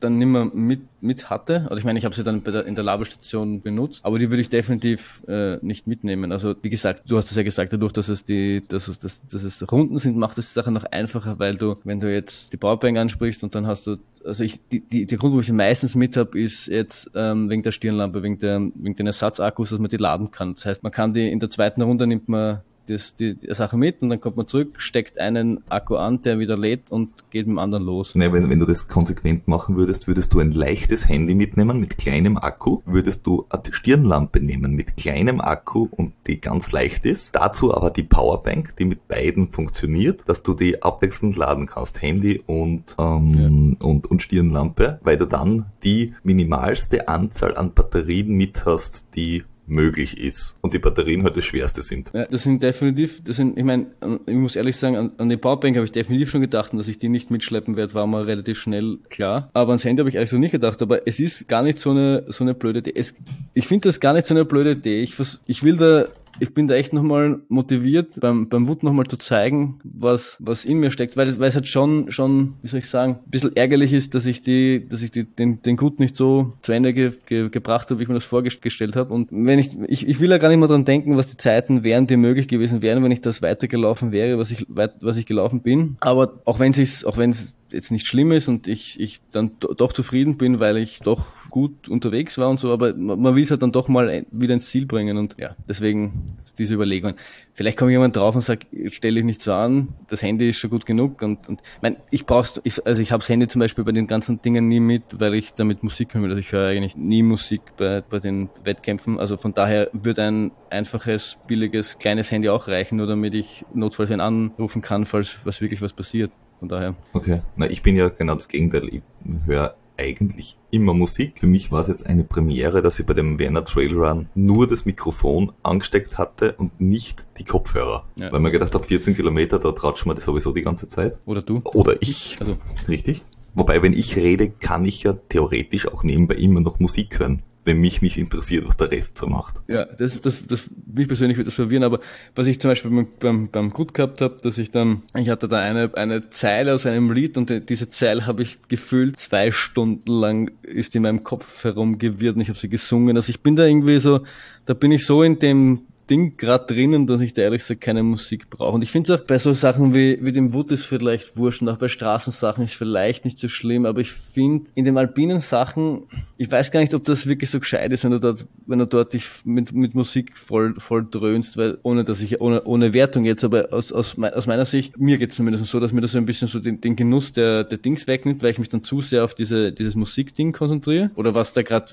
dann 0.00 0.18
nicht 0.18 0.26
mehr 0.28 0.44
mit, 0.52 0.80
mit 1.00 1.30
hatte. 1.30 1.66
Also 1.68 1.76
ich 1.76 1.84
meine, 1.84 1.98
ich 1.98 2.04
habe 2.04 2.14
sie 2.14 2.24
dann 2.24 2.42
bei 2.42 2.50
der, 2.50 2.66
in 2.66 2.74
der 2.74 2.84
Laberstation 2.84 3.60
benutzt, 3.60 4.04
aber 4.04 4.18
die 4.18 4.30
würde 4.30 4.40
ich 4.40 4.48
definitiv 4.48 5.22
äh, 5.28 5.56
nicht 5.62 5.86
mitnehmen. 5.86 6.32
Also 6.32 6.54
wie 6.62 6.70
gesagt, 6.70 7.02
du 7.06 7.16
hast 7.16 7.30
es 7.30 7.36
ja 7.36 7.42
gesagt, 7.42 7.72
dadurch, 7.72 7.92
dass 7.92 8.08
es 8.08 8.24
die, 8.24 8.62
dass 8.66 8.88
es, 8.88 8.98
dass, 8.98 9.26
dass 9.26 9.42
es 9.42 9.70
Runden 9.70 9.98
sind, 9.98 10.16
macht 10.16 10.38
es 10.38 10.48
die 10.48 10.54
Sache 10.54 10.70
noch 10.70 10.84
einfacher, 10.84 11.38
weil 11.38 11.56
du, 11.56 11.76
wenn 11.84 12.00
du 12.00 12.12
jetzt 12.12 12.52
die 12.52 12.56
Powerbank 12.56 12.98
ansprichst 12.98 13.44
und 13.44 13.54
dann 13.54 13.66
hast 13.66 13.86
du, 13.86 13.96
also 14.24 14.42
ich, 14.42 14.60
die, 14.68 14.80
die, 14.80 15.06
die 15.06 15.16
Grund, 15.16 15.34
wo 15.34 15.40
ich 15.40 15.46
sie 15.46 15.52
meistens 15.52 15.94
mit 15.94 16.16
habe, 16.16 16.38
ist 16.38 16.66
jetzt 16.66 17.10
ähm, 17.14 17.50
wegen 17.50 17.62
der 17.62 17.72
Stirnlampe, 17.72 18.22
wegen 18.22 18.38
der, 18.38 18.60
wegen 18.74 18.96
den 18.96 19.06
Ersatzakkus, 19.06 19.70
dass 19.70 19.78
man 19.78 19.88
die 19.88 19.96
laden 19.96 20.30
kann. 20.30 20.54
Das 20.54 20.66
heißt, 20.66 20.82
man 20.82 20.92
kann 20.92 21.12
die 21.12 21.30
in 21.30 21.40
der 21.40 21.50
zweiten 21.50 21.82
Runde 21.82 22.06
nimmt 22.06 22.28
man 22.28 22.62
das, 22.86 23.14
die, 23.14 23.36
die 23.36 23.52
Sache 23.52 23.76
mit 23.76 24.02
und 24.02 24.10
dann 24.10 24.20
kommt 24.20 24.36
man 24.36 24.46
zurück, 24.46 24.80
steckt 24.80 25.18
einen 25.18 25.62
Akku 25.70 25.96
an, 25.96 26.22
der 26.22 26.38
wieder 26.38 26.56
lädt 26.56 26.90
und 26.90 27.30
geht 27.30 27.46
mit 27.46 27.54
dem 27.54 27.58
anderen 27.58 27.84
los. 27.84 28.14
Ne, 28.14 28.32
wenn, 28.32 28.48
wenn 28.48 28.60
du 28.60 28.66
das 28.66 28.88
konsequent 28.88 29.48
machen 29.48 29.76
würdest, 29.76 30.06
würdest 30.06 30.32
du 30.34 30.40
ein 30.40 30.52
leichtes 30.52 31.08
Handy 31.08 31.34
mitnehmen 31.34 31.78
mit 31.80 31.98
kleinem 31.98 32.36
Akku, 32.36 32.80
würdest 32.86 33.26
du 33.26 33.46
eine 33.50 33.62
Stirnlampe 33.70 34.40
nehmen 34.40 34.72
mit 34.72 34.96
kleinem 34.96 35.40
Akku 35.40 35.88
und 35.90 36.12
die 36.26 36.40
ganz 36.40 36.72
leicht 36.72 37.04
ist. 37.04 37.34
Dazu 37.34 37.74
aber 37.74 37.90
die 37.90 38.02
Powerbank, 38.02 38.76
die 38.76 38.84
mit 38.84 39.08
beiden 39.08 39.48
funktioniert, 39.48 40.28
dass 40.28 40.42
du 40.42 40.54
die 40.54 40.82
abwechselnd 40.82 41.36
laden 41.36 41.66
kannst, 41.66 42.02
Handy 42.02 42.42
und, 42.46 42.94
ähm, 42.98 43.76
und, 43.80 44.06
und 44.06 44.22
Stirnlampe, 44.22 45.00
weil 45.02 45.18
du 45.18 45.26
dann 45.26 45.66
die 45.82 46.14
minimalste 46.22 47.08
Anzahl 47.08 47.56
an 47.56 47.74
Batterien 47.74 48.34
mit 48.34 48.64
hast, 48.64 49.08
die 49.14 49.44
möglich 49.66 50.20
ist. 50.20 50.58
Und 50.60 50.74
die 50.74 50.78
Batterien 50.78 51.22
halt 51.24 51.36
das 51.36 51.44
Schwerste 51.44 51.82
sind. 51.82 52.10
Ja, 52.14 52.26
das 52.26 52.42
sind 52.42 52.62
definitiv, 52.62 53.22
das 53.24 53.36
sind, 53.36 53.58
ich 53.58 53.64
meine, 53.64 53.86
ich 54.26 54.34
muss 54.34 54.56
ehrlich 54.56 54.76
sagen, 54.76 54.96
an, 54.96 55.12
an 55.18 55.28
die 55.28 55.36
Powerbank 55.36 55.76
habe 55.76 55.84
ich 55.84 55.92
definitiv 55.92 56.30
schon 56.30 56.40
gedacht 56.40 56.72
dass 56.72 56.88
ich 56.88 56.98
die 56.98 57.08
nicht 57.08 57.30
mitschleppen 57.30 57.76
werde, 57.76 57.94
war 57.94 58.06
mir 58.06 58.26
relativ 58.26 58.58
schnell 58.58 58.98
klar. 59.08 59.50
Aber 59.54 59.70
ans 59.72 59.84
Handy 59.84 60.00
habe 60.00 60.08
ich 60.08 60.18
eigentlich 60.18 60.30
so 60.30 60.38
nicht 60.38 60.52
gedacht. 60.52 60.82
Aber 60.82 61.06
es 61.06 61.20
ist 61.20 61.48
gar 61.48 61.62
nicht 61.62 61.78
so 61.78 61.90
eine, 61.90 62.24
so 62.28 62.44
eine 62.44 62.54
blöde 62.54 62.80
Idee. 62.80 62.92
Es, 62.94 63.14
ich 63.54 63.66
finde 63.66 63.88
das 63.88 64.00
gar 64.00 64.12
nicht 64.12 64.26
so 64.26 64.34
eine 64.34 64.44
blöde 64.44 64.72
Idee. 64.72 65.02
Ich, 65.02 65.14
vers, 65.14 65.40
ich 65.46 65.62
will 65.62 65.76
da 65.76 66.06
ich 66.40 66.52
bin 66.54 66.68
da 66.68 66.74
echt 66.74 66.92
nochmal 66.92 67.40
motiviert, 67.48 68.20
beim, 68.20 68.48
beim 68.48 68.68
Wut 68.68 68.82
nochmal 68.82 69.06
zu 69.06 69.16
zeigen, 69.16 69.78
was, 69.84 70.36
was 70.40 70.64
in 70.64 70.78
mir 70.78 70.90
steckt, 70.90 71.16
weil, 71.16 71.28
es- 71.28 71.38
weil 71.38 71.48
es 71.48 71.54
halt 71.54 71.66
schon, 71.68 72.10
schon, 72.10 72.54
wie 72.62 72.68
soll 72.68 72.78
ich 72.78 72.88
sagen, 72.88 73.18
ein 73.24 73.30
bisschen 73.30 73.56
ärgerlich 73.56 73.92
ist, 73.92 74.14
dass 74.14 74.26
ich 74.26 74.42
die, 74.42 74.86
dass 74.88 75.02
ich 75.02 75.10
die, 75.10 75.24
den, 75.24 75.62
den 75.62 75.76
Gut 75.76 75.98
nicht 76.00 76.16
so 76.16 76.52
zu 76.62 76.72
Ende 76.72 76.92
ge, 76.92 77.12
ge, 77.26 77.48
gebracht 77.48 77.90
habe, 77.90 77.98
wie 77.98 78.02
ich 78.04 78.08
mir 78.08 78.14
das 78.14 78.24
vorgestellt 78.24 78.96
habe. 78.96 79.12
Und 79.14 79.28
wenn 79.30 79.58
ich, 79.58 79.70
ich, 79.88 80.06
ich 80.06 80.20
will 80.20 80.30
ja 80.30 80.38
gar 80.38 80.48
nicht 80.48 80.58
mehr 80.58 80.68
dran 80.68 80.84
denken, 80.84 81.16
was 81.16 81.26
die 81.26 81.36
Zeiten 81.36 81.84
wären, 81.84 82.06
die 82.06 82.16
möglich 82.16 82.48
gewesen 82.48 82.82
wären, 82.82 83.02
wenn 83.02 83.12
ich 83.12 83.20
das 83.20 83.42
weitergelaufen 83.42 84.12
wäre, 84.12 84.38
was 84.38 84.50
ich, 84.50 84.66
was 84.68 85.16
ich 85.16 85.26
gelaufen 85.26 85.60
bin. 85.62 85.96
Aber 86.00 86.34
auch 86.44 86.58
wenn 86.58 86.72
es, 86.72 87.04
auch 87.04 87.16
wenn 87.16 87.30
es 87.30 87.54
jetzt 87.72 87.90
nicht 87.90 88.06
schlimm 88.06 88.32
ist 88.32 88.48
und 88.48 88.68
ich, 88.68 89.00
ich 89.00 89.20
dann 89.32 89.52
do, 89.60 89.74
doch 89.74 89.92
zufrieden 89.92 90.36
bin, 90.36 90.60
weil 90.60 90.76
ich 90.76 91.00
doch 91.00 91.26
gut 91.50 91.88
unterwegs 91.88 92.38
war 92.38 92.48
und 92.48 92.60
so, 92.60 92.72
aber 92.72 92.94
man, 92.94 93.20
man 93.20 93.34
will 93.34 93.42
es 93.42 93.50
halt 93.50 93.62
dann 93.62 93.72
doch 93.72 93.88
mal 93.88 94.26
wieder 94.30 94.54
ins 94.54 94.68
Ziel 94.68 94.86
bringen 94.86 95.16
und 95.16 95.36
ja, 95.38 95.56
deswegen 95.68 96.36
diese 96.58 96.74
Überlegung. 96.74 97.14
Vielleicht 97.52 97.78
kommt 97.78 97.90
jemand 97.90 98.16
drauf 98.16 98.34
und 98.34 98.42
sagt, 98.42 98.66
stell 98.90 99.14
dich 99.14 99.24
nicht 99.24 99.40
so 99.40 99.52
an, 99.52 99.88
das 100.08 100.22
Handy 100.22 100.50
ist 100.50 100.58
schon 100.58 100.70
gut 100.70 100.86
genug 100.86 101.22
und, 101.22 101.48
und 101.48 101.62
mein, 101.80 101.96
ich 102.10 102.26
brauch's, 102.26 102.60
ich, 102.64 102.86
also 102.86 103.00
ich 103.00 103.12
habe 103.12 103.20
das 103.20 103.28
Handy 103.28 103.48
zum 103.48 103.60
Beispiel 103.60 103.84
bei 103.84 103.92
den 103.92 104.06
ganzen 104.06 104.42
Dingen 104.42 104.68
nie 104.68 104.80
mit, 104.80 105.20
weil 105.20 105.34
ich 105.34 105.54
damit 105.54 105.82
Musik 105.82 106.14
will. 106.14 106.24
Also 106.24 106.36
ich 106.36 106.52
höre 106.52 106.68
eigentlich 106.68 106.96
nie 106.96 107.22
Musik 107.22 107.60
bei, 107.76 108.02
bei 108.02 108.18
den 108.18 108.50
Wettkämpfen. 108.64 109.18
Also 109.18 109.36
von 109.36 109.54
daher 109.54 109.88
würde 109.92 110.22
ein 110.22 110.52
einfaches, 110.70 111.38
billiges, 111.46 111.98
kleines 111.98 112.30
Handy 112.30 112.48
auch 112.48 112.68
reichen, 112.68 112.96
nur 112.96 113.06
damit 113.06 113.34
ich 113.34 113.64
notfalls 113.72 114.10
einen 114.10 114.20
anrufen 114.20 114.82
kann, 114.82 115.06
falls 115.06 115.44
was 115.44 115.60
wirklich 115.60 115.80
was 115.82 115.92
passiert. 115.92 116.32
Von 116.58 116.68
daher. 116.68 116.94
Okay. 117.12 117.42
Na, 117.56 117.68
ich 117.68 117.82
bin 117.82 117.96
ja 117.96 118.08
genau 118.08 118.34
das 118.34 118.48
Gegenteil. 118.48 118.88
Ich 118.88 119.02
höre 119.44 119.76
eigentlich 119.98 120.58
immer 120.70 120.94
Musik. 120.94 121.38
Für 121.38 121.46
mich 121.46 121.72
war 121.72 121.80
es 121.80 121.88
jetzt 121.88 122.06
eine 122.06 122.24
Premiere, 122.24 122.82
dass 122.82 122.98
ich 122.98 123.06
bei 123.06 123.14
dem 123.14 123.38
Werner 123.38 123.64
Trail 123.64 123.94
Run 123.94 124.28
nur 124.34 124.66
das 124.66 124.84
Mikrofon 124.84 125.52
angesteckt 125.62 126.18
hatte 126.18 126.52
und 126.52 126.80
nicht 126.80 127.38
die 127.38 127.44
Kopfhörer. 127.44 128.04
Ja. 128.16 128.32
Weil 128.32 128.40
man 128.40 128.52
gedacht 128.52 128.74
habe, 128.74 128.84
14 128.84 129.14
Kilometer, 129.14 129.58
da 129.58 129.72
tratscht 129.72 130.06
man 130.06 130.16
das 130.16 130.24
sowieso 130.24 130.52
die 130.52 130.62
ganze 130.62 130.88
Zeit. 130.88 131.18
Oder 131.24 131.42
du? 131.42 131.62
Oder 131.72 131.96
ich. 132.00 132.36
Also 132.40 132.56
Richtig? 132.88 133.24
Wobei, 133.54 133.82
wenn 133.82 133.94
ich 133.94 134.16
rede, 134.16 134.50
kann 134.50 134.84
ich 134.84 135.02
ja 135.02 135.14
theoretisch 135.14 135.88
auch 135.88 136.04
nebenbei 136.04 136.34
immer 136.34 136.60
noch 136.60 136.78
Musik 136.78 137.18
hören, 137.18 137.42
wenn 137.66 137.78
mich 137.78 138.00
nicht 138.00 138.16
interessiert, 138.16 138.64
was 138.66 138.76
der 138.78 138.90
Rest 138.90 139.18
so 139.18 139.26
macht. 139.26 139.56
Ja, 139.68 139.84
das, 139.84 140.20
das, 140.22 140.46
das, 140.46 140.70
mich 140.94 141.06
persönlich 141.08 141.36
würde 141.36 141.46
das 141.48 141.56
verwirren, 141.56 141.82
aber 141.84 142.00
was 142.34 142.46
ich 142.46 142.60
zum 142.60 142.70
Beispiel 142.70 142.90
beim, 142.90 143.08
beim, 143.20 143.48
beim 143.50 143.70
Gut 143.70 143.92
gehabt 143.92 144.20
habe, 144.22 144.38
dass 144.42 144.56
ich 144.56 144.70
dann, 144.70 145.02
ich 145.14 145.28
hatte 145.28 145.48
da 145.48 145.58
eine, 145.58 145.90
eine 145.94 146.30
Zeile 146.30 146.72
aus 146.72 146.86
einem 146.86 147.10
Lied 147.12 147.36
und 147.36 147.50
die- 147.50 147.60
diese 147.60 147.88
Zeile 147.88 148.24
habe 148.26 148.42
ich 148.42 148.58
gefühlt 148.68 149.18
zwei 149.18 149.50
Stunden 149.50 150.10
lang 150.10 150.50
ist 150.62 150.94
in 150.96 151.02
meinem 151.02 151.24
Kopf 151.24 151.64
herumgewirrt 151.64 152.36
und 152.36 152.42
ich 152.42 152.48
habe 152.48 152.58
sie 152.58 152.68
gesungen. 152.68 153.16
Also 153.16 153.30
ich 153.30 153.40
bin 153.40 153.56
da 153.56 153.66
irgendwie 153.66 153.98
so, 153.98 154.20
da 154.64 154.72
bin 154.74 154.92
ich 154.92 155.04
so 155.04 155.22
in 155.22 155.38
dem 155.38 155.80
Ding 156.06 156.36
gerade 156.36 156.72
drinnen, 156.72 157.06
dass 157.06 157.20
ich 157.20 157.34
da 157.34 157.42
ehrlich 157.42 157.62
gesagt 157.62 157.80
keine 157.80 158.02
Musik 158.02 158.50
brauche. 158.50 158.72
Und 158.72 158.82
ich 158.82 158.90
finde 158.90 159.12
es 159.12 159.20
auch 159.20 159.24
bei 159.24 159.38
so 159.38 159.52
Sachen 159.54 159.94
wie, 159.94 160.18
wie 160.22 160.32
dem 160.32 160.52
Wood 160.52 160.70
ist 160.72 160.86
vielleicht 160.86 161.36
wurscht 161.36 161.62
und 161.62 161.68
auch 161.68 161.78
bei 161.78 161.88
Straßensachen 161.88 162.64
ist 162.64 162.74
vielleicht 162.74 163.24
nicht 163.24 163.38
so 163.38 163.48
schlimm, 163.48 163.86
aber 163.86 164.00
ich 164.00 164.10
finde 164.12 164.70
in 164.74 164.84
den 164.84 164.96
alpinen 164.98 165.40
Sachen, 165.40 166.04
ich 166.36 166.50
weiß 166.50 166.70
gar 166.70 166.80
nicht, 166.80 166.94
ob 166.94 167.04
das 167.04 167.26
wirklich 167.26 167.50
so 167.50 167.60
gescheit 167.60 167.92
ist, 167.92 168.04
wenn 168.04 168.12
du 168.12 168.20
dort, 168.20 168.46
wenn 168.66 168.78
du 168.78 168.86
dort 168.86 169.12
dich 169.12 169.26
mit, 169.44 169.72
mit 169.72 169.94
Musik 169.94 170.36
voll, 170.36 170.74
voll 170.78 171.06
dröhnst, 171.10 171.56
weil 171.56 171.78
ohne 171.82 172.04
dass 172.04 172.20
ich, 172.20 172.40
ohne, 172.40 172.64
ohne 172.64 172.92
Wertung 172.92 173.24
jetzt, 173.24 173.44
aber 173.44 173.72
aus, 173.72 173.92
aus, 173.92 174.16
mei- 174.16 174.32
aus 174.32 174.46
meiner 174.46 174.64
Sicht, 174.64 174.98
mir 174.98 175.18
geht 175.18 175.30
es 175.30 175.36
zumindest 175.36 175.66
so, 175.66 175.80
dass 175.80 175.92
mir 175.92 176.00
das 176.00 176.12
so 176.12 176.18
ein 176.18 176.26
bisschen 176.26 176.48
so 176.48 176.60
den, 176.60 176.80
den 176.80 176.96
Genuss 176.96 177.32
der, 177.32 177.64
der 177.64 177.78
Dings 177.78 178.06
wegnimmt, 178.06 178.42
weil 178.42 178.50
ich 178.50 178.58
mich 178.58 178.68
dann 178.68 178.82
zu 178.82 179.00
sehr 179.00 179.24
auf 179.24 179.34
diese, 179.34 179.72
dieses 179.72 179.94
Musikding 179.94 180.52
konzentriere. 180.52 181.10
Oder 181.16 181.34
was 181.34 181.52
da 181.52 181.62
gerade, 181.62 181.92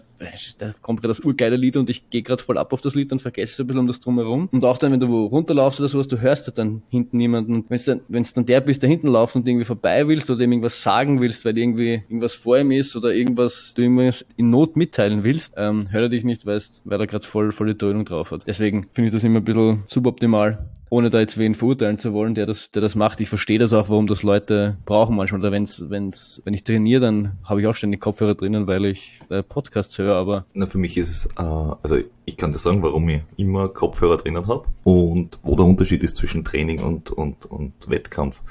da 0.59 0.73
kommt 0.81 1.01
gerade 1.01 1.09
das 1.09 1.19
urgeile 1.21 1.55
Lied 1.55 1.77
und 1.77 1.89
ich 1.89 2.09
gehe 2.09 2.21
gerade 2.21 2.41
voll 2.41 2.57
ab 2.57 2.73
auf 2.73 2.81
das 2.81 2.95
Lied 2.95 3.11
und 3.11 3.21
vergesse 3.21 3.55
so 3.55 3.63
ein 3.63 3.67
bisschen 3.67 3.81
um 3.81 3.87
das 3.87 3.99
drumherum. 4.05 4.49
Und 4.51 4.65
auch 4.65 4.77
dann, 4.77 4.91
wenn 4.91 4.99
du 4.99 5.09
wo 5.09 5.25
runterlaufst 5.25 5.79
oder 5.79 5.89
sowas, 5.89 6.07
du 6.07 6.19
hörst 6.19 6.47
ja 6.47 6.53
dann 6.53 6.83
hinten 6.89 7.17
niemanden. 7.17 7.65
Wenn 7.67 7.75
es 7.75 7.85
dann, 7.85 8.01
wenn's 8.07 8.33
dann 8.33 8.45
der 8.45 8.61
bist, 8.61 8.81
der 8.81 8.89
hinten 8.89 9.07
läuft 9.07 9.35
und 9.35 9.47
irgendwie 9.47 9.65
vorbei 9.65 10.07
willst 10.07 10.29
oder 10.29 10.41
ihm 10.41 10.51
irgendwas 10.51 10.81
sagen 10.81 11.21
willst, 11.21 11.45
weil 11.45 11.57
irgendwie 11.57 12.03
irgendwas 12.07 12.35
vor 12.35 12.57
ihm 12.57 12.71
ist 12.71 12.95
oder 12.95 13.13
irgendwas, 13.13 13.73
du 13.75 13.81
irgendwas 13.81 14.25
in 14.37 14.49
Not 14.49 14.75
mitteilen 14.75 15.23
willst, 15.23 15.53
ähm, 15.57 15.87
hör 15.91 16.03
er 16.03 16.09
dich 16.09 16.23
nicht, 16.23 16.45
weißt, 16.45 16.83
weil 16.85 16.99
er 16.99 17.07
gerade 17.07 17.25
voll, 17.25 17.51
voll 17.51 17.67
die 17.67 17.77
Dröhnung 17.77 18.05
drauf 18.05 18.31
hat. 18.31 18.43
Deswegen 18.47 18.87
finde 18.91 19.07
ich 19.07 19.13
das 19.13 19.23
immer 19.23 19.39
ein 19.39 19.45
bisschen 19.45 19.83
suboptimal 19.87 20.69
ohne 20.93 21.09
da 21.09 21.19
jetzt 21.19 21.39
wen 21.39 21.55
verurteilen 21.55 21.97
zu 21.97 22.13
wollen, 22.13 22.35
der 22.35 22.45
das, 22.45 22.69
der 22.69 22.83
das 22.83 22.93
macht. 22.93 23.19
Ich 23.19 23.27
verstehe 23.27 23.57
das 23.57 23.73
auch, 23.73 23.89
warum 23.89 24.05
das 24.05 24.21
Leute 24.21 24.77
brauchen 24.85 25.15
manchmal. 25.15 25.41
Oder 25.41 25.51
wenn's, 25.51 25.85
wenn's, 25.89 26.39
wenn 26.45 26.53
ich 26.53 26.63
trainiere, 26.63 27.01
dann 27.01 27.31
habe 27.43 27.61
ich 27.61 27.67
auch 27.67 27.73
ständig 27.73 27.99
Kopfhörer 27.99 28.35
drinnen, 28.35 28.67
weil 28.67 28.85
ich 28.85 29.19
äh, 29.29 29.41
Podcasts 29.41 29.97
höre, 29.97 30.13
aber 30.13 30.45
Na, 30.53 30.67
für 30.67 30.77
mich 30.77 30.95
ist 30.95 31.09
es, 31.09 31.25
äh, 31.25 31.41
also 31.41 31.97
ich 32.25 32.37
kann 32.37 32.51
dir 32.51 32.57
sagen, 32.57 32.81
warum 32.83 33.09
ich 33.09 33.21
immer 33.37 33.69
Kopfhörer 33.69 34.17
drinnen 34.17 34.47
habe 34.47 34.65
und 34.83 35.39
wo 35.43 35.55
der 35.55 35.65
Unterschied 35.65 36.03
ist 36.03 36.17
zwischen 36.17 36.45
Training 36.45 36.81
und, 36.81 37.11
und, 37.11 37.45
und 37.45 37.73
Wettkampf. 37.87 38.41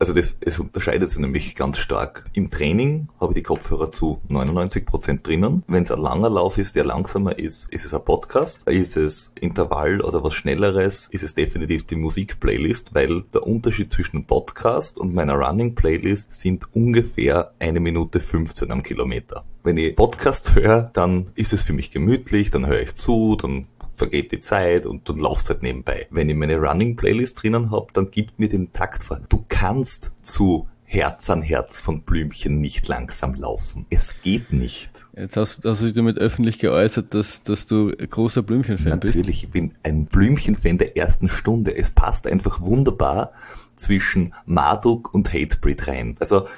Also 0.00 0.14
das, 0.14 0.38
es 0.40 0.58
unterscheidet 0.58 1.10
sich 1.10 1.18
nämlich 1.18 1.54
ganz 1.54 1.76
stark. 1.76 2.24
Im 2.32 2.50
Training 2.50 3.08
habe 3.20 3.32
ich 3.32 3.36
die 3.36 3.42
Kopfhörer 3.42 3.92
zu 3.92 4.20
99% 4.30 5.22
drinnen. 5.22 5.62
Wenn 5.68 5.82
es 5.82 5.90
ein 5.90 6.00
langer 6.00 6.30
Lauf 6.30 6.56
ist, 6.56 6.74
der 6.74 6.84
langsamer 6.84 7.38
ist, 7.38 7.68
ist 7.68 7.84
es 7.84 7.92
ein 7.92 8.02
Podcast. 8.02 8.66
Ist 8.66 8.96
es 8.96 9.34
Intervall 9.38 10.00
oder 10.00 10.24
was 10.24 10.32
Schnelleres, 10.32 11.08
ist 11.12 11.22
es 11.22 11.34
definitiv 11.34 11.84
die 11.84 11.96
Musikplaylist, 11.96 12.94
weil 12.94 13.24
der 13.34 13.46
Unterschied 13.46 13.92
zwischen 13.92 14.24
Podcast 14.24 14.98
und 14.98 15.12
meiner 15.12 15.34
Running 15.34 15.74
Playlist 15.74 16.32
sind 16.32 16.74
ungefähr 16.74 17.52
eine 17.58 17.80
Minute 17.80 18.20
15 18.20 18.72
am 18.72 18.82
Kilometer. 18.82 19.44
Wenn 19.62 19.76
ich 19.76 19.94
Podcast 19.94 20.54
höre, 20.54 20.90
dann 20.94 21.30
ist 21.34 21.52
es 21.52 21.62
für 21.62 21.74
mich 21.74 21.90
gemütlich, 21.90 22.50
dann 22.50 22.66
höre 22.66 22.80
ich 22.80 22.96
zu, 22.96 23.36
dann 23.36 23.66
vergeht 23.92 24.32
die 24.32 24.40
Zeit 24.40 24.86
und 24.86 25.06
du 25.06 25.14
laufst 25.14 25.50
halt 25.50 25.62
nebenbei. 25.62 26.06
Wenn 26.10 26.30
ich 26.30 26.36
meine 26.36 26.56
Running 26.56 26.96
Playlist 26.96 27.42
drinnen 27.42 27.70
habe, 27.70 27.88
dann 27.92 28.10
gibt 28.10 28.38
mir 28.38 28.48
den 28.48 28.72
Takt 28.72 29.04
vor. 29.04 29.20
Du 29.28 29.44
kannst 29.48 30.12
zu 30.22 30.66
Herz 30.84 31.28
an 31.28 31.42
Herz 31.42 31.78
von 31.78 32.02
Blümchen 32.02 32.60
nicht 32.60 32.88
langsam 32.88 33.34
laufen. 33.34 33.86
Es 33.90 34.22
geht 34.22 34.52
nicht. 34.52 35.06
jetzt 35.14 35.36
hast, 35.36 35.64
hast 35.64 35.82
du 35.82 35.86
dich 35.86 35.94
damit 35.94 36.18
öffentlich 36.18 36.58
geäußert, 36.58 37.12
dass, 37.14 37.42
dass 37.42 37.66
du 37.66 37.92
ein 37.96 38.10
großer 38.10 38.42
Blümchen-Fan 38.42 38.98
bist. 38.98 39.14
Natürlich, 39.14 39.44
ich 39.44 39.50
bin 39.50 39.74
ein 39.82 40.06
Blümchen-Fan 40.06 40.78
der 40.78 40.96
ersten 40.96 41.28
Stunde. 41.28 41.76
Es 41.76 41.90
passt 41.90 42.26
einfach 42.26 42.60
wunderbar 42.60 43.32
zwischen 43.76 44.34
Marduk 44.46 45.14
und 45.14 45.32
Hatebreed 45.32 45.86
rein. 45.86 46.16
Also, 46.18 46.48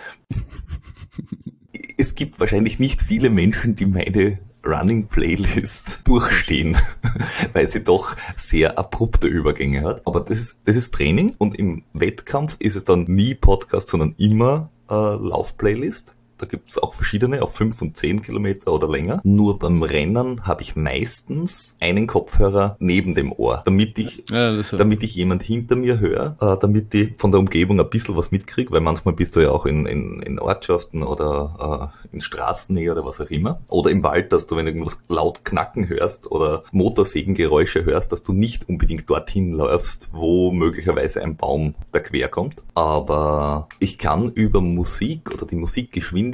es 1.97 2.15
gibt 2.15 2.41
wahrscheinlich 2.41 2.79
nicht 2.79 3.03
viele 3.03 3.31
Menschen, 3.31 3.77
die 3.77 3.87
meine 3.87 4.39
Running 4.65 5.09
Playlist 5.09 6.01
durchstehen, 6.07 6.77
weil 7.53 7.69
sie 7.69 7.83
doch 7.83 8.17
sehr 8.37 8.79
abrupte 8.79 9.29
Übergänge 9.29 9.83
hat. 9.83 10.07
Aber 10.07 10.21
das 10.21 10.39
ist, 10.39 10.63
das 10.67 10.77
ist 10.77 10.95
Training 10.95 11.35
und 11.39 11.59
im 11.59 11.85
Wettkampf 11.93 12.57
ist 12.59 12.77
es 12.77 12.85
dann 12.85 13.05
nie 13.05 13.35
Podcast, 13.35 13.91
sondern 13.91 14.15
immer 14.19 14.71
äh, 14.89 14.95
Laufplaylist. 14.95 16.15
Da 16.43 16.49
gibt's 16.49 16.77
auch 16.77 16.93
verschiedene 16.93 17.41
auf 17.41 17.55
5 17.55 17.81
und 17.83 17.97
10 17.97 18.21
Kilometer 18.21 18.73
oder 18.73 18.89
länger. 18.89 19.21
Nur 19.23 19.61
beim 19.61 19.81
Rennen 19.85 20.45
habe 20.45 20.63
ich 20.63 20.75
meistens 20.75 21.77
einen 21.79 22.09
Kopfhörer 22.09 22.75
neben 22.81 23.15
dem 23.15 23.31
Ohr, 23.31 23.63
damit 23.65 23.97
ich 23.97 24.25
Ja, 24.29 24.61
damit 24.73 25.05
ich 25.05 25.15
jemand 25.15 25.45
hinter 25.45 25.77
mir 25.77 26.01
höre, 26.01 26.37
äh, 26.41 26.57
damit 26.59 26.93
ich 26.95 27.13
von 27.17 27.31
der 27.31 27.39
Umgebung 27.39 27.79
ein 27.79 27.89
bisschen 27.89 28.17
was 28.17 28.33
mitkriege, 28.33 28.73
weil 28.73 28.81
manchmal 28.81 29.15
bist 29.15 29.37
du 29.37 29.41
ja 29.41 29.51
auch 29.51 29.67
in, 29.67 29.87
in, 29.87 30.21
in 30.23 30.41
Ortschaften 30.41 31.05
oder 31.05 31.93
äh, 32.03 32.13
in 32.13 32.21
Straßennähe 32.21 32.91
oder 32.91 33.05
was 33.05 33.21
auch 33.21 33.31
immer. 33.31 33.61
Oder 33.69 33.91
im 33.93 34.03
Wald, 34.03 34.33
dass 34.33 34.49
du, 34.49 34.57
wenn 34.57 34.67
du 34.67 34.73
irgendwas 34.73 35.01
laut 35.09 35.45
knacken 35.45 35.89
hörst 35.89 36.29
oder 36.29 36.65
Motorsägengeräusche 36.73 37.85
hörst, 37.85 38.11
dass 38.11 38.25
du 38.25 38.33
nicht 38.33 38.69
unbedingt 38.69 39.09
dorthin 39.09 39.53
läufst, 39.53 40.11
wo 40.13 40.51
möglicherweise 40.51 41.23
ein 41.23 41.37
Baum 41.37 41.77
da 41.93 42.01
quer 42.01 42.27
kommt. 42.27 42.65
Aber 42.75 43.69
ich 43.79 43.97
kann 43.97 44.33
über 44.33 44.61
Musik 44.61 45.31
oder 45.33 45.47
die 45.47 45.55
Musikgeschwindigkeit 45.55 46.32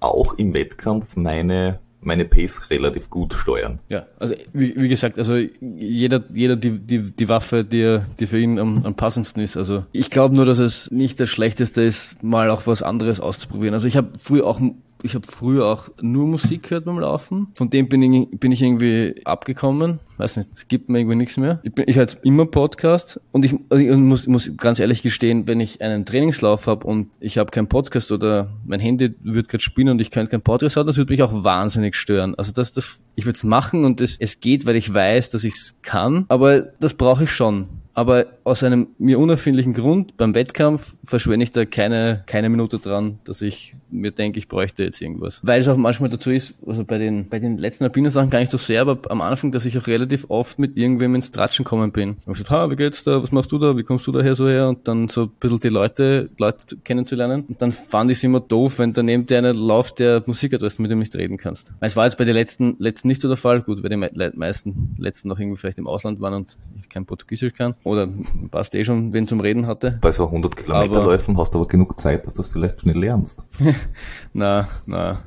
auch 0.00 0.34
im 0.34 0.54
Wettkampf 0.54 1.16
meine 1.16 1.78
meine 2.02 2.24
Pace 2.24 2.70
relativ 2.70 3.10
gut 3.10 3.34
steuern. 3.34 3.78
Ja, 3.88 4.06
also 4.18 4.34
wie, 4.52 4.74
wie 4.76 4.88
gesagt, 4.88 5.18
also 5.18 5.36
jeder, 5.36 6.22
jeder 6.32 6.56
die, 6.56 6.78
die, 6.78 7.12
die 7.12 7.28
Waffe, 7.28 7.64
die, 7.64 8.00
die 8.18 8.26
für 8.26 8.38
ihn 8.38 8.58
am, 8.58 8.84
am 8.84 8.94
passendsten 8.94 9.42
ist. 9.42 9.56
Also 9.56 9.84
ich 9.92 10.10
glaube 10.10 10.34
nur, 10.34 10.44
dass 10.44 10.58
es 10.58 10.90
nicht 10.90 11.20
das 11.20 11.28
Schlechteste 11.28 11.82
ist, 11.82 12.22
mal 12.22 12.50
auch 12.50 12.66
was 12.66 12.82
anderes 12.82 13.20
auszuprobieren. 13.20 13.74
Also 13.74 13.86
ich 13.86 13.96
habe 13.96 14.12
früher 14.18 14.46
auch 14.46 14.60
ich 15.02 15.14
habe 15.14 15.26
früher 15.26 15.66
auch 15.66 15.88
nur 16.00 16.26
Musik 16.26 16.64
gehört 16.64 16.84
beim 16.84 16.98
Laufen. 16.98 17.48
Von 17.54 17.70
dem 17.70 17.88
bin 17.88 18.02
ich, 18.02 18.28
bin 18.38 18.52
ich 18.52 18.62
irgendwie 18.62 19.20
abgekommen. 19.24 20.00
Weiß 20.18 20.36
nicht, 20.36 20.50
es 20.54 20.68
gibt 20.68 20.88
mir 20.88 20.98
irgendwie 20.98 21.16
nichts 21.16 21.36
mehr. 21.36 21.60
Ich, 21.62 21.72
bin, 21.72 21.84
ich 21.88 21.96
höre 21.96 22.02
jetzt 22.02 22.18
immer 22.22 22.46
Podcast 22.46 23.20
und 23.32 23.44
ich, 23.44 23.54
also 23.70 23.82
ich 23.82 23.96
muss, 23.96 24.26
muss 24.26 24.52
ganz 24.56 24.78
ehrlich 24.78 25.02
gestehen, 25.02 25.46
wenn 25.46 25.60
ich 25.60 25.80
einen 25.80 26.04
Trainingslauf 26.04 26.66
habe 26.66 26.86
und 26.86 27.08
ich 27.20 27.38
habe 27.38 27.50
keinen 27.50 27.68
Podcast 27.68 28.12
oder 28.12 28.50
mein 28.66 28.80
Handy 28.80 29.14
wird 29.22 29.48
gerade 29.48 29.62
spielen 29.62 29.88
und 29.88 30.00
ich 30.00 30.10
könnte 30.10 30.30
keinen 30.30 30.42
Podcast 30.42 30.76
hören, 30.76 30.86
das 30.86 30.98
würde 30.98 31.12
mich 31.12 31.22
auch 31.22 31.44
wahnsinnig 31.44 31.96
stören. 31.96 32.34
Also 32.34 32.52
das, 32.52 32.72
das, 32.72 33.02
ich 33.14 33.24
würde 33.24 33.36
es 33.36 33.44
machen 33.44 33.84
und 33.84 34.00
es, 34.00 34.16
es 34.18 34.40
geht, 34.40 34.66
weil 34.66 34.76
ich 34.76 34.92
weiß, 34.92 35.30
dass 35.30 35.44
ich 35.44 35.54
es 35.54 35.78
kann, 35.82 36.26
aber 36.28 36.60
das 36.60 36.94
brauche 36.94 37.24
ich 37.24 37.32
schon. 37.32 37.68
Aber 37.94 38.26
aus 38.50 38.64
einem 38.64 38.88
mir 38.98 39.18
unerfindlichen 39.18 39.74
Grund, 39.74 40.16
beim 40.16 40.34
Wettkampf 40.34 40.96
verschwende 41.04 41.44
ich 41.44 41.52
da 41.52 41.64
keine, 41.64 42.24
keine 42.26 42.48
Minute 42.48 42.78
dran, 42.78 43.20
dass 43.24 43.42
ich 43.42 43.74
mir 43.90 44.10
denke, 44.10 44.38
ich 44.38 44.48
bräuchte 44.48 44.82
jetzt 44.82 45.00
irgendwas. 45.00 45.40
Weil 45.44 45.60
es 45.60 45.68
auch 45.68 45.76
manchmal 45.76 46.10
dazu 46.10 46.30
ist, 46.30 46.54
also 46.66 46.84
bei 46.84 46.98
den, 46.98 47.28
bei 47.28 47.38
den 47.38 47.58
letzten 47.58 47.84
alpinen 47.84 48.10
Sachen 48.10 48.28
gar 48.28 48.40
nicht 48.40 48.50
so 48.50 48.58
sehr, 48.58 48.82
aber 48.82 48.98
am 49.10 49.20
Anfang, 49.20 49.52
dass 49.52 49.66
ich 49.66 49.78
auch 49.78 49.86
relativ 49.86 50.26
oft 50.28 50.58
mit 50.58 50.76
irgendwem 50.76 51.14
ins 51.14 51.30
Tratschen 51.30 51.64
kommen 51.64 51.92
bin. 51.92 52.16
Ich 52.20 52.26
gesagt, 52.26 52.50
ha, 52.50 52.70
wie 52.70 52.76
geht's 52.76 53.04
da, 53.04 53.22
was 53.22 53.30
machst 53.30 53.52
du 53.52 53.58
da, 53.58 53.76
wie 53.76 53.84
kommst 53.84 54.06
du 54.06 54.12
daher 54.12 54.34
so 54.34 54.48
her? 54.48 54.68
Und 54.68 54.86
dann 54.88 55.08
so 55.08 55.22
ein 55.22 55.30
bisschen 55.38 55.60
die 55.60 55.68
Leute, 55.68 56.30
Leute 56.38 56.76
kennenzulernen. 56.78 57.44
Und 57.48 57.62
dann 57.62 57.70
fand 57.70 58.10
ich 58.10 58.18
es 58.18 58.24
immer 58.24 58.40
doof, 58.40 58.80
wenn 58.80 58.92
daneben 58.92 59.26
der 59.26 59.38
einer 59.38 59.54
läuft, 59.54 60.00
der 60.00 60.24
Musik 60.26 60.52
hat, 60.52 60.78
mit 60.78 60.90
dem 60.90 60.98
nicht 60.98 61.14
reden 61.14 61.36
kannst. 61.36 61.72
Es 61.80 61.94
war 61.94 62.04
jetzt 62.04 62.18
bei 62.18 62.24
den 62.24 62.34
letzten, 62.34 62.74
letzten 62.78 63.06
nicht 63.06 63.20
so 63.20 63.28
der 63.28 63.36
Fall. 63.36 63.62
Gut, 63.62 63.82
weil 63.82 63.90
die 63.90 64.36
meisten 64.36 64.96
letzten 64.98 65.28
noch 65.28 65.38
irgendwie 65.38 65.56
vielleicht 65.56 65.78
im 65.78 65.86
Ausland 65.86 66.20
waren 66.20 66.34
und 66.34 66.56
ich 66.76 66.88
kein 66.88 67.06
Portugiesisch 67.06 67.54
kann. 67.54 67.74
Oder 67.84 68.08
passt 68.48 68.74
eh 68.74 68.84
schon, 68.84 69.12
wen 69.12 69.26
zum 69.26 69.40
Reden 69.40 69.66
hatte. 69.66 69.98
Bei 70.00 70.10
so 70.10 70.26
100 70.26 70.56
Kilometerläufen 70.56 71.36
hast 71.38 71.54
du 71.54 71.58
aber 71.58 71.68
genug 71.68 71.98
Zeit, 71.98 72.26
dass 72.26 72.34
du 72.34 72.42
das 72.42 72.48
vielleicht 72.48 72.80
schnell 72.80 72.98
lernst. 72.98 73.42
Na, 74.32 74.68
na. 74.86 75.18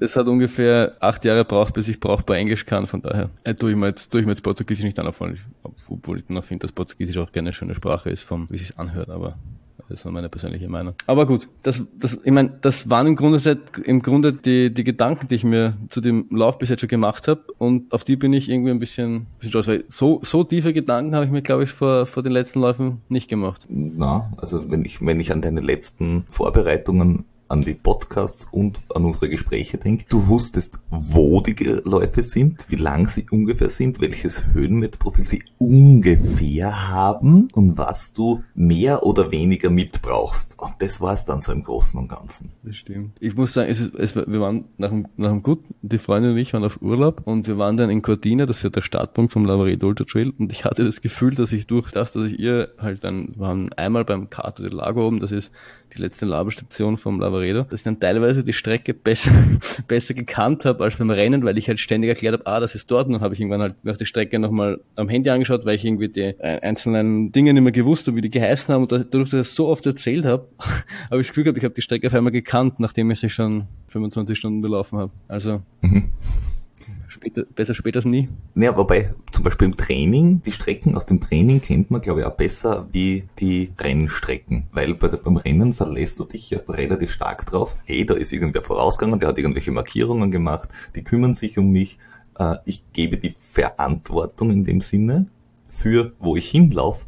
Es 0.00 0.16
hat 0.16 0.26
ungefähr 0.26 0.94
acht 1.00 1.24
Jahre 1.24 1.40
gebraucht, 1.40 1.74
bis 1.74 1.88
ich 1.88 2.00
brauchbar 2.00 2.36
Englisch 2.36 2.64
kann, 2.64 2.86
von 2.86 3.02
daher 3.02 3.28
äh, 3.44 3.54
tue 3.54 3.72
ich 3.72 3.76
mir 3.76 3.88
jetzt, 3.88 4.10
tue 4.10 4.20
ich 4.20 4.26
mir 4.26 4.32
jetzt 4.32 4.42
Portugiesisch 4.42 4.84
nicht 4.84 4.98
anfangen, 4.98 5.38
obwohl 5.62 6.18
ich 6.18 6.28
noch 6.28 6.44
finde, 6.44 6.64
dass 6.64 6.72
Portugiesisch 6.72 7.18
auch 7.18 7.30
gerne 7.30 7.48
eine 7.48 7.52
schöne 7.52 7.74
Sprache 7.74 8.08
ist, 8.08 8.22
vom, 8.22 8.48
wie 8.48 8.54
es 8.54 8.62
sich 8.62 8.78
anhört, 8.78 9.10
aber 9.10 9.36
das 9.88 10.00
ist 10.00 10.04
nur 10.04 10.12
meine 10.14 10.28
persönliche 10.28 10.68
Meinung. 10.68 10.94
Aber 11.06 11.26
gut, 11.26 11.48
das, 11.62 11.82
das, 11.98 12.18
ich 12.24 12.32
meine, 12.32 12.52
das 12.60 12.88
waren 12.88 13.06
im 13.06 13.16
Grunde, 13.16 13.38
seit- 13.38 13.78
im 13.84 14.00
Grunde 14.02 14.32
die, 14.32 14.72
die 14.72 14.84
Gedanken, 14.84 15.28
die 15.28 15.34
ich 15.36 15.44
mir 15.44 15.76
zu 15.88 16.00
dem 16.00 16.26
Lauf 16.30 16.58
bis 16.58 16.68
jetzt 16.68 16.80
schon 16.80 16.88
gemacht 16.88 17.28
habe 17.28 17.42
und 17.58 17.92
auf 17.92 18.04
die 18.04 18.16
bin 18.16 18.32
ich 18.32 18.48
irgendwie 18.48 18.70
ein 18.70 18.78
bisschen, 18.78 19.26
bisschen 19.38 19.50
stolz, 19.50 19.68
weil 19.68 19.84
so, 19.88 20.20
so 20.22 20.44
tiefe 20.44 20.72
Gedanken 20.72 21.14
habe 21.14 21.24
ich 21.26 21.30
mir, 21.30 21.42
glaube 21.42 21.64
ich, 21.64 21.70
vor, 21.70 22.06
vor 22.06 22.22
den 22.22 22.32
letzten 22.32 22.60
Läufen 22.60 23.02
nicht 23.08 23.28
gemacht. 23.28 23.66
Na, 23.68 24.32
also 24.36 24.70
wenn 24.70 24.84
ich, 24.84 25.04
wenn 25.04 25.20
ich 25.20 25.32
an 25.32 25.42
deine 25.42 25.60
letzten 25.60 26.24
Vorbereitungen 26.30 27.24
an 27.52 27.60
die 27.60 27.74
Podcasts 27.74 28.48
und 28.50 28.80
an 28.94 29.04
unsere 29.04 29.28
Gespräche 29.28 29.76
denke, 29.76 30.06
du 30.08 30.26
wusstest, 30.26 30.78
wo 30.88 31.42
die 31.42 31.54
Läufe 31.84 32.22
sind, 32.22 32.64
wie 32.70 32.76
lang 32.76 33.06
sie 33.06 33.26
ungefähr 33.30 33.68
sind, 33.68 34.00
welches 34.00 34.46
Höhenmeterprofil 34.54 35.26
sie 35.26 35.42
ungefähr 35.58 36.88
haben 36.88 37.48
und 37.52 37.76
was 37.76 38.14
du 38.14 38.42
mehr 38.54 39.04
oder 39.04 39.30
weniger 39.30 39.68
mitbrauchst. 39.68 40.58
Und 40.58 40.72
das 40.78 41.02
war 41.02 41.12
es 41.12 41.26
dann 41.26 41.40
so 41.40 41.52
im 41.52 41.62
Großen 41.62 42.00
und 42.00 42.08
Ganzen. 42.08 42.52
Das 42.62 42.76
stimmt. 42.76 43.18
Ich 43.20 43.36
muss 43.36 43.52
sagen, 43.52 43.68
es 43.68 43.80
ist, 43.80 43.94
es, 43.96 44.16
wir 44.16 44.40
waren 44.40 44.64
nach 44.78 44.88
dem, 44.88 45.06
nach 45.18 45.28
dem 45.28 45.42
Gut, 45.42 45.60
die 45.82 45.98
Freundin 45.98 46.32
und 46.32 46.38
ich 46.38 46.54
waren 46.54 46.64
auf 46.64 46.80
Urlaub 46.80 47.20
und 47.24 47.46
wir 47.46 47.58
waren 47.58 47.76
dann 47.76 47.90
in 47.90 48.00
Cortina, 48.00 48.46
das 48.46 48.58
ist 48.58 48.62
ja 48.62 48.70
der 48.70 48.80
Startpunkt 48.80 49.30
vom 49.30 49.44
Lavaredo 49.44 49.88
Ultra 49.88 50.04
Trail 50.04 50.32
und 50.38 50.52
ich 50.52 50.64
hatte 50.64 50.84
das 50.84 51.02
Gefühl, 51.02 51.34
dass 51.34 51.52
ich 51.52 51.66
durch 51.66 51.90
das, 51.90 52.12
dass 52.12 52.24
ich 52.32 52.40
ihr 52.40 52.70
halt 52.78 53.04
dann, 53.04 53.28
wir 53.34 53.40
waren 53.40 53.72
einmal 53.74 54.06
beim 54.06 54.30
Cato 54.30 54.62
del 54.62 54.72
Lago 54.72 55.06
oben, 55.06 55.20
das 55.20 55.32
ist 55.32 55.52
die 55.94 56.00
letzte 56.00 56.24
Labestation 56.24 56.96
vom 56.96 57.20
Lavaredo, 57.20 57.41
dass 57.50 57.80
ich 57.80 57.84
dann 57.84 58.00
teilweise 58.00 58.44
die 58.44 58.52
Strecke 58.52 58.94
besser, 58.94 59.30
besser 59.88 60.14
gekannt 60.14 60.64
habe 60.64 60.84
als 60.84 60.96
beim 60.96 61.10
Rennen, 61.10 61.44
weil 61.44 61.58
ich 61.58 61.68
halt 61.68 61.80
ständig 61.80 62.08
erklärt 62.08 62.34
habe, 62.34 62.46
ah, 62.46 62.60
das 62.60 62.74
ist 62.74 62.90
dort 62.90 63.06
und 63.06 63.14
dann 63.14 63.22
habe 63.22 63.34
ich 63.34 63.40
irgendwann 63.40 63.62
halt 63.62 63.74
auch 63.86 63.96
die 63.96 64.06
Strecke 64.06 64.38
nochmal 64.38 64.80
am 64.96 65.08
Handy 65.08 65.30
angeschaut, 65.30 65.64
weil 65.64 65.76
ich 65.76 65.84
irgendwie 65.84 66.08
die 66.08 66.40
einzelnen 66.40 67.32
Dinge 67.32 67.52
nicht 67.52 67.62
mehr 67.62 67.72
gewusst 67.72 68.06
habe, 68.06 68.16
wie 68.16 68.22
die 68.22 68.30
geheißen 68.30 68.72
haben 68.72 68.82
und 68.82 68.92
dadurch, 68.92 69.30
dass 69.30 69.32
ich 69.32 69.48
das 69.48 69.54
so 69.54 69.68
oft 69.68 69.84
erzählt 69.86 70.24
habe, 70.24 70.46
habe 71.10 71.20
ich 71.20 71.26
das 71.26 71.28
Gefühl 71.28 71.44
gehabt, 71.44 71.58
ich 71.58 71.64
habe 71.64 71.74
die 71.74 71.82
Strecke 71.82 72.06
auf 72.06 72.14
einmal 72.14 72.32
gekannt, 72.32 72.78
nachdem 72.78 73.10
ich 73.10 73.20
sie 73.20 73.28
schon 73.28 73.66
25 73.88 74.38
Stunden 74.38 74.62
belaufen 74.62 74.98
habe. 74.98 75.12
Also 75.28 75.62
Mhm. 75.82 76.10
Später, 77.22 77.44
besser 77.54 77.74
später 77.74 77.98
als 77.98 78.04
nie. 78.04 78.28
Naja, 78.54 78.76
wobei 78.76 79.14
zum 79.30 79.44
Beispiel 79.44 79.66
im 79.68 79.76
Training, 79.76 80.42
die 80.42 80.52
Strecken 80.52 80.96
aus 80.96 81.06
dem 81.06 81.20
Training 81.20 81.60
kennt 81.60 81.90
man, 81.90 82.00
glaube 82.00 82.20
ich, 82.20 82.26
auch 82.26 82.36
besser 82.36 82.88
wie 82.92 83.24
die 83.38 83.72
Rennstrecken. 83.78 84.64
Weil 84.72 84.94
bei, 84.94 85.08
beim 85.08 85.36
Rennen 85.36 85.72
verlässt 85.72 86.18
du 86.18 86.24
dich 86.24 86.50
ja 86.50 86.58
relativ 86.68 87.12
stark 87.12 87.46
drauf. 87.46 87.76
Hey, 87.84 88.04
da 88.04 88.14
ist 88.14 88.32
irgendwer 88.32 88.62
vorausgegangen, 88.62 89.20
der 89.20 89.28
hat 89.28 89.38
irgendwelche 89.38 89.70
Markierungen 89.70 90.30
gemacht, 90.30 90.68
die 90.96 91.04
kümmern 91.04 91.34
sich 91.34 91.58
um 91.58 91.70
mich. 91.70 91.98
Äh, 92.38 92.56
Ich 92.64 92.84
gebe 92.92 93.18
die 93.18 93.34
Verantwortung 93.38 94.50
in 94.50 94.64
dem 94.64 94.80
Sinne 94.80 95.26
für, 95.68 96.12
wo 96.18 96.36
ich 96.36 96.50
hinlaufe. 96.50 97.06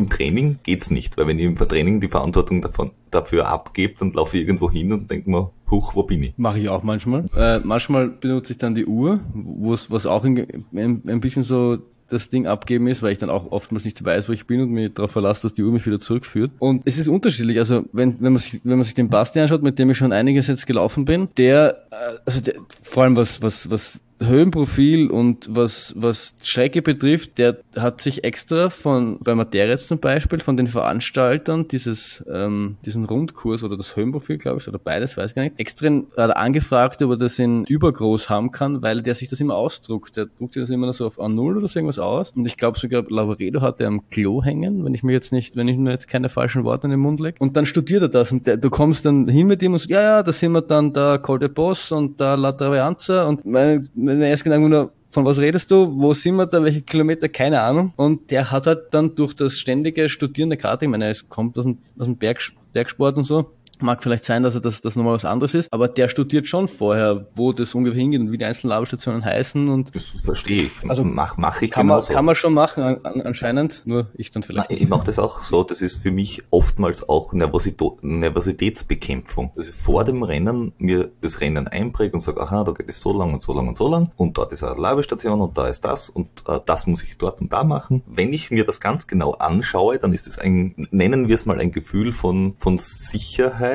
Im 0.00 0.08
Training 0.08 0.58
geht's 0.62 0.90
nicht, 0.90 1.18
weil 1.18 1.26
wenn 1.26 1.38
ihr 1.38 1.46
im 1.46 1.56
Training 1.56 2.00
die 2.00 2.08
Verantwortung 2.08 2.62
davon, 2.62 2.92
dafür 3.10 3.48
abgebt, 3.48 4.00
dann 4.00 4.12
laufe 4.12 4.38
ich 4.38 4.46
irgendwo 4.46 4.70
hin 4.70 4.92
und 4.94 5.10
denke 5.10 5.28
mir, 5.28 5.50
huch, 5.70 5.94
wo 5.94 6.04
bin 6.04 6.22
ich? 6.22 6.32
Mache 6.38 6.58
ich 6.58 6.70
auch 6.70 6.82
manchmal. 6.82 7.26
Äh, 7.36 7.60
manchmal 7.64 8.08
benutze 8.08 8.54
ich 8.54 8.58
dann 8.58 8.74
die 8.74 8.86
Uhr, 8.86 9.20
was 9.34 10.06
auch 10.06 10.24
in, 10.24 10.64
ein, 10.72 11.02
ein 11.06 11.20
bisschen 11.20 11.42
so 11.42 11.78
das 12.08 12.30
Ding 12.30 12.46
abgeben 12.46 12.86
ist, 12.86 13.02
weil 13.02 13.12
ich 13.12 13.18
dann 13.18 13.28
auch 13.28 13.52
oftmals 13.52 13.84
nicht 13.84 14.02
weiß, 14.02 14.28
wo 14.28 14.32
ich 14.32 14.46
bin 14.46 14.62
und 14.62 14.70
mich 14.70 14.94
darauf 14.94 15.12
verlasse, 15.12 15.42
dass 15.42 15.54
die 15.54 15.62
Uhr 15.62 15.70
mich 15.70 15.86
wieder 15.86 16.00
zurückführt. 16.00 16.50
Und 16.58 16.82
es 16.86 16.98
ist 16.98 17.08
unterschiedlich. 17.08 17.58
Also 17.58 17.84
wenn, 17.92 18.16
wenn 18.20 18.32
man 18.32 18.38
sich, 18.38 18.60
wenn 18.64 18.78
man 18.78 18.84
sich 18.84 18.94
den 18.94 19.10
Basti 19.10 19.38
anschaut, 19.38 19.62
mit 19.62 19.78
dem 19.78 19.90
ich 19.90 19.98
schon 19.98 20.12
einiges 20.12 20.46
jetzt 20.46 20.66
gelaufen 20.66 21.04
bin, 21.04 21.28
der, 21.36 21.84
äh, 21.90 22.18
also 22.24 22.40
der, 22.40 22.54
vor 22.82 23.04
allem 23.04 23.16
was, 23.16 23.42
was, 23.42 23.70
was 23.70 24.00
Höhenprofil 24.20 25.10
und 25.10 25.48
was, 25.50 25.94
was 25.96 26.34
Strecke 26.42 26.82
betrifft, 26.82 27.38
der 27.38 27.58
hat 27.76 28.00
sich 28.00 28.24
extra 28.24 28.70
von, 28.70 29.18
bei 29.20 29.34
Materia 29.34 29.76
zum 29.78 29.98
Beispiel, 29.98 30.40
von 30.40 30.56
den 30.56 30.66
Veranstaltern 30.66 31.68
dieses, 31.68 32.24
ähm, 32.30 32.76
diesen 32.84 33.04
Rundkurs 33.04 33.62
oder 33.64 33.76
das 33.76 33.96
Höhenprofil, 33.96 34.38
glaube 34.38 34.58
ich, 34.60 34.68
oder 34.68 34.78
beides, 34.78 35.16
weiß 35.16 35.34
gar 35.34 35.42
nicht, 35.42 35.58
extra 35.58 35.80
hat 36.16 36.36
angefragt, 36.36 37.02
ob 37.02 37.10
er 37.10 37.16
das 37.16 37.38
in 37.38 37.64
übergroß 37.64 38.28
haben 38.28 38.50
kann, 38.50 38.82
weil 38.82 39.02
der 39.02 39.14
sich 39.14 39.28
das 39.28 39.40
immer 39.40 39.54
ausdruckt. 39.54 40.16
Der 40.16 40.26
druckt 40.26 40.54
sich 40.54 40.62
das 40.62 40.70
immer 40.70 40.92
so 40.92 41.06
auf 41.06 41.18
A0 41.18 41.56
oder 41.56 41.68
so 41.68 41.78
irgendwas 41.78 41.98
aus. 41.98 42.32
Und 42.32 42.46
ich 42.46 42.56
glaube 42.56 42.78
sogar 42.78 43.04
Lavaredo 43.08 43.60
hat 43.60 43.80
er 43.80 43.88
am 43.88 44.08
Klo 44.10 44.42
hängen, 44.42 44.84
wenn 44.84 44.94
ich 44.94 45.02
mir 45.02 45.12
jetzt 45.12 45.32
nicht, 45.32 45.56
wenn 45.56 45.68
ich 45.68 45.76
mir 45.76 45.90
jetzt 45.90 46.08
keine 46.08 46.28
falschen 46.28 46.64
Worte 46.64 46.86
in 46.86 46.90
den 46.92 47.00
Mund 47.00 47.20
lege. 47.20 47.36
Und 47.38 47.56
dann 47.56 47.66
studiert 47.66 48.02
er 48.02 48.08
das 48.08 48.32
und 48.32 48.46
der, 48.46 48.56
du 48.56 48.70
kommst 48.70 49.04
dann 49.04 49.28
hin 49.28 49.46
mit 49.46 49.62
ihm 49.62 49.72
und 49.72 49.78
sagst, 49.78 49.90
ja, 49.90 50.02
ja, 50.02 50.22
da 50.22 50.32
sind 50.32 50.52
wir 50.52 50.62
dann 50.62 50.92
da 50.92 51.18
Col 51.18 51.38
de 51.38 51.48
Boss 51.48 51.92
und 51.92 52.20
da 52.20 52.34
La 52.34 52.52
Travianza 52.52 53.28
und 53.28 53.44
meine, 53.44 53.84
meine 54.18 54.28
erste 54.30 54.44
Gedanken 54.44 54.68
nur, 54.68 54.92
von 55.08 55.24
was 55.24 55.38
redest 55.38 55.70
du? 55.70 55.86
Wo 56.00 56.12
sind 56.14 56.36
wir 56.36 56.46
da? 56.46 56.62
Welche 56.62 56.82
Kilometer? 56.82 57.28
Keine 57.28 57.60
Ahnung. 57.60 57.92
Und 57.96 58.30
der 58.30 58.50
hat 58.50 58.66
halt 58.66 58.92
dann 58.92 59.14
durch 59.14 59.34
das 59.34 59.58
ständige 59.58 60.08
Studieren 60.08 60.50
der 60.50 60.58
Karte, 60.58 60.84
ich 60.84 60.90
meine, 60.90 61.10
ist- 61.10 61.28
kommt 61.28 61.58
aus 61.58 61.64
dem, 61.64 61.78
aus 61.98 62.06
dem 62.06 62.16
Berg, 62.16 62.40
Bergsport 62.72 63.16
und 63.16 63.24
so, 63.24 63.50
Mag 63.80 64.02
vielleicht 64.02 64.24
sein, 64.24 64.42
dass 64.42 64.54
er 64.54 64.60
das, 64.60 64.80
das 64.80 64.96
nochmal 64.96 65.14
was 65.14 65.24
anderes 65.24 65.54
ist, 65.54 65.72
aber 65.72 65.88
der 65.88 66.08
studiert 66.08 66.46
schon 66.46 66.68
vorher, 66.68 67.26
wo 67.34 67.52
das 67.52 67.74
ungefähr 67.74 68.00
hingeht 68.00 68.20
und 68.20 68.32
wie 68.32 68.38
die 68.38 68.44
einzelnen 68.44 68.70
Labestationen 68.70 69.24
heißen 69.24 69.68
und 69.68 69.94
Das 69.94 70.08
verstehe 70.22 70.64
ich. 70.64 70.72
Also, 70.88 71.04
mach, 71.04 71.36
mach 71.36 71.62
ich 71.62 71.70
kann 71.70 71.86
man, 71.86 71.96
genauso. 71.96 72.12
kann 72.12 72.24
man 72.24 72.34
schon 72.34 72.54
machen, 72.54 72.82
an, 72.82 73.04
an, 73.04 73.20
anscheinend, 73.22 73.82
nur 73.86 74.08
ich 74.14 74.30
dann 74.30 74.42
Na, 74.42 74.46
vielleicht 74.46 74.70
ich 74.72 74.88
mache 74.88 75.06
das 75.06 75.18
auch 75.18 75.42
so. 75.42 75.62
Das 75.62 75.82
ist 75.82 76.02
für 76.02 76.10
mich 76.10 76.42
oftmals 76.50 77.08
auch 77.08 77.32
Nervosito 77.32 77.98
Nervositätsbekämpfung. 78.02 79.52
Dass 79.56 79.68
ich 79.68 79.74
vor 79.74 80.04
dem 80.04 80.22
Rennen 80.22 80.72
mir 80.78 81.10
das 81.20 81.40
Rennen 81.40 81.68
einpräge 81.68 82.14
und 82.14 82.20
sage, 82.20 82.40
aha, 82.40 82.64
da 82.64 82.72
geht 82.72 82.88
es 82.88 83.00
so 83.00 83.16
lang 83.16 83.32
und 83.34 83.42
so 83.42 83.52
lang 83.52 83.68
und 83.68 83.76
so 83.76 83.88
lang 83.88 84.10
und 84.16 84.36
dort 84.36 84.52
ist 84.52 84.62
eine 84.62 84.80
Labestation 84.80 85.40
und 85.40 85.56
da 85.56 85.68
ist 85.68 85.84
das 85.84 86.10
und 86.10 86.28
äh, 86.46 86.58
das 86.66 86.86
muss 86.86 87.02
ich 87.02 87.18
dort 87.18 87.40
und 87.40 87.52
da 87.52 87.64
machen. 87.64 88.02
Wenn 88.06 88.32
ich 88.32 88.50
mir 88.50 88.64
das 88.64 88.80
ganz 88.80 89.06
genau 89.06 89.32
anschaue, 89.32 89.98
dann 89.98 90.12
ist 90.12 90.26
es 90.26 90.38
ein, 90.38 90.88
nennen 90.90 91.28
wir 91.28 91.34
es 91.34 91.46
mal 91.46 91.60
ein 91.60 91.72
Gefühl 91.72 92.12
von, 92.12 92.54
von 92.58 92.78
Sicherheit. 92.78 93.69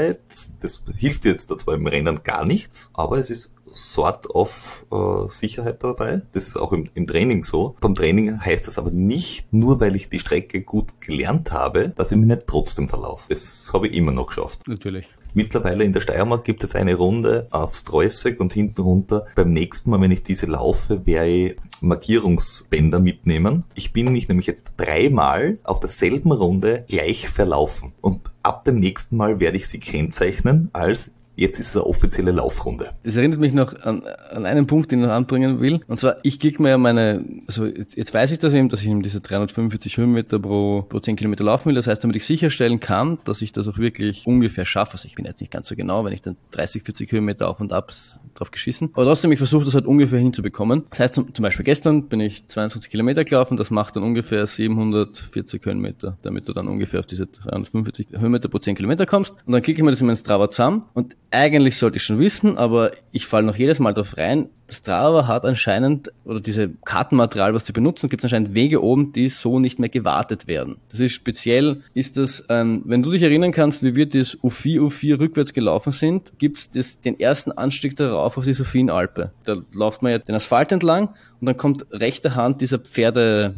Das 0.61 0.83
hilft 0.97 1.25
jetzt 1.25 1.51
da 1.51 1.57
zwar 1.57 1.75
im 1.75 1.87
Rennen 1.87 2.23
gar 2.23 2.45
nichts, 2.45 2.91
aber 2.93 3.17
es 3.17 3.29
ist 3.29 3.53
sort 3.65 4.29
of 4.29 4.85
äh, 4.91 5.27
Sicherheit 5.29 5.83
dabei. 5.83 6.21
Das 6.31 6.47
ist 6.47 6.57
auch 6.57 6.71
im, 6.71 6.89
im 6.93 7.07
Training 7.07 7.43
so. 7.43 7.75
Beim 7.81 7.95
Training 7.95 8.39
heißt 8.39 8.67
das 8.67 8.77
aber 8.77 8.91
nicht, 8.91 9.51
nur 9.51 9.79
weil 9.79 9.95
ich 9.95 10.09
die 10.09 10.19
Strecke 10.19 10.61
gut 10.61 11.01
gelernt 11.01 11.51
habe, 11.51 11.89
dass 11.89 12.11
ich 12.11 12.17
mich 12.17 12.27
nicht 12.27 12.47
trotzdem 12.47 12.87
verlaufe. 12.87 13.25
Das 13.29 13.71
habe 13.73 13.87
ich 13.87 13.93
immer 13.93 14.11
noch 14.11 14.27
geschafft. 14.27 14.67
natürlich. 14.67 15.09
Mittlerweile 15.35 15.83
in 15.83 15.91
der 15.91 15.99
Steiermark 15.99 16.45
gibt 16.45 16.63
es 16.63 16.75
eine 16.75 16.95
Runde 16.95 17.49
auf 17.51 17.75
Streußweg 17.75 18.39
und 18.39 18.53
hinten 18.53 18.81
runter. 18.81 19.25
Beim 19.35 19.49
nächsten 19.49 19.89
Mal, 19.89 19.99
wenn 19.99 20.11
ich 20.11 20.23
diese 20.23 20.45
laufe, 20.45 21.05
werde 21.05 21.29
ich 21.29 21.57
Markierungsbänder 21.81 23.01
mitnehmen. 23.01 23.65
Ich 23.73 23.91
bin 23.91 24.13
mich 24.13 24.29
nämlich 24.29 24.47
jetzt 24.47 24.71
dreimal 24.77 25.57
auf 25.63 25.81
derselben 25.81 26.31
Runde 26.31 26.85
gleich 26.87 27.27
verlaufen. 27.27 27.91
Und 27.99 28.21
ab 28.43 28.63
dem 28.63 28.77
nächsten 28.77 29.17
Mal 29.17 29.41
werde 29.41 29.57
ich 29.57 29.67
sie 29.67 29.79
kennzeichnen 29.79 30.69
als 30.71 31.11
Jetzt 31.35 31.59
ist 31.59 31.69
es 31.69 31.75
eine 31.75 31.85
offizielle 31.85 32.31
Laufrunde. 32.31 32.91
Es 33.03 33.17
erinnert 33.17 33.39
mich 33.39 33.53
noch 33.53 33.73
an, 33.81 34.03
an 34.31 34.45
einen 34.45 34.67
Punkt, 34.67 34.91
den 34.91 35.01
ich 35.01 35.05
noch 35.05 35.13
anbringen 35.13 35.59
will. 35.59 35.81
Und 35.87 35.99
zwar, 35.99 36.17
ich 36.23 36.39
krieg 36.39 36.59
mir 36.59 36.69
ja 36.69 36.77
meine, 36.77 37.25
also 37.47 37.65
jetzt, 37.65 37.97
jetzt 37.97 38.13
weiß 38.13 38.31
ich 38.31 38.39
das 38.39 38.53
eben, 38.53 38.69
dass 38.69 38.81
ich 38.81 38.87
eben 38.87 39.01
diese 39.01 39.19
345 39.19 39.97
Höhenmeter 39.97 40.39
pro, 40.39 40.83
pro 40.83 40.99
10 40.99 41.17
Kilometer 41.17 41.43
laufen 41.43 41.67
will. 41.67 41.75
Das 41.75 41.87
heißt, 41.87 42.03
damit 42.03 42.15
ich 42.15 42.25
sicherstellen 42.25 42.79
kann, 42.79 43.19
dass 43.25 43.41
ich 43.41 43.51
das 43.51 43.67
auch 43.67 43.77
wirklich 43.77 44.25
ungefähr 44.25 44.65
schaffe. 44.65 44.93
Also 44.93 45.07
ich 45.07 45.15
bin 45.15 45.25
jetzt 45.25 45.41
nicht 45.41 45.51
ganz 45.51 45.67
so 45.67 45.75
genau, 45.75 46.05
wenn 46.05 46.13
ich 46.13 46.21
dann 46.21 46.35
30, 46.51 46.83
40 46.83 47.11
Höhenmeter 47.11 47.49
auf 47.49 47.59
und 47.59 47.73
ab 47.73 47.91
drauf 48.33 48.51
geschissen. 48.51 48.89
Aber 48.93 49.05
trotzdem, 49.05 49.31
ich 49.31 49.37
versuche 49.37 49.65
das 49.65 49.73
halt 49.75 49.85
ungefähr 49.85 50.19
hinzubekommen. 50.19 50.83
Das 50.89 50.99
heißt, 50.99 51.15
zum, 51.15 51.33
zum 51.33 51.43
Beispiel 51.43 51.65
gestern 51.65 52.07
bin 52.07 52.19
ich 52.21 52.47
22 52.47 52.89
Kilometer 52.89 53.25
gelaufen. 53.25 53.57
Das 53.57 53.71
macht 53.71 53.95
dann 53.95 54.03
ungefähr 54.03 54.45
740 54.45 55.65
Höhenmeter, 55.65 56.17
damit 56.21 56.47
du 56.47 56.53
dann 56.53 56.67
ungefähr 56.67 57.01
auf 57.01 57.05
diese 57.05 57.27
345 57.27 58.07
Höhenmeter 58.11 58.47
pro 58.47 58.59
10 58.59 58.75
Kilometer 58.75 59.05
kommst. 59.05 59.33
Und 59.45 59.53
dann 59.53 59.61
klicke 59.61 59.79
ich 59.79 59.83
mir 59.83 59.91
das 59.91 60.01
in 60.01 60.07
mein 60.07 60.15
Strava 60.15 60.49
zusammen 60.49 60.85
und 60.93 61.15
eigentlich 61.35 61.77
sollte 61.77 61.97
ich 61.97 62.03
schon 62.03 62.19
wissen, 62.19 62.57
aber 62.57 62.91
ich 63.11 63.25
falle 63.25 63.45
noch 63.45 63.55
jedes 63.55 63.79
Mal 63.79 63.93
drauf 63.93 64.17
rein. 64.17 64.49
Strava 64.69 65.27
hat 65.27 65.45
anscheinend, 65.45 66.11
oder 66.23 66.39
diese 66.39 66.69
Kartenmaterial, 66.85 67.53
was 67.53 67.65
die 67.65 67.71
benutzen, 67.71 68.09
gibt 68.09 68.21
es 68.21 68.25
anscheinend 68.25 68.55
Wege 68.55 68.81
oben, 68.81 69.13
die 69.13 69.29
so 69.29 69.59
nicht 69.59 69.77
mehr 69.77 69.89
gewartet 69.89 70.47
werden. 70.47 70.77
Das 70.89 70.99
ist 70.99 71.13
speziell, 71.13 71.83
ist 71.93 72.17
das, 72.17 72.45
ähm, 72.49 72.81
wenn 72.85 73.03
du 73.03 73.11
dich 73.11 73.21
erinnern 73.21 73.51
kannst, 73.51 73.83
wie 73.83 73.95
wir 73.95 74.07
das 74.07 74.39
U4, 74.39 74.79
U4 74.79 75.19
rückwärts 75.19 75.53
gelaufen 75.53 75.91
sind, 75.91 76.33
gibt 76.39 76.75
es 76.75 76.99
den 76.99 77.19
ersten 77.19 77.51
Anstieg 77.51 77.95
darauf 77.95 78.37
auf 78.37 78.45
die 78.45 78.53
Sophienalpe. 78.53 79.31
Da 79.43 79.57
läuft 79.73 80.01
man 80.01 80.13
ja 80.13 80.17
den 80.19 80.35
Asphalt 80.35 80.71
entlang 80.71 81.09
und 81.39 81.45
dann 81.45 81.57
kommt 81.57 81.85
rechter 81.91 82.35
Hand 82.35 82.61
dieser 82.61 82.79
Pferde, 82.79 83.55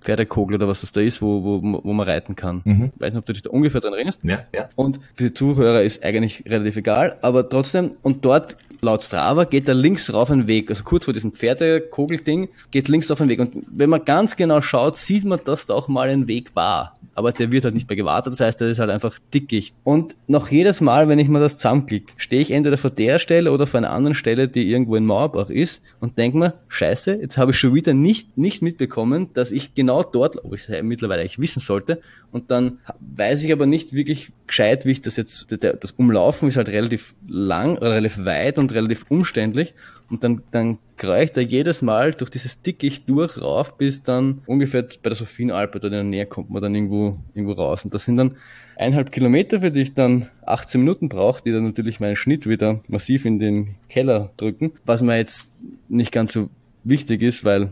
Pferdekogel 0.00 0.56
oder 0.56 0.68
was 0.68 0.80
das 0.80 0.92
da 0.92 1.00
ist, 1.00 1.22
wo, 1.22 1.44
wo, 1.44 1.80
wo 1.82 1.92
man 1.92 2.06
reiten 2.06 2.36
kann. 2.36 2.62
Mhm. 2.64 2.92
Ich 2.94 3.00
weiß 3.00 3.12
nicht, 3.12 3.18
ob 3.18 3.26
du 3.26 3.32
dich 3.32 3.42
da 3.42 3.50
ungefähr 3.50 3.80
dran 3.80 3.92
erinnerst. 3.92 4.20
Ja, 4.24 4.40
ja. 4.54 4.68
Und 4.76 5.00
für 5.14 5.24
die 5.24 5.32
Zuhörer 5.32 5.82
ist 5.82 6.02
eigentlich 6.04 6.44
relativ 6.46 6.76
egal, 6.76 7.18
aber 7.22 7.48
trotzdem, 7.48 7.90
und 8.02 8.24
dort 8.24 8.56
laut 8.80 9.02
Strava 9.02 9.44
geht 9.44 9.68
da 9.68 9.72
links 9.72 10.12
rauf 10.12 10.30
ein 10.30 10.46
Weg, 10.46 10.70
also 10.70 10.84
kurz 10.84 11.04
vor 11.04 11.14
diesem 11.14 11.32
Pferdekogelding, 11.32 12.48
geht 12.70 12.88
links 12.88 13.10
auf 13.10 13.20
ein 13.20 13.28
Weg. 13.28 13.40
Und 13.40 13.64
wenn 13.70 13.90
man 13.90 14.04
ganz 14.04 14.36
genau 14.36 14.60
schaut, 14.60 14.96
sieht 14.96 15.24
man, 15.24 15.40
dass 15.44 15.66
da 15.66 15.74
auch 15.74 15.88
mal 15.88 16.08
ein 16.08 16.28
Weg 16.28 16.56
war. 16.56 16.96
Aber 17.20 17.32
der 17.32 17.52
wird 17.52 17.64
halt 17.64 17.74
nicht 17.74 17.86
mehr 17.86 17.96
gewartet, 17.96 18.32
das 18.32 18.40
heißt, 18.40 18.62
der 18.62 18.68
ist 18.68 18.78
halt 18.78 18.88
einfach 18.88 19.18
dickicht. 19.34 19.74
Und 19.84 20.16
noch 20.26 20.50
jedes 20.50 20.80
Mal, 20.80 21.06
wenn 21.06 21.18
ich 21.18 21.28
mir 21.28 21.38
das 21.38 21.56
zusammenklicke, 21.56 22.14
stehe 22.16 22.40
ich 22.40 22.50
entweder 22.50 22.78
vor 22.78 22.88
der 22.88 23.18
Stelle 23.18 23.52
oder 23.52 23.66
vor 23.66 23.76
einer 23.76 23.90
anderen 23.90 24.14
Stelle, 24.14 24.48
die 24.48 24.70
irgendwo 24.70 24.96
in 24.96 25.04
Mauerbach 25.04 25.50
ist 25.50 25.82
und 26.00 26.16
denke 26.16 26.38
mir, 26.38 26.54
scheiße, 26.68 27.16
jetzt 27.20 27.36
habe 27.36 27.50
ich 27.50 27.58
schon 27.58 27.74
wieder 27.74 27.92
nicht, 27.92 28.38
nicht 28.38 28.62
mitbekommen, 28.62 29.28
dass 29.34 29.50
ich 29.50 29.74
genau 29.74 30.02
dort, 30.02 30.42
ob 30.42 30.54
ich 30.54 30.66
es 30.66 30.82
mittlerweile 30.82 31.20
eigentlich 31.20 31.38
wissen 31.38 31.60
sollte, 31.60 32.00
und 32.32 32.50
dann 32.50 32.78
weiß 33.00 33.42
ich 33.42 33.52
aber 33.52 33.66
nicht 33.66 33.92
wirklich 33.92 34.32
gescheit, 34.46 34.86
wie 34.86 34.92
ich 34.92 35.02
das 35.02 35.16
jetzt, 35.16 35.48
das 35.50 35.90
Umlaufen 35.90 36.48
ist 36.48 36.56
halt 36.56 36.70
relativ 36.70 37.14
lang, 37.28 37.76
relativ 37.76 38.24
weit 38.24 38.58
und 38.58 38.72
relativ 38.72 39.04
umständlich. 39.10 39.74
Und 40.10 40.24
dann, 40.24 40.42
dann 40.50 40.78
kreue 40.96 41.24
ich 41.24 41.32
da 41.32 41.40
jedes 41.40 41.82
Mal 41.82 42.12
durch 42.12 42.30
dieses 42.30 42.60
Dickicht 42.60 43.08
durch 43.08 43.40
rauf, 43.40 43.78
bis 43.78 44.02
dann 44.02 44.42
ungefähr 44.46 44.82
bei 44.82 45.10
der 45.10 45.14
Sophienalpe 45.14 45.78
oder 45.78 45.86
in 45.86 45.92
der 45.92 46.04
Nähe 46.04 46.26
kommt 46.26 46.50
man 46.50 46.60
dann 46.60 46.74
irgendwo, 46.74 47.16
irgendwo 47.32 47.52
raus. 47.52 47.84
Und 47.84 47.94
das 47.94 48.04
sind 48.04 48.16
dann 48.16 48.36
eineinhalb 48.76 49.12
Kilometer, 49.12 49.60
für 49.60 49.70
die 49.70 49.82
ich 49.82 49.94
dann 49.94 50.26
18 50.44 50.80
Minuten 50.80 51.08
brauche, 51.08 51.42
die 51.42 51.52
dann 51.52 51.64
natürlich 51.64 52.00
meinen 52.00 52.16
Schnitt 52.16 52.48
wieder 52.48 52.80
massiv 52.88 53.24
in 53.24 53.38
den 53.38 53.76
Keller 53.88 54.32
drücken. 54.36 54.72
Was 54.84 55.02
mir 55.02 55.16
jetzt 55.16 55.52
nicht 55.88 56.12
ganz 56.12 56.32
so 56.32 56.50
wichtig 56.82 57.22
ist, 57.22 57.44
weil 57.44 57.70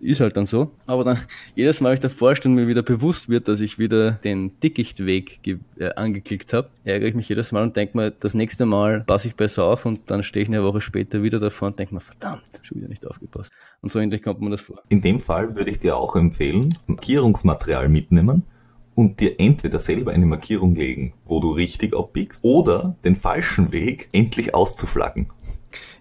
ist 0.00 0.20
halt 0.20 0.36
dann 0.36 0.46
so. 0.46 0.72
Aber 0.86 1.04
dann 1.04 1.18
jedes 1.54 1.80
Mal, 1.80 1.88
wenn 1.88 1.94
ich 1.94 2.00
davor 2.00 2.34
stehe 2.36 2.50
und 2.50 2.56
mir 2.56 2.68
wieder 2.68 2.82
bewusst 2.82 3.28
wird, 3.28 3.48
dass 3.48 3.60
ich 3.60 3.78
wieder 3.78 4.12
den 4.12 4.58
Dickichtweg 4.60 5.40
äh, 5.46 5.90
angeklickt 5.94 6.52
habe, 6.52 6.70
ärgere 6.84 7.08
ich 7.08 7.14
mich 7.14 7.28
jedes 7.28 7.52
Mal 7.52 7.62
und 7.62 7.76
denke 7.76 7.96
mir, 7.96 8.10
das 8.10 8.34
nächste 8.34 8.66
Mal 8.66 9.00
passe 9.00 9.28
ich 9.28 9.36
besser 9.36 9.64
auf 9.64 9.86
und 9.86 10.10
dann 10.10 10.22
stehe 10.22 10.42
ich 10.42 10.48
eine 10.48 10.62
Woche 10.62 10.80
später 10.80 11.22
wieder 11.22 11.38
davor 11.38 11.68
und 11.68 11.78
denke 11.78 11.94
mir, 11.94 12.00
verdammt, 12.00 12.48
schon 12.62 12.78
wieder 12.78 12.88
nicht 12.88 13.06
aufgepasst. 13.06 13.52
Und 13.80 13.92
so 13.92 13.98
ähnlich 13.98 14.22
kommt 14.22 14.40
mir 14.40 14.50
das 14.50 14.60
vor. 14.60 14.82
In 14.88 15.00
dem 15.00 15.20
Fall 15.20 15.54
würde 15.56 15.70
ich 15.70 15.78
dir 15.78 15.96
auch 15.96 16.16
empfehlen, 16.16 16.78
Markierungsmaterial 16.86 17.88
mitnehmen 17.88 18.44
und 18.94 19.20
dir 19.20 19.38
entweder 19.38 19.78
selber 19.78 20.12
eine 20.12 20.26
Markierung 20.26 20.74
legen, 20.74 21.12
wo 21.26 21.38
du 21.38 21.52
richtig 21.52 21.94
abbiegst, 21.94 22.42
oder 22.42 22.96
den 23.04 23.14
falschen 23.14 23.70
Weg 23.70 24.08
endlich 24.12 24.54
auszuflaggen. 24.54 25.28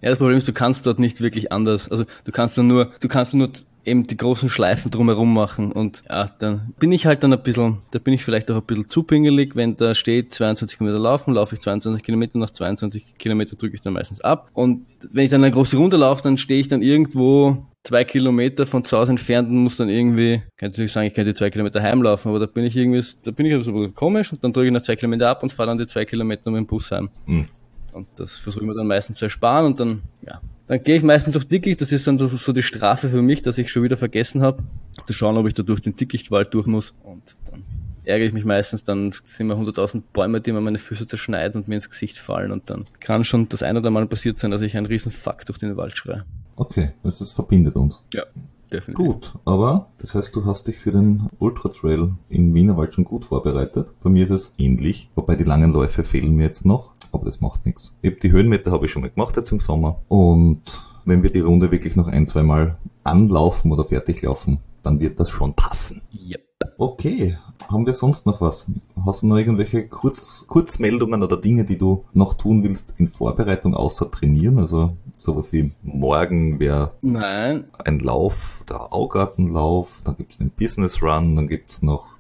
Ja, 0.02 0.10
das 0.10 0.18
Problem 0.18 0.38
ist, 0.38 0.48
du 0.48 0.54
kannst 0.54 0.88
dort 0.88 1.00
nicht 1.00 1.22
wirklich 1.22 1.52
anders. 1.52 1.90
Also 1.90 2.06
du 2.24 2.32
kannst 2.32 2.58
dann 2.58 2.68
nur, 2.68 2.92
du 3.00 3.08
kannst 3.08 3.34
nur 3.34 3.50
eben 3.86 4.08
die 4.08 4.18
großen 4.18 4.50
Schleifen 4.50 4.92
drumherum 4.92 5.34
machen 5.34 5.72
und 5.72 6.04
ja, 6.10 6.30
dann 6.40 6.74
bin 6.80 6.92
ich 6.92 7.06
halt 7.06 7.24
dann 7.24 7.34
ein 7.34 7.44
bisschen, 7.44 7.80
da 7.92 8.00
bin 8.00 8.14
ich 8.14 8.24
vielleicht 8.24 8.50
auch 8.52 8.58
ein 8.58 8.64
bisschen 8.64 8.90
zu 8.90 9.04
pingelig, 9.04 9.56
wenn 9.56 9.78
da 9.78 9.96
steht 9.96 10.34
22 10.34 10.78
Kilometer 10.78 11.00
laufen, 11.00 11.34
laufe 11.34 11.56
ich 11.56 11.62
22 11.62 12.04
Kilometer, 12.04 12.38
nach 12.38 12.50
22 12.50 13.18
Kilometer 13.18 13.56
drücke 13.56 13.76
ich 13.76 13.82
dann 13.82 13.94
meistens 13.94 14.22
ab 14.22 14.50
und 14.54 14.86
wenn 15.12 15.26
ich 15.26 15.32
dann 15.32 15.44
eine 15.44 15.54
große 15.54 15.78
Runde 15.78 15.98
laufe, 15.98 16.24
dann 16.24 16.38
stehe 16.38 16.60
ich 16.60 16.68
dann 16.68 16.82
irgendwo 16.82 17.66
zwei 17.86 18.04
Kilometer 18.04 18.66
von 18.66 18.84
zu 18.84 18.98
Hause 18.98 19.12
entfernt 19.12 19.50
und 19.50 19.58
muss 19.58 19.78
dann 19.78 19.90
irgendwie, 19.90 20.42
kann 20.58 20.72
ich 20.76 20.92
sagen, 20.92 21.08
ich 21.08 21.14
könnte 21.14 21.32
die 21.32 21.38
zwei 21.38 21.50
Kilometer 21.50 21.82
heimlaufen, 21.82 22.30
aber 22.30 22.40
da 22.40 22.48
bin 22.48 22.66
ich 22.66 22.76
irgendwie, 22.76 23.04
da 23.24 23.32
bin 23.32 23.46
ich 23.46 23.54
ein 23.54 23.60
bisschen 23.60 23.96
komisch 23.96 24.34
und 24.34 24.44
dann 24.44 24.52
drücke 24.52 24.68
ich 24.68 24.74
nach 24.74 24.82
zwei 24.82 24.96
Kilometer 24.96 25.30
ab 25.30 25.44
und 25.44 25.54
fahre 25.54 25.70
dann 25.70 25.78
die 25.78 25.88
zwei 25.88 26.06
Kilometer 26.06 26.52
mit 26.52 26.60
dem 26.60 26.68
Bus 26.68 26.92
heim. 26.92 27.10
Hm. 27.26 27.48
Und 27.96 28.08
das 28.18 28.38
versuche 28.38 28.64
ich 28.64 28.68
mir 28.68 28.76
dann 28.76 28.88
meistens 28.88 29.18
zu 29.18 29.26
ersparen 29.26 29.66
und 29.66 29.80
dann, 29.80 30.04
ja. 30.26 30.42
Dann 30.68 30.82
gehe 30.82 30.96
ich 30.96 31.04
meistens 31.04 31.34
durch 31.34 31.48
Dickicht, 31.48 31.80
das 31.80 31.92
ist 31.92 32.08
dann 32.08 32.18
so, 32.18 32.28
so 32.28 32.52
die 32.52 32.64
Strafe 32.64 33.08
für 33.08 33.22
mich, 33.22 33.42
dass 33.42 33.58
ich 33.58 33.72
schon 33.72 33.84
wieder 33.84 33.98
vergessen 33.98 34.42
habe, 34.42 34.64
zu 35.06 35.14
schauen, 35.14 35.38
ob 35.38 35.48
ich 35.48 35.54
da 35.54 35.64
durch 35.64 35.82
den 35.82 35.96
Dickichtwald 35.96 36.54
durch 36.54 36.66
muss. 36.66 36.96
Und 37.04 37.38
dann 37.50 37.64
ärgere 38.04 38.28
ich 38.28 38.34
mich 38.34 38.46
meistens, 38.46 38.84
dann 38.84 39.14
sind 39.24 39.48
mir 39.48 39.56
100.000 39.56 40.02
Bäume, 40.12 40.42
die 40.42 40.52
mir 40.52 40.62
meine 40.62 40.78
Füße 40.78 41.08
zerschneiden 41.08 41.62
und 41.62 41.68
mir 41.68 41.76
ins 41.76 41.90
Gesicht 41.90 42.18
fallen. 42.18 42.52
Und 42.52 42.70
dann 42.70 42.86
kann 43.00 43.24
schon 43.24 43.48
das 43.48 43.64
ein 43.64 43.78
oder 43.78 43.92
Mal 43.92 44.08
passiert 44.08 44.40
sein, 44.40 44.52
dass 44.52 44.62
ich 44.62 44.76
einen 44.76 44.88
riesen 44.88 45.12
Fuck 45.12 45.46
durch 45.46 45.60
den 45.60 45.78
Wald 45.78 45.96
schreie. 45.96 46.26
Okay, 46.56 46.94
das 47.04 47.22
ist, 47.22 47.34
verbindet 47.34 47.76
uns. 47.76 48.02
Ja, 48.14 48.24
definitiv. 48.72 49.06
Gut, 49.06 49.34
aber 49.46 49.92
das 50.00 50.16
heißt, 50.16 50.36
du 50.36 50.46
hast 50.46 50.68
dich 50.68 50.78
für 50.78 50.92
den 50.92 51.30
Ultra 51.40 51.70
Trail 51.70 52.14
im 52.30 52.54
Wienerwald 52.54 52.94
schon 52.94 53.06
gut 53.06 53.26
vorbereitet. 53.26 53.94
Bei 54.02 54.10
mir 54.10 54.24
ist 54.24 54.32
es 54.32 54.54
ähnlich, 54.58 55.10
wobei 55.16 55.36
die 55.36 55.44
langen 55.44 55.72
Läufe 55.72 56.04
fehlen 56.04 56.36
mir 56.36 56.46
jetzt 56.46 56.66
noch, 56.66 56.92
aber 57.16 57.26
das 57.26 57.42
macht 57.42 57.66
nichts. 57.66 57.96
Ich 58.02 58.12
hab 58.12 58.20
die 58.20 58.32
Höhenmeter 58.32 58.72
habe 58.72 58.86
ich 58.86 58.92
schon 58.92 59.02
mal 59.02 59.10
gemacht 59.10 59.36
jetzt 59.36 59.52
im 59.52 59.60
Sommer 59.60 59.98
und 60.08 60.62
wenn 61.06 61.24
wir 61.24 61.32
die 61.32 61.40
Runde 61.42 61.72
wirklich 61.72 61.96
noch 61.96 62.08
ein, 62.08 62.28
zwei 62.28 62.44
Mal 62.44 62.78
anlaufen 63.04 63.72
oder 63.72 63.86
fertig 63.86 64.22
laufen, 64.24 64.60
dann 64.84 65.00
wird 65.00 65.20
das 65.20 65.30
schon 65.30 65.54
passen. 65.54 66.02
Yep. 66.14 66.42
Okay, 66.78 67.38
haben 67.70 67.86
wir 67.86 67.94
sonst 67.94 68.26
noch 68.26 68.42
was? 68.42 68.66
Hast 69.06 69.22
du 69.24 69.28
noch 69.28 69.38
irgendwelche 69.38 69.88
Kurz, 69.88 70.46
Kurzmeldungen 70.48 71.22
oder 71.22 71.38
Dinge, 71.38 71.64
die 71.66 71.78
du 71.78 72.06
noch 72.14 72.34
tun 72.36 72.64
willst 72.64 72.94
in 72.98 73.08
Vorbereitung 73.10 73.76
außer 73.76 74.10
trainieren? 74.10 74.58
Also 74.60 74.96
sowas 75.18 75.52
wie 75.54 75.72
morgen 75.84 76.60
wäre 76.60 76.92
ein 77.04 78.00
Lauf, 78.00 78.64
der 78.70 78.94
Augartenlauf, 78.94 80.02
dann 80.04 80.18
gibt's 80.18 80.38
den 80.38 80.50
Business 80.50 81.02
Run, 81.04 81.36
dann 81.36 81.48
gibt's 81.48 81.82
noch 81.82 82.16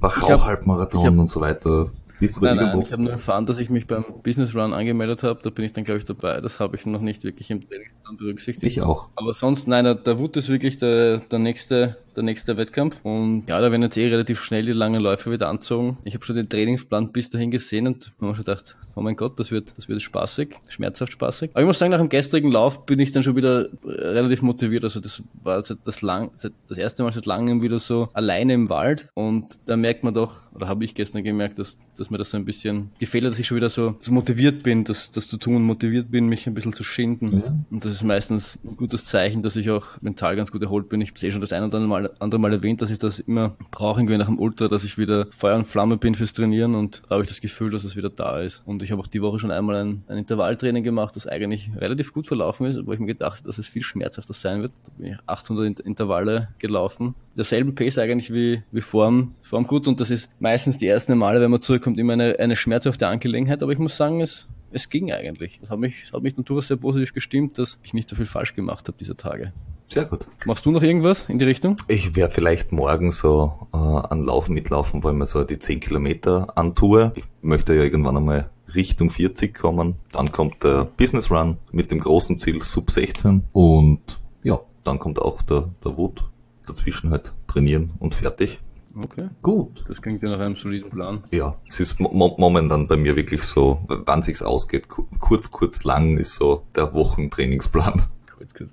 Wachau 0.00 0.26
Ich 0.26 0.32
hab- 0.32 0.44
Halbmarathon 0.44 1.00
ich 1.00 1.06
hab- 1.08 1.18
und 1.18 1.30
so 1.30 1.40
weiter. 1.40 1.90
Bist 2.20 2.36
du 2.36 2.44
nein, 2.44 2.56
nein, 2.56 2.80
ich 2.82 2.92
habe 2.92 3.02
nur 3.02 3.12
erfahren, 3.12 3.46
dass 3.46 3.58
ich 3.58 3.70
mich 3.70 3.86
beim 3.86 4.04
Business 4.22 4.54
Run 4.54 4.74
angemeldet 4.74 5.22
habe. 5.22 5.40
Da 5.42 5.48
bin 5.48 5.64
ich 5.64 5.72
dann, 5.72 5.84
glaube 5.84 5.98
ich, 5.98 6.04
dabei. 6.04 6.42
Das 6.42 6.60
habe 6.60 6.76
ich 6.76 6.84
noch 6.84 7.00
nicht 7.00 7.24
wirklich 7.24 7.50
im 7.50 7.66
Trainingsplan 7.66 8.16
berücksichtigt. 8.18 8.70
Ich 8.70 8.82
auch. 8.82 9.08
Aber 9.16 9.32
sonst, 9.32 9.66
nein, 9.66 9.84
der, 9.84 9.94
der 9.94 10.18
Wut 10.18 10.36
ist 10.36 10.50
wirklich 10.50 10.76
der, 10.76 11.20
der 11.20 11.38
nächste, 11.38 11.96
der 12.16 12.22
nächste 12.22 12.56
Wettkampf. 12.56 13.00
Und 13.02 13.44
ja, 13.48 13.60
da 13.60 13.70
werden 13.70 13.82
jetzt 13.82 13.96
eh 13.96 14.08
relativ 14.08 14.42
schnell 14.42 14.64
die 14.64 14.72
langen 14.72 15.00
Läufe 15.00 15.30
wieder 15.30 15.48
anzogen. 15.48 15.98
Ich 16.04 16.14
habe 16.14 16.24
schon 16.24 16.36
den 16.36 16.48
Trainingsplan 16.48 17.12
bis 17.12 17.30
dahin 17.30 17.50
gesehen 17.50 17.86
und 17.86 18.12
mir 18.20 18.34
schon 18.34 18.44
gedacht, 18.44 18.76
oh 18.94 19.02
mein 19.02 19.16
Gott, 19.16 19.38
das 19.38 19.50
wird, 19.50 19.72
das 19.76 19.88
wird 19.88 20.02
spaßig, 20.02 20.54
schmerzhaft 20.68 21.12
spaßig. 21.12 21.50
Aber 21.52 21.60
ich 21.60 21.66
muss 21.66 21.78
sagen, 21.78 21.90
nach 21.90 21.98
dem 21.98 22.08
gestrigen 22.08 22.50
Lauf 22.50 22.84
bin 22.86 22.98
ich 22.98 23.12
dann 23.12 23.22
schon 23.22 23.36
wieder 23.36 23.68
relativ 23.84 24.42
motiviert. 24.42 24.84
Also 24.84 25.00
das 25.00 25.22
war 25.42 25.64
seit 25.64 25.78
das 25.84 26.02
lang, 26.02 26.30
seit, 26.34 26.52
das 26.68 26.78
erste 26.78 27.02
Mal 27.02 27.12
seit 27.12 27.26
langem 27.26 27.62
wieder 27.62 27.78
so 27.78 28.08
alleine 28.12 28.54
im 28.54 28.68
Wald. 28.68 29.08
Und 29.14 29.58
da 29.66 29.76
merkt 29.76 30.04
man 30.04 30.14
doch, 30.14 30.42
oder 30.54 30.68
habe 30.68 30.84
ich 30.84 30.94
gestern 30.94 31.24
gemerkt, 31.24 31.58
dass, 31.58 31.78
dass 31.96 32.10
mir 32.10 32.18
das 32.18 32.30
so 32.30 32.36
ein 32.36 32.44
bisschen 32.44 32.90
gefehlt 32.98 33.24
hat, 33.24 33.32
dass 33.32 33.38
ich 33.38 33.46
schon 33.46 33.56
wieder 33.56 33.70
so, 33.70 33.96
so 34.00 34.12
motiviert 34.12 34.62
bin, 34.62 34.84
das, 34.84 35.10
das 35.12 35.28
zu 35.28 35.36
tun, 35.36 35.62
motiviert 35.62 36.10
bin, 36.10 36.26
mich 36.26 36.46
ein 36.46 36.54
bisschen 36.54 36.72
zu 36.72 36.84
schinden. 36.84 37.38
Ja. 37.38 37.54
Und 37.70 37.84
das 37.84 37.92
ist 37.92 38.04
meistens 38.04 38.58
ein 38.64 38.76
gutes 38.76 39.04
Zeichen, 39.04 39.42
dass 39.42 39.56
ich 39.56 39.70
auch 39.70 39.86
mental 40.00 40.36
ganz 40.36 40.50
gut 40.50 40.62
erholt 40.62 40.88
bin. 40.88 41.00
Ich 41.00 41.10
habe 41.10 41.26
eh 41.26 41.32
schon 41.32 41.40
das 41.40 41.52
ein 41.52 41.62
oder 41.62 41.76
andere 41.76 41.88
Mal, 41.88 41.99
andere 42.18 42.40
Mal 42.40 42.52
erwähnt, 42.52 42.80
dass 42.82 42.90
ich 42.90 42.98
das 42.98 43.18
immer 43.20 43.56
brauche, 43.70 44.00
irgendwie 44.00 44.16
nach 44.18 44.26
dem 44.26 44.38
Ultra, 44.38 44.68
dass 44.68 44.84
ich 44.84 44.96
wieder 44.98 45.26
Feuer 45.30 45.56
und 45.56 45.66
Flamme 45.66 45.96
bin 45.96 46.14
fürs 46.14 46.32
Trainieren 46.32 46.74
und 46.74 47.02
da 47.08 47.14
habe 47.16 47.22
ich 47.22 47.28
das 47.28 47.40
Gefühl, 47.40 47.70
dass 47.70 47.84
es 47.84 47.96
wieder 47.96 48.10
da 48.10 48.40
ist. 48.40 48.62
Und 48.66 48.82
ich 48.82 48.90
habe 48.92 49.00
auch 49.02 49.06
die 49.06 49.22
Woche 49.22 49.38
schon 49.38 49.50
einmal 49.50 49.76
ein, 49.76 50.02
ein 50.08 50.18
Intervalltraining 50.18 50.82
gemacht, 50.84 51.16
das 51.16 51.26
eigentlich 51.26 51.70
relativ 51.76 52.12
gut 52.12 52.26
verlaufen 52.26 52.66
ist, 52.66 52.86
wo 52.86 52.92
ich 52.92 52.98
mir 52.98 53.06
gedacht 53.06 53.38
habe, 53.38 53.46
dass 53.46 53.58
es 53.58 53.66
viel 53.66 53.82
schmerzhafter 53.82 54.32
sein 54.32 54.62
wird. 54.62 54.72
Da 54.86 54.92
bin 54.96 55.12
ich 55.12 55.18
800 55.26 55.66
Int- 55.66 55.80
Intervalle 55.80 56.48
gelaufen. 56.58 57.14
Derselben 57.36 57.74
Pace 57.74 57.98
eigentlich 57.98 58.32
wie, 58.32 58.62
wie 58.72 58.80
vorm, 58.80 59.34
vorm 59.42 59.66
gut 59.66 59.86
und 59.88 60.00
das 60.00 60.10
ist 60.10 60.30
meistens 60.40 60.78
die 60.78 60.86
ersten 60.86 61.16
Male, 61.18 61.40
wenn 61.40 61.50
man 61.50 61.60
zurückkommt, 61.60 61.98
immer 61.98 62.12
eine, 62.14 62.38
eine 62.38 62.56
schmerzhafte 62.56 63.06
Angelegenheit, 63.08 63.62
aber 63.62 63.72
ich 63.72 63.78
muss 63.78 63.96
sagen, 63.96 64.20
es, 64.20 64.48
es 64.72 64.88
ging 64.88 65.12
eigentlich. 65.12 65.58
Das 65.60 65.70
hat 65.70 65.78
mich, 65.78 66.02
das 66.02 66.12
hat 66.12 66.22
mich 66.22 66.36
natürlich 66.36 66.66
sehr 66.66 66.76
positiv 66.76 67.12
gestimmt, 67.12 67.58
dass 67.58 67.78
ich 67.82 67.94
nicht 67.94 68.08
so 68.08 68.16
viel 68.16 68.26
falsch 68.26 68.54
gemacht 68.54 68.88
habe 68.88 68.98
dieser 68.98 69.16
Tage. 69.16 69.52
Sehr 69.86 70.04
gut. 70.04 70.28
Machst 70.46 70.64
du 70.66 70.70
noch 70.70 70.82
irgendwas 70.82 71.28
in 71.28 71.38
die 71.38 71.44
Richtung? 71.44 71.76
Ich 71.88 72.14
werde 72.14 72.32
vielleicht 72.32 72.70
morgen 72.70 73.10
so 73.10 73.68
äh, 73.72 73.76
an 73.76 74.24
Lauf 74.24 74.48
mitlaufen, 74.48 75.02
weil 75.02 75.14
mir 75.14 75.26
so 75.26 75.42
die 75.42 75.58
10 75.58 75.80
Kilometer 75.80 76.56
antue. 76.56 77.12
Ich 77.16 77.24
möchte 77.42 77.74
ja 77.74 77.82
irgendwann 77.82 78.16
einmal 78.16 78.50
Richtung 78.74 79.10
40 79.10 79.52
kommen. 79.52 79.96
Dann 80.12 80.30
kommt 80.30 80.62
der 80.62 80.84
Business 80.84 81.30
Run 81.30 81.58
mit 81.72 81.90
dem 81.90 81.98
großen 81.98 82.38
Ziel 82.38 82.62
Sub 82.62 82.90
16 82.92 83.44
und 83.52 84.20
ja, 84.44 84.60
dann 84.84 85.00
kommt 85.00 85.20
auch 85.20 85.42
der, 85.42 85.70
der 85.84 85.96
Wut. 85.96 86.24
Dazwischen 86.66 87.10
halt 87.10 87.32
trainieren 87.48 87.90
und 87.98 88.14
fertig. 88.14 88.60
Okay. 88.94 89.28
Gut. 89.42 89.84
Das 89.88 90.00
klingt 90.02 90.22
ja 90.22 90.30
nach 90.30 90.40
einem 90.40 90.56
soliden 90.56 90.90
Plan. 90.90 91.24
Ja, 91.30 91.56
es 91.68 91.80
ist 91.80 92.00
mo 92.00 92.10
mo- 92.12 92.34
momentan 92.38 92.86
bei 92.86 92.96
mir 92.96 93.14
wirklich 93.16 93.42
so, 93.42 93.78
wann 93.88 94.22
sich's 94.22 94.42
ausgeht, 94.42 94.88
ku- 94.88 95.06
kurz, 95.20 95.50
kurz, 95.50 95.84
lang 95.84 96.16
ist 96.18 96.34
so 96.34 96.64
der 96.74 96.92
Wochentrainingsplan. 96.92 98.02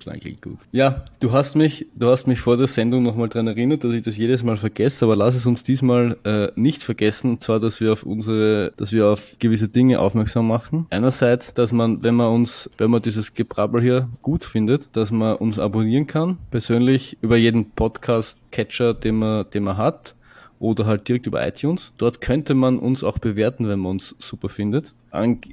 Lang 0.04 0.18
klingt 0.20 0.42
gut. 0.42 0.58
Ja, 0.72 1.04
du 1.20 1.32
hast 1.32 1.54
mich, 1.54 1.86
du 1.94 2.08
hast 2.08 2.26
mich 2.26 2.40
vor 2.40 2.56
der 2.56 2.66
Sendung 2.66 3.02
nochmal 3.02 3.28
dran 3.28 3.46
erinnert, 3.46 3.84
dass 3.84 3.92
ich 3.92 4.02
das 4.02 4.16
jedes 4.16 4.42
Mal 4.42 4.56
vergesse, 4.56 5.04
aber 5.04 5.16
lass 5.16 5.34
es 5.34 5.46
uns 5.46 5.62
diesmal 5.62 6.16
äh, 6.24 6.48
nicht 6.56 6.82
vergessen, 6.82 7.32
und 7.32 7.42
zwar, 7.42 7.60
dass 7.60 7.80
wir 7.80 7.92
auf 7.92 8.02
unsere, 8.02 8.72
dass 8.76 8.92
wir 8.92 9.08
auf 9.08 9.36
gewisse 9.38 9.68
Dinge 9.68 10.00
aufmerksam 10.00 10.46
machen. 10.46 10.86
Einerseits, 10.90 11.52
dass 11.54 11.72
man, 11.72 12.02
wenn 12.02 12.14
man 12.14 12.28
uns, 12.32 12.70
wenn 12.78 12.90
man 12.90 13.02
dieses 13.02 13.34
Gebrabbel 13.34 13.82
hier 13.82 14.08
gut 14.22 14.44
findet, 14.44 14.96
dass 14.96 15.10
man 15.10 15.36
uns 15.36 15.58
abonnieren 15.58 16.06
kann, 16.06 16.38
persönlich 16.50 17.18
über 17.20 17.36
jeden 17.36 17.70
Podcast-Catcher, 17.70 18.94
den 18.94 19.16
man, 19.16 19.50
den 19.50 19.64
man 19.64 19.76
hat 19.76 20.14
oder 20.58 20.86
halt 20.86 21.08
direkt 21.08 21.26
über 21.26 21.46
iTunes. 21.46 21.92
Dort 21.98 22.20
könnte 22.20 22.54
man 22.54 22.78
uns 22.78 23.04
auch 23.04 23.18
bewerten, 23.18 23.68
wenn 23.68 23.78
man 23.78 23.92
uns 23.92 24.16
super 24.18 24.48
findet. 24.48 24.94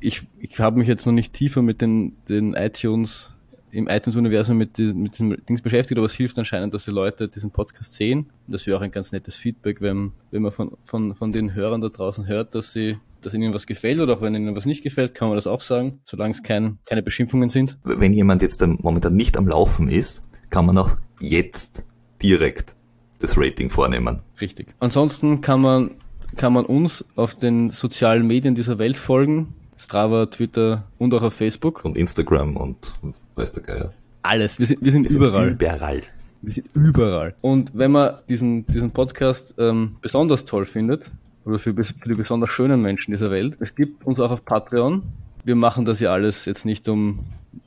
Ich, 0.01 0.21
ich 0.39 0.59
habe 0.59 0.79
mich 0.79 0.87
jetzt 0.87 1.05
noch 1.05 1.13
nicht 1.13 1.33
tiefer 1.33 1.61
mit 1.61 1.81
den, 1.81 2.13
den 2.27 2.53
iTunes 2.55 3.34
im 3.75 3.87
iTunes-Universum 3.87 4.57
mit, 4.57 4.77
mit 4.77 5.13
diesem 5.13 5.35
Dings 5.45 5.61
beschäftigt, 5.61 5.97
aber 5.97 6.05
es 6.05 6.13
hilft 6.13 6.39
anscheinend, 6.39 6.73
dass 6.73 6.85
die 6.85 6.91
Leute 6.91 7.27
diesen 7.27 7.51
Podcast 7.51 7.93
sehen. 7.93 8.29
Das 8.47 8.65
wäre 8.65 8.77
auch 8.77 8.81
ein 8.81 8.91
ganz 8.91 9.11
nettes 9.11 9.35
Feedback, 9.35 9.81
wenn, 9.81 10.13
wenn 10.31 10.41
man 10.41 10.51
von, 10.51 10.77
von, 10.83 11.13
von 11.13 11.31
den 11.31 11.53
Hörern 11.53 11.81
da 11.81 11.89
draußen 11.89 12.27
hört, 12.27 12.55
dass 12.55 12.71
sie 12.73 12.97
dass 13.21 13.33
Ihnen 13.33 13.55
was 13.55 13.65
gefällt 13.65 13.99
oder 13.99 14.13
auch 14.13 14.21
wenn 14.21 14.35
Ihnen 14.35 14.55
was 14.55 14.67
nicht 14.67 14.83
gefällt, 14.83 15.15
kann 15.15 15.29
man 15.29 15.35
das 15.35 15.47
auch 15.47 15.61
sagen, 15.61 15.99
solange 16.05 16.31
es 16.31 16.43
kein, 16.43 16.77
keine 16.85 17.01
Beschimpfungen 17.01 17.49
sind. 17.49 17.79
Wenn 17.83 18.13
jemand 18.13 18.43
jetzt 18.43 18.61
ähm, 18.61 18.77
momentan 18.81 19.15
nicht 19.15 19.35
am 19.35 19.47
Laufen 19.47 19.87
ist, 19.87 20.23
kann 20.51 20.67
man 20.67 20.77
auch 20.77 20.95
jetzt 21.19 21.83
direkt 22.21 22.75
das 23.19 23.35
Rating 23.35 23.71
vornehmen. 23.71 24.21
Richtig. 24.39 24.75
Ansonsten 24.79 25.41
kann 25.41 25.61
man, 25.61 25.91
kann 26.35 26.53
man 26.53 26.65
uns 26.65 27.03
auf 27.15 27.35
den 27.35 27.71
sozialen 27.71 28.27
Medien 28.27 28.53
dieser 28.53 28.77
Welt 28.77 28.95
folgen. 28.95 29.55
Strava, 29.77 30.25
Twitter 30.27 30.83
und 30.97 31.13
auch 31.13 31.23
auf 31.23 31.33
Facebook. 31.33 31.83
Und 31.83 31.97
Instagram 31.97 32.57
und 32.57 32.93
weiß 33.35 33.51
der 33.53 33.63
Geier. 33.63 33.93
Alles. 34.21 34.59
Wir 34.59 34.65
sind, 34.65 34.81
wir 34.81 34.91
sind 34.91 35.05
überall. 35.05 35.49
Überall. 35.49 36.01
Wir 36.41 36.53
sind 36.53 36.67
überall. 36.73 37.35
Und 37.41 37.71
wenn 37.73 37.91
man 37.91 38.15
diesen, 38.29 38.65
diesen 38.65 38.91
Podcast 38.91 39.55
ähm, 39.57 39.97
besonders 40.01 40.45
toll 40.45 40.65
findet, 40.65 41.11
oder 41.45 41.59
für, 41.59 41.73
für 41.73 42.09
die 42.09 42.15
besonders 42.15 42.49
schönen 42.51 42.81
Menschen 42.81 43.11
dieser 43.11 43.31
Welt, 43.31 43.55
es 43.59 43.75
gibt 43.75 44.05
uns 44.05 44.19
auch 44.19 44.31
auf 44.31 44.45
Patreon. 44.45 45.03
Wir 45.43 45.55
machen 45.55 45.85
das 45.85 45.99
ja 45.99 46.11
alles 46.11 46.45
jetzt 46.45 46.65
nicht 46.65 46.89
um, 46.89 47.17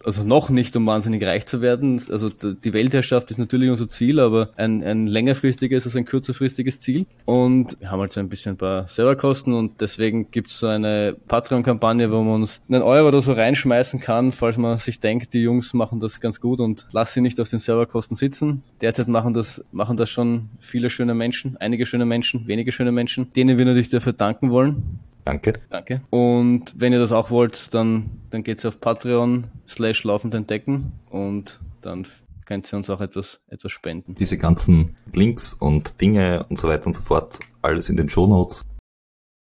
also 0.04 0.24
noch 0.24 0.50
nicht 0.50 0.76
um 0.76 0.86
wahnsinnig 0.86 1.22
reich 1.24 1.46
zu 1.46 1.60
werden. 1.60 2.00
Also 2.10 2.30
die 2.30 2.72
Weltherrschaft 2.72 3.30
ist 3.30 3.38
natürlich 3.38 3.70
unser 3.70 3.88
Ziel, 3.88 4.20
aber 4.20 4.50
ein, 4.56 4.82
ein 4.82 5.06
längerfristiges 5.06 5.86
als 5.86 5.96
ein 5.96 6.04
kürzerfristiges 6.04 6.78
Ziel. 6.78 7.06
Und 7.24 7.78
wir 7.80 7.90
haben 7.90 8.00
halt 8.00 8.12
so 8.12 8.20
ein 8.20 8.28
bisschen 8.28 8.54
ein 8.54 8.58
paar 8.58 8.86
Serverkosten 8.86 9.54
und 9.54 9.80
deswegen 9.80 10.30
gibt 10.30 10.48
es 10.48 10.58
so 10.60 10.66
eine 10.66 11.16
Patreon-Kampagne, 11.26 12.10
wo 12.10 12.22
man 12.22 12.36
uns 12.36 12.62
einen 12.68 12.82
Euro 12.82 13.08
oder 13.08 13.20
so 13.20 13.32
reinschmeißen 13.32 14.00
kann, 14.00 14.32
falls 14.32 14.56
man 14.58 14.78
sich 14.78 15.00
denkt, 15.00 15.34
die 15.34 15.42
Jungs 15.42 15.74
machen 15.74 16.00
das 16.00 16.20
ganz 16.20 16.40
gut 16.40 16.60
und 16.60 16.86
lass 16.92 17.12
sie 17.12 17.20
nicht 17.20 17.40
auf 17.40 17.48
den 17.48 17.58
Serverkosten 17.58 18.16
sitzen. 18.16 18.62
Derzeit 18.80 19.08
machen 19.08 19.34
das, 19.34 19.64
machen 19.72 19.96
das 19.96 20.10
schon 20.10 20.48
viele 20.58 20.90
schöne 20.90 21.14
Menschen, 21.14 21.56
einige 21.58 21.86
schöne 21.86 22.06
Menschen, 22.06 22.46
wenige 22.46 22.72
schöne 22.72 22.92
Menschen, 22.92 23.32
denen 23.34 23.58
wir 23.58 23.64
natürlich 23.64 23.88
dafür 23.88 24.12
danken 24.12 24.50
wollen. 24.50 25.00
Danke. 25.28 25.52
Danke. 25.68 26.00
Und 26.08 26.72
wenn 26.74 26.94
ihr 26.94 26.98
das 26.98 27.12
auch 27.12 27.30
wollt, 27.30 27.74
dann, 27.74 28.08
dann 28.30 28.42
geht's 28.42 28.64
auf 28.64 28.80
Patreon 28.80 29.44
slash 29.68 30.02
laufend 30.04 30.34
entdecken 30.34 30.92
und 31.10 31.60
dann 31.82 32.06
könnt 32.46 32.72
ihr 32.72 32.78
uns 32.78 32.88
auch 32.88 33.02
etwas, 33.02 33.38
etwas 33.48 33.70
spenden. 33.70 34.14
Diese 34.14 34.38
ganzen 34.38 34.94
Links 35.12 35.52
und 35.52 36.00
Dinge 36.00 36.46
und 36.48 36.58
so 36.58 36.66
weiter 36.66 36.86
und 36.86 36.94
so 36.94 37.02
fort, 37.02 37.38
alles 37.60 37.90
in 37.90 37.96
den 37.98 38.08
Shownotes. 38.08 38.64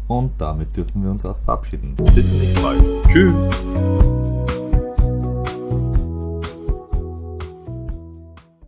Und 0.07 0.31
damit 0.37 0.73
dürfen 0.75 1.03
wir 1.03 1.11
uns 1.11 1.25
auch 1.25 1.37
verabschieden. 1.39 1.95
Bis 2.15 2.27
zum 2.27 2.39
nächsten 2.39 2.61
Mal. 2.61 2.77
Tschüss. 3.09 4.32